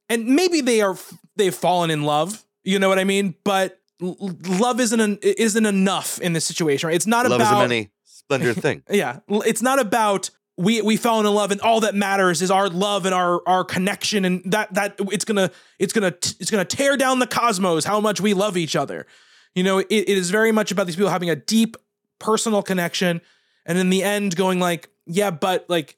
And 0.08 0.26
maybe 0.26 0.62
they 0.62 0.80
are 0.80 0.96
they've 1.36 1.54
fallen 1.54 1.90
in 1.90 2.02
love, 2.02 2.44
you 2.64 2.78
know 2.78 2.88
what 2.88 2.98
I 2.98 3.04
mean? 3.04 3.34
But 3.44 3.78
love 4.00 4.80
isn't 4.80 5.00
an, 5.00 5.18
isn't 5.22 5.66
enough 5.66 6.18
in 6.20 6.32
this 6.32 6.46
situation, 6.46 6.86
right? 6.86 6.96
It's 6.96 7.06
not 7.06 7.28
love 7.28 7.40
about 7.40 7.52
is 7.52 7.58
a 7.58 7.68
many 7.68 7.90
splendid 8.04 8.56
thing. 8.62 8.82
yeah, 8.90 9.20
it's 9.28 9.62
not 9.62 9.78
about 9.78 10.30
we 10.60 10.82
we 10.82 10.96
fell 10.96 11.18
in 11.20 11.26
love 11.26 11.50
and 11.50 11.60
all 11.62 11.80
that 11.80 11.94
matters 11.94 12.42
is 12.42 12.50
our 12.50 12.68
love 12.68 13.06
and 13.06 13.14
our 13.14 13.40
our 13.48 13.64
connection 13.64 14.26
and 14.26 14.42
that 14.52 14.72
that 14.74 14.94
it's 15.10 15.24
gonna 15.24 15.50
it's 15.78 15.92
gonna 15.92 16.14
it's 16.38 16.50
gonna 16.50 16.66
tear 16.66 16.98
down 16.98 17.18
the 17.18 17.26
cosmos 17.26 17.84
how 17.84 17.98
much 18.00 18.20
we 18.20 18.34
love 18.34 18.56
each 18.56 18.76
other. 18.76 19.06
You 19.54 19.64
know, 19.64 19.78
it, 19.78 19.86
it 19.90 20.08
is 20.08 20.30
very 20.30 20.52
much 20.52 20.70
about 20.70 20.86
these 20.86 20.96
people 20.96 21.10
having 21.10 21.30
a 21.30 21.36
deep 21.36 21.76
personal 22.18 22.62
connection, 22.62 23.22
and 23.64 23.78
in 23.78 23.88
the 23.90 24.02
end, 24.02 24.36
going 24.36 24.60
like, 24.60 24.90
yeah, 25.06 25.30
but 25.30 25.64
like, 25.68 25.96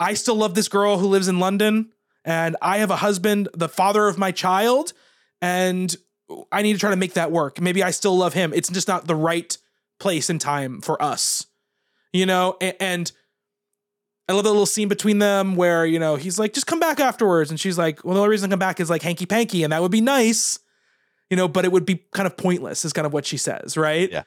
I 0.00 0.14
still 0.14 0.36
love 0.36 0.54
this 0.54 0.68
girl 0.68 0.98
who 0.98 1.06
lives 1.06 1.28
in 1.28 1.38
London, 1.38 1.90
and 2.24 2.56
I 2.60 2.78
have 2.78 2.90
a 2.90 2.96
husband, 2.96 3.50
the 3.54 3.68
father 3.68 4.08
of 4.08 4.18
my 4.18 4.32
child, 4.32 4.94
and 5.40 5.94
I 6.50 6.62
need 6.62 6.72
to 6.72 6.78
try 6.78 6.90
to 6.90 6.96
make 6.96 7.12
that 7.12 7.30
work. 7.30 7.60
Maybe 7.60 7.82
I 7.84 7.90
still 7.90 8.16
love 8.16 8.32
him. 8.32 8.52
It's 8.54 8.68
just 8.70 8.88
not 8.88 9.06
the 9.06 9.14
right 9.14 9.56
place 10.00 10.28
and 10.28 10.40
time 10.40 10.80
for 10.80 11.00
us 11.00 11.46
you 12.12 12.26
know 12.26 12.56
A- 12.60 12.80
and 12.82 13.10
I 14.28 14.32
love 14.32 14.44
the 14.44 14.50
little 14.50 14.66
scene 14.66 14.88
between 14.88 15.18
them 15.18 15.56
where, 15.56 15.84
you 15.84 15.98
know, 15.98 16.16
he's 16.16 16.38
like, 16.38 16.52
just 16.52 16.66
come 16.66 16.78
back 16.78 17.00
afterwards. 17.00 17.50
And 17.50 17.58
she's 17.58 17.76
like, 17.76 18.04
well, 18.04 18.14
the 18.14 18.20
only 18.20 18.30
reason 18.30 18.50
I 18.50 18.52
come 18.52 18.58
back 18.58 18.80
is 18.80 18.88
like 18.88 19.02
hanky 19.02 19.26
panky, 19.26 19.64
and 19.64 19.72
that 19.72 19.82
would 19.82 19.90
be 19.90 20.00
nice, 20.00 20.58
you 21.28 21.36
know, 21.36 21.48
but 21.48 21.64
it 21.64 21.72
would 21.72 21.84
be 21.84 22.04
kind 22.12 22.26
of 22.26 22.36
pointless, 22.36 22.84
is 22.84 22.92
kind 22.92 23.06
of 23.06 23.12
what 23.12 23.26
she 23.26 23.36
says, 23.36 23.76
right? 23.76 24.10
Yeah. 24.10 24.22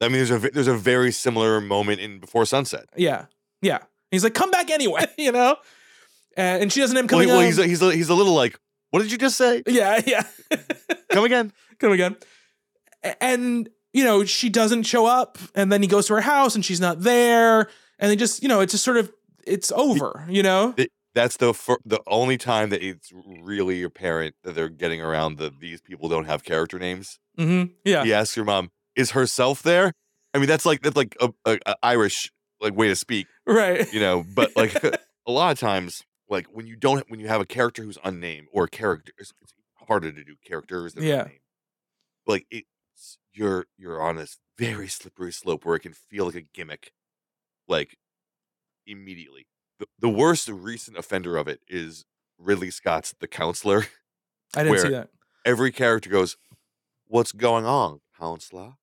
I 0.00 0.08
mean, 0.08 0.24
there's 0.24 0.30
a 0.30 0.38
there's 0.38 0.66
a 0.66 0.76
very 0.76 1.12
similar 1.12 1.60
moment 1.60 2.00
in 2.00 2.18
Before 2.18 2.44
Sunset. 2.44 2.86
Yeah. 2.96 3.26
Yeah. 3.60 3.78
He's 4.10 4.24
like, 4.24 4.34
come 4.34 4.50
back 4.50 4.70
anyway, 4.70 5.06
you 5.18 5.32
know? 5.32 5.56
And, 6.36 6.64
and 6.64 6.72
she 6.72 6.80
doesn't 6.80 6.96
end 6.96 7.12
up 7.12 7.16
Well, 7.16 7.26
well, 7.28 7.40
he's 7.40 7.58
a, 7.58 7.66
he's 7.66 7.82
a, 7.82 7.94
he's 7.94 8.08
a 8.08 8.14
little 8.14 8.34
like, 8.34 8.58
what 8.90 9.00
did 9.00 9.10
you 9.10 9.18
just 9.18 9.36
say? 9.36 9.62
Yeah, 9.66 10.00
yeah. 10.06 10.22
Come 11.12 11.24
again. 11.24 11.52
Come 11.78 11.92
again. 11.92 12.16
And, 13.20 13.68
you 13.92 14.04
know, 14.04 14.24
she 14.24 14.50
doesn't 14.50 14.82
show 14.84 15.06
up. 15.06 15.38
And 15.54 15.72
then 15.72 15.82
he 15.82 15.88
goes 15.88 16.06
to 16.08 16.14
her 16.14 16.20
house 16.20 16.54
and 16.54 16.64
she's 16.64 16.80
not 16.80 17.00
there. 17.00 17.68
And 17.98 18.10
they 18.10 18.16
just, 18.16 18.42
you 18.42 18.48
know, 18.48 18.60
it's 18.60 18.72
just 18.72 18.84
sort 18.84 18.96
of, 18.96 19.12
it's 19.46 19.70
over, 19.72 20.24
you 20.28 20.42
know? 20.42 20.74
That's 21.14 21.36
the 21.36 21.52
fir- 21.52 21.76
the 21.84 22.00
only 22.06 22.38
time 22.38 22.70
that 22.70 22.82
it's 22.82 23.12
really 23.42 23.82
apparent 23.82 24.34
that 24.44 24.54
they're 24.54 24.70
getting 24.70 25.02
around 25.02 25.36
the 25.36 25.52
these 25.60 25.82
people 25.82 26.08
don't 26.08 26.24
have 26.24 26.42
character 26.42 26.78
names. 26.78 27.18
Mm-hmm. 27.38 27.72
Yeah. 27.84 28.04
He 28.04 28.14
asks 28.14 28.34
your 28.34 28.46
mom, 28.46 28.70
"Is 28.96 29.10
herself 29.10 29.62
there?" 29.62 29.92
I 30.32 30.38
mean, 30.38 30.48
that's 30.48 30.64
like 30.64 30.80
that's 30.80 30.96
like 30.96 31.14
a, 31.20 31.30
a, 31.44 31.58
a 31.66 31.76
Irish 31.82 32.32
like 32.62 32.74
way 32.74 32.88
to 32.88 32.96
speak, 32.96 33.26
Right. 33.46 33.92
you 33.92 34.00
know. 34.00 34.24
But 34.34 34.56
like 34.56 34.82
a 35.26 35.30
lot 35.30 35.52
of 35.52 35.58
times, 35.60 36.02
like 36.30 36.46
when 36.46 36.66
you 36.66 36.76
don't 36.76 37.04
when 37.10 37.20
you 37.20 37.28
have 37.28 37.42
a 37.42 37.46
character 37.46 37.82
who's 37.82 37.98
unnamed 38.02 38.46
or 38.50 38.64
a 38.64 38.68
character, 38.70 39.12
it's, 39.18 39.34
it's 39.42 39.52
harder 39.86 40.10
to 40.12 40.24
do 40.24 40.34
characters 40.42 40.94
than 40.94 41.04
Yeah. 41.04 41.22
unnamed. 41.24 41.40
Like 42.26 42.46
it's 42.50 43.18
you're 43.34 43.66
you're 43.76 44.00
on 44.00 44.16
this 44.16 44.38
very 44.58 44.88
slippery 44.88 45.32
slope 45.32 45.66
where 45.66 45.76
it 45.76 45.80
can 45.80 45.92
feel 45.92 46.24
like 46.24 46.36
a 46.36 46.40
gimmick, 46.54 46.92
like 47.68 47.96
immediately. 48.86 49.46
The, 49.78 49.86
the 49.98 50.08
worst 50.08 50.48
recent 50.48 50.96
offender 50.96 51.36
of 51.36 51.48
it 51.48 51.60
is 51.68 52.04
Ridley 52.38 52.70
Scott's 52.70 53.14
The 53.18 53.26
Counselor. 53.28 53.86
I 54.56 54.64
didn't 54.64 54.78
see 54.78 54.88
that. 54.90 55.08
Every 55.44 55.72
character 55.72 56.10
goes, 56.10 56.36
"What's 57.06 57.32
going 57.32 57.64
on, 57.64 58.00
counselor?" 58.18 58.74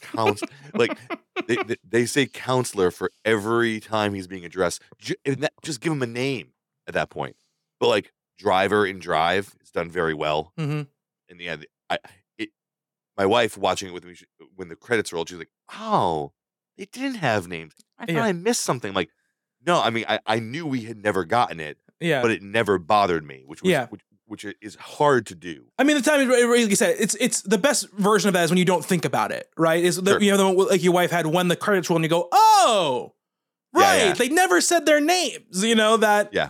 Couns- 0.00 0.42
like 0.74 0.98
they, 1.46 1.56
they 1.66 1.76
they 1.88 2.06
say 2.06 2.26
counselor 2.26 2.90
for 2.90 3.10
every 3.24 3.80
time 3.80 4.14
he's 4.14 4.26
being 4.26 4.44
addressed. 4.44 4.82
And 5.24 5.36
that- 5.42 5.52
just 5.62 5.80
give 5.80 5.92
him 5.92 6.02
a 6.02 6.06
name 6.06 6.52
at 6.86 6.94
that 6.94 7.08
point. 7.10 7.36
But 7.80 7.88
like 7.88 8.12
driver 8.38 8.84
in 8.86 8.98
Drive 8.98 9.54
is 9.62 9.70
done 9.70 9.90
very 9.90 10.12
well. 10.14 10.52
Mm-hmm. 10.58 10.82
In 11.28 11.38
the 11.38 11.48
end, 11.48 11.66
I 11.88 11.98
it 12.36 12.50
my 13.16 13.26
wife 13.26 13.56
watching 13.56 13.88
it 13.88 13.92
with 13.94 14.04
me 14.04 14.14
she- 14.14 14.26
when 14.54 14.68
the 14.68 14.76
credits 14.76 15.12
rolled, 15.12 15.28
she's 15.28 15.38
like, 15.38 15.50
"Oh, 15.72 16.32
they 16.76 16.86
didn't 16.86 17.16
have 17.16 17.48
names. 17.48 17.74
I 17.98 18.06
thought 18.06 18.14
Yeah. 18.14 18.24
I 18.24 18.32
missed 18.32 18.62
something." 18.64 18.92
Like, 18.94 19.10
no, 19.66 19.80
I 19.80 19.90
mean, 19.90 20.04
I, 20.08 20.20
I 20.26 20.38
knew 20.38 20.66
we 20.66 20.82
had 20.82 20.98
never 21.02 21.24
gotten 21.24 21.60
it, 21.60 21.78
Yeah. 22.00 22.22
but 22.22 22.30
it 22.30 22.42
never 22.42 22.78
bothered 22.78 23.24
me, 23.24 23.42
which 23.46 23.62
was 23.62 23.70
Yeah. 23.70 23.86
which, 23.88 24.02
which 24.26 24.44
is 24.60 24.74
hard 24.76 25.26
to 25.26 25.34
do. 25.34 25.66
I 25.78 25.84
mean, 25.84 25.96
the 25.96 26.02
time, 26.02 26.28
like 26.28 26.68
you 26.70 26.76
said, 26.76 26.96
it's 26.98 27.14
it's 27.16 27.42
the 27.42 27.58
best 27.58 27.90
version 27.92 28.28
of 28.28 28.34
that 28.34 28.44
is 28.44 28.50
when 28.50 28.58
you 28.58 28.64
don't 28.64 28.84
think 28.84 29.04
about 29.04 29.30
it, 29.32 29.48
right? 29.56 29.82
Is 29.84 29.96
the, 29.96 30.12
Sure. 30.12 30.20
you 30.22 30.30
know 30.32 30.36
the 30.36 30.48
one 30.50 30.68
like 30.68 30.82
your 30.82 30.92
wife 30.92 31.10
had 31.10 31.26
when 31.26 31.48
the 31.48 31.56
credits 31.56 31.88
roll 31.90 31.96
and 31.96 32.04
you 32.04 32.08
go, 32.10 32.28
oh, 32.32 33.14
Yeah, 33.74 33.80
right, 33.80 33.96
yeah. 34.06 34.12
they 34.14 34.28
never 34.28 34.60
said 34.60 34.84
their 34.86 35.00
names. 35.00 35.64
You 35.64 35.74
know 35.74 35.96
that. 35.98 36.30
Yeah. 36.32 36.48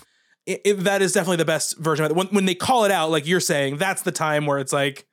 That 0.77 1.03
is 1.03 1.13
definitely 1.13 1.39
the 1.39 1.45
best 1.45 1.77
version 1.79 2.05
of 2.05 2.13
it. 2.13 2.17
When 2.17 2.29
when 2.29 2.45
they 2.45 2.55
call 2.55 2.85
it 2.85 2.91
out, 2.93 3.11
like 3.11 3.27
you're 3.27 3.41
saying, 3.41 3.79
that's 3.79 4.03
the 4.03 4.13
time 4.13 4.47
where 4.47 4.59
it's 4.59 4.73
like, 4.73 5.06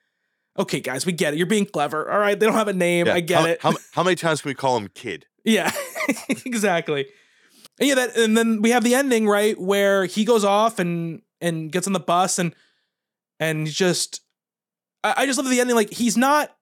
okay, 0.58 0.80
guys, 0.80 1.06
we 1.06 1.12
get 1.12 1.34
it. 1.34 1.38
You're 1.38 1.48
being 1.48 1.66
clever. 1.66 2.10
All 2.12 2.20
right, 2.20 2.40
they 2.40 2.46
don't 2.46 2.56
have 2.56 2.68
a 2.68 2.74
name. 2.74 3.08
Yeah, 3.08 3.16
I 3.16 3.20
get 3.20 3.40
how, 3.40 3.46
it. 3.46 3.62
How, 3.62 3.74
how 3.94 4.04
many 4.04 4.16
times 4.16 4.42
can 4.42 4.50
we 4.50 4.56
call 4.56 4.78
him 4.78 4.90
kid? 4.94 5.26
Yeah, 5.44 5.72
exactly. 6.46 7.08
And 7.80 7.90
yeah, 7.90 7.96
that 7.96 8.18
and 8.18 8.38
then 8.38 8.62
we 8.62 8.70
have 8.70 8.84
the 8.84 8.96
ending 8.96 9.28
right 9.28 9.60
where 9.60 10.06
he 10.06 10.26
goes 10.26 10.44
off 10.44 10.80
and 10.80 11.22
and 11.42 11.72
gets 11.72 11.88
on 11.88 11.94
the 11.94 12.00
bus 12.00 12.40
and 12.40 12.56
and 13.40 13.68
just 13.68 14.22
I, 15.04 15.14
I 15.18 15.26
just 15.26 15.38
love 15.38 15.50
the 15.50 15.60
ending. 15.60 15.76
Like 15.76 15.92
he's 15.92 16.16
not, 16.18 16.56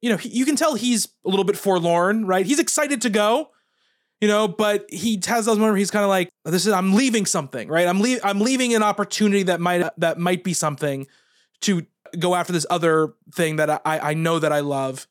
you 0.00 0.10
know, 0.10 0.16
he, 0.16 0.28
you 0.30 0.44
can 0.44 0.56
tell 0.56 0.74
he's 0.74 1.06
a 1.24 1.28
little 1.28 1.44
bit 1.44 1.56
forlorn, 1.56 2.26
right? 2.26 2.44
He's 2.44 2.58
excited 2.58 3.02
to 3.02 3.10
go, 3.10 3.50
you 4.20 4.28
know, 4.28 4.48
but 4.48 4.86
he 4.90 5.20
has 5.26 5.46
those 5.46 5.58
moments 5.58 5.72
where 5.72 5.76
he's 5.76 5.90
kind 5.90 6.04
of 6.04 6.08
like, 6.08 6.28
"This 6.44 6.66
is 6.66 6.72
I'm 6.72 6.94
leaving 6.94 7.24
something, 7.24 7.68
right? 7.68 7.86
I'm 7.86 8.00
leaving 8.00 8.24
I'm 8.24 8.40
leaving 8.40 8.74
an 8.74 8.82
opportunity 8.82 9.44
that 9.44 9.60
might 9.60 9.88
that 9.98 10.18
might 10.18 10.44
be 10.44 10.54
something 10.54 11.06
to 11.62 11.86
go 12.18 12.34
after 12.34 12.52
this 12.52 12.66
other 12.70 13.14
thing 13.34 13.56
that 13.56 13.70
I 13.84 13.98
I 14.10 14.14
know 14.14 14.38
that 14.38 14.52
I 14.52 14.60
love." 14.60 15.06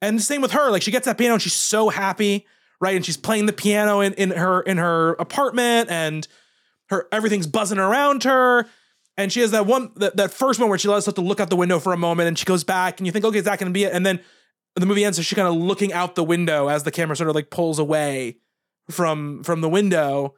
And 0.00 0.18
the 0.18 0.22
same 0.22 0.40
with 0.40 0.52
her. 0.52 0.70
Like 0.70 0.82
she 0.82 0.90
gets 0.90 1.06
that 1.06 1.18
piano 1.18 1.34
and 1.34 1.42
she's 1.42 1.54
so 1.54 1.88
happy, 1.88 2.46
right? 2.80 2.94
And 2.94 3.04
she's 3.04 3.16
playing 3.16 3.46
the 3.46 3.52
piano 3.52 4.00
in, 4.00 4.14
in 4.14 4.30
her 4.30 4.60
in 4.62 4.78
her 4.78 5.12
apartment 5.14 5.90
and 5.90 6.26
her 6.90 7.08
everything's 7.12 7.46
buzzing 7.46 7.78
around 7.78 8.24
her. 8.24 8.66
And 9.16 9.32
she 9.32 9.40
has 9.40 9.50
that 9.50 9.66
one 9.66 9.90
that, 9.96 10.16
that 10.16 10.30
first 10.30 10.60
one 10.60 10.68
where 10.68 10.78
she 10.78 10.88
lets 10.88 11.04
herself 11.04 11.16
to 11.16 11.20
look 11.20 11.40
out 11.40 11.50
the 11.50 11.56
window 11.56 11.80
for 11.80 11.92
a 11.92 11.96
moment 11.96 12.28
and 12.28 12.38
she 12.38 12.44
goes 12.44 12.62
back 12.62 13.00
and 13.00 13.06
you 13.06 13.12
think, 13.12 13.24
okay, 13.24 13.38
is 13.38 13.44
that 13.44 13.58
gonna 13.58 13.72
be 13.72 13.84
it? 13.84 13.92
And 13.92 14.06
then 14.06 14.20
the 14.76 14.86
movie 14.86 15.04
ends, 15.04 15.16
so 15.16 15.22
she's 15.22 15.36
kind 15.36 15.48
of 15.48 15.56
looking 15.56 15.92
out 15.92 16.14
the 16.14 16.22
window 16.22 16.68
as 16.68 16.84
the 16.84 16.92
camera 16.92 17.16
sort 17.16 17.28
of 17.28 17.34
like 17.34 17.50
pulls 17.50 17.80
away 17.80 18.36
from 18.90 19.42
from 19.42 19.60
the 19.60 19.68
window. 19.68 20.34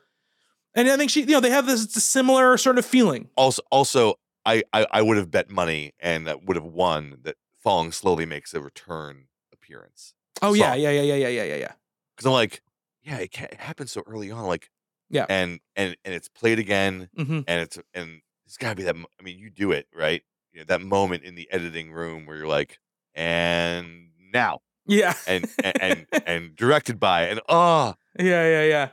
And 0.74 0.88
I 0.88 0.96
think 0.96 1.10
she, 1.10 1.20
you 1.20 1.32
know, 1.32 1.40
they 1.40 1.50
have 1.50 1.66
this 1.66 1.92
similar 1.92 2.56
sort 2.56 2.78
of 2.78 2.86
feeling. 2.86 3.28
Also, 3.36 3.60
also, 3.70 4.14
I 4.46 4.62
I, 4.72 4.86
I 4.90 5.02
would 5.02 5.16
have 5.16 5.30
bet 5.30 5.50
money 5.50 5.92
and 6.00 6.26
that 6.26 6.44
would 6.44 6.56
have 6.56 6.64
won 6.64 7.18
that 7.22 7.36
falling 7.62 7.92
slowly 7.92 8.26
makes 8.26 8.54
a 8.54 8.60
return 8.60 9.26
appearance. 9.52 10.14
Oh 10.42 10.54
yeah, 10.54 10.74
yeah, 10.74 10.90
yeah, 10.90 11.02
yeah, 11.02 11.14
yeah, 11.14 11.28
yeah, 11.28 11.42
yeah, 11.44 11.54
yeah. 11.56 11.72
Because 12.16 12.26
I'm 12.26 12.32
like, 12.32 12.62
yeah, 13.02 13.18
it, 13.18 13.32
ca- 13.32 13.48
it 13.50 13.60
happened 13.60 13.90
so 13.90 14.02
early 14.06 14.30
on, 14.30 14.44
like, 14.46 14.70
Yeah. 15.10 15.26
and 15.28 15.60
and 15.76 15.96
and 16.04 16.14
it's 16.14 16.28
played 16.28 16.58
again, 16.58 17.08
Mhm. 17.18 17.44
and 17.46 17.60
it's 17.62 17.78
and 17.94 18.20
it's 18.46 18.56
got 18.56 18.70
to 18.70 18.76
be 18.76 18.82
that. 18.84 18.96
I 18.96 19.22
mean, 19.22 19.38
you 19.38 19.50
do 19.50 19.72
it 19.72 19.86
right. 19.94 20.22
You 20.52 20.60
know, 20.60 20.64
that 20.66 20.80
moment 20.80 21.22
in 21.24 21.34
the 21.34 21.48
editing 21.52 21.92
room 21.92 22.26
where 22.26 22.36
you're 22.36 22.46
like, 22.48 22.78
and 23.14 24.10
now, 24.32 24.60
Yeah. 24.86 25.14
and 25.26 25.48
and 25.62 25.74
and, 25.80 26.06
and 26.26 26.56
directed 26.56 26.98
by, 26.98 27.28
and 27.28 27.40
oh, 27.48 27.94
Yeah, 28.18 28.48
yeah, 28.48 28.64
yeah. 28.64 28.88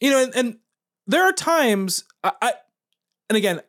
You 0.00 0.10
know, 0.10 0.22
and, 0.22 0.34
and 0.34 0.58
there 1.06 1.22
are 1.24 1.32
times 1.32 2.04
I, 2.24 2.32
I 2.40 2.52
and 3.28 3.36
again, 3.36 3.60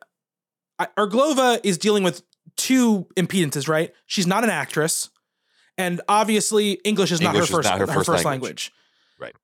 Irglová 0.96 1.60
is 1.62 1.78
dealing 1.78 2.02
with 2.02 2.22
two 2.56 3.06
impedances, 3.16 3.68
right? 3.68 3.92
She's 4.06 4.26
not 4.26 4.44
an 4.44 4.50
actress, 4.50 5.10
and 5.78 6.00
obviously 6.08 6.72
English 6.84 7.12
is 7.12 7.20
not 7.20 7.34
English 7.34 7.50
is 7.50 7.50
her 7.50 7.56
first 7.56 7.68
not 7.70 7.78
her 7.78 7.86
her, 7.86 7.92
first 7.92 8.06
first 8.06 8.24
language. 8.24 8.72
language. 9.18 9.34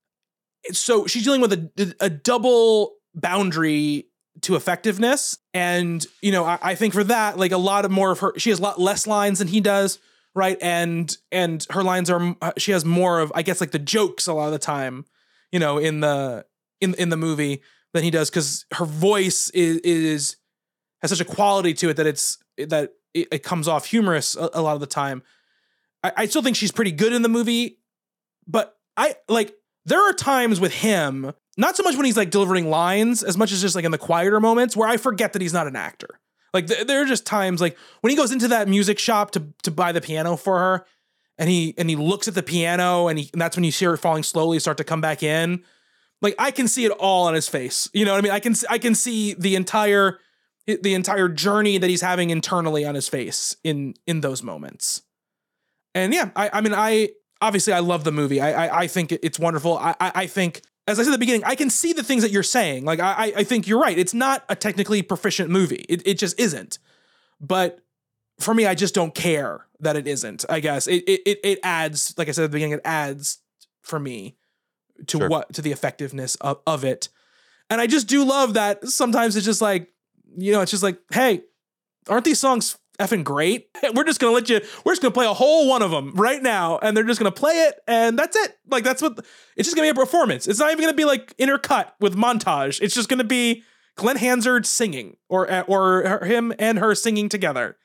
Right. 0.71 0.77
So 0.77 1.07
she's 1.07 1.25
dealing 1.25 1.41
with 1.41 1.53
a, 1.53 1.95
a 2.01 2.11
double 2.11 2.95
boundary 3.15 4.07
to 4.43 4.57
effectiveness, 4.57 5.39
and 5.55 6.05
you 6.23 6.33
know, 6.33 6.45
I, 6.45 6.59
I 6.63 6.75
think 6.75 6.95
for 6.95 7.05
that, 7.05 7.39
like 7.39 7.53
a 7.53 7.59
lot 7.59 7.85
of 7.85 7.91
more 7.91 8.11
of 8.13 8.21
her, 8.21 8.33
she 8.39 8.51
has 8.51 8.59
a 8.59 8.63
lot 8.63 8.81
less 8.81 9.07
lines 9.07 9.39
than 9.39 9.49
he 9.49 9.61
does, 9.61 9.99
right? 10.35 10.59
And 10.63 11.15
and 11.33 11.67
her 11.71 11.83
lines 11.83 12.11
are 12.11 12.37
uh, 12.41 12.53
she 12.57 12.73
has 12.73 12.85
more 12.85 13.21
of, 13.21 13.33
I 13.35 13.43
guess, 13.43 13.61
like 13.61 13.73
the 13.73 13.79
jokes 13.79 14.27
a 14.27 14.33
lot 14.33 14.47
of 14.47 14.53
the 14.53 14.59
time, 14.59 15.05
you 15.51 15.59
know, 15.59 15.79
in 15.79 16.01
the 16.01 16.47
in 16.81 16.95
in 16.95 17.09
the 17.09 17.17
movie 17.17 17.63
than 17.93 18.05
he 18.05 18.11
does 18.11 18.31
because 18.31 18.65
her 18.75 18.85
voice 18.85 19.51
is 19.51 19.79
is 19.79 20.37
has 21.01 21.11
such 21.11 21.21
a 21.21 21.25
quality 21.25 21.75
to 21.75 21.91
it 21.91 21.95
that 21.95 22.07
it's 22.07 22.39
that 22.57 22.93
it, 23.15 23.29
it 23.33 23.43
comes 23.43 23.69
off 23.69 23.87
humorous 23.87 24.37
a, 24.37 24.51
a 24.55 24.63
lot 24.63 24.75
of 24.75 24.81
the 24.81 24.87
time. 24.87 25.23
I, 26.03 26.13
I 26.17 26.27
still 26.27 26.43
think 26.43 26.57
she's 26.57 26.73
pretty 26.73 26.93
good 26.93 27.13
in 27.13 27.23
the 27.23 27.29
movie, 27.29 27.79
but 28.47 28.77
I 28.97 29.17
like 29.29 29.55
there 29.85 30.03
are 30.09 30.13
times 30.13 30.61
with 30.61 30.75
him, 30.75 31.33
not 31.57 31.77
so 31.77 31.83
much 31.83 31.97
when 31.97 32.05
he's 32.05 32.17
like 32.17 32.31
delivering 32.31 32.69
lines 32.69 33.23
as 33.23 33.37
much 33.37 33.53
as 33.53 33.61
just 33.61 33.75
like 33.75 33.85
in 33.85 33.91
the 33.93 33.99
quieter 33.99 34.41
moments 34.41 34.77
where 34.77 34.89
I 34.89 34.97
forget 34.97 35.33
that 35.33 35.43
he's 35.43 35.53
not 35.53 35.67
an 35.67 35.77
actor. 35.77 36.21
Like 36.53 36.67
th- 36.67 36.87
there 36.87 37.03
are 37.03 37.07
just 37.07 37.27
times 37.27 37.61
like 37.61 37.77
when 38.01 38.11
he 38.11 38.17
goes 38.17 38.33
into 38.33 38.49
that 38.49 38.69
music 38.69 38.99
shop 38.99 39.31
to 39.33 39.47
to 39.63 39.71
buy 39.71 39.93
the 39.93 40.01
piano 40.01 40.37
for 40.37 40.59
her, 40.59 40.87
and 41.37 41.49
he 41.49 41.75
and 41.79 41.89
he 41.89 41.97
looks 41.97 42.29
at 42.29 42.35
the 42.35 42.43
piano 42.43 43.09
and 43.09 43.19
he 43.19 43.31
and 43.33 43.41
that's 43.41 43.57
when 43.57 43.65
you 43.65 43.73
see 43.73 43.85
her 43.85 43.97
falling 43.97 44.23
slowly 44.23 44.59
start 44.59 44.77
to 44.79 44.85
come 44.85 45.01
back 45.01 45.23
in. 45.23 45.63
Like 46.21 46.35
I 46.39 46.51
can 46.51 46.67
see 46.67 46.85
it 46.85 46.91
all 46.91 47.27
on 47.27 47.35
his 47.35 47.49
face. 47.49 47.89
You 47.93 48.05
know 48.05 48.13
what 48.13 48.19
I 48.19 48.23
mean? 48.23 48.33
I 48.33 48.41
can 48.41 48.55
I 48.69 48.79
can 48.79 48.95
see 48.95 49.35
the 49.35 49.55
entire 49.57 50.19
the 50.77 50.95
entire 50.95 51.29
journey 51.29 51.79
that 51.79 51.89
he's 51.89 52.03
having 52.03 52.31
internally 52.31 52.85
on 52.85 52.95
his 52.95 53.09
face 53.09 53.57
in 53.65 53.95
in 54.07 54.21
those 54.21 54.43
moments. 54.43 55.03
And 55.95 56.13
yeah, 56.13 56.31
I 56.37 56.51
I 56.53 56.61
mean 56.61 56.75
I 56.75 57.11
obviously 57.41 57.73
I 57.73 57.81
love 57.81 58.05
the 58.05 58.13
movie. 58.13 58.41
I 58.41 58.67
I, 58.67 58.79
I 58.83 58.87
think 58.87 59.13
it's 59.13 59.39
wonderful. 59.39 59.79
I, 59.79 59.95
I 60.01 60.13
I 60.15 60.27
think 60.27 60.63
as 60.87 60.99
I 60.99 61.03
said 61.03 61.11
at 61.11 61.13
the 61.13 61.19
beginning, 61.19 61.45
I 61.45 61.55
can 61.55 61.71
see 61.71 61.93
the 61.93 62.03
things 62.03 62.23
that 62.23 62.31
you're 62.31 62.43
saying. 62.43 62.85
Like 62.85 63.01
I 63.01 63.33
I- 63.37 63.45
think 63.45 63.67
you're 63.67 63.81
right. 63.81 63.99
It's 63.99 64.15
not 64.15 64.45
a 64.49 64.55
technically 64.57 65.03
proficient 65.03 65.51
movie. 65.51 65.85
It 65.89 66.07
it 66.07 66.19
just 66.19 66.39
isn't. 66.39 66.79
But 67.41 67.81
for 68.39 68.55
me, 68.55 68.67
I 68.67 68.75
just 68.75 68.95
don't 68.95 69.15
care 69.15 69.67
that 69.81 69.97
it 69.97 70.07
isn't. 70.07 70.45
I 70.49 70.61
guess 70.61 70.87
it 70.87 71.05
it 71.09 71.21
it, 71.27 71.41
it 71.45 71.59
adds, 71.63 72.15
like 72.19 72.29
I 72.29 72.33
said 72.33 72.45
at 72.45 72.51
the 72.51 72.57
beginning, 72.57 72.75
it 72.75 72.81
adds 72.85 73.39
for 73.83 73.99
me 73.99 74.37
to 75.07 75.19
Sure. 75.19 75.29
what 75.29 75.53
to 75.55 75.63
the 75.63 75.73
effectiveness 75.73 76.35
of, 76.37 76.59
of 76.67 76.85
it. 76.85 77.09
And 77.71 77.81
I 77.81 77.87
just 77.87 78.07
do 78.09 78.25
love 78.25 78.55
that 78.55 78.87
sometimes 78.89 79.37
it's 79.37 79.45
just 79.47 79.61
like, 79.61 79.93
you 80.37 80.53
know, 80.53 80.61
it's 80.61 80.71
just 80.71 80.83
like, 80.83 80.99
hey, 81.13 81.43
aren't 82.09 82.25
these 82.25 82.41
songs 82.41 82.79
effing 82.99 83.25
great. 83.25 83.69
We're 83.95 84.05
just 84.05 84.21
gonna 84.21 84.33
let 84.33 84.49
you. 84.49 84.61
We're 84.85 84.93
just 84.93 85.03
gonna 85.03 85.15
play 85.15 85.27
a 85.27 85.35
whole 85.35 85.69
one 85.69 85.83
of 85.83 85.91
them 85.91 86.15
right 86.15 86.43
now, 86.43 86.79
and 86.79 86.97
they're 86.97 87.05
just 87.05 87.21
gonna 87.21 87.31
play 87.31 87.55
it, 87.55 87.79
and 87.87 88.19
that's 88.19 88.37
it. 88.37 88.59
Like 88.69 88.85
that's 88.85 89.01
what 89.01 89.19
it's 89.57 89.67
just 89.69 89.77
gonna 89.77 89.87
be 89.87 89.91
a 89.91 89.95
performance. 89.95 90.47
It's 90.47 90.59
not 90.59 90.71
even 90.73 90.83
gonna 90.83 90.95
be 90.95 91.05
like 91.05 91.37
intercut 91.37 91.93
with 92.01 92.17
montage. 92.17 92.81
It's 92.81 92.95
just 92.95 93.09
gonna 93.09 93.25
be 93.25 93.63
Glen 93.97 94.17
Hansard 94.17 94.67
singing, 94.67 95.17
or 95.29 95.49
or 95.69 96.25
him 96.25 96.53
and 96.59 96.79
her 96.79 96.95
singing 96.95 97.29
together. 97.29 97.77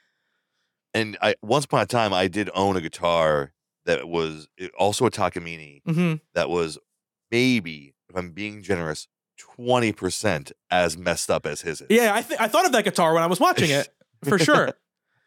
And 0.94 1.18
I 1.22 1.36
once 1.42 1.66
upon 1.66 1.82
a 1.82 1.86
time 1.86 2.14
I 2.14 2.28
did 2.28 2.50
own 2.54 2.76
a 2.76 2.82
guitar 2.82 3.54
that 3.86 4.08
was 4.08 4.48
also 4.78 5.06
a 5.06 5.12
Takamine 5.12 5.82
hmm 5.86 6.16
that 6.34 6.50
was 6.50 6.78
maybe, 7.32 7.96
if 8.10 8.16
I'm 8.16 8.32
being 8.32 8.62
generous, 8.62 9.08
twenty 9.38 9.92
percent 9.92 10.52
as 10.72 10.98
messed 10.98 11.30
up 11.30 11.46
as 11.46 11.62
his 11.62 11.82
is. 11.82 11.88
Yeah, 11.90 12.14
I 12.14 12.22
th- 12.22 12.40
I 12.40 12.48
thought 12.48 12.66
of 12.66 12.72
that 12.74 12.84
guitar 12.84 13.14
when 13.14 13.24
I 13.24 13.28
was 13.28 13.40
watching 13.40 13.70
it 13.70 13.90
for 14.24 14.38
sure. 14.40 14.72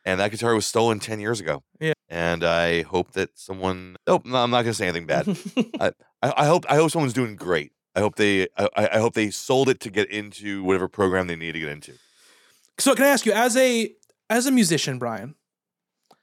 And 0.04 0.20
that 0.20 0.30
guitar 0.30 0.54
was 0.54 0.66
stolen 0.66 1.00
ten 1.00 1.18
years 1.20 1.40
ago. 1.40 1.62
Yeah. 1.80 1.92
And 2.08 2.44
I 2.44 2.82
hope 2.82 3.12
that 3.12 3.30
someone. 3.38 3.96
Nope, 4.06 4.24
no, 4.26 4.36
I'm 4.36 4.50
not 4.50 4.62
gonna 4.62 4.74
say 4.74 4.86
anything 4.88 5.06
bad. 5.06 5.26
I, 5.80 5.92
I 6.22 6.32
I 6.36 6.46
hope 6.46 6.64
I 6.68 6.76
hope 6.76 6.90
someone's 6.92 7.12
doing 7.12 7.34
great. 7.36 7.72
I 7.94 8.00
hope 8.00 8.16
they 8.16 8.42
I, 8.56 8.68
I 8.76 8.88
I 8.94 8.98
hope 8.98 9.14
they 9.14 9.30
sold 9.30 9.68
it 9.68 9.80
to 9.80 9.90
get 9.90 10.08
into 10.10 10.62
whatever 10.62 10.86
program 10.88 11.26
they 11.26 11.36
need 11.36 11.52
to 11.52 11.60
get 11.60 11.68
into. 11.70 11.94
so 12.78 12.94
can 12.94 13.04
I 13.06 13.08
ask 13.08 13.26
you, 13.26 13.32
as 13.32 13.56
a 13.56 13.92
as 14.30 14.46
a 14.46 14.52
musician, 14.52 14.98
Brian, 14.98 15.34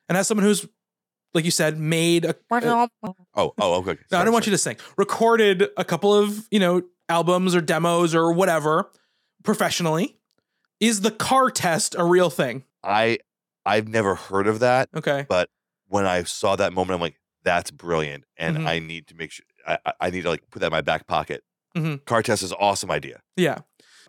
and 0.08 0.18
as 0.18 0.28
someone 0.28 0.46
who's 0.46 0.66
like 1.34 1.44
you 1.46 1.52
said, 1.52 1.80
made 1.80 2.26
a, 2.26 2.36
a- 2.52 2.90
Oh, 3.36 3.54
oh, 3.58 3.74
okay. 3.82 3.98
No, 4.12 4.20
I 4.20 4.24
don't 4.24 4.32
want 4.34 4.46
you 4.46 4.52
to 4.52 4.58
sing. 4.58 4.78
Recorded 4.98 5.68
a 5.78 5.84
couple 5.84 6.14
of, 6.14 6.48
you 6.52 6.60
know, 6.60 6.84
albums 7.14 7.56
or 7.56 7.62
demos 7.62 8.16
or 8.16 8.32
whatever 8.34 8.90
professionally. 9.44 10.18
Is 10.80 11.02
the 11.02 11.12
car 11.12 11.50
test 11.50 11.96
a 11.98 12.04
real 12.04 12.30
thing? 12.30 12.64
I 12.84 13.20
I've 13.66 13.88
never 13.88 14.16
heard 14.16 14.48
of 14.48 14.60
that, 14.60 14.90
Okay. 14.94 15.26
but 15.30 15.50
when 15.88 16.06
I 16.06 16.24
saw 16.24 16.56
that 16.58 16.74
moment, 16.74 16.96
I'm 16.96 17.02
like, 17.02 17.16
that's 17.44 17.72
brilliant, 17.72 18.26
and 18.38 18.58
Mhm. 18.58 18.66
I 18.68 18.80
need 18.80 19.08
to 19.08 19.16
make 19.16 19.32
sure 19.32 19.46
I, 19.66 19.78
I- 20.02 20.10
need 20.10 20.24
to 20.24 20.30
like 20.30 20.44
put 20.52 20.60
that 20.60 20.66
in 20.68 20.72
my 20.72 20.82
back 20.82 21.08
pocket. 21.08 21.44
Mhm. 21.78 22.04
Car 22.06 22.22
test 22.22 22.44
is 22.44 22.52
an 22.52 22.58
awesome 22.60 22.92
idea. 22.92 23.22
Yeah. 23.38 23.60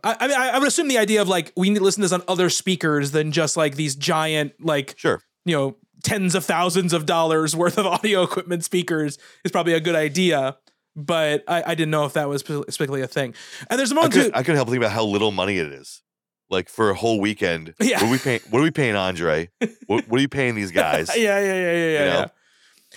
I, 0.02 0.16
I 0.20 0.26
mean, 0.28 0.36
I, 0.36 0.48
I 0.50 0.59
would 0.59 0.66
assume 0.68 0.88
the 0.88 0.98
idea 0.98 1.22
of 1.22 1.28
like 1.28 1.52
we 1.57 1.70
need 1.70 1.78
to 1.78 1.84
listen 1.84 2.00
to 2.02 2.07
this 2.09 2.12
on 2.12 2.22
other 2.26 2.50
speakers 2.50 3.12
than 3.12 3.30
just 3.30 3.57
like 3.57 3.76
these 3.76 3.94
giant, 3.94 4.52
like, 4.61 4.94
Sure. 4.96 5.20
you 5.44 5.57
know, 5.57 5.76
tens 6.02 6.34
of 6.34 6.44
thousands 6.44 6.92
of 6.92 7.07
dollars 7.07 7.55
worth 7.55 7.78
of 7.78 7.86
audio 7.96 8.22
equipment 8.22 8.64
speakers 8.64 9.16
is 9.44 9.52
probably 9.52 9.72
a 9.74 9.80
good 9.80 9.94
idea. 9.96 10.57
But 10.97 11.42
I, 11.49 11.62
I 11.66 11.74
didn't 11.74 11.90
know 11.90 12.05
if 12.05 12.12
that 12.12 12.28
was 12.28 12.40
specifically 12.40 13.03
a 13.03 13.07
thing. 13.09 13.34
And 13.68 13.78
there's 13.78 13.90
a 13.90 13.95
I 13.95 13.97
moment 13.97 14.14
too. 14.14 14.22
could 14.24 14.34
I 14.34 14.42
couldn't 14.42 14.57
help 14.57 14.68
think 14.68 14.78
about 14.78 14.92
how 14.92 15.05
little 15.05 15.30
money 15.32 15.59
it 15.59 15.72
is. 15.72 16.03
Like 16.51 16.68
for 16.68 16.90
a 16.90 16.95
whole 16.95 17.20
weekend, 17.20 17.74
Yeah. 17.80 17.97
what 18.01 18.09
are 18.09 18.11
we 18.12 18.18
paying? 18.18 18.40
What 18.51 18.61
are 18.61 18.62
we 18.62 18.70
paying 18.70 18.95
Andre? 18.95 19.51
what, 19.86 20.07
what 20.09 20.18
are 20.18 20.20
you 20.20 20.28
paying 20.28 20.55
these 20.55 20.70
guys? 20.70 21.11
yeah, 21.16 21.38
yeah, 21.40 21.40
yeah, 21.40 21.55
yeah, 21.55 21.72
yeah, 21.72 21.88
You 21.88 21.99
know? 22.11 22.18
yeah. 22.20 22.26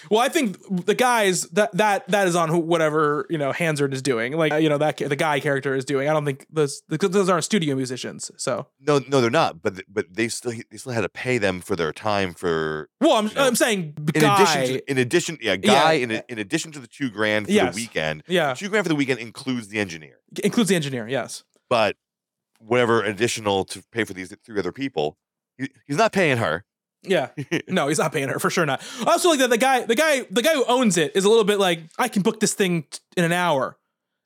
Well, 0.09 0.19
I 0.19 0.29
think 0.29 0.57
the 0.85 0.95
guys 0.95 1.43
that 1.49 1.71
that 1.73 2.07
that 2.09 2.27
is 2.27 2.35
on 2.35 2.49
who, 2.49 2.57
whatever 2.59 3.25
you 3.29 3.37
know 3.37 3.51
Hansard 3.51 3.93
is 3.93 4.01
doing, 4.01 4.33
like 4.33 4.53
you 4.61 4.69
know 4.69 4.77
that 4.77 4.97
the 4.97 5.15
guy 5.15 5.39
character 5.39 5.75
is 5.75 5.85
doing. 5.85 6.07
I 6.09 6.13
don't 6.13 6.25
think 6.25 6.45
those 6.49 6.81
those 6.87 7.29
aren't 7.29 7.43
studio 7.43 7.75
musicians. 7.75 8.31
So, 8.37 8.67
No, 8.79 8.99
no, 9.07 9.21
they're 9.21 9.29
not. 9.29 9.61
But 9.61 9.81
but 9.87 10.05
they 10.13 10.27
still 10.27 10.53
they 10.71 10.77
still 10.77 10.91
had 10.93 11.01
to 11.01 11.09
pay 11.09 11.37
them 11.37 11.61
for 11.61 11.75
their 11.75 11.91
time 11.93 12.33
for 12.33 12.89
well, 13.01 13.13
I'm 13.13 13.27
You 13.27 13.33
know, 13.35 13.41
I'm 13.47 13.55
saying 13.55 13.93
in 14.15 14.21
guy. 14.21 14.35
addition 14.41 14.63
to 14.77 14.91
in 14.91 14.97
addition 14.97 15.37
yeah 15.41 15.55
guy 15.55 15.93
in, 15.93 16.11
in 16.29 16.39
addition 16.39 16.71
to 16.73 16.79
the 16.79 16.87
two 16.87 17.09
grand 17.09 17.47
for 17.47 17.51
Yes. 17.51 17.73
the 17.75 17.81
weekend. 17.81 18.23
yeah, 18.27 18.53
Two 18.53 18.69
grand 18.69 18.85
for 18.85 18.89
the 18.89 18.95
weekend 18.95 19.19
includes 19.19 19.67
the 19.67 19.79
engineer, 19.79 20.19
includes 20.43 20.69
the 20.69 20.75
engineer. 20.75 21.07
Yes. 21.07 21.43
but 21.69 21.95
whatever 22.59 23.03
additional 23.03 23.63
to 23.65 23.83
pay 23.91 24.03
for 24.03 24.13
these 24.13 24.35
three 24.45 24.57
other 24.59 24.71
people, 24.71 25.17
he, 25.57 25.69
he's 25.85 25.97
not 25.97 26.11
paying 26.11 26.37
her. 26.37 26.63
Yeah. 27.09 27.29
No, 27.67 27.87
he's 27.87 27.99
not 27.99 28.11
paying 28.13 28.29
her 28.29 28.39
for 28.39 28.49
sure. 28.49 28.65
Not. 28.65 28.81
I 29.01 29.11
also 29.11 29.29
like 29.29 29.39
that 29.39 29.49
the 29.49 29.57
guy, 29.57 29.81
the 29.81 29.95
guy, 29.95 30.21
the 30.29 30.41
guy 30.41 30.53
who 30.53 30.65
owns 30.65 30.97
it 30.97 31.15
is 31.15 31.25
a 31.25 31.29
little 31.29 31.43
bit 31.43 31.59
like, 31.59 31.81
I 31.97 32.07
can 32.07 32.21
book 32.21 32.39
this 32.39 32.53
thing 32.53 32.83
t- 32.83 32.99
in 33.15 33.23
an 33.23 33.31
hour. 33.31 33.77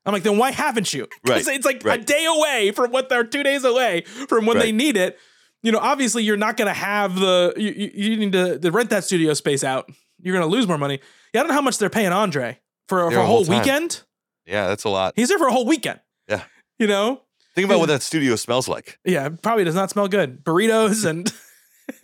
I'm 0.05 0.13
like, 0.13 0.23
then 0.23 0.37
why 0.37 0.51
haven't 0.51 0.93
you? 0.93 1.07
Right, 1.27 1.45
It's 1.45 1.65
like 1.65 1.85
a 1.85 1.97
day 1.97 2.25
away 2.25 2.71
from 2.71 2.91
what 2.91 3.09
they're 3.09 3.23
two 3.23 3.43
days 3.43 3.63
away 3.63 4.01
from 4.27 4.45
when 4.45 4.57
they 4.57 4.71
need 4.71 4.97
it. 4.97 5.17
You 5.63 5.71
know, 5.71 5.79
obviously 5.79 6.23
you're 6.23 6.37
not 6.37 6.57
gonna 6.57 6.73
have 6.73 7.15
the 7.15 7.53
you, 7.55 7.91
you, 7.93 8.17
need 8.17 8.31
to, 8.31 8.57
to 8.57 8.71
rent 8.71 8.89
that 8.89 9.03
studio 9.03 9.33
space 9.35 9.63
out. 9.63 9.91
You're 10.19 10.33
gonna 10.33 10.47
lose 10.47 10.67
more 10.67 10.77
money. 10.77 10.99
Yeah, 11.33 11.41
I 11.41 11.43
don't 11.43 11.49
know 11.49 11.55
how 11.55 11.61
much 11.61 11.77
they're 11.77 11.89
paying 11.89 12.11
Andre 12.11 12.59
for, 12.87 13.11
for 13.11 13.17
a 13.19 13.25
whole 13.25 13.45
time. 13.45 13.59
weekend. 13.59 14.01
Yeah, 14.45 14.67
that's 14.67 14.83
a 14.85 14.89
lot. 14.89 15.13
He's 15.15 15.29
there 15.29 15.37
for 15.37 15.47
a 15.47 15.51
whole 15.51 15.65
weekend. 15.67 15.99
Yeah. 16.27 16.43
You 16.79 16.87
know? 16.87 17.21
Think 17.53 17.65
about 17.65 17.79
what 17.79 17.89
that 17.89 18.01
studio 18.01 18.35
smells 18.37 18.67
like. 18.67 18.97
Yeah, 19.05 19.27
it 19.27 19.41
probably 19.41 19.65
does 19.65 19.75
not 19.75 19.89
smell 19.89 20.07
good. 20.07 20.43
Burritos 20.43 21.05
and 21.05 21.31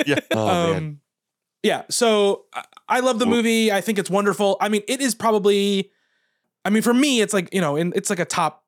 Yeah. 0.05 0.19
Oh 0.31 0.73
man. 0.73 0.77
um, 0.77 0.99
yeah. 1.63 1.83
So 1.89 2.45
I, 2.53 2.63
I 2.87 2.99
love 3.01 3.19
the 3.19 3.25
movie. 3.25 3.71
I 3.71 3.81
think 3.81 3.97
it's 3.99 4.09
wonderful. 4.09 4.57
I 4.61 4.69
mean, 4.69 4.83
it 4.87 5.01
is 5.01 5.15
probably. 5.15 5.91
I 6.65 6.69
mean, 6.69 6.81
for 6.83 6.93
me, 6.93 7.21
it's 7.21 7.33
like 7.33 7.53
you 7.53 7.61
know, 7.61 7.75
in, 7.75 7.93
it's 7.95 8.09
like 8.09 8.19
a 8.19 8.25
top 8.25 8.63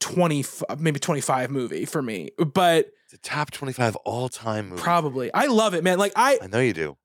twenty, 0.00 0.44
maybe 0.78 0.98
twenty 1.00 1.20
five 1.20 1.50
movie 1.50 1.84
for 1.84 2.00
me. 2.02 2.30
But 2.38 2.90
It's 3.04 3.14
a 3.14 3.18
top 3.18 3.50
twenty-five 3.50 3.96
all-time 4.04 4.70
movie. 4.70 4.82
probably, 4.82 5.32
I 5.34 5.46
love 5.46 5.74
it, 5.74 5.82
man. 5.84 5.98
Like 5.98 6.12
I 6.16 6.38
I 6.40 6.46
know 6.46 6.60
you 6.60 6.72
do. 6.72 6.96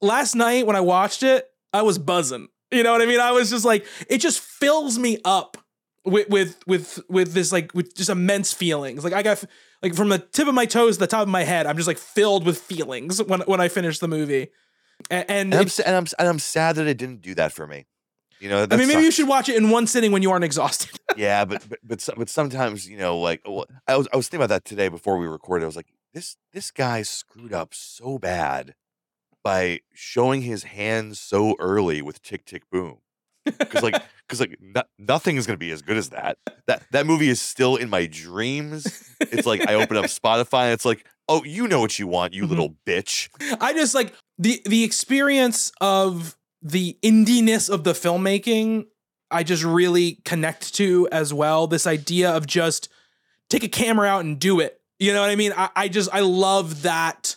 last 0.00 0.34
night 0.34 0.66
when 0.66 0.76
I 0.76 0.80
watched 0.80 1.22
it, 1.22 1.46
I 1.72 1.82
was 1.82 1.98
buzzing. 1.98 2.48
You 2.72 2.82
know 2.84 2.92
what 2.92 3.02
I 3.02 3.06
mean? 3.06 3.18
I 3.20 3.32
was 3.32 3.50
just 3.50 3.64
like, 3.64 3.84
it 4.08 4.18
just 4.18 4.38
fills 4.40 4.96
me 4.98 5.18
up 5.24 5.56
with 6.04 6.28
with 6.28 6.58
with 6.66 6.98
with 7.08 7.32
this 7.32 7.52
like 7.52 7.72
with 7.74 7.94
just 7.94 8.10
immense 8.10 8.52
feelings. 8.52 9.04
Like 9.04 9.12
I 9.12 9.22
got 9.22 9.42
like 9.82 9.94
from 9.94 10.08
the 10.08 10.18
tip 10.18 10.48
of 10.48 10.54
my 10.54 10.66
toes 10.66 10.96
to 10.96 11.00
the 11.00 11.06
top 11.06 11.22
of 11.22 11.28
my 11.28 11.44
head, 11.44 11.66
I'm 11.66 11.76
just 11.76 11.86
like 11.88 11.98
filled 11.98 12.44
with 12.46 12.58
feelings 12.58 13.22
when 13.22 13.40
when 13.42 13.60
I 13.60 13.68
finish 13.68 13.98
the 13.98 14.08
movie. 14.08 14.48
A- 15.10 15.14
And, 15.30 15.52
And 15.52 15.54
I'm, 15.54 15.68
and 15.86 15.96
I'm 15.96 16.06
and 16.18 16.28
I'm 16.28 16.38
sad 16.38 16.76
that 16.76 16.86
it 16.86 16.98
didn't 16.98 17.22
do 17.22 17.34
that 17.34 17.52
for 17.52 17.66
me. 17.66 17.86
You 18.38 18.48
know, 18.48 18.66
I 18.70 18.76
mean, 18.76 18.88
maybe 18.88 19.02
you 19.02 19.10
should 19.10 19.28
watch 19.28 19.50
it 19.50 19.56
in 19.56 19.68
one 19.68 19.86
sitting 19.86 20.12
when 20.12 20.22
you 20.22 20.30
aren't 20.30 20.44
exhausted. 20.44 20.90
Yeah, 21.16 21.44
but 21.44 21.68
but 21.68 21.78
but, 21.82 22.08
but 22.16 22.28
sometimes 22.30 22.88
you 22.88 22.96
know, 22.96 23.18
like 23.18 23.42
I 23.86 23.96
was 23.96 24.08
I 24.12 24.16
was 24.16 24.28
thinking 24.28 24.44
about 24.44 24.54
that 24.54 24.64
today 24.64 24.88
before 24.88 25.18
we 25.18 25.26
recorded. 25.26 25.64
I 25.64 25.66
was 25.66 25.76
like, 25.76 25.92
this 26.14 26.36
this 26.52 26.70
guy 26.70 27.02
screwed 27.02 27.52
up 27.52 27.74
so 27.74 28.18
bad 28.18 28.74
by 29.42 29.80
showing 29.92 30.42
his 30.42 30.62
hands 30.64 31.18
so 31.20 31.56
early 31.58 32.00
with 32.00 32.22
Tick 32.22 32.44
Tick 32.44 32.62
Boom. 32.70 32.98
Because 33.44 33.82
like 33.82 34.02
because 34.26 34.40
like 34.40 34.56
no, 34.60 34.82
nothing 34.98 35.36
is 35.36 35.46
gonna 35.46 35.56
be 35.56 35.70
as 35.70 35.82
good 35.82 35.96
as 35.96 36.10
that. 36.10 36.38
That 36.66 36.82
that 36.92 37.06
movie 37.06 37.28
is 37.28 37.40
still 37.40 37.76
in 37.76 37.88
my 37.90 38.06
dreams. 38.06 39.12
It's 39.20 39.46
like 39.46 39.66
I 39.68 39.74
open 39.74 39.96
up 39.96 40.04
Spotify 40.06 40.64
and 40.64 40.72
it's 40.72 40.84
like, 40.84 41.06
oh, 41.28 41.42
you 41.44 41.66
know 41.68 41.80
what 41.80 41.98
you 41.98 42.06
want, 42.06 42.34
you 42.34 42.44
Mhm. 42.44 42.50
little 42.50 42.76
bitch. 42.86 43.28
I 43.60 43.72
just 43.72 43.94
like 43.94 44.14
the 44.38 44.60
the 44.66 44.84
experience 44.84 45.72
of 45.80 46.36
the 46.62 46.98
indiness 47.02 47.70
of 47.70 47.84
the 47.84 47.92
filmmaking. 47.92 48.86
I 49.30 49.42
just 49.44 49.62
really 49.64 50.20
connect 50.24 50.74
to 50.74 51.08
as 51.12 51.32
well. 51.32 51.66
This 51.66 51.86
idea 51.86 52.30
of 52.30 52.46
just 52.46 52.88
take 53.48 53.62
a 53.64 53.68
camera 53.68 54.08
out 54.08 54.24
and 54.24 54.38
do 54.38 54.60
it. 54.60 54.80
You 54.98 55.12
know 55.14 55.20
what 55.22 55.30
I 55.30 55.36
mean? 55.36 55.52
I, 55.56 55.70
I 55.74 55.88
just 55.88 56.10
I 56.12 56.20
love 56.20 56.82
that 56.82 57.36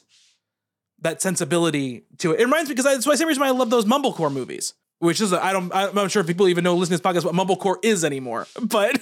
that 0.99 1.21
sensibility 1.21 2.03
to 2.19 2.31
it. 2.31 2.39
It 2.39 2.45
reminds 2.45 2.69
me 2.69 2.75
because 2.75 2.85
that's 2.85 3.05
why 3.05 3.15
same 3.15 3.27
reason 3.27 3.41
why 3.41 3.47
I 3.47 3.51
love 3.51 3.69
those 3.69 3.85
mumblecore 3.85 4.31
movies. 4.31 4.73
Which 5.03 5.19
is 5.19 5.33
I 5.33 5.51
don't 5.51 5.69
I'm 5.75 5.93
not 5.93 6.11
sure 6.11 6.21
if 6.21 6.27
people 6.27 6.47
even 6.47 6.63
know 6.63 6.75
listening 6.77 6.97
to 6.97 7.03
this 7.03 7.21
podcast 7.21 7.25
what 7.25 7.35
mumblecore 7.35 7.75
is 7.83 8.05
anymore. 8.05 8.47
But 8.61 9.01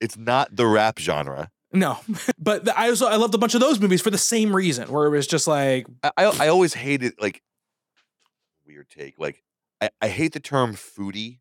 It's 0.00 0.16
not 0.16 0.56
the 0.56 0.66
rap 0.66 0.98
genre. 0.98 1.50
no, 1.70 1.98
but 2.38 2.64
the- 2.64 2.78
I 2.78 2.88
also 2.88 3.06
I 3.06 3.16
loved 3.16 3.34
a 3.34 3.38
bunch 3.38 3.54
of 3.54 3.60
those 3.60 3.78
movies 3.78 4.00
for 4.00 4.08
the 4.08 4.16
same 4.16 4.56
reason, 4.56 4.90
where 4.90 5.04
it 5.04 5.10
was 5.10 5.26
just 5.26 5.46
like 5.46 5.86
I, 6.02 6.12
I 6.16 6.24
I 6.24 6.48
always 6.48 6.72
hated 6.72 7.12
like 7.20 7.42
weird 8.66 8.88
take. 8.88 9.18
Like 9.18 9.42
I, 9.82 9.90
I 10.00 10.08
hate 10.08 10.32
the 10.32 10.40
term 10.40 10.74
foodie 10.74 11.40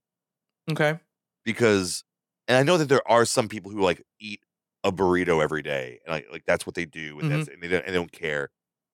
okay, 0.70 1.00
because 1.46 2.04
and 2.50 2.58
I 2.58 2.64
know 2.64 2.78
that 2.78 2.90
there 2.90 3.10
are 3.10 3.24
some 3.24 3.48
people 3.48 3.72
who 3.72 3.80
like 3.80 4.04
eat 4.20 4.42
a 4.84 4.92
burrito 4.92 5.42
every 5.42 5.62
day 5.62 6.02
and 6.06 6.14
like 6.14 6.28
like 6.30 6.44
that's 6.46 6.66
what 6.66 6.76
they 6.76 6.86
do 6.86 7.20
and 7.20 7.30
mm-hmm. 7.30 7.38
that's 7.38 7.48
and 7.48 7.64
they 7.64 7.70
don't 7.70 7.86
and 7.86 7.96
they 7.96 7.98
don't 7.98 8.12
care. 8.12 8.50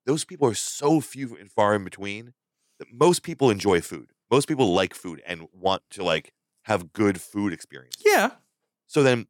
Those 0.06 0.24
people 0.24 0.48
are 0.48 0.54
so 0.54 1.02
few 1.02 1.36
and 1.36 1.52
far 1.52 1.74
in 1.74 1.84
between 1.84 2.34
that 2.78 2.94
most 2.94 3.24
people 3.24 3.50
enjoy 3.50 3.82
food. 3.82 4.12
Most 4.32 4.48
people 4.48 4.74
like 4.74 4.94
food 4.94 5.22
and 5.26 5.48
want 5.54 5.82
to 5.92 6.04
like 6.04 6.34
have 6.64 6.94
good 6.94 7.20
food 7.20 7.52
experience. 7.54 7.96
yeah, 8.06 8.32
So 8.88 9.02
then 9.04 9.28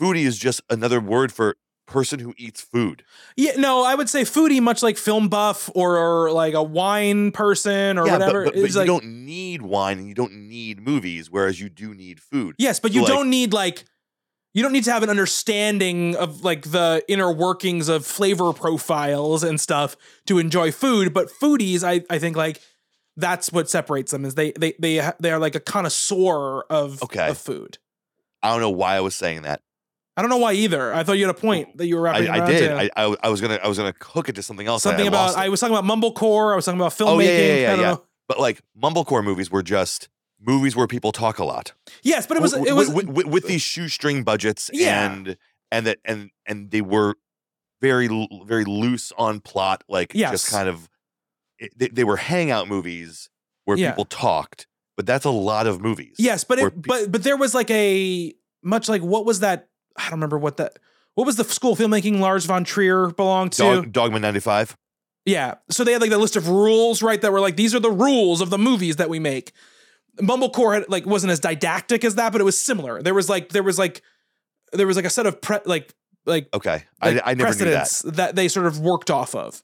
foodie 0.00 0.24
is 0.24 0.38
just 0.38 0.60
another 0.70 1.00
word 1.00 1.32
for 1.32 1.56
person 1.86 2.18
who 2.20 2.34
eats 2.36 2.60
food. 2.60 3.02
Yeah, 3.36 3.52
no, 3.56 3.82
I 3.84 3.94
would 3.94 4.08
say 4.10 4.22
foodie, 4.22 4.60
much 4.60 4.82
like 4.82 4.96
film 4.98 5.28
buff 5.28 5.70
or, 5.74 5.96
or 5.96 6.30
like 6.32 6.54
a 6.54 6.62
wine 6.62 7.30
person 7.32 7.98
or 7.98 8.06
yeah, 8.06 8.12
whatever. 8.12 8.44
but, 8.44 8.54
but, 8.54 8.60
but 8.62 8.70
you 8.70 8.76
like, 8.76 8.86
don't 8.86 9.04
need 9.24 9.62
wine 9.62 9.98
and 9.98 10.06
you 10.08 10.14
don't 10.14 10.32
need 10.48 10.80
movies, 10.80 11.30
whereas 11.30 11.60
you 11.60 11.68
do 11.68 11.94
need 11.94 12.20
food. 12.20 12.54
yes, 12.58 12.78
but 12.80 12.92
So, 12.92 12.96
you 12.96 13.02
like- 13.04 13.08
don't 13.12 13.30
need 13.30 13.52
like 13.52 13.84
you 14.54 14.62
don't 14.62 14.72
need 14.72 14.84
to 14.84 14.92
have 14.92 15.02
an 15.02 15.10
understanding 15.10 16.16
of 16.16 16.42
like 16.42 16.62
the 16.70 17.02
inner 17.06 17.30
workings 17.32 17.88
of 17.88 18.04
flavor 18.06 18.52
profiles 18.52 19.42
and 19.44 19.60
stuff 19.60 19.94
to 20.26 20.38
enjoy 20.38 20.72
food. 20.72 21.12
But 21.14 21.28
foodies, 21.30 21.82
I 21.84 22.02
I 22.10 22.18
think 22.18 22.36
like 22.36 22.60
that's 23.18 23.52
what 23.52 23.68
separates 23.68 24.12
them 24.12 24.24
is 24.24 24.34
they 24.34 24.52
they 24.52 24.74
they 24.78 25.10
they 25.20 25.30
are 25.30 25.38
like 25.38 25.54
a 25.54 25.60
connoisseur 25.60 26.62
of 26.70 27.02
Okay. 27.02 27.28
of 27.28 27.36
food. 27.36 27.78
I 28.42 28.50
don't 28.52 28.60
know 28.60 28.70
why 28.70 28.94
I 28.94 29.00
was 29.00 29.14
saying 29.14 29.42
that. 29.42 29.60
I 30.16 30.22
don't 30.22 30.30
know 30.30 30.38
why 30.38 30.52
either. 30.54 30.92
I 30.94 31.04
thought 31.04 31.12
you 31.12 31.26
had 31.26 31.34
a 31.36 31.38
point 31.38 31.76
that 31.78 31.86
you 31.86 31.96
were 31.96 32.02
wrapping 32.02 32.28
I, 32.28 32.44
I 32.44 32.46
did. 32.50 32.72
I, 32.72 32.90
I 32.96 33.16
I 33.22 33.28
was 33.28 33.40
gonna 33.40 33.58
I 33.62 33.68
was 33.68 33.78
gonna 33.78 33.94
hook 34.00 34.28
it 34.28 34.34
to 34.36 34.42
something 34.42 34.66
else. 34.66 34.82
Something 34.82 35.04
I 35.04 35.08
about. 35.08 35.36
I 35.36 35.48
was 35.48 35.60
talking 35.60 35.76
about 35.76 35.84
mumblecore. 35.84 36.52
I 36.52 36.56
was 36.56 36.64
talking 36.64 36.80
about 36.80 36.92
filmmaking. 36.92 37.06
Oh 37.08 37.18
yeah, 37.20 37.30
yeah, 37.30 37.38
yeah, 37.38 37.52
I 37.52 37.56
yeah. 37.60 37.70
don't 37.70 37.80
yeah. 37.80 37.90
know. 37.92 38.04
But 38.28 38.40
like 38.40 38.60
mumblecore 38.80 39.22
movies 39.24 39.50
were 39.50 39.62
just 39.62 40.08
movies 40.40 40.74
where 40.76 40.86
people 40.86 41.12
talk 41.12 41.38
a 41.38 41.44
lot. 41.44 41.72
Yes, 42.02 42.26
but 42.26 42.36
it 42.36 42.40
was 42.42 42.52
W- 42.52 42.70
it 42.70 42.74
was 42.74 42.88
w- 42.88 43.10
with, 43.10 43.26
with 43.26 43.46
these 43.48 43.62
shoestring 43.62 44.22
budgets 44.24 44.70
Yeah. 44.72 45.10
and 45.12 45.36
and 45.72 45.86
that 45.86 45.98
and 46.04 46.30
and 46.46 46.70
they 46.70 46.80
were 46.80 47.14
very 47.80 48.08
very 48.44 48.64
loose 48.64 49.12
on 49.18 49.40
plot 49.40 49.84
like 49.88 50.12
Yes. 50.14 50.30
just 50.32 50.50
kind 50.50 50.68
of 50.68 50.88
it, 51.58 51.72
they, 51.76 51.88
they 51.88 52.04
were 52.04 52.16
hangout 52.16 52.68
movies 52.68 53.28
where 53.64 53.76
Yeah. 53.76 53.90
people 53.90 54.04
talked 54.04 54.66
but 54.96 55.06
that's 55.06 55.24
a 55.24 55.30
lot 55.30 55.66
of 55.66 55.80
movies 55.80 56.16
Yes, 56.18 56.42
but 56.44 56.58
it 56.58 56.72
but 56.82 57.12
but 57.12 57.22
there 57.22 57.36
was 57.36 57.54
like 57.54 57.70
a 57.70 58.34
much 58.62 58.88
like 58.88 59.02
what 59.02 59.24
was 59.24 59.40
that? 59.40 59.68
I 59.96 60.02
don't 60.04 60.12
remember 60.12 60.38
what 60.38 60.56
that. 60.58 60.78
What 61.14 61.26
was 61.26 61.36
the 61.36 61.44
school 61.44 61.74
filmmaking 61.76 62.18
Lars 62.20 62.44
von 62.46 62.64
Trier 62.64 63.08
belonged 63.10 63.52
to? 63.52 63.62
Dog, 63.62 63.92
dogma 63.92 64.18
95 64.20 64.76
Yeah. 65.24 65.54
So 65.70 65.84
they 65.84 65.92
had 65.92 66.00
like 66.00 66.10
the 66.10 66.18
list 66.18 66.34
of 66.36 66.48
rules, 66.48 67.02
right? 67.02 67.20
That 67.20 67.32
were 67.32 67.40
like 67.40 67.56
these 67.56 67.74
are 67.74 67.80
the 67.80 67.90
rules 67.90 68.40
of 68.40 68.50
the 68.50 68.58
movies 68.58 68.96
that 68.96 69.08
we 69.08 69.18
make. 69.20 69.52
Mumblecore 70.20 70.74
had 70.74 70.88
like 70.88 71.06
wasn't 71.06 71.30
as 71.30 71.38
didactic 71.40 72.04
as 72.04 72.16
that, 72.16 72.32
but 72.32 72.40
it 72.40 72.44
was 72.44 72.60
similar. 72.60 73.00
There 73.02 73.14
was 73.14 73.28
like 73.28 73.50
there 73.50 73.62
was 73.62 73.78
like 73.78 74.02
there 74.72 74.86
was 74.86 74.96
like 74.96 75.04
a 75.04 75.10
set 75.10 75.26
of 75.26 75.40
pre- 75.40 75.58
like 75.64 75.94
like 76.26 76.48
okay 76.52 76.84
like 77.02 77.22
I, 77.24 77.30
I 77.30 77.34
never 77.34 77.54
knew 77.54 77.70
that 77.70 78.02
that. 78.04 78.36
they 78.36 78.48
sort 78.48 78.66
of 78.66 78.80
worked 78.80 79.10
off 79.10 79.34
of. 79.34 79.62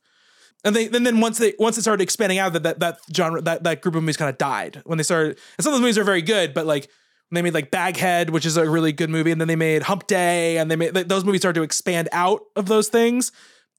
And 0.64 0.74
they 0.74 0.86
and 0.86 1.06
then 1.06 1.20
once 1.20 1.38
they 1.38 1.52
once 1.58 1.76
it 1.78 1.82
started 1.82 2.02
expanding 2.02 2.38
out 2.38 2.52
that 2.54 2.62
that, 2.62 2.80
that 2.80 2.98
genre 3.14 3.40
that, 3.42 3.64
that 3.64 3.82
group 3.82 3.94
of 3.94 4.02
movies 4.02 4.16
kind 4.16 4.30
of 4.30 4.38
died 4.38 4.80
when 4.86 4.96
they 4.98 5.04
started 5.04 5.38
and 5.58 5.64
some 5.64 5.72
of 5.72 5.76
those 5.76 5.82
movies 5.82 5.98
are 5.98 6.04
very 6.04 6.22
good, 6.22 6.54
but 6.54 6.66
like 6.66 6.88
when 7.28 7.36
they 7.36 7.42
made 7.42 7.54
like 7.54 7.70
Baghead, 7.70 8.30
which 8.30 8.46
is 8.46 8.56
a 8.56 8.68
really 8.68 8.92
good 8.92 9.10
movie, 9.10 9.30
and 9.30 9.40
then 9.40 9.48
they 9.48 9.56
made 9.56 9.82
Hump 9.82 10.06
Day, 10.06 10.56
and 10.58 10.70
they 10.70 10.76
made 10.76 10.94
those 10.94 11.24
movies 11.24 11.40
started 11.42 11.58
to 11.60 11.64
expand 11.64 12.08
out 12.12 12.42
of 12.56 12.66
those 12.66 12.88
things, 12.88 13.32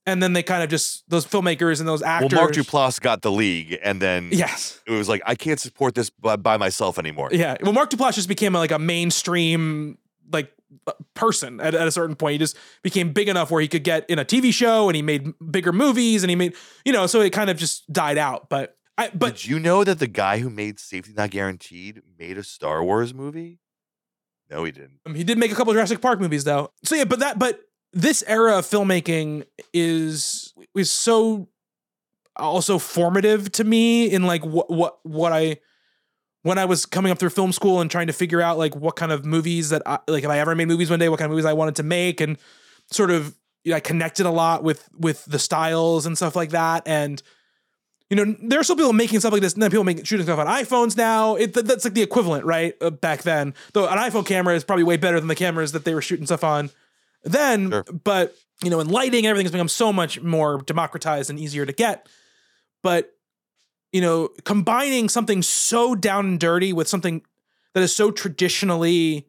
and 0.06 0.22
then 0.22 0.34
they 0.34 0.44
kind 0.44 0.62
of 0.62 0.70
just 0.70 1.10
those 1.10 1.26
filmmakers 1.26 1.80
and 1.80 1.88
those 1.88 2.02
well 2.02 2.10
actors. 2.12 2.34
mark 2.34 2.52
duplass 2.52 3.00
got 3.02 3.22
the 3.24 3.32
league 3.32 3.78
and 3.84 4.00
then 4.02 4.30
Yes. 4.32 4.80
it 4.86 4.92
was 4.92 5.10
like 5.10 5.22
i 5.26 5.34
can't 5.36 5.60
support 5.60 5.96
this 5.96 6.10
by, 6.12 6.36
by 6.36 6.58
myself 6.58 7.00
anymore 7.00 7.30
Yeah. 7.32 7.56
Well, 7.64 7.74
Mark 7.74 7.90
Duplass 7.90 8.14
just 8.14 8.28
became 8.28 8.54
like 8.54 8.72
a 8.72 8.78
mainstream 8.80 9.98
like 10.32 10.52
person 11.14 11.60
at, 11.60 11.74
at 11.76 11.88
a 11.88 11.92
certain 11.92 12.16
point. 12.16 12.34
He 12.34 12.38
just 12.40 12.58
became 12.84 13.14
big 13.14 13.28
enough 13.28 13.52
where 13.52 13.62
he 13.62 13.68
could 13.68 13.84
get 13.84 14.10
in 14.10 14.20
a 14.20 14.26
TV 14.26 14.54
show 14.54 14.90
and 14.90 14.96
he 14.96 15.02
made 15.02 15.34
bigger 15.52 15.72
movies 15.72 16.24
and 16.24 16.30
he 16.30 16.36
made 16.36 16.56
you 16.84 16.94
know 16.94 17.08
so 17.08 17.22
it 17.22 17.32
kind 17.32 17.50
of 17.50 17.58
just 17.58 17.92
died 17.92 18.18
out. 18.18 18.50
But 18.50 18.78
I 18.98 19.10
but 19.14 19.36
did 19.36 19.46
you 19.46 19.60
know 19.60 19.84
that 19.84 20.00
the 20.00 20.08
guy 20.08 20.40
who 20.40 20.50
made 20.50 20.80
safety 20.80 21.14
not 21.16 21.32
guaranteed 21.32 22.02
made 22.18 22.38
a 22.38 22.44
star 22.44 22.84
wars 22.84 23.14
movie 23.14 23.60
no 24.50 24.64
he 24.64 24.72
didn't 24.72 25.00
Um, 25.06 25.16
he 25.16 25.24
did 25.24 25.38
make 25.38 25.52
a 25.52 25.56
couple 25.56 25.74
Jurassic 25.74 26.02
Park 26.02 26.20
movies 26.20 26.44
though. 26.44 26.72
So 26.84 26.96
yeah, 26.96 27.06
but 27.06 27.20
that 27.20 27.40
but 27.40 27.62
this 27.94 28.24
era 28.28 28.58
of 28.58 28.66
filmmaking 28.66 29.46
is 29.74 30.54
is 30.76 30.92
so 30.92 31.50
also 32.36 32.78
formative 32.78 33.52
to 33.54 33.64
me 33.64 34.12
in 34.12 34.24
like 34.24 34.46
what 34.46 34.70
what 34.70 35.00
what 35.04 35.32
I 35.32 35.58
when 36.46 36.60
I 36.60 36.66
was 36.66 36.86
coming 36.86 37.12
up 37.12 37.18
through 37.18 37.32
film 37.32 37.52
school 37.52 37.82
and 37.82 37.90
trying 37.90 38.06
to 38.06 38.14
figure 38.14 38.40
out 38.40 38.60
like 38.60 38.76
what 38.76 38.96
kind 38.96 39.12
of 39.12 39.26
movies 39.26 39.70
that 39.70 39.82
I, 39.84 39.98
like 40.08 40.24
if 40.24 40.30
I 40.30 40.38
ever 40.38 40.54
made 40.54 40.68
movies 40.68 40.92
one 40.92 41.00
day, 41.00 41.10
what 41.10 41.18
kind 41.18 41.26
of 41.26 41.32
movies 41.32 41.46
I 41.46 41.54
wanted 41.54 41.78
to 41.78 41.84
make, 41.84 42.22
and 42.22 42.38
sort 42.92 43.10
of 43.10 43.36
you 43.64 43.72
know, 43.72 43.78
I 43.78 43.80
connected 43.80 44.28
a 44.28 44.30
lot 44.30 44.64
with 44.64 44.88
with 44.96 45.26
the 45.26 45.40
styles 45.40 46.06
and 46.06 46.16
stuff 46.16 46.36
like 46.36 46.52
that, 46.52 46.88
and 46.88 47.20
you 48.12 48.16
know 48.16 48.36
there 48.44 48.60
are 48.60 48.64
still 48.64 48.76
people 48.76 48.94
making 48.94 49.22
stuff 49.22 49.34
like 49.34 49.42
this, 49.42 49.56
and 49.56 49.64
then 49.64 49.72
people 49.72 49.84
making 49.84 50.04
shooting 50.04 50.28
stuff 50.28 50.38
on 50.38 50.46
iPhones 50.46 50.96
now. 50.96 51.34
It 51.34 51.56
th- 51.56 51.66
that's 51.66 51.84
like 51.84 51.96
the 51.96 52.04
equivalent, 52.04 52.46
right? 52.46 52.76
Uh, 52.80 52.92
back 52.92 53.24
then, 53.24 53.56
though 53.74 53.88
an 53.88 53.98
iPhone 53.98 54.24
camera 54.24 54.54
is 54.54 54.64
probably 54.64 54.84
way 54.84 54.98
better 54.98 55.20
than 55.20 55.28
the 55.28 55.36
cameras 55.36 55.72
that 55.72 55.84
they 55.84 55.96
were 55.96 56.02
shooting 56.04 56.28
stuff 56.28 56.44
on 56.44 56.70
then. 57.24 57.82
But 58.04 58.36
you 58.64 58.70
know, 58.70 58.80
in 58.82 58.90
lighting, 58.90 59.26
everything 59.26 59.46
has 59.46 59.52
become 59.52 59.68
so 59.68 59.92
much 59.92 60.22
more 60.22 60.62
democratized 60.62 61.32
and 61.32 61.40
easier 61.40 61.66
to 61.66 61.74
get. 61.74 62.08
But 62.84 63.15
you 63.96 64.02
know, 64.02 64.28
combining 64.44 65.08
something 65.08 65.42
so 65.42 65.96
down 65.96 66.26
and 66.26 66.40
dirty 66.40 66.74
with 66.74 66.86
something 66.90 67.22
that 67.74 67.82
is 67.82 67.96
so 67.96 68.12
traditionally 68.12 69.26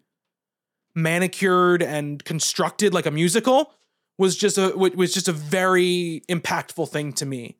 manicured 0.94 1.82
and 1.84 2.24
constructed 2.24 2.92
like 2.92 3.06
a 3.06 3.10
musical 3.12 3.72
was 4.18 4.36
just 4.36 4.58
a 4.58 4.72
wa- 4.74 4.90
was 4.96 5.12
just 5.14 5.28
a 5.28 5.32
very 5.32 6.22
impactful 6.28 6.88
thing 6.88 7.12
to 7.12 7.26
me 7.26 7.56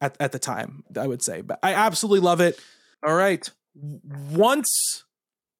at, 0.00 0.16
at 0.20 0.32
the 0.32 0.38
time 0.38 0.84
i 1.00 1.06
would 1.06 1.22
say. 1.22 1.40
But 1.40 1.58
i 1.62 1.72
absolutely 1.74 2.20
love 2.20 2.40
it. 2.40 2.58
All 3.04 3.14
right. 3.14 3.48
Once 4.30 5.04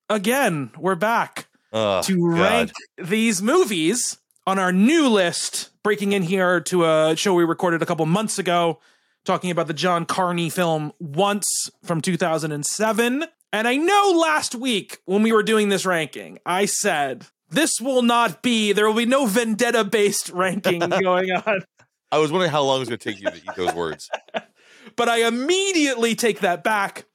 again 0.09 0.71
we're 0.79 0.95
back 0.95 1.49
Oh, 1.73 2.03
to 2.03 2.31
God. 2.31 2.39
rank 2.39 2.73
these 3.03 3.43
movies 3.43 4.19
on 4.47 4.61
our 4.61 4.71
new 4.71 5.09
list, 5.09 5.71
breaking 5.83 6.13
in 6.13 6.23
here 6.23 6.61
to 6.61 6.85
a 6.85 7.17
show 7.17 7.35
we 7.35 7.43
recorded 7.45 7.83
a 7.83 7.87
couple 7.87 8.07
months 8.07 8.39
ago, 8.39 8.79
talking 9.25 9.51
about 9.51 9.67
the 9.67 9.75
John 9.75 10.05
Carney 10.05 10.51
film 10.51 10.93
Once 10.99 11.71
from 11.83 12.01
2007. 12.01 13.25
And 13.53 13.69
I 13.69 13.77
know 13.77 14.15
last 14.17 14.55
week 14.55 14.99
when 15.05 15.23
we 15.23 15.33
were 15.33 15.43
doing 15.43 15.69
this 15.69 15.87
ranking, 15.87 16.39
I 16.45 16.67
said, 16.67 17.27
this 17.51 17.81
will 17.81 18.03
not 18.03 18.43
be, 18.43 18.73
there 18.73 18.87
will 18.87 18.95
be 18.95 19.07
no 19.07 19.27
vendetta 19.27 19.85
based 19.85 20.31
ranking 20.31 20.81
going 21.03 21.31
on. 21.31 21.63
I 22.11 22.19
was 22.19 22.31
wondering 22.31 22.51
how 22.51 22.63
long 22.63 22.77
it 22.77 22.81
was 22.81 22.89
going 22.89 22.99
to 22.99 23.11
take 23.11 23.21
you 23.21 23.31
to 23.31 23.37
eat 23.37 23.57
those 23.57 23.75
words. 23.75 24.11
But 24.97 25.09
I 25.09 25.27
immediately 25.27 26.15
take 26.15 26.41
that 26.41 26.63
back 26.63 27.07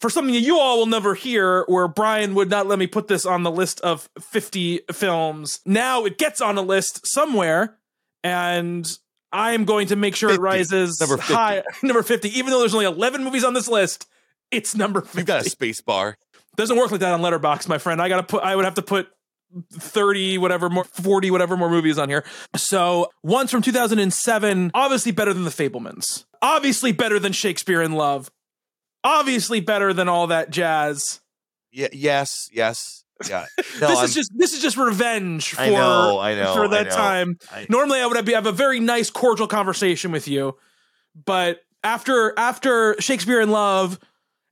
for 0.00 0.08
something 0.10 0.34
that 0.34 0.40
you 0.40 0.58
all 0.58 0.78
will 0.78 0.86
never 0.86 1.14
hear, 1.14 1.64
where 1.68 1.86
Brian 1.86 2.34
would 2.34 2.48
not 2.48 2.66
let 2.66 2.78
me 2.78 2.86
put 2.86 3.08
this 3.08 3.26
on 3.26 3.42
the 3.42 3.50
list 3.50 3.80
of 3.82 4.08
50 4.18 4.80
films. 4.92 5.60
Now 5.66 6.04
it 6.06 6.18
gets 6.18 6.40
on 6.40 6.56
a 6.56 6.62
list 6.62 7.06
somewhere, 7.06 7.78
and 8.24 8.90
I 9.32 9.52
am 9.52 9.64
going 9.64 9.88
to 9.88 9.96
make 9.96 10.16
sure 10.16 10.30
50. 10.30 10.40
it 10.40 10.42
rises 10.42 11.00
Number 11.00 11.16
50. 11.16 11.34
high. 11.34 11.62
Number 11.82 12.02
50. 12.02 12.36
Even 12.38 12.50
though 12.50 12.60
there's 12.60 12.74
only 12.74 12.86
11 12.86 13.22
movies 13.24 13.44
on 13.44 13.54
this 13.54 13.68
list, 13.68 14.06
it's 14.50 14.74
number 14.74 15.00
50. 15.00 15.18
You've 15.18 15.26
got 15.26 15.46
a 15.46 15.50
space 15.50 15.80
bar. 15.80 16.16
Doesn't 16.56 16.76
work 16.76 16.90
like 16.90 17.00
that 17.00 17.12
on 17.12 17.20
Letterboxd, 17.20 17.68
my 17.68 17.78
friend. 17.78 18.02
I 18.02 18.08
gotta 18.08 18.24
put. 18.24 18.42
I 18.42 18.56
would 18.56 18.64
have 18.64 18.74
to 18.74 18.82
put. 18.82 19.08
30 19.72 20.38
whatever 20.38 20.70
more 20.70 20.84
40 20.84 21.32
whatever 21.32 21.56
more 21.56 21.68
movies 21.68 21.98
on 21.98 22.08
here. 22.08 22.24
So, 22.54 23.10
one's 23.24 23.50
from 23.50 23.62
2007, 23.62 24.70
obviously 24.74 25.10
better 25.10 25.34
than 25.34 25.42
The 25.44 25.50
Fabelmans. 25.50 26.24
Obviously 26.40 26.92
better 26.92 27.18
than 27.18 27.32
Shakespeare 27.32 27.82
in 27.82 27.90
Love. 27.90 28.30
Obviously 29.02 29.58
better 29.58 29.92
than 29.92 30.08
all 30.08 30.28
that 30.28 30.50
jazz. 30.50 31.20
Yeah. 31.72 31.88
Yes. 31.92 32.48
Yes. 32.52 32.99
Yeah. 33.28 33.46
No, 33.80 33.88
this 33.88 33.96
I'm- 33.98 34.04
is 34.06 34.14
just 34.14 34.30
this 34.36 34.52
is 34.52 34.60
just 34.62 34.76
revenge 34.76 35.50
for 35.54 35.60
I 35.62 35.70
know, 35.70 36.18
I 36.18 36.34
know, 36.34 36.54
for 36.54 36.64
I 36.66 36.68
that 36.68 36.86
know. 36.86 36.94
time. 36.96 37.38
I- 37.50 37.66
Normally 37.68 38.00
I 38.00 38.06
would 38.06 38.16
have, 38.16 38.28
have 38.28 38.46
a 38.46 38.52
very 38.52 38.80
nice 38.80 39.10
cordial 39.10 39.46
conversation 39.46 40.12
with 40.12 40.28
you, 40.28 40.56
but 41.24 41.60
after 41.82 42.34
after 42.38 42.96
Shakespeare 43.00 43.40
in 43.40 43.50
Love 43.50 43.98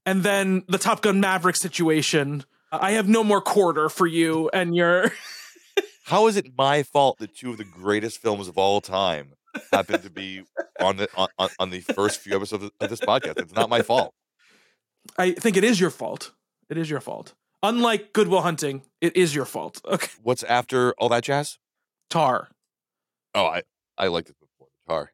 and 0.07 0.23
then 0.23 0.63
the 0.69 0.79
Top 0.79 1.03
Gun 1.03 1.21
Maverick 1.21 1.57
situation, 1.57 2.45
I 2.73 2.93
have 2.93 3.09
no 3.09 3.23
more 3.23 3.41
quarter 3.43 3.89
for 3.89 4.07
you 4.07 4.49
and 4.55 4.75
your 4.75 5.13
How 6.05 6.27
is 6.27 6.37
it 6.39 6.53
my 6.57 6.83
fault 6.85 7.19
that 7.19 7.35
two 7.37 7.51
of 7.51 7.59
the 7.59 7.65
greatest 7.65 8.23
films 8.23 8.49
of 8.49 8.57
all 8.57 8.81
time 8.81 9.33
happen 9.73 10.01
to 10.01 10.09
be 10.11 10.43
on 10.81 10.97
the 10.97 11.09
on, 11.17 11.29
on- 11.59 11.71
the 11.71 11.81
first 11.81 12.21
few 12.21 12.35
episodes 12.35 12.65
of 12.65 12.89
this 12.89 13.01
podcast? 13.01 13.39
It's 13.39 13.53
not 13.55 13.69
my 13.69 13.83
fault. 13.83 14.15
I 15.19 15.33
think 15.33 15.57
it 15.59 15.65
is 15.65 15.79
your 15.81 15.91
fault. 15.91 16.33
It 16.71 16.79
is 16.79 16.89
your 16.89 17.01
fault. 17.01 17.35
Unlike 17.63 18.13
Good 18.13 18.29
Will 18.29 18.43
Hunting, 18.43 18.83
it 19.01 19.17
is 19.17 19.35
your 19.35 19.45
fault. 19.45 19.81
Okay. 19.89 20.09
What's 20.23 20.43
after 20.45 20.93
all 20.99 21.09
that 21.09 21.25
jazz? 21.25 21.59
Tar. 22.11 22.49
Oh, 23.35 23.47
I 23.47 23.63
I 23.97 24.09
like 24.09 24.29
it 24.29 24.37
before 24.39 24.69
Tar. 24.89 25.13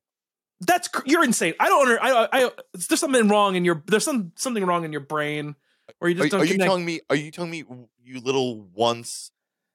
That's 0.60 0.88
you're 1.06 1.24
insane. 1.24 1.54
I 1.58 1.68
don't 1.68 1.82
under, 1.82 2.02
I 2.02 2.28
I 2.32 2.50
there's 2.72 3.00
something 3.00 3.28
wrong 3.28 3.56
in 3.56 3.64
your 3.64 3.82
there's 3.86 4.04
some 4.04 4.32
something 4.36 4.64
wrong 4.64 4.84
in 4.84 4.92
your 4.92 5.00
brain 5.00 5.56
or 6.00 6.08
you 6.08 6.20
Are, 6.20 6.24
just 6.24 6.32
don't 6.32 6.40
are 6.42 6.44
you 6.44 6.58
telling 6.58 6.84
me? 6.84 7.00
Are 7.10 7.16
you 7.16 7.30
telling 7.30 7.50
me, 7.50 7.64
you 8.02 8.20
little 8.20 8.62
once 8.74 9.30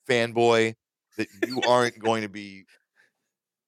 fanboy, 0.10 0.76
that 1.18 1.28
you 1.48 1.62
aren't 1.68 2.00
going 2.04 2.24
to 2.24 2.30
be 2.30 2.66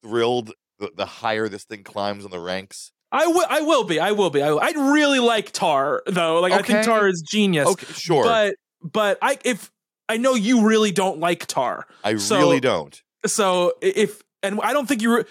thrilled 0.04 0.54
the, 0.80 0.92
the 0.96 1.06
higher 1.06 1.48
this 1.48 1.64
thing 1.64 1.84
climbs 1.84 2.26
on 2.26 2.32
the 2.32 2.40
ranks? 2.40 2.92
I 3.12 3.28
will. 3.28 3.46
I 3.50 3.62
will 3.62 3.84
be. 3.84 4.00
I 4.00 4.14
will 4.14 4.30
be. 4.30 4.42
I, 4.42 4.52
will. 4.52 4.62
I 4.62 4.72
really 4.72 5.20
like 5.20 5.52
Tar 5.52 6.02
though. 6.08 6.40
Like 6.40 6.54
I 6.54 6.62
think 6.62 6.86
Tar 6.86 7.08
is 7.08 7.22
genius. 7.22 7.68
Okay, 7.68 7.92
sure. 7.94 8.24
But 8.24 8.56
but 8.84 9.18
I 9.22 9.38
if 9.46 9.72
I 10.10 10.18
know 10.18 10.34
you 10.36 10.66
really 10.68 10.92
don't 10.92 11.20
like 11.20 11.46
Tar. 11.46 11.88
I 12.04 12.16
So- 12.18 12.38
really 12.38 12.60
don't. 12.60 13.02
So 13.26 13.74
if 13.82 14.22
and 14.44 14.60
I 14.62 14.74
don't 14.74 14.88
think 14.88 15.02
you. 15.02 15.18
Re- 15.18 15.24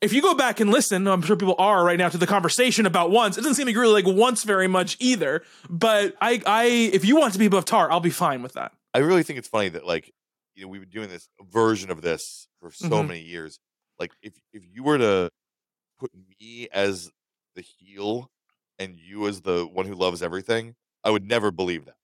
if 0.00 0.12
you 0.12 0.22
go 0.22 0.32
back 0.34 0.60
and 0.60 0.70
listen, 0.70 1.08
I'm 1.08 1.22
sure 1.22 1.34
people 1.34 1.56
are 1.58 1.84
right 1.84 1.98
now 1.98 2.08
to 2.08 2.18
the 2.18 2.26
conversation 2.26 2.86
about 2.86 3.10
once. 3.10 3.36
It 3.36 3.40
doesn't 3.40 3.54
seem 3.56 3.66
like 3.66 3.74
you 3.74 3.80
really 3.80 4.00
like 4.02 4.16
once 4.16 4.44
very 4.44 4.68
much 4.68 4.96
either. 5.00 5.42
But 5.68 6.14
I, 6.20 6.40
I, 6.46 6.64
if 6.92 7.04
you 7.04 7.16
want 7.16 7.32
to 7.32 7.38
be 7.40 7.46
above 7.46 7.64
Tar, 7.64 7.90
I'll 7.90 7.98
be 7.98 8.10
fine 8.10 8.40
with 8.42 8.52
that. 8.52 8.70
I 8.94 8.98
really 8.98 9.24
think 9.24 9.40
it's 9.40 9.48
funny 9.48 9.70
that 9.70 9.84
like 9.84 10.12
you 10.54 10.62
know 10.62 10.68
we've 10.68 10.82
been 10.82 10.90
doing 10.90 11.08
this 11.08 11.28
version 11.50 11.90
of 11.90 12.00
this 12.02 12.46
for 12.60 12.70
so 12.70 12.88
Mhm. 12.88 13.08
many 13.08 13.20
years. 13.22 13.58
Like 13.98 14.12
if 14.22 14.34
if 14.52 14.62
you 14.72 14.84
were 14.84 14.98
to 14.98 15.30
put 15.98 16.12
me 16.38 16.68
as 16.72 17.10
the 17.56 17.62
heel 17.62 18.30
and 18.78 18.94
you 18.96 19.26
as 19.26 19.40
the 19.40 19.66
one 19.66 19.86
who 19.86 19.94
loves 19.94 20.22
everything, 20.22 20.76
I 21.02 21.10
would 21.10 21.26
never 21.26 21.50
believe 21.50 21.86
that. 21.86 21.96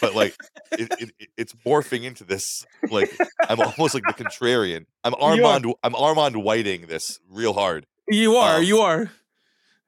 But 0.00 0.14
like 0.14 0.36
it, 0.72 0.92
it, 1.00 1.10
it- 1.18 1.28
it's 1.36 1.52
morphing 1.66 2.04
into 2.04 2.24
this. 2.24 2.64
Like 2.90 3.10
I'm 3.48 3.60
almost 3.60 3.94
like 3.94 4.04
the 4.04 4.14
contrarian. 4.14 4.86
I'm. 5.04 5.12
Armond. 5.26 5.72
I'm 5.82 5.92
Armond 5.92 6.42
Whiting 6.42 6.86
this 6.86 7.20
real 7.28 7.52
hard. 7.52 7.86
You 8.08 8.36
are. 8.36 8.56
Um, 8.58 8.64
you 8.64 8.78
are. 8.78 9.10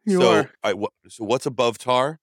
You 0.05 0.21
so, 0.21 0.33
are. 0.33 0.51
right, 0.65 0.77
what, 0.79 0.93
so 1.09 1.25
what's 1.25 1.45
above 1.47 1.77
Tar? 1.79 2.19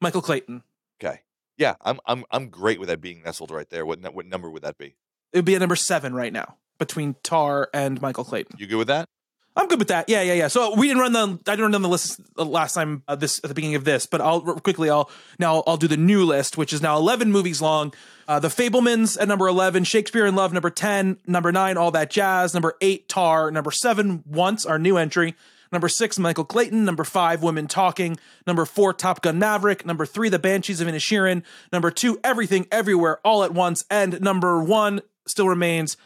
Michael 0.00 0.22
Clayton. 0.22 0.62
Okay. 1.02 1.20
Yeah, 1.56 1.74
I'm 1.80 1.98
I'm 2.06 2.24
I'm 2.30 2.48
great 2.48 2.78
with 2.80 2.88
that 2.88 3.00
being 3.00 3.22
nestled 3.22 3.50
right 3.50 3.68
there. 3.70 3.84
What 3.86 4.00
what 4.14 4.26
number 4.26 4.50
would 4.50 4.62
that 4.62 4.78
be? 4.78 4.96
It 5.32 5.38
would 5.38 5.44
be 5.44 5.54
at 5.54 5.60
number 5.60 5.76
seven 5.76 6.14
right 6.14 6.32
now 6.32 6.56
between 6.78 7.16
Tar 7.22 7.68
and 7.74 8.00
Michael 8.00 8.24
Clayton. 8.24 8.56
You 8.58 8.66
good 8.66 8.76
with 8.76 8.88
that? 8.88 9.08
I'm 9.56 9.68
good 9.68 9.78
with 9.78 9.88
that. 9.88 10.08
Yeah, 10.08 10.22
yeah, 10.22 10.32
yeah. 10.32 10.48
So 10.48 10.74
we 10.74 10.88
didn't 10.88 11.00
run 11.00 11.12
the 11.12 11.38
I 11.46 11.56
didn't 11.56 11.72
run 11.72 11.82
the 11.82 11.88
list 11.88 12.20
last 12.36 12.74
time 12.74 13.04
uh, 13.06 13.14
this 13.14 13.38
at 13.38 13.48
the 13.48 13.54
beginning 13.54 13.76
of 13.76 13.84
this, 13.84 14.04
but 14.04 14.20
I'll 14.20 14.40
quickly 14.40 14.90
I'll 14.90 15.10
now 15.38 15.62
I'll 15.66 15.76
do 15.76 15.86
the 15.86 15.96
new 15.96 16.24
list, 16.24 16.58
which 16.58 16.72
is 16.72 16.82
now 16.82 16.96
11 16.96 17.30
movies 17.30 17.62
long. 17.62 17.94
Uh, 18.26 18.40
the 18.40 18.48
Fabelmans 18.48 19.20
at 19.20 19.28
number 19.28 19.46
11, 19.46 19.84
Shakespeare 19.84 20.26
in 20.26 20.34
Love 20.34 20.52
number 20.52 20.70
10, 20.70 21.18
number 21.26 21.52
9 21.52 21.76
All 21.76 21.90
That 21.90 22.10
Jazz, 22.10 22.54
number 22.54 22.74
8 22.80 23.08
Tar, 23.08 23.50
number 23.50 23.70
7 23.70 24.24
Once 24.26 24.64
our 24.64 24.78
new 24.78 24.96
entry, 24.96 25.34
number 25.70 25.88
6 25.88 26.18
Michael 26.18 26.46
Clayton, 26.46 26.86
number 26.86 27.04
5 27.04 27.42
Women 27.42 27.66
Talking, 27.68 28.16
number 28.46 28.64
4 28.64 28.94
Top 28.94 29.20
Gun 29.20 29.38
Maverick, 29.38 29.84
number 29.84 30.06
3 30.06 30.30
The 30.30 30.38
Banshees 30.38 30.80
of 30.80 30.88
Inisherin, 30.88 31.42
number 31.70 31.90
2 31.90 32.20
Everything 32.24 32.66
Everywhere 32.72 33.20
All 33.24 33.44
at 33.44 33.52
Once, 33.52 33.84
and 33.90 34.20
number 34.22 34.62
1 34.62 35.02
still 35.26 35.48
remains 35.48 35.98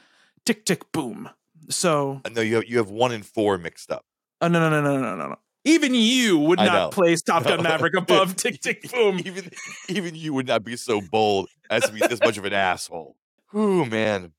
Tick 0.44 0.64
Tick 0.64 0.90
Boom. 0.90 1.30
So 1.70 2.20
I 2.24 2.30
know 2.30 2.40
you 2.40 2.56
have, 2.56 2.64
you 2.66 2.78
have 2.78 2.90
one 2.90 3.12
and 3.12 3.24
four 3.24 3.58
mixed 3.58 3.90
up. 3.90 4.04
Oh 4.40 4.48
no 4.48 4.58
no 4.68 4.80
no 4.80 4.96
no 4.96 5.00
no 5.00 5.16
no 5.16 5.28
no! 5.28 5.36
Even 5.64 5.94
you 5.94 6.38
would 6.38 6.60
I 6.60 6.66
know. 6.66 6.72
not 6.72 6.92
place 6.92 7.22
Top 7.22 7.44
Gun 7.44 7.62
Maverick 7.64 7.94
above 7.96 8.36
Tick 8.36 8.60
Tick 8.62 8.90
Boom. 8.90 9.20
even 9.24 9.50
even 9.88 10.14
you 10.14 10.32
would 10.34 10.46
not 10.46 10.64
be 10.64 10.76
so 10.76 11.00
bold 11.00 11.48
as 11.70 11.84
to 11.84 11.92
be 11.92 12.00
this 12.00 12.20
much 12.20 12.38
of 12.38 12.44
an 12.44 12.52
asshole. 12.52 13.16
Ooh 13.54 13.84
man, 13.84 14.32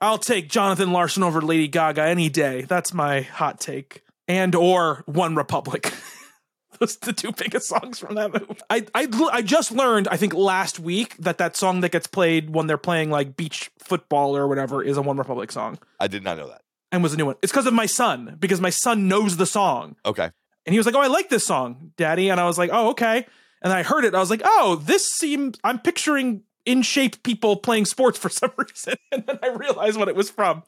I'll 0.00 0.18
take 0.18 0.48
Jonathan 0.48 0.92
Larson 0.92 1.22
over 1.22 1.40
Lady 1.40 1.68
Gaga 1.68 2.02
any 2.02 2.28
day. 2.28 2.62
That's 2.62 2.92
my 2.92 3.22
hot 3.22 3.60
take. 3.60 4.02
And 4.26 4.54
or 4.54 5.04
OneRepublic. 5.08 5.92
Those 6.80 6.96
are 6.96 7.06
the 7.06 7.12
two 7.12 7.30
biggest 7.30 7.68
songs 7.68 7.98
from 8.00 8.16
that 8.16 8.32
movie. 8.32 8.56
I, 8.68 8.84
I 8.94 9.06
I 9.32 9.42
just 9.42 9.70
learned 9.70 10.08
I 10.08 10.16
think 10.16 10.34
last 10.34 10.80
week 10.80 11.16
that 11.18 11.38
that 11.38 11.56
song 11.56 11.82
that 11.82 11.92
gets 11.92 12.08
played 12.08 12.50
when 12.50 12.66
they're 12.66 12.78
playing 12.78 13.10
like 13.10 13.36
beach 13.36 13.70
football 13.78 14.36
or 14.36 14.48
whatever 14.48 14.82
is 14.82 14.98
a 14.98 15.02
OneRepublic 15.02 15.52
song 15.52 15.78
I 16.00 16.08
did 16.08 16.24
not 16.24 16.36
know 16.36 16.48
that. 16.48 16.62
And 16.94 17.02
was 17.02 17.12
a 17.12 17.16
new 17.16 17.26
one. 17.26 17.36
It's 17.42 17.52
because 17.52 17.66
of 17.66 17.74
my 17.74 17.86
son 17.86 18.36
because 18.38 18.60
my 18.60 18.70
son 18.70 19.08
knows 19.08 19.36
the 19.36 19.46
song. 19.46 19.96
Okay, 20.06 20.30
And 20.66 20.72
he 20.72 20.78
was 20.78 20.86
like, 20.86 20.94
"Oh, 20.94 21.00
I 21.00 21.08
like 21.08 21.28
this 21.28 21.46
song, 21.46 21.92
Daddy." 21.96 22.30
And 22.30 22.40
I 22.40 22.46
was 22.46 22.56
like, 22.58 22.70
"Oh, 22.72 22.90
okay." 22.90 23.26
And 23.62 23.72
I 23.72 23.82
heard 23.82 24.04
it. 24.04 24.14
I 24.14 24.20
was 24.20 24.30
like, 24.30 24.42
"Oh, 24.44 24.76
this 24.76 25.06
seems." 25.06 25.58
I'm 25.64 25.78
picturing 25.78 26.42
in 26.66 26.80
shape 26.80 27.22
people 27.22 27.56
playing 27.56 27.84
sports 27.84 28.18
for 28.18 28.28
some 28.40 28.50
reason, 28.56 28.94
and 29.12 29.24
then 29.26 29.38
I 29.42 29.48
realized 29.48 29.98
what 29.98 30.08
it 30.08 30.16
was 30.16 30.30
from. 30.30 30.62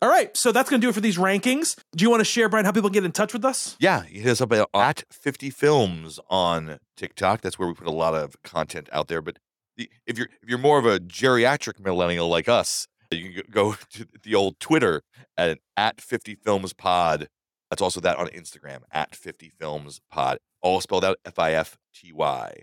All 0.00 0.08
right, 0.08 0.34
so 0.36 0.52
that's 0.52 0.70
gonna 0.70 0.80
do 0.80 0.88
it 0.88 0.94
for 0.94 1.00
these 1.02 1.18
rankings. 1.18 1.76
Do 1.94 2.02
you 2.04 2.10
want 2.10 2.20
to 2.20 2.24
share, 2.24 2.48
Brian, 2.48 2.64
how 2.64 2.72
people 2.72 2.88
get 2.90 3.04
in 3.04 3.12
touch 3.12 3.32
with 3.32 3.44
us? 3.44 3.76
yeah, 3.80 4.04
you 4.08 4.22
hit 4.22 4.30
us 4.32 4.40
up 4.40 4.52
at, 4.52 4.68
at 4.72 5.04
50 5.10 5.50
films 5.50 6.18
on 6.30 6.78
TikTok. 6.96 7.40
That's 7.42 7.58
where 7.58 7.68
we 7.68 7.74
put 7.74 7.86
a 7.86 7.90
lot 7.90 8.14
of 8.14 8.42
content 8.42 8.88
out 8.92 9.08
there. 9.08 9.20
But 9.20 9.38
if 9.76 10.16
you're 10.18 10.28
if 10.42 10.48
you're 10.48 10.58
more 10.58 10.78
of 10.78 10.86
a 10.86 10.98
geriatric 10.98 11.78
millennial 11.80 12.28
like 12.28 12.48
us, 12.48 12.88
you 13.16 13.42
can 13.42 13.50
go 13.50 13.74
to 13.90 14.06
the 14.22 14.34
old 14.34 14.60
Twitter 14.60 15.02
at 15.36 15.58
at 15.76 16.00
50 16.00 16.36
films 16.36 16.72
pod. 16.72 17.28
That's 17.70 17.82
also 17.82 18.00
that 18.00 18.16
on 18.16 18.28
Instagram 18.28 18.80
at 18.90 19.14
50 19.14 19.52
films 19.58 20.00
pod, 20.10 20.38
all 20.62 20.80
spelled 20.80 21.04
out 21.04 21.18
F 21.24 21.38
I 21.38 21.52
F 21.52 21.78
T 21.94 22.12
Y. 22.12 22.62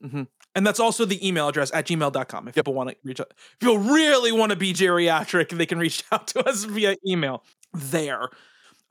hmm 0.00 0.22
And 0.54 0.66
that's 0.66 0.80
also 0.80 1.04
the 1.04 1.26
email 1.26 1.48
address 1.48 1.72
at 1.72 1.86
gmail.com. 1.86 2.48
If 2.48 2.54
people 2.54 2.74
want 2.74 2.90
to 2.90 2.96
reach 3.04 3.20
out, 3.20 3.32
if 3.36 3.58
people 3.58 3.78
really 3.78 4.32
want 4.32 4.50
to 4.50 4.56
be 4.56 4.72
geriatric, 4.72 5.50
they 5.50 5.66
can 5.66 5.78
reach 5.78 6.04
out 6.12 6.28
to 6.28 6.48
us 6.48 6.64
via 6.64 6.96
email 7.06 7.44
there. 7.72 8.28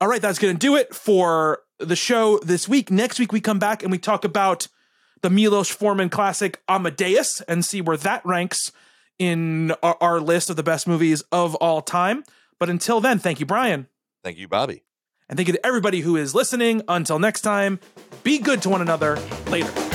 All 0.02 0.07
right, 0.10 0.22
that's 0.22 0.40
going 0.40 0.53
to 0.53 0.60
do 0.60 0.76
it 0.76 0.94
for 0.94 1.61
the 1.80 1.95
show 1.95 2.40
this 2.40 2.68
week. 2.68 2.91
Next 2.91 3.18
week, 3.18 3.32
we 3.32 3.40
come 3.40 3.60
back 3.60 3.82
and 3.82 3.91
we 3.91 3.98
talk 3.98 4.26
about 4.26 4.68
the 5.22 5.30
Milos 5.30 5.69
Forman 5.69 6.10
classic 6.10 6.61
Amadeus 6.68 7.41
and 7.48 7.64
see 7.65 7.82
where 7.82 7.98
that 7.98 8.26
ranks 8.26 8.72
in 9.19 9.71
our, 9.83 9.97
our 10.01 10.19
list 10.19 10.49
of 10.49 10.55
the 10.55 10.63
best 10.63 10.87
movies 10.87 11.23
of 11.31 11.55
all 11.55 11.81
time. 11.81 12.23
But 12.59 12.69
until 12.69 13.01
then, 13.01 13.19
thank 13.19 13.39
you, 13.39 13.45
Brian. 13.45 13.87
Thank 14.23 14.37
you, 14.37 14.47
Bobby. 14.47 14.83
And 15.27 15.37
thank 15.37 15.47
you 15.47 15.53
to 15.53 15.65
everybody 15.65 16.01
who 16.01 16.15
is 16.15 16.35
listening. 16.35 16.81
Until 16.87 17.19
next 17.19 17.41
time, 17.41 17.79
be 18.23 18.37
good 18.37 18.61
to 18.63 18.69
one 18.69 18.81
another. 18.81 19.17
Later. 19.47 19.94